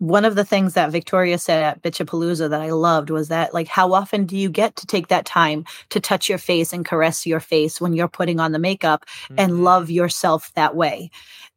One 0.00 0.24
of 0.24 0.34
the 0.34 0.46
things 0.46 0.74
that 0.74 0.90
Victoria 0.90 1.38
said 1.38 1.62
at 1.62 1.82
Bitchapalooza 1.82 2.48
that 2.50 2.62
I 2.62 2.70
loved 2.70 3.10
was 3.10 3.28
that 3.28 3.54
like 3.54 3.68
how 3.68 3.92
often 3.92 4.24
do 4.26 4.36
you 4.36 4.50
get 4.50 4.74
to 4.76 4.86
take 4.86 5.08
that 5.08 5.26
time 5.26 5.66
to 5.90 6.00
touch 6.00 6.28
your 6.28 6.38
face 6.38 6.72
and 6.72 6.86
caress 6.86 7.26
your 7.26 7.40
face 7.40 7.80
when 7.82 7.92
you're 7.92 8.08
putting 8.08 8.40
on 8.40 8.52
the 8.52 8.58
makeup 8.58 9.04
and 9.36 9.52
Mhm. 9.52 9.62
love 9.62 9.90
yourself 9.90 10.52
that 10.54 10.74
way 10.74 11.10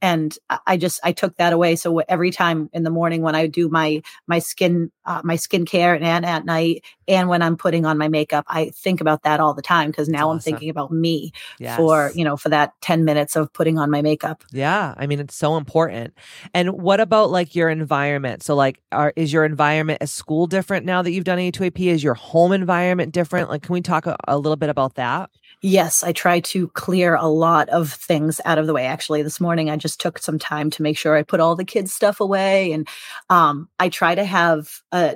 and 0.03 0.37
I- 0.67 0.77
just 0.77 0.99
i 1.03 1.11
took 1.13 1.37
that 1.37 1.53
away 1.53 1.75
so 1.75 1.99
every 1.99 2.29
time 2.29 2.69
in 2.73 2.83
the 2.83 2.89
morning 2.89 3.21
when 3.21 3.35
i 3.35 3.47
do 3.47 3.69
my 3.69 4.01
my 4.27 4.39
skin 4.39 4.91
uh, 5.05 5.21
my 5.23 5.35
skincare 5.35 5.95
and 5.99 6.25
at 6.25 6.45
night 6.45 6.83
and 7.07 7.29
when 7.29 7.41
i'm 7.41 7.55
putting 7.57 7.85
on 7.85 7.97
my 7.97 8.09
makeup 8.09 8.45
i 8.47 8.69
think 8.75 9.01
about 9.01 9.23
that 9.23 9.39
all 9.39 9.53
the 9.53 9.61
time 9.61 9.89
because 9.89 10.09
now 10.09 10.29
i'm 10.29 10.39
thinking 10.39 10.69
about 10.69 10.91
me 10.91 11.31
for 11.77 12.11
you 12.15 12.25
know 12.25 12.35
for 12.35 12.49
that 12.49 12.73
10 12.81 13.05
minutes 13.05 13.35
of 13.35 13.51
putting 13.53 13.79
on 13.79 13.89
my 13.89 14.01
makeup 14.01 14.43
Yeah, 14.51 14.93
I 14.97 15.07
mean 15.07 15.19
it's 15.19 15.35
so 15.35 15.57
important. 15.57 16.13
And 16.53 16.73
what 16.73 16.99
about 16.99 17.31
like 17.31 17.55
your 17.55 17.69
environment? 17.69 18.43
So 18.43 18.55
like 18.55 18.81
are 18.91 19.13
is 19.15 19.31
your 19.31 19.45
environment 19.45 19.99
at 20.01 20.09
school 20.09 20.47
different 20.47 20.85
now 20.85 21.01
that 21.01 21.11
you've 21.11 21.23
done 21.23 21.37
A28P? 21.39 21.87
Is 21.87 22.03
your 22.03 22.13
home 22.15 22.51
environment 22.51 23.13
different? 23.13 23.49
Like 23.49 23.63
can 23.63 23.73
we 23.73 23.81
talk 23.81 24.05
a, 24.05 24.17
a 24.27 24.37
little 24.37 24.57
bit 24.57 24.69
about 24.69 24.95
that? 24.95 25.29
Yes, 25.65 26.03
I 26.03 26.11
try 26.11 26.41
to 26.41 26.67
clear 26.69 27.15
a 27.15 27.27
lot 27.27 27.69
of 27.69 27.89
things 27.89 28.41
out 28.43 28.57
of 28.57 28.67
the 28.67 28.73
way. 28.73 28.85
Actually, 28.85 29.23
this 29.23 29.39
morning 29.39 29.69
I 29.69 29.77
just 29.77 30.01
took 30.01 30.19
some 30.19 30.37
time 30.37 30.69
to 30.71 30.83
make 30.83 30.97
sure 30.97 31.15
I 31.15 31.23
put 31.23 31.39
all 31.39 31.55
the 31.55 31.63
kids' 31.63 31.93
stuff 31.93 32.19
away, 32.19 32.73
and 32.73 32.85
um, 33.29 33.69
I 33.79 33.87
try 33.87 34.13
to 34.13 34.25
have 34.25 34.81
a 34.91 35.15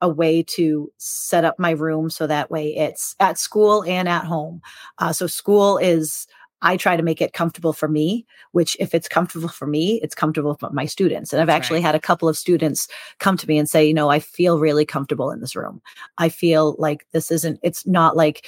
a 0.00 0.08
way 0.08 0.42
to 0.42 0.90
set 0.96 1.44
up 1.44 1.58
my 1.58 1.70
room 1.72 2.10
so 2.10 2.26
that 2.26 2.50
way 2.50 2.74
it's 2.74 3.14
at 3.20 3.38
school 3.38 3.84
and 3.84 4.08
at 4.08 4.24
home. 4.24 4.62
Uh, 4.98 5.12
so 5.12 5.26
school 5.26 5.76
is. 5.76 6.26
I 6.64 6.76
try 6.76 6.96
to 6.96 7.02
make 7.02 7.20
it 7.20 7.32
comfortable 7.32 7.72
for 7.72 7.88
me, 7.88 8.24
which 8.52 8.76
if 8.78 8.94
it's 8.94 9.08
comfortable 9.08 9.48
for 9.48 9.66
me, 9.66 9.98
it's 10.00 10.14
comfortable 10.14 10.54
for 10.54 10.70
my 10.70 10.86
students. 10.86 11.32
And 11.32 11.42
I've 11.42 11.48
That's 11.48 11.56
actually 11.56 11.80
right. 11.80 11.86
had 11.86 11.94
a 11.96 12.00
couple 12.00 12.28
of 12.28 12.36
students 12.36 12.86
come 13.18 13.36
to 13.36 13.48
me 13.48 13.58
and 13.58 13.68
say, 13.68 13.84
you 13.84 13.92
know, 13.92 14.10
I 14.10 14.20
feel 14.20 14.60
really 14.60 14.86
comfortable 14.86 15.32
in 15.32 15.40
this 15.40 15.56
room. 15.56 15.82
I 16.18 16.28
feel 16.28 16.76
like 16.78 17.04
this 17.10 17.32
isn't, 17.32 17.58
it's 17.64 17.84
not 17.84 18.16
like 18.16 18.46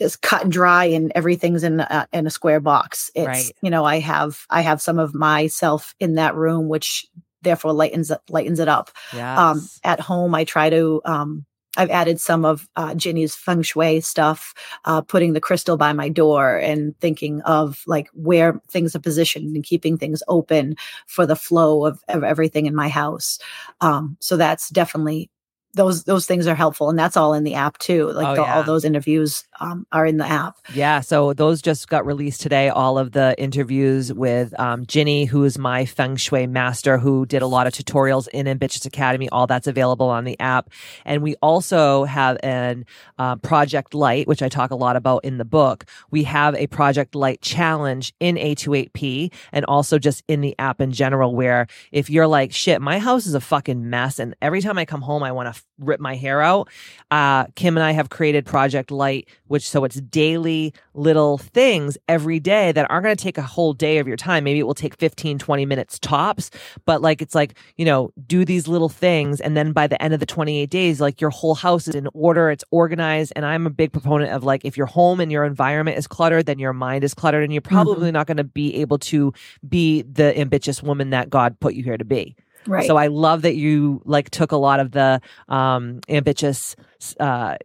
is 0.00 0.16
cut 0.16 0.42
and 0.44 0.52
dry 0.52 0.84
and 0.84 1.12
everything's 1.14 1.62
in 1.62 1.80
a, 1.80 2.08
in 2.12 2.26
a 2.26 2.30
square 2.30 2.60
box. 2.60 3.10
It's 3.14 3.26
Right. 3.26 3.52
you 3.62 3.70
know 3.70 3.84
I 3.84 3.98
have 4.00 4.46
I 4.50 4.62
have 4.62 4.80
some 4.80 4.98
of 4.98 5.14
myself 5.14 5.94
in 6.00 6.14
that 6.14 6.34
room, 6.34 6.68
which 6.68 7.06
therefore 7.42 7.72
lightens 7.72 8.10
it 8.10 8.20
lightens 8.28 8.60
it 8.60 8.68
up. 8.68 8.90
Yeah. 9.14 9.50
Um, 9.50 9.68
at 9.84 10.00
home, 10.00 10.34
I 10.34 10.44
try 10.44 10.70
to 10.70 11.00
um, 11.04 11.44
I've 11.76 11.90
added 11.90 12.20
some 12.20 12.44
of 12.44 12.68
uh, 12.74 12.94
Ginny's 12.94 13.36
feng 13.36 13.62
shui 13.62 14.00
stuff, 14.00 14.52
uh, 14.84 15.00
putting 15.00 15.32
the 15.32 15.40
crystal 15.40 15.76
by 15.76 15.92
my 15.92 16.08
door 16.08 16.56
and 16.56 16.98
thinking 16.98 17.40
of 17.42 17.82
like 17.86 18.08
where 18.14 18.60
things 18.68 18.96
are 18.96 19.00
positioned 19.00 19.54
and 19.54 19.64
keeping 19.64 19.96
things 19.96 20.22
open 20.26 20.74
for 21.06 21.24
the 21.24 21.36
flow 21.36 21.86
of, 21.86 22.02
of 22.08 22.24
everything 22.24 22.66
in 22.66 22.74
my 22.74 22.88
house. 22.88 23.38
Um, 23.80 24.16
so 24.18 24.36
that's 24.36 24.70
definitely 24.70 25.30
those 25.74 26.04
those 26.04 26.26
things 26.26 26.46
are 26.46 26.54
helpful, 26.54 26.88
and 26.90 26.98
that's 26.98 27.16
all 27.16 27.34
in 27.34 27.44
the 27.44 27.54
app 27.54 27.78
too. 27.78 28.10
Like 28.12 28.26
Oh, 28.28 28.34
the, 28.36 28.42
yeah. 28.42 28.56
all 28.56 28.62
those 28.62 28.84
interviews 28.84 29.44
um, 29.60 29.86
are 29.92 30.06
in 30.06 30.16
the 30.16 30.26
app. 30.26 30.56
Yeah, 30.74 31.00
so 31.00 31.32
those 31.34 31.60
just 31.62 31.88
got 31.88 32.06
released 32.06 32.40
today. 32.40 32.68
All 32.68 32.98
of 32.98 33.12
the 33.12 33.34
interviews 33.38 34.12
with 34.12 34.58
um, 34.58 34.86
Ginny, 34.86 35.26
who's 35.26 35.58
my 35.58 35.84
feng 35.84 36.16
shui 36.16 36.46
master, 36.46 36.98
who 36.98 37.26
did 37.26 37.42
a 37.42 37.46
lot 37.46 37.66
of 37.66 37.72
tutorials 37.74 38.28
in 38.28 38.48
Ambitchious 38.48 38.86
Academy. 38.86 39.28
All 39.28 39.46
that's 39.46 39.66
available 39.66 40.08
on 40.08 40.24
the 40.24 40.38
app, 40.40 40.70
and 41.04 41.22
we 41.22 41.36
also 41.42 42.04
have 42.04 42.38
an 42.42 42.84
uh, 43.18 43.36
Project 43.36 43.94
Light, 43.94 44.26
which 44.26 44.42
I 44.42 44.48
talk 44.48 44.70
a 44.70 44.76
lot 44.76 44.96
about 44.96 45.24
in 45.24 45.38
the 45.38 45.44
book. 45.44 45.84
We 46.10 46.24
have 46.24 46.54
a 46.56 46.66
Project 46.66 47.14
Light 47.14 47.40
challenge 47.40 48.14
in 48.20 48.36
A28P, 48.36 49.32
and 49.52 49.64
also 49.66 49.98
just 49.98 50.24
in 50.28 50.40
the 50.40 50.54
app 50.58 50.80
in 50.80 50.92
general. 50.92 51.34
Where 51.34 51.66
if 51.92 52.10
you're 52.10 52.26
like, 52.26 52.52
shit, 52.52 52.80
my 52.80 52.98
house 52.98 53.26
is 53.26 53.34
a 53.34 53.40
fucking 53.40 53.88
mess, 53.90 54.18
and 54.18 54.34
every 54.42 54.60
time 54.60 54.78
I 54.78 54.84
come 54.84 55.02
home, 55.02 55.22
I 55.22 55.32
want 55.32 55.54
to 55.54 55.57
rip 55.78 56.00
my 56.00 56.16
hair 56.16 56.42
out. 56.42 56.68
Uh, 57.10 57.46
Kim 57.54 57.76
and 57.76 57.84
I 57.84 57.92
have 57.92 58.10
created 58.10 58.44
Project 58.44 58.90
Light, 58.90 59.28
which 59.46 59.68
so 59.68 59.84
it's 59.84 60.00
daily 60.00 60.74
little 60.94 61.38
things 61.38 61.96
every 62.08 62.40
day 62.40 62.72
that 62.72 62.90
aren't 62.90 63.04
going 63.04 63.16
to 63.16 63.22
take 63.22 63.38
a 63.38 63.42
whole 63.42 63.72
day 63.72 63.98
of 63.98 64.08
your 64.08 64.16
time. 64.16 64.44
Maybe 64.44 64.58
it 64.58 64.64
will 64.64 64.74
take 64.74 64.96
15, 64.96 65.38
20 65.38 65.66
minutes 65.66 65.98
tops, 65.98 66.50
but 66.84 67.00
like 67.00 67.22
it's 67.22 67.34
like, 67.34 67.56
you 67.76 67.84
know, 67.84 68.10
do 68.26 68.44
these 68.44 68.68
little 68.68 68.88
things. 68.88 69.40
And 69.40 69.56
then 69.56 69.72
by 69.72 69.86
the 69.86 70.00
end 70.02 70.14
of 70.14 70.20
the 70.20 70.26
28 70.26 70.68
days, 70.68 71.00
like 71.00 71.20
your 71.20 71.30
whole 71.30 71.54
house 71.54 71.88
is 71.88 71.94
in 71.94 72.08
order, 72.12 72.50
it's 72.50 72.64
organized. 72.70 73.32
And 73.36 73.46
I'm 73.46 73.66
a 73.66 73.70
big 73.70 73.92
proponent 73.92 74.32
of 74.32 74.44
like, 74.44 74.64
if 74.64 74.76
your 74.76 74.86
home 74.86 75.20
and 75.20 75.30
your 75.30 75.44
environment 75.44 75.98
is 75.98 76.06
cluttered, 76.06 76.46
then 76.46 76.58
your 76.58 76.72
mind 76.72 77.04
is 77.04 77.14
cluttered 77.14 77.44
and 77.44 77.52
you're 77.52 77.62
mm-hmm. 77.62 77.74
probably 77.74 78.08
mm-hmm. 78.08 78.14
not 78.14 78.26
going 78.26 78.36
to 78.38 78.44
be 78.44 78.74
able 78.76 78.98
to 78.98 79.32
be 79.68 80.02
the 80.02 80.36
ambitious 80.38 80.82
woman 80.82 81.10
that 81.10 81.30
God 81.30 81.58
put 81.60 81.74
you 81.74 81.84
here 81.84 81.96
to 81.96 82.04
be. 82.04 82.36
Right. 82.68 82.86
So 82.86 82.96
I 82.96 83.08
love 83.08 83.42
that 83.42 83.56
you 83.56 84.02
like 84.04 84.30
took 84.30 84.52
a 84.52 84.56
lot 84.56 84.80
of 84.80 84.92
the 84.92 85.20
um 85.48 86.00
ambitchious 86.08 86.76
uh 87.18 87.56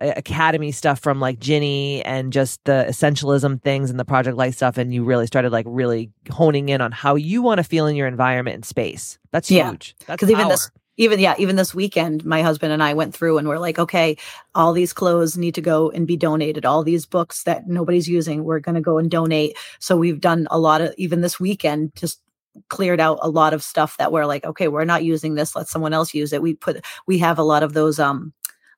academy 0.00 0.72
stuff 0.72 0.98
from 0.98 1.20
like 1.20 1.38
Ginny 1.38 2.02
and 2.04 2.32
just 2.32 2.64
the 2.64 2.86
essentialism 2.88 3.62
things 3.62 3.90
and 3.90 4.00
the 4.00 4.04
project 4.04 4.36
life 4.36 4.54
stuff 4.54 4.78
and 4.78 4.94
you 4.94 5.04
really 5.04 5.26
started 5.26 5.52
like 5.52 5.66
really 5.68 6.10
honing 6.30 6.70
in 6.70 6.80
on 6.80 6.90
how 6.90 7.16
you 7.16 7.42
want 7.42 7.58
to 7.58 7.64
feel 7.64 7.86
in 7.86 7.96
your 7.96 8.06
environment 8.06 8.54
and 8.54 8.64
space. 8.64 9.18
That's 9.30 9.48
huge. 9.48 9.94
Because 10.06 10.30
even 10.30 10.48
this 10.48 10.70
even 11.00 11.18
yeah, 11.18 11.34
even 11.38 11.56
this 11.56 11.74
weekend, 11.74 12.26
my 12.26 12.42
husband 12.42 12.74
and 12.74 12.82
I 12.82 12.92
went 12.92 13.14
through 13.14 13.38
and 13.38 13.48
we're 13.48 13.58
like, 13.58 13.78
okay, 13.78 14.18
all 14.54 14.74
these 14.74 14.92
clothes 14.92 15.34
need 15.38 15.54
to 15.54 15.62
go 15.62 15.90
and 15.90 16.06
be 16.06 16.16
donated. 16.16 16.66
All 16.66 16.84
these 16.84 17.06
books 17.06 17.44
that 17.44 17.66
nobody's 17.66 18.06
using, 18.06 18.44
we're 18.44 18.60
going 18.60 18.74
to 18.74 18.82
go 18.82 18.98
and 18.98 19.10
donate. 19.10 19.56
So 19.78 19.96
we've 19.96 20.20
done 20.20 20.46
a 20.50 20.58
lot 20.58 20.82
of 20.82 20.94
even 20.98 21.22
this 21.22 21.40
weekend, 21.40 21.94
just 21.94 22.20
cleared 22.68 23.00
out 23.00 23.18
a 23.22 23.28
lot 23.28 23.54
of 23.54 23.62
stuff 23.62 23.96
that 23.98 24.12
we're 24.12 24.26
like, 24.26 24.44
okay, 24.44 24.68
we're 24.68 24.84
not 24.84 25.04
using 25.04 25.34
this. 25.34 25.54
Let 25.54 25.68
someone 25.68 25.92
else 25.92 26.14
use 26.14 26.32
it. 26.32 26.42
We 26.42 26.54
put 26.54 26.84
we 27.06 27.18
have 27.18 27.38
a 27.38 27.44
lot 27.44 27.62
of 27.62 27.72
those 27.72 27.98
um 27.98 28.32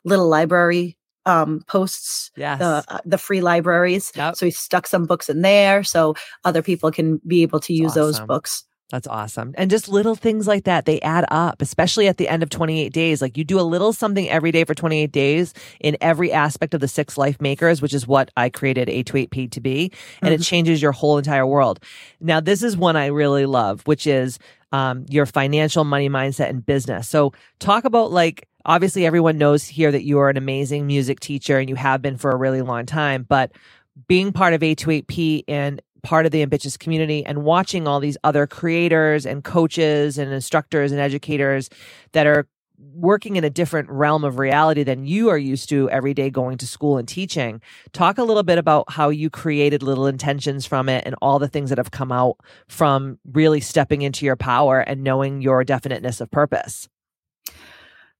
little 0.04 0.28
library 0.28 0.96
um 1.24 1.62
posts 1.68 2.32
yes. 2.36 2.58
the 2.58 2.84
uh, 2.88 2.98
the 3.04 3.18
free 3.18 3.40
libraries 3.40 4.10
yep. 4.16 4.34
so 4.34 4.44
we 4.44 4.50
stuck 4.50 4.88
some 4.88 5.06
books 5.06 5.28
in 5.28 5.42
there 5.42 5.84
so 5.84 6.16
other 6.44 6.62
people 6.62 6.90
can 6.90 7.20
be 7.26 7.42
able 7.42 7.60
to 7.60 7.72
use 7.72 7.92
awesome. 7.92 8.02
those 8.02 8.20
books 8.20 8.64
that's 8.92 9.06
awesome. 9.06 9.54
And 9.56 9.70
just 9.70 9.88
little 9.88 10.14
things 10.14 10.46
like 10.46 10.64
that, 10.64 10.84
they 10.84 11.00
add 11.00 11.24
up, 11.30 11.62
especially 11.62 12.08
at 12.08 12.18
the 12.18 12.28
end 12.28 12.42
of 12.42 12.50
28 12.50 12.92
days. 12.92 13.22
Like 13.22 13.38
you 13.38 13.42
do 13.42 13.58
a 13.58 13.62
little 13.62 13.94
something 13.94 14.28
every 14.28 14.52
day 14.52 14.64
for 14.64 14.74
28 14.74 15.10
days 15.10 15.54
in 15.80 15.96
every 16.02 16.30
aspect 16.30 16.74
of 16.74 16.82
the 16.82 16.88
six 16.88 17.16
life 17.16 17.40
makers, 17.40 17.80
which 17.80 17.94
is 17.94 18.06
what 18.06 18.30
I 18.36 18.50
created 18.50 18.88
A28P 18.88 19.50
to 19.52 19.60
be. 19.62 19.92
And 20.20 20.30
mm-hmm. 20.30 20.42
it 20.42 20.44
changes 20.44 20.82
your 20.82 20.92
whole 20.92 21.16
entire 21.16 21.46
world. 21.46 21.80
Now, 22.20 22.40
this 22.40 22.62
is 22.62 22.76
one 22.76 22.94
I 22.94 23.06
really 23.06 23.46
love, 23.46 23.80
which 23.86 24.06
is 24.06 24.38
um, 24.72 25.06
your 25.08 25.24
financial 25.24 25.84
money 25.84 26.10
mindset 26.10 26.50
and 26.50 26.64
business. 26.64 27.08
So 27.08 27.32
talk 27.60 27.86
about 27.86 28.12
like, 28.12 28.46
obviously 28.66 29.06
everyone 29.06 29.38
knows 29.38 29.64
here 29.64 29.90
that 29.90 30.04
you 30.04 30.18
are 30.18 30.28
an 30.28 30.36
amazing 30.36 30.86
music 30.86 31.18
teacher 31.18 31.58
and 31.58 31.70
you 31.70 31.76
have 31.76 32.02
been 32.02 32.18
for 32.18 32.30
a 32.30 32.36
really 32.36 32.60
long 32.60 32.84
time, 32.84 33.24
but 33.26 33.52
being 34.06 34.32
part 34.32 34.52
of 34.52 34.60
A28P 34.60 35.44
and 35.48 35.80
part 36.02 36.26
of 36.26 36.32
the 36.32 36.42
ambitchious 36.42 36.76
community 36.76 37.24
and 37.24 37.44
watching 37.44 37.86
all 37.86 38.00
these 38.00 38.16
other 38.24 38.46
creators 38.46 39.24
and 39.24 39.44
coaches 39.44 40.18
and 40.18 40.32
instructors 40.32 40.92
and 40.92 41.00
educators 41.00 41.70
that 42.12 42.26
are 42.26 42.46
working 42.94 43.36
in 43.36 43.44
a 43.44 43.50
different 43.50 43.88
realm 43.88 44.24
of 44.24 44.38
reality 44.38 44.82
than 44.82 45.04
you 45.04 45.28
are 45.28 45.38
used 45.38 45.68
to 45.68 45.88
every 45.90 46.12
day 46.12 46.30
going 46.30 46.58
to 46.58 46.66
school 46.66 46.98
and 46.98 47.06
teaching. 47.06 47.60
Talk 47.92 48.18
a 48.18 48.24
little 48.24 48.42
bit 48.42 48.58
about 48.58 48.90
how 48.90 49.08
you 49.08 49.30
created 49.30 49.82
little 49.82 50.06
intentions 50.06 50.66
from 50.66 50.88
it 50.88 51.04
and 51.06 51.14
all 51.22 51.38
the 51.38 51.48
things 51.48 51.68
that 51.70 51.78
have 51.78 51.92
come 51.92 52.10
out 52.10 52.38
from 52.68 53.18
really 53.32 53.60
stepping 53.60 54.02
into 54.02 54.26
your 54.26 54.36
power 54.36 54.80
and 54.80 55.02
knowing 55.02 55.40
your 55.40 55.62
definiteness 55.64 56.20
of 56.20 56.30
purpose. 56.30 56.88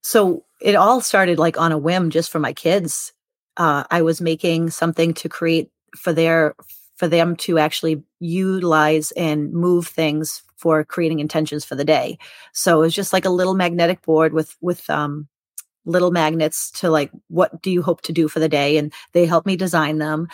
So 0.02 0.44
it 0.60 0.74
all 0.74 1.00
started 1.00 1.38
like 1.38 1.58
on 1.58 1.72
a 1.72 1.78
whim 1.78 2.10
just 2.10 2.30
for 2.30 2.38
my 2.38 2.52
kids. 2.52 3.12
Uh, 3.56 3.84
I 3.90 4.02
was 4.02 4.20
making 4.20 4.70
something 4.70 5.12
to 5.14 5.28
create 5.28 5.70
for 5.96 6.12
their 6.12 6.54
for 7.02 7.08
them 7.08 7.34
to 7.34 7.58
actually 7.58 8.00
utilize 8.20 9.10
and 9.16 9.52
move 9.52 9.88
things 9.88 10.40
for 10.54 10.84
creating 10.84 11.18
intentions 11.18 11.64
for 11.64 11.74
the 11.74 11.84
day. 11.84 12.16
So 12.52 12.78
it 12.78 12.82
was 12.82 12.94
just 12.94 13.12
like 13.12 13.24
a 13.24 13.30
little 13.30 13.54
magnetic 13.54 14.02
board 14.02 14.32
with 14.32 14.56
with 14.60 14.88
um 14.88 15.26
little 15.84 16.12
magnets 16.12 16.70
to 16.70 16.90
like 16.90 17.10
what 17.26 17.60
do 17.60 17.72
you 17.72 17.82
hope 17.82 18.02
to 18.02 18.12
do 18.12 18.28
for 18.28 18.38
the 18.38 18.48
day 18.48 18.76
and 18.76 18.92
they 19.14 19.26
helped 19.26 19.48
me 19.48 19.56
design 19.56 19.98
them 19.98 20.28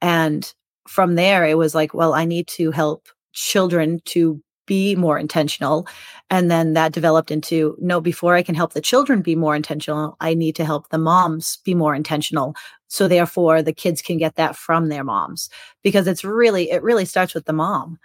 and 0.00 0.54
from 0.88 1.14
there 1.14 1.44
it 1.44 1.58
was 1.58 1.74
like 1.74 1.92
well 1.92 2.14
I 2.14 2.24
need 2.24 2.48
to 2.56 2.70
help 2.70 3.08
children 3.34 4.00
to 4.06 4.42
be 4.66 4.94
more 4.96 5.18
intentional. 5.18 5.86
And 6.30 6.50
then 6.50 6.74
that 6.74 6.92
developed 6.92 7.30
into 7.30 7.76
no, 7.80 8.00
before 8.00 8.34
I 8.34 8.42
can 8.42 8.54
help 8.54 8.72
the 8.72 8.80
children 8.80 9.22
be 9.22 9.36
more 9.36 9.56
intentional, 9.56 10.16
I 10.20 10.34
need 10.34 10.56
to 10.56 10.64
help 10.64 10.88
the 10.88 10.98
moms 10.98 11.58
be 11.64 11.74
more 11.74 11.94
intentional. 11.94 12.54
So 12.88 13.08
therefore 13.08 13.62
the 13.62 13.72
kids 13.72 14.02
can 14.02 14.18
get 14.18 14.36
that 14.36 14.56
from 14.56 14.88
their 14.88 15.04
moms 15.04 15.48
because 15.82 16.06
it's 16.06 16.24
really, 16.24 16.70
it 16.70 16.82
really 16.82 17.04
starts 17.04 17.34
with 17.34 17.44
the 17.44 17.52
mom. 17.52 17.98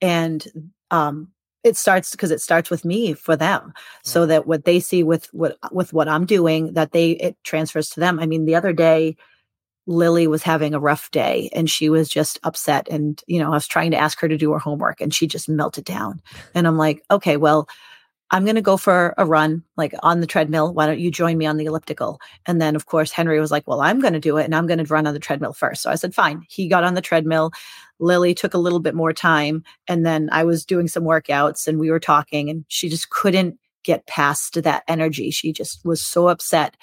And, 0.00 0.72
um, 0.90 1.28
it 1.64 1.78
starts 1.78 2.10
because 2.10 2.30
it 2.30 2.42
starts 2.42 2.68
with 2.68 2.84
me 2.84 3.14
for 3.14 3.36
them 3.36 3.72
so 4.02 4.26
that 4.26 4.46
what 4.46 4.66
they 4.66 4.78
see 4.78 5.02
with 5.02 5.32
what 5.32 5.56
with 5.72 5.94
what 5.94 6.08
i'm 6.08 6.26
doing 6.26 6.74
that 6.74 6.92
they 6.92 7.12
it 7.12 7.36
transfers 7.42 7.88
to 7.88 8.00
them 8.00 8.20
i 8.20 8.26
mean 8.26 8.44
the 8.44 8.54
other 8.54 8.74
day 8.74 9.16
Lily 9.86 10.26
was 10.26 10.42
having 10.42 10.74
a 10.74 10.80
rough 10.80 11.10
day 11.10 11.50
and 11.52 11.68
she 11.68 11.88
was 11.90 12.08
just 12.08 12.38
upset. 12.42 12.88
And, 12.90 13.22
you 13.26 13.38
know, 13.38 13.48
I 13.48 13.54
was 13.54 13.66
trying 13.66 13.90
to 13.90 13.98
ask 13.98 14.18
her 14.20 14.28
to 14.28 14.38
do 14.38 14.52
her 14.52 14.58
homework 14.58 15.00
and 15.00 15.12
she 15.12 15.26
just 15.26 15.48
melted 15.48 15.84
down. 15.84 16.22
And 16.54 16.66
I'm 16.66 16.78
like, 16.78 17.02
okay, 17.10 17.36
well, 17.36 17.68
I'm 18.30 18.44
going 18.44 18.56
to 18.56 18.62
go 18.62 18.76
for 18.76 19.14
a 19.18 19.26
run, 19.26 19.62
like 19.76 19.94
on 20.02 20.20
the 20.20 20.26
treadmill. 20.26 20.72
Why 20.72 20.86
don't 20.86 20.98
you 20.98 21.10
join 21.10 21.36
me 21.36 21.46
on 21.46 21.56
the 21.56 21.66
elliptical? 21.66 22.18
And 22.46 22.60
then, 22.60 22.74
of 22.74 22.86
course, 22.86 23.12
Henry 23.12 23.38
was 23.38 23.50
like, 23.50 23.68
well, 23.68 23.80
I'm 23.80 24.00
going 24.00 24.14
to 24.14 24.20
do 24.20 24.38
it 24.38 24.44
and 24.44 24.54
I'm 24.54 24.66
going 24.66 24.84
to 24.84 24.92
run 24.92 25.06
on 25.06 25.14
the 25.14 25.20
treadmill 25.20 25.52
first. 25.52 25.82
So 25.82 25.90
I 25.90 25.94
said, 25.94 26.14
fine. 26.14 26.42
He 26.48 26.66
got 26.66 26.84
on 26.84 26.94
the 26.94 27.02
treadmill. 27.02 27.52
Lily 28.00 28.34
took 28.34 28.54
a 28.54 28.58
little 28.58 28.80
bit 28.80 28.94
more 28.94 29.12
time. 29.12 29.62
And 29.86 30.04
then 30.04 30.30
I 30.32 30.44
was 30.44 30.64
doing 30.64 30.88
some 30.88 31.04
workouts 31.04 31.68
and 31.68 31.78
we 31.78 31.90
were 31.90 32.00
talking 32.00 32.48
and 32.48 32.64
she 32.68 32.88
just 32.88 33.10
couldn't 33.10 33.58
get 33.84 34.06
past 34.06 34.62
that 34.62 34.82
energy. 34.88 35.30
She 35.30 35.52
just 35.52 35.84
was 35.84 36.00
so 36.00 36.28
upset. 36.28 36.76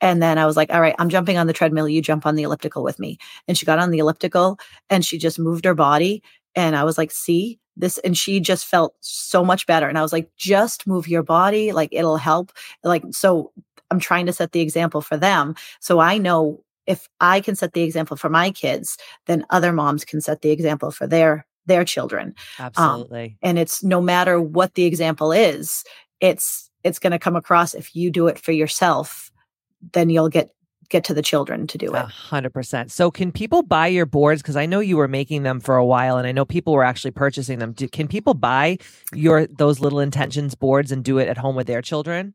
And 0.00 0.22
then 0.22 0.38
I 0.38 0.46
was 0.46 0.56
like, 0.56 0.72
all 0.72 0.80
right, 0.80 0.94
I'm 0.98 1.08
jumping 1.08 1.38
on 1.38 1.46
the 1.46 1.52
treadmill. 1.52 1.88
You 1.88 2.02
jump 2.02 2.26
on 2.26 2.34
the 2.34 2.42
elliptical 2.42 2.82
with 2.82 2.98
me. 2.98 3.18
And 3.48 3.56
she 3.56 3.66
got 3.66 3.78
on 3.78 3.90
the 3.90 3.98
elliptical 3.98 4.58
and 4.90 5.04
she 5.04 5.18
just 5.18 5.38
moved 5.38 5.64
her 5.64 5.74
body. 5.74 6.22
And 6.54 6.76
I 6.76 6.84
was 6.84 6.98
like, 6.98 7.10
see 7.10 7.58
this. 7.76 7.98
And 7.98 8.16
she 8.16 8.40
just 8.40 8.66
felt 8.66 8.94
so 9.00 9.44
much 9.44 9.66
better. 9.66 9.88
And 9.88 9.98
I 9.98 10.02
was 10.02 10.12
like, 10.12 10.30
just 10.36 10.86
move 10.86 11.08
your 11.08 11.22
body. 11.22 11.72
Like 11.72 11.90
it'll 11.92 12.18
help. 12.18 12.52
Like, 12.84 13.04
so 13.12 13.52
I'm 13.90 14.00
trying 14.00 14.26
to 14.26 14.32
set 14.32 14.52
the 14.52 14.60
example 14.60 15.00
for 15.00 15.16
them. 15.16 15.54
So 15.80 16.00
I 16.00 16.18
know 16.18 16.62
if 16.86 17.08
I 17.20 17.40
can 17.40 17.56
set 17.56 17.72
the 17.72 17.82
example 17.82 18.16
for 18.16 18.28
my 18.28 18.50
kids, 18.50 18.96
then 19.26 19.44
other 19.50 19.72
moms 19.72 20.04
can 20.04 20.20
set 20.20 20.42
the 20.42 20.50
example 20.50 20.90
for 20.90 21.06
their 21.06 21.46
their 21.66 21.84
children. 21.84 22.28
Um, 22.60 22.66
Absolutely. 22.66 23.24
Um, 23.24 23.38
and 23.42 23.58
it's 23.58 23.82
no 23.82 24.00
matter 24.00 24.40
what 24.40 24.74
the 24.74 24.84
example 24.84 25.32
is, 25.32 25.82
it's 26.20 26.70
it's 26.84 27.00
going 27.00 27.10
to 27.10 27.18
come 27.18 27.34
across 27.34 27.74
if 27.74 27.96
you 27.96 28.10
do 28.10 28.28
it 28.28 28.38
for 28.38 28.52
yourself 28.52 29.32
then 29.92 30.10
you'll 30.10 30.28
get 30.28 30.50
get 30.88 31.04
to 31.04 31.14
the 31.14 31.22
children 31.22 31.66
to 31.66 31.78
do 31.78 31.94
it. 31.94 32.04
Hundred 32.06 32.50
percent. 32.50 32.92
So 32.92 33.10
can 33.10 33.32
people 33.32 33.62
buy 33.62 33.88
your 33.88 34.06
boards? 34.06 34.42
Because 34.42 34.56
I 34.56 34.66
know 34.66 34.80
you 34.80 34.96
were 34.96 35.08
making 35.08 35.42
them 35.42 35.60
for 35.60 35.76
a 35.76 35.84
while 35.84 36.16
and 36.16 36.26
I 36.26 36.32
know 36.32 36.44
people 36.44 36.72
were 36.72 36.84
actually 36.84 37.10
purchasing 37.10 37.58
them. 37.58 37.72
Do, 37.72 37.88
can 37.88 38.08
people 38.08 38.34
buy 38.34 38.78
your 39.12 39.46
those 39.46 39.80
little 39.80 40.00
intentions 40.00 40.54
boards 40.54 40.92
and 40.92 41.04
do 41.04 41.18
it 41.18 41.28
at 41.28 41.38
home 41.38 41.56
with 41.56 41.66
their 41.66 41.82
children? 41.82 42.34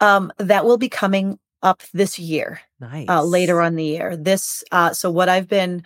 Um, 0.00 0.30
that 0.38 0.64
will 0.64 0.76
be 0.76 0.90
coming 0.90 1.38
up 1.62 1.82
this 1.94 2.18
year. 2.18 2.60
Nice. 2.80 3.08
Uh, 3.08 3.24
later 3.24 3.62
on 3.62 3.76
the 3.76 3.84
year. 3.84 4.16
This 4.16 4.62
uh, 4.72 4.92
so 4.92 5.10
what 5.10 5.28
I've 5.28 5.48
been 5.48 5.82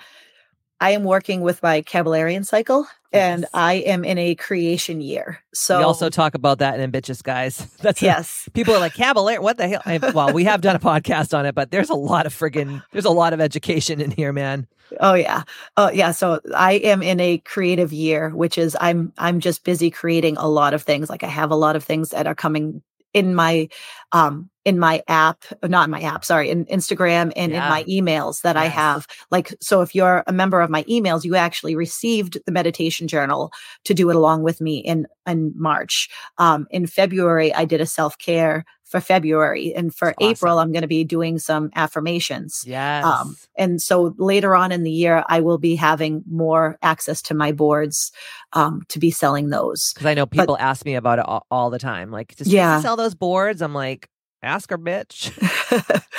I 0.80 0.90
am 0.90 1.04
working 1.04 1.42
with 1.42 1.62
my 1.62 1.82
Kabbalion 1.82 2.44
cycle 2.46 2.86
and 3.12 3.46
I 3.52 3.74
am 3.74 4.04
in 4.04 4.18
a 4.18 4.34
creation 4.34 5.00
year. 5.00 5.40
So 5.52 5.78
we 5.78 5.84
also 5.84 6.08
talk 6.08 6.34
about 6.34 6.58
that 6.58 6.74
in 6.74 6.80
Ambitchious 6.80 7.22
Guys. 7.22 7.58
That's 7.82 8.00
yes. 8.00 8.44
A, 8.46 8.50
people 8.52 8.74
are 8.74 8.80
like 8.80 8.94
Kabbalion. 8.94 9.40
What 9.40 9.58
the 9.58 9.68
hell? 9.68 9.82
I, 9.84 9.98
well, 9.98 10.32
we 10.32 10.44
have 10.44 10.60
done 10.60 10.76
a 10.76 10.78
podcast 10.80 11.36
on 11.36 11.44
it, 11.44 11.54
but 11.54 11.70
there's 11.70 11.90
a 11.90 11.94
lot 11.94 12.26
of 12.26 12.34
friggin' 12.34 12.82
there's 12.92 13.04
a 13.04 13.10
lot 13.10 13.32
of 13.32 13.40
education 13.40 14.00
in 14.00 14.10
here, 14.10 14.32
man. 14.32 14.66
Oh 14.98 15.14
yeah, 15.14 15.42
oh 15.76 15.90
yeah. 15.90 16.10
So 16.10 16.40
I 16.54 16.72
am 16.74 17.02
in 17.02 17.20
a 17.20 17.38
creative 17.38 17.92
year, 17.92 18.30
which 18.30 18.58
is 18.58 18.76
I'm 18.80 19.12
I'm 19.18 19.38
just 19.38 19.64
busy 19.64 19.90
creating 19.90 20.36
a 20.36 20.48
lot 20.48 20.74
of 20.74 20.82
things. 20.82 21.08
Like 21.08 21.22
I 21.22 21.28
have 21.28 21.50
a 21.50 21.56
lot 21.56 21.76
of 21.76 21.84
things 21.84 22.10
that 22.10 22.26
are 22.26 22.34
coming 22.34 22.82
in 23.12 23.34
my 23.34 23.68
um 24.12 24.50
in 24.64 24.78
my 24.78 25.02
app 25.08 25.44
not 25.64 25.84
in 25.84 25.90
my 25.90 26.00
app 26.00 26.24
sorry 26.24 26.50
in 26.50 26.64
instagram 26.66 27.32
and 27.36 27.52
yeah. 27.52 27.64
in 27.64 27.70
my 27.70 27.84
emails 27.84 28.42
that 28.42 28.56
yes. 28.56 28.64
i 28.64 28.66
have 28.66 29.06
like 29.30 29.54
so 29.60 29.80
if 29.80 29.94
you're 29.94 30.22
a 30.26 30.32
member 30.32 30.60
of 30.60 30.70
my 30.70 30.82
emails 30.84 31.24
you 31.24 31.34
actually 31.34 31.74
received 31.74 32.38
the 32.44 32.52
meditation 32.52 33.08
journal 33.08 33.50
to 33.84 33.94
do 33.94 34.10
it 34.10 34.16
along 34.16 34.42
with 34.42 34.60
me 34.60 34.78
in 34.78 35.06
in 35.26 35.52
march 35.56 36.08
um 36.38 36.66
in 36.70 36.86
february 36.86 37.54
i 37.54 37.64
did 37.64 37.80
a 37.80 37.86
self-care 37.86 38.64
for 38.90 39.00
February. 39.00 39.72
And 39.72 39.94
for 39.94 40.14
That's 40.18 40.40
April. 40.42 40.58
I'm 40.58 40.72
going 40.72 40.82
to 40.82 40.88
be 40.88 41.04
doing 41.04 41.38
some 41.38 41.70
affirmations. 41.76 42.64
Yes. 42.66 43.04
Um, 43.04 43.36
and 43.56 43.80
so 43.80 44.14
later 44.18 44.56
on 44.56 44.72
in 44.72 44.82
the 44.82 44.90
year, 44.90 45.22
I 45.28 45.40
will 45.40 45.58
be 45.58 45.76
having 45.76 46.24
more 46.28 46.76
access 46.82 47.22
to 47.22 47.34
my 47.34 47.52
boards 47.52 48.10
um, 48.52 48.82
to 48.88 48.98
be 48.98 49.12
selling 49.12 49.50
those. 49.50 49.92
Because 49.94 50.06
I 50.06 50.14
know 50.14 50.26
people 50.26 50.56
but, 50.56 50.60
ask 50.60 50.84
me 50.84 50.96
about 50.96 51.20
it 51.20 51.24
all, 51.24 51.46
all 51.52 51.70
the 51.70 51.78
time. 51.78 52.10
Like, 52.10 52.34
just 52.34 52.50
yeah. 52.50 52.80
sell 52.80 52.96
those 52.96 53.14
boards? 53.14 53.62
I'm 53.62 53.74
like, 53.74 53.99
ask 54.42 54.70
her, 54.70 54.78
bitch. 54.78 55.30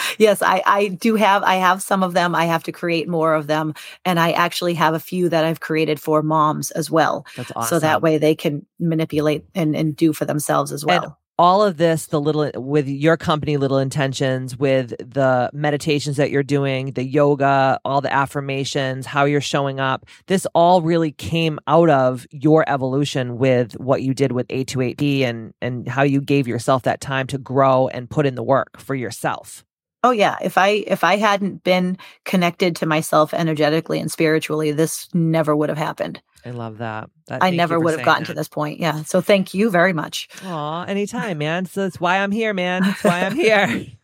yes, 0.18 0.42
I, 0.42 0.62
I 0.66 0.88
do 0.90 1.16
have 1.16 1.44
I 1.44 1.56
have 1.56 1.82
some 1.82 2.04
of 2.04 2.14
them. 2.14 2.36
I 2.36 2.46
have 2.46 2.64
to 2.64 2.72
create 2.72 3.08
more 3.08 3.34
of 3.34 3.48
them. 3.48 3.74
And 4.06 4.20
I 4.20 4.32
actually 4.32 4.76
have 4.76 4.94
a 4.94 5.00
few 5.00 5.30
that 5.30 5.46
I've 5.46 5.60
created 5.60 6.00
for 6.00 6.22
moms 6.22 6.72
as 6.72 6.90
well. 6.92 7.26
That's 7.36 7.52
awesome. 7.56 7.76
So 7.76 7.80
that 7.80 8.02
way 8.02 8.18
they 8.18 8.36
can 8.36 8.66
manipulate 8.80 9.46
and, 9.56 9.76
and 9.76 9.96
do 9.96 10.14
for 10.14 10.26
themselves 10.26 10.72
as 10.72 10.86
well. 10.86 11.04
And 11.04 11.14
all 11.38 11.64
of 11.64 11.78
this, 11.78 12.08
the 12.08 12.22
little 12.22 12.52
with 12.56 12.88
your 12.88 13.18
company, 13.18 13.58
Little 13.58 13.80
Intentions, 13.80 14.58
with 14.58 14.90
the 15.00 15.50
meditations 15.54 16.18
that 16.18 16.30
you're 16.32 16.44
doing, 16.44 16.92
the 16.92 17.04
yoga, 17.04 17.80
all 17.84 18.02
the 18.02 18.14
affirmations, 18.14 19.06
how 19.06 19.26
you're 19.26 19.42
showing 19.42 19.80
up, 19.80 20.06
this 20.28 20.46
all 20.54 20.82
really 20.82 21.12
came 21.12 21.60
out 21.68 21.90
of 21.90 22.28
your 22.32 22.64
evolution 22.68 23.38
with 23.38 23.74
what 23.74 24.04
you 24.04 24.14
did 24.14 24.34
with 24.34 24.48
A28P 24.50 25.22
and 25.22 25.54
and 25.62 25.88
how 25.88 26.04
you 26.04 26.22
gave 26.22 26.48
yourself 26.48 26.84
that 26.84 27.02
time 27.02 27.28
to 27.28 27.38
grow 27.38 27.88
and 27.88 28.10
put 28.10 28.26
in 28.26 28.36
the 28.36 28.44
work 28.44 28.80
for 28.80 28.96
yourself. 28.96 29.66
Oh 30.04 30.12
yeah, 30.12 30.38
if 30.42 30.58
I 30.58 30.84
if 30.88 31.04
I 31.04 31.18
hadn't 31.18 31.64
been 31.64 31.98
connected 32.26 32.76
to 32.78 32.88
myself 32.88 33.34
energetically 33.34 34.00
and 34.00 34.12
spiritually, 34.12 34.72
this 34.72 35.08
never 35.14 35.56
would 35.56 35.70
have 35.70 35.78
happened. 35.78 36.22
I 36.46 36.52
love 36.52 36.80
that. 36.80 37.10
that 37.28 37.44
I 37.44 37.52
never 37.52 37.80
would 37.80 37.98
have 37.98 38.06
gotten 38.06 38.24
that. 38.24 38.28
to 38.28 38.34
this 38.34 38.48
point. 38.48 38.80
Yeah. 38.80 39.04
So 39.04 39.22
thank 39.22 39.54
you 39.54 39.70
very 39.70 39.94
much. 39.94 40.28
Aw, 40.44 40.86
anytime, 40.86 41.38
man. 41.38 41.66
So 41.66 41.82
that's 41.82 42.00
why 42.00 42.18
I'm 42.18 42.32
here, 42.32 42.54
man. 42.54 42.84
That's 42.84 43.04
why 43.04 43.22
I'm 43.22 43.36
here. 43.36 43.86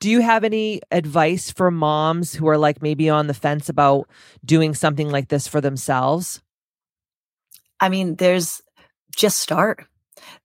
Do 0.00 0.10
you 0.10 0.20
have 0.20 0.44
any 0.44 0.80
advice 0.90 1.50
for 1.50 1.70
moms 1.70 2.34
who 2.34 2.46
are 2.48 2.58
like 2.58 2.82
maybe 2.82 3.10
on 3.10 3.26
the 3.26 3.34
fence 3.34 3.68
about 3.68 4.08
doing 4.44 4.74
something 4.74 5.10
like 5.10 5.28
this 5.28 5.48
for 5.48 5.60
themselves? 5.60 6.40
I 7.80 7.88
mean, 7.88 8.16
there's 8.16 8.60
just 9.16 9.38
start. 9.38 9.84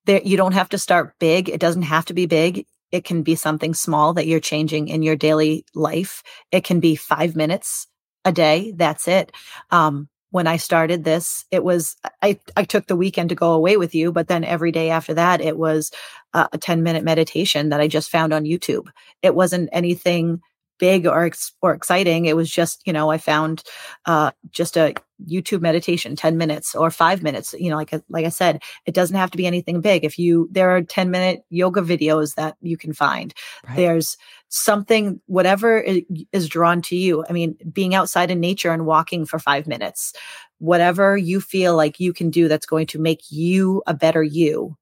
There 0.05 0.21
you 0.23 0.37
don't 0.37 0.53
have 0.53 0.69
to 0.69 0.77
start 0.77 1.15
big. 1.19 1.49
It 1.49 1.59
doesn't 1.59 1.83
have 1.83 2.05
to 2.05 2.13
be 2.13 2.25
big. 2.25 2.65
It 2.91 3.05
can 3.05 3.23
be 3.23 3.35
something 3.35 3.73
small 3.73 4.13
that 4.13 4.27
you're 4.27 4.39
changing 4.39 4.87
in 4.87 5.01
your 5.01 5.15
daily 5.15 5.65
life. 5.73 6.21
It 6.51 6.63
can 6.63 6.79
be 6.79 6.95
5 6.95 7.35
minutes 7.35 7.87
a 8.23 8.31
day. 8.31 8.73
That's 8.75 9.07
it. 9.07 9.31
Um, 9.71 10.09
when 10.33 10.47
I 10.47 10.57
started 10.57 11.03
this, 11.03 11.45
it 11.51 11.63
was 11.63 11.95
I 12.23 12.39
I 12.57 12.63
took 12.63 12.87
the 12.87 12.95
weekend 12.95 13.29
to 13.29 13.35
go 13.35 13.53
away 13.53 13.77
with 13.77 13.93
you, 13.93 14.11
but 14.11 14.27
then 14.27 14.43
every 14.43 14.71
day 14.71 14.89
after 14.89 15.13
that, 15.13 15.41
it 15.41 15.59
was 15.59 15.91
uh, 16.33 16.47
a 16.51 16.57
10 16.57 16.81
minute 16.81 17.03
meditation 17.03 17.69
that 17.69 17.79
I 17.79 17.87
just 17.87 18.09
found 18.09 18.33
on 18.33 18.43
YouTube. 18.43 18.87
It 19.21 19.35
wasn't 19.35 19.69
anything 19.71 20.41
big 20.79 21.05
or 21.05 21.25
ex- 21.25 21.53
or 21.61 21.75
exciting. 21.75 22.25
It 22.25 22.35
was 22.35 22.49
just 22.49 22.81
you 22.87 22.93
know 22.93 23.11
I 23.11 23.19
found 23.19 23.61
uh, 24.07 24.31
just 24.49 24.75
a 24.75 24.95
YouTube 25.29 25.61
meditation, 25.61 26.15
10 26.15 26.35
minutes 26.35 26.73
or 26.73 26.89
five 26.89 27.21
minutes. 27.21 27.53
You 27.53 27.69
know, 27.69 27.75
like 27.75 27.93
like 28.09 28.25
I 28.25 28.29
said, 28.29 28.63
it 28.87 28.95
doesn't 28.95 29.15
have 29.15 29.29
to 29.31 29.37
be 29.37 29.45
anything 29.45 29.81
big. 29.81 30.03
If 30.03 30.17
you 30.17 30.49
there 30.51 30.75
are 30.75 30.81
10 30.81 31.11
minute 31.11 31.43
yoga 31.51 31.81
videos 31.81 32.33
that 32.35 32.55
you 32.59 32.75
can 32.75 32.93
find. 32.93 33.35
Right. 33.67 33.75
There's 33.75 34.17
something 34.55 35.19
whatever 35.25 35.83
is 36.31 36.47
drawn 36.47 36.79
to 36.83 36.95
you. 36.95 37.25
I 37.27 37.33
mean 37.33 37.55
being 37.71 37.95
outside 37.95 38.29
in 38.29 38.39
nature 38.39 38.71
and 38.71 38.85
walking 38.85 39.25
for 39.25 39.39
5 39.39 39.65
minutes 39.67 40.13
whatever 40.59 41.17
you 41.17 41.41
feel 41.41 41.75
like 41.75 41.99
you 41.99 42.13
can 42.13 42.29
do 42.29 42.47
that's 42.47 42.65
going 42.67 42.85
to 42.87 42.99
make 42.99 43.31
you 43.31 43.81
a 43.87 43.93
better 43.93 44.23
you 44.23 44.77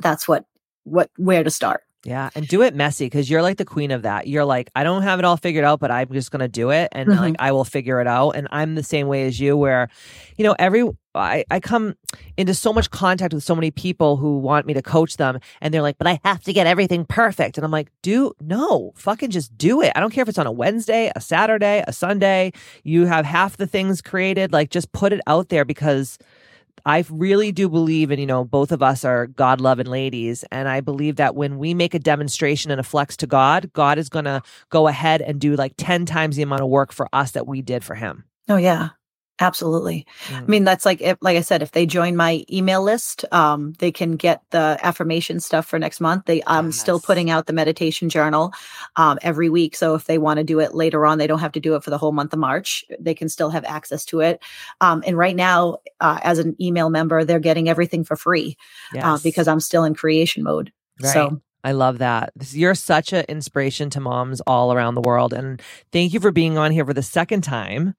that's 0.00 0.26
what 0.26 0.44
what 0.84 1.10
where 1.16 1.44
to 1.44 1.50
start 1.50 1.82
yeah, 2.04 2.30
and 2.34 2.48
do 2.48 2.62
it 2.62 2.74
messy 2.74 3.06
because 3.06 3.30
you're 3.30 3.42
like 3.42 3.58
the 3.58 3.64
queen 3.64 3.92
of 3.92 4.02
that. 4.02 4.26
You're 4.26 4.44
like, 4.44 4.70
I 4.74 4.82
don't 4.82 5.02
have 5.02 5.20
it 5.20 5.24
all 5.24 5.36
figured 5.36 5.64
out, 5.64 5.78
but 5.78 5.92
I'm 5.92 6.12
just 6.12 6.32
gonna 6.32 6.48
do 6.48 6.70
it, 6.70 6.88
and 6.92 7.08
mm-hmm. 7.08 7.20
like 7.20 7.36
I 7.38 7.52
will 7.52 7.64
figure 7.64 8.00
it 8.00 8.08
out. 8.08 8.30
And 8.30 8.48
I'm 8.50 8.74
the 8.74 8.82
same 8.82 9.06
way 9.06 9.26
as 9.26 9.38
you, 9.38 9.56
where, 9.56 9.88
you 10.36 10.44
know, 10.44 10.56
every 10.58 10.88
I 11.14 11.44
I 11.48 11.60
come 11.60 11.94
into 12.36 12.54
so 12.54 12.72
much 12.72 12.90
contact 12.90 13.32
with 13.32 13.44
so 13.44 13.54
many 13.54 13.70
people 13.70 14.16
who 14.16 14.38
want 14.38 14.66
me 14.66 14.74
to 14.74 14.82
coach 14.82 15.16
them, 15.16 15.38
and 15.60 15.72
they're 15.72 15.82
like, 15.82 15.98
but 15.98 16.08
I 16.08 16.18
have 16.24 16.42
to 16.44 16.52
get 16.52 16.66
everything 16.66 17.04
perfect, 17.04 17.56
and 17.56 17.64
I'm 17.64 17.70
like, 17.70 17.88
do 18.02 18.32
no, 18.40 18.92
fucking 18.96 19.30
just 19.30 19.56
do 19.56 19.80
it. 19.80 19.92
I 19.94 20.00
don't 20.00 20.10
care 20.10 20.22
if 20.22 20.28
it's 20.28 20.38
on 20.38 20.46
a 20.48 20.52
Wednesday, 20.52 21.12
a 21.14 21.20
Saturday, 21.20 21.84
a 21.86 21.92
Sunday. 21.92 22.52
You 22.82 23.06
have 23.06 23.24
half 23.24 23.56
the 23.56 23.66
things 23.68 24.02
created, 24.02 24.52
like 24.52 24.70
just 24.70 24.90
put 24.90 25.12
it 25.12 25.20
out 25.28 25.50
there 25.50 25.64
because 25.64 26.18
I 26.84 27.04
really 27.10 27.52
do 27.52 27.68
believe, 27.68 28.10
and 28.10 28.20
you 28.20 28.26
know, 28.26 28.44
both 28.44 28.72
of 28.72 28.82
us 28.82 29.04
are 29.04 29.26
God 29.26 29.60
loving 29.60 29.86
ladies. 29.86 30.44
And 30.50 30.68
I 30.68 30.80
believe 30.80 31.16
that 31.16 31.34
when 31.34 31.58
we 31.58 31.74
make 31.74 31.94
a 31.94 31.98
demonstration 31.98 32.70
and 32.70 32.80
a 32.80 32.84
flex 32.84 33.16
to 33.18 33.26
God, 33.26 33.72
God 33.72 33.98
is 33.98 34.08
going 34.08 34.24
to 34.24 34.42
go 34.70 34.88
ahead 34.88 35.22
and 35.22 35.40
do 35.40 35.54
like 35.54 35.74
10 35.76 36.06
times 36.06 36.36
the 36.36 36.42
amount 36.42 36.62
of 36.62 36.68
work 36.68 36.92
for 36.92 37.08
us 37.12 37.32
that 37.32 37.46
we 37.46 37.62
did 37.62 37.84
for 37.84 37.94
him. 37.94 38.24
Oh, 38.48 38.56
yeah. 38.56 38.90
Absolutely. 39.40 40.06
Mm. 40.26 40.42
I 40.42 40.44
mean, 40.44 40.64
that's 40.64 40.84
like, 40.84 41.00
if, 41.00 41.18
like 41.20 41.36
I 41.36 41.40
said, 41.40 41.62
if 41.62 41.72
they 41.72 41.84
join 41.84 42.14
my 42.14 42.44
email 42.52 42.82
list, 42.82 43.24
um, 43.32 43.72
they 43.78 43.90
can 43.90 44.16
get 44.16 44.42
the 44.50 44.78
affirmation 44.82 45.40
stuff 45.40 45.66
for 45.66 45.78
next 45.78 46.00
month. 46.00 46.26
They, 46.26 46.42
I'm 46.46 46.66
yes. 46.66 46.78
still 46.78 47.00
putting 47.00 47.28
out 47.28 47.46
the 47.46 47.52
meditation 47.52 48.08
journal, 48.08 48.52
um, 48.96 49.18
every 49.22 49.48
week. 49.48 49.74
So 49.74 49.94
if 49.94 50.04
they 50.04 50.18
want 50.18 50.36
to 50.36 50.44
do 50.44 50.60
it 50.60 50.74
later 50.74 51.06
on, 51.06 51.18
they 51.18 51.26
don't 51.26 51.40
have 51.40 51.52
to 51.52 51.60
do 51.60 51.74
it 51.74 51.82
for 51.82 51.90
the 51.90 51.98
whole 51.98 52.12
month 52.12 52.32
of 52.32 52.38
March. 52.38 52.84
They 53.00 53.14
can 53.14 53.28
still 53.28 53.50
have 53.50 53.64
access 53.64 54.04
to 54.06 54.20
it. 54.20 54.40
Um, 54.80 55.02
and 55.06 55.16
right 55.16 55.34
now, 55.34 55.78
uh, 55.98 56.20
as 56.22 56.38
an 56.38 56.54
email 56.60 56.90
member, 56.90 57.24
they're 57.24 57.40
getting 57.40 57.68
everything 57.68 58.04
for 58.04 58.16
free, 58.16 58.56
yes. 58.92 59.02
uh, 59.04 59.18
because 59.24 59.48
I'm 59.48 59.60
still 59.60 59.82
in 59.84 59.94
creation 59.94 60.44
mode. 60.44 60.72
Right. 61.02 61.12
So 61.12 61.40
I 61.64 61.72
love 61.72 61.98
that. 61.98 62.32
You're 62.50 62.74
such 62.74 63.12
an 63.12 63.24
inspiration 63.28 63.88
to 63.90 64.00
moms 64.00 64.40
all 64.42 64.72
around 64.72 64.94
the 64.94 65.00
world. 65.00 65.32
And 65.32 65.60
thank 65.90 66.12
you 66.12 66.20
for 66.20 66.32
being 66.32 66.58
on 66.58 66.70
here 66.70 66.84
for 66.84 66.94
the 66.94 67.02
second 67.02 67.42
time. 67.42 67.94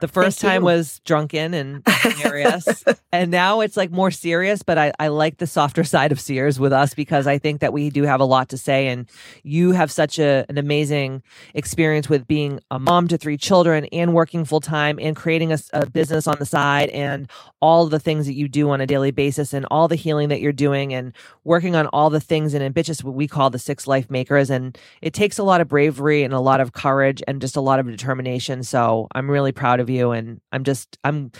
The 0.00 0.08
first 0.08 0.38
Thank 0.38 0.52
time 0.52 0.62
you. 0.62 0.66
was 0.66 1.00
drunken 1.04 1.54
and 1.54 1.82
hilarious. 1.86 2.84
and 3.12 3.32
now 3.32 3.60
it's 3.60 3.76
like 3.76 3.90
more 3.90 4.12
serious, 4.12 4.62
but 4.62 4.78
I, 4.78 4.92
I 5.00 5.08
like 5.08 5.38
the 5.38 5.46
softer 5.46 5.82
side 5.82 6.12
of 6.12 6.20
Sears 6.20 6.60
with 6.60 6.72
us 6.72 6.94
because 6.94 7.26
I 7.26 7.38
think 7.38 7.60
that 7.60 7.72
we 7.72 7.90
do 7.90 8.04
have 8.04 8.20
a 8.20 8.24
lot 8.24 8.48
to 8.50 8.58
say. 8.58 8.86
And 8.86 9.10
you 9.42 9.72
have 9.72 9.90
such 9.90 10.20
a, 10.20 10.46
an 10.48 10.56
amazing 10.56 11.24
experience 11.52 12.08
with 12.08 12.28
being 12.28 12.60
a 12.70 12.78
mom 12.78 13.08
to 13.08 13.18
three 13.18 13.36
children 13.36 13.86
and 13.86 14.14
working 14.14 14.44
full 14.44 14.60
time 14.60 15.00
and 15.00 15.16
creating 15.16 15.52
a, 15.52 15.58
a 15.72 15.90
business 15.90 16.28
on 16.28 16.36
the 16.38 16.46
side 16.46 16.90
and 16.90 17.28
all 17.60 17.86
the 17.86 17.98
things 17.98 18.26
that 18.26 18.34
you 18.34 18.46
do 18.46 18.70
on 18.70 18.80
a 18.80 18.86
daily 18.86 19.10
basis 19.10 19.52
and 19.52 19.66
all 19.68 19.88
the 19.88 19.96
healing 19.96 20.28
that 20.28 20.40
you're 20.40 20.52
doing 20.52 20.94
and 20.94 21.12
working 21.42 21.74
on 21.74 21.88
all 21.88 22.08
the 22.08 22.20
things 22.20 22.54
and 22.54 22.62
ambitious 22.62 23.02
what 23.02 23.14
we 23.14 23.26
call 23.26 23.50
the 23.50 23.58
six 23.58 23.88
life 23.88 24.08
makers. 24.08 24.48
And 24.48 24.78
it 25.02 25.12
takes 25.12 25.38
a 25.38 25.42
lot 25.42 25.60
of 25.60 25.66
bravery 25.66 26.22
and 26.22 26.32
a 26.32 26.38
lot 26.38 26.60
of 26.60 26.72
courage 26.72 27.20
and 27.26 27.40
just 27.40 27.56
a 27.56 27.60
lot 27.60 27.80
of 27.80 27.86
determination. 27.86 28.62
So 28.62 29.08
I'm 29.12 29.28
really 29.28 29.50
proud 29.50 29.80
of 29.80 29.87
of 29.88 29.94
you. 29.94 30.12
And 30.12 30.40
I'm 30.52 30.64
just, 30.64 30.98
I'm 31.04 31.32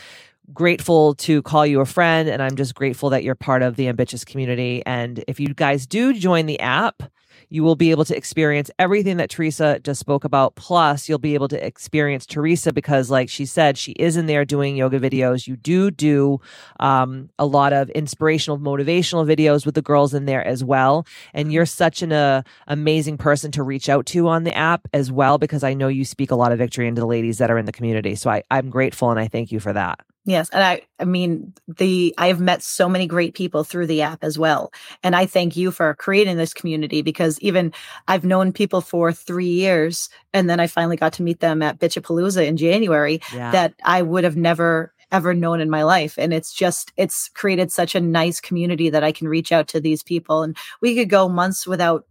grateful 0.52 1.14
to 1.14 1.42
call 1.42 1.66
you 1.66 1.80
a 1.80 1.86
friend. 1.86 2.28
And 2.28 2.42
I'm 2.42 2.56
just 2.56 2.74
grateful 2.74 3.10
that 3.10 3.22
you're 3.22 3.34
part 3.34 3.62
of 3.62 3.76
the 3.76 3.88
ambitchious 3.88 4.24
community. 4.24 4.82
And 4.86 5.24
if 5.28 5.38
you 5.40 5.54
guys 5.54 5.86
do 5.86 6.12
join 6.14 6.46
the 6.46 6.60
app, 6.60 7.02
you 7.50 7.62
will 7.62 7.76
be 7.76 7.90
able 7.90 8.04
to 8.04 8.16
experience 8.16 8.70
everything 8.78 9.16
that 9.16 9.30
Teresa 9.30 9.80
just 9.80 10.00
spoke 10.00 10.24
about. 10.24 10.54
Plus, 10.56 11.08
you'll 11.08 11.18
be 11.18 11.34
able 11.34 11.48
to 11.48 11.66
experience 11.66 12.26
Teresa 12.26 12.72
because, 12.72 13.10
like 13.10 13.28
she 13.28 13.46
said, 13.46 13.78
she 13.78 13.92
is 13.92 14.16
in 14.16 14.26
there 14.26 14.44
doing 14.44 14.76
yoga 14.76 15.00
videos. 15.00 15.46
You 15.46 15.56
do 15.56 15.90
do 15.90 16.40
um, 16.80 17.30
a 17.38 17.46
lot 17.46 17.72
of 17.72 17.88
inspirational, 17.90 18.58
motivational 18.58 19.26
videos 19.26 19.64
with 19.64 19.74
the 19.74 19.82
girls 19.82 20.14
in 20.14 20.26
there 20.26 20.46
as 20.46 20.62
well. 20.62 21.06
And 21.32 21.52
you're 21.52 21.66
such 21.66 22.02
an 22.02 22.12
uh, 22.12 22.42
amazing 22.66 23.18
person 23.18 23.50
to 23.52 23.62
reach 23.62 23.88
out 23.88 24.06
to 24.06 24.28
on 24.28 24.44
the 24.44 24.54
app 24.54 24.86
as 24.92 25.10
well 25.10 25.38
because 25.38 25.64
I 25.64 25.74
know 25.74 25.88
you 25.88 26.04
speak 26.04 26.30
a 26.30 26.36
lot 26.36 26.52
of 26.52 26.58
victory 26.58 26.86
into 26.86 27.00
the 27.00 27.06
ladies 27.06 27.38
that 27.38 27.50
are 27.50 27.58
in 27.58 27.66
the 27.66 27.72
community. 27.72 28.14
So 28.14 28.30
I, 28.30 28.42
I'm 28.50 28.68
grateful 28.68 29.10
and 29.10 29.18
I 29.18 29.28
thank 29.28 29.52
you 29.52 29.60
for 29.60 29.72
that. 29.72 30.00
Yes. 30.24 30.50
And 30.50 30.62
I, 30.62 30.82
I 30.98 31.04
mean, 31.04 31.54
the, 31.66 32.14
I 32.18 32.26
have 32.26 32.40
met 32.40 32.62
so 32.62 32.88
many 32.88 33.06
great 33.06 33.34
people 33.34 33.64
through 33.64 33.86
the 33.86 34.02
app 34.02 34.22
as 34.22 34.38
well. 34.38 34.72
And 35.02 35.16
I 35.16 35.24
thank 35.24 35.56
you 35.56 35.70
for 35.70 35.94
creating 35.94 36.36
this 36.36 36.52
community 36.52 37.00
because 37.00 37.40
even 37.40 37.72
I've 38.08 38.24
known 38.24 38.52
people 38.52 38.82
for 38.82 39.10
three 39.10 39.48
years 39.48 40.10
and 40.34 40.50
then 40.50 40.60
I 40.60 40.66
finally 40.66 40.96
got 40.96 41.14
to 41.14 41.22
meet 41.22 41.40
them 41.40 41.62
at 41.62 41.78
Bitchapalooza 41.78 42.46
in 42.46 42.58
January 42.58 43.22
yeah. 43.32 43.52
that 43.52 43.74
I 43.84 44.02
would 44.02 44.24
have 44.24 44.36
never 44.36 44.92
ever 45.10 45.32
known 45.32 45.60
in 45.60 45.70
my 45.70 45.82
life. 45.82 46.18
And 46.18 46.34
it's 46.34 46.52
just, 46.52 46.92
it's 46.98 47.30
created 47.30 47.72
such 47.72 47.94
a 47.94 48.00
nice 48.00 48.40
community 48.40 48.90
that 48.90 49.02
I 49.02 49.12
can 49.12 49.26
reach 49.26 49.52
out 49.52 49.68
to 49.68 49.80
these 49.80 50.02
people. 50.02 50.42
And 50.42 50.54
we 50.82 50.94
could 50.94 51.08
go 51.08 51.30
months 51.30 51.66
without 51.66 52.04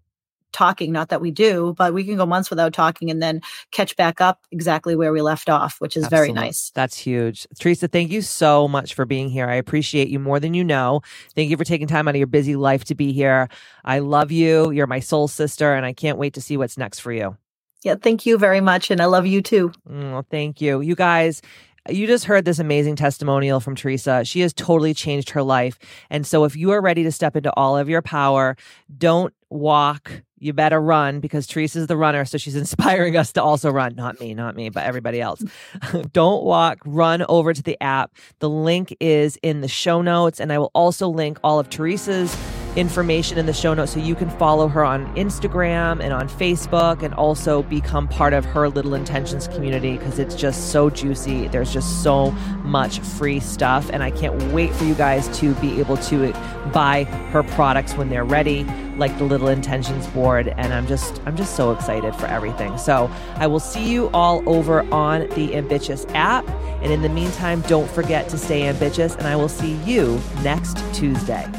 talking 0.53 0.91
not 0.91 1.09
that 1.09 1.21
we 1.21 1.31
do 1.31 1.73
but 1.77 1.93
we 1.93 2.03
can 2.03 2.15
go 2.15 2.25
months 2.25 2.49
without 2.49 2.73
talking 2.73 3.11
and 3.11 3.21
then 3.21 3.41
catch 3.71 3.95
back 3.95 4.21
up 4.21 4.41
exactly 4.51 4.95
where 4.95 5.11
we 5.11 5.21
left 5.21 5.49
off 5.49 5.79
which 5.79 5.97
is 5.97 6.05
Absolutely. 6.05 6.33
very 6.33 6.47
nice. 6.47 6.71
that's 6.71 6.97
huge. 6.97 7.47
Teresa 7.59 7.87
thank 7.87 8.11
you 8.11 8.21
so 8.21 8.67
much 8.67 8.93
for 8.93 9.05
being 9.05 9.29
here. 9.29 9.47
I 9.47 9.55
appreciate 9.55 10.09
you 10.09 10.19
more 10.19 10.39
than 10.39 10.53
you 10.53 10.63
know. 10.63 11.01
Thank 11.35 11.49
you 11.49 11.57
for 11.57 11.63
taking 11.63 11.87
time 11.87 12.07
out 12.07 12.15
of 12.15 12.19
your 12.19 12.27
busy 12.27 12.55
life 12.55 12.85
to 12.85 12.95
be 12.95 13.11
here. 13.11 13.49
I 13.85 13.99
love 13.99 14.31
you. 14.31 14.71
You're 14.71 14.87
my 14.87 14.99
soul 14.99 15.27
sister 15.27 15.73
and 15.73 15.85
i 15.85 15.93
can't 15.93 16.17
wait 16.17 16.33
to 16.33 16.41
see 16.41 16.57
what's 16.57 16.77
next 16.77 16.99
for 16.99 17.11
you. 17.11 17.37
Yeah 17.83 17.95
thank 17.95 18.25
you 18.25 18.37
very 18.37 18.61
much 18.61 18.89
and 18.89 19.01
i 19.01 19.05
love 19.05 19.25
you 19.25 19.41
too. 19.41 19.71
Mm, 19.89 20.25
thank 20.29 20.61
you. 20.61 20.81
You 20.81 20.95
guys 20.95 21.41
you 21.89 22.07
just 22.07 22.25
heard 22.25 22.45
this 22.45 22.59
amazing 22.59 22.95
testimonial 22.95 23.59
from 23.59 23.75
Teresa. 23.75 24.25
She 24.25 24.41
has 24.41 24.53
totally 24.53 24.93
changed 24.93 25.29
her 25.31 25.43
life. 25.43 25.79
And 26.09 26.25
so 26.25 26.43
if 26.43 26.55
you 26.55 26.71
are 26.71 26.81
ready 26.81 27.03
to 27.03 27.11
step 27.11 27.35
into 27.35 27.53
all 27.55 27.77
of 27.77 27.89
your 27.89 28.01
power, 28.01 28.57
don't 28.97 29.33
walk, 29.49 30.23
you 30.39 30.53
better 30.53 30.79
run 30.79 31.19
because 31.19 31.47
Teresa's 31.47 31.87
the 31.87 31.97
runner. 31.97 32.25
So 32.25 32.37
she's 32.37 32.55
inspiring 32.65 33.17
us 33.17 33.31
to 33.33 33.43
also 33.43 33.71
run. 33.71 33.95
Not 33.95 34.19
me, 34.19 34.33
not 34.33 34.55
me, 34.55 34.69
but 34.69 34.83
everybody 34.83 35.21
else. 35.21 35.43
Don't 36.13 36.43
walk, 36.43 36.79
run 36.85 37.23
over 37.29 37.53
to 37.53 37.63
the 37.63 37.81
app. 37.81 38.11
The 38.39 38.49
link 38.49 38.95
is 38.99 39.37
in 39.43 39.61
the 39.61 39.67
show 39.67 40.01
notes. 40.01 40.39
And 40.39 40.51
I 40.51 40.57
will 40.57 40.71
also 40.73 41.07
link 41.07 41.39
all 41.43 41.59
of 41.59 41.69
Teresa's 41.69 42.35
information 42.77 43.39
in 43.39 43.47
the 43.47 43.53
show 43.53 43.73
notes 43.73 43.93
so 43.93 43.99
you 43.99 44.13
can 44.13 44.29
follow 44.29 44.67
her 44.67 44.85
on 44.85 45.13
Instagram 45.15 45.99
and 45.99 46.13
on 46.13 46.29
Facebook 46.29 47.01
and 47.01 47.11
also 47.15 47.63
become 47.63 48.07
part 48.07 48.33
of 48.33 48.45
her 48.45 48.69
Little 48.69 48.93
Intentions 48.93 49.47
community 49.47 49.97
because 49.97 50.19
it's 50.19 50.35
just 50.35 50.71
so 50.71 50.89
juicy. 50.89 51.47
There's 51.47 51.73
just 51.73 52.03
so 52.03 52.29
much 52.63 52.99
free 52.99 53.39
stuff. 53.39 53.89
And 53.91 54.03
I 54.03 54.11
can't 54.11 54.41
wait 54.53 54.71
for 54.73 54.83
you 54.83 54.93
guys 54.93 55.27
to 55.39 55.55
be 55.55 55.79
able 55.79 55.97
to 55.97 56.31
buy 56.71 57.05
her 57.31 57.41
products 57.41 57.95
when 57.95 58.09
they're 58.09 58.23
ready, 58.23 58.63
like 58.97 59.17
the 59.17 59.23
Little 59.23 59.47
Intentions 59.47 60.05
board. 60.07 60.53
And 60.57 60.71
I'm 60.71 60.85
just, 60.85 61.19
I'm 61.25 61.35
just 61.35 61.55
so 61.55 61.71
excited 61.71 62.15
for 62.15 62.27
everything. 62.27 62.77
So 62.77 63.09
I 63.37 63.47
will 63.47 63.59
see 63.59 63.91
you 63.91 64.09
all 64.13 64.47
over 64.47 64.81
on 64.93 65.27
the 65.29 65.55
Ambitchious 65.55 66.05
app. 66.09 66.47
And 66.83 66.93
in 66.93 67.01
the 67.01 67.09
meantime, 67.09 67.61
don't 67.61 67.89
forget 67.89 68.29
to 68.29 68.37
stay 68.37 68.67
ambitchious. 68.67 69.15
And 69.15 69.25
I 69.25 69.35
will 69.35 69.49
see 69.49 69.73
you 69.77 70.21
next 70.43 70.77
Tuesday. 70.93 71.51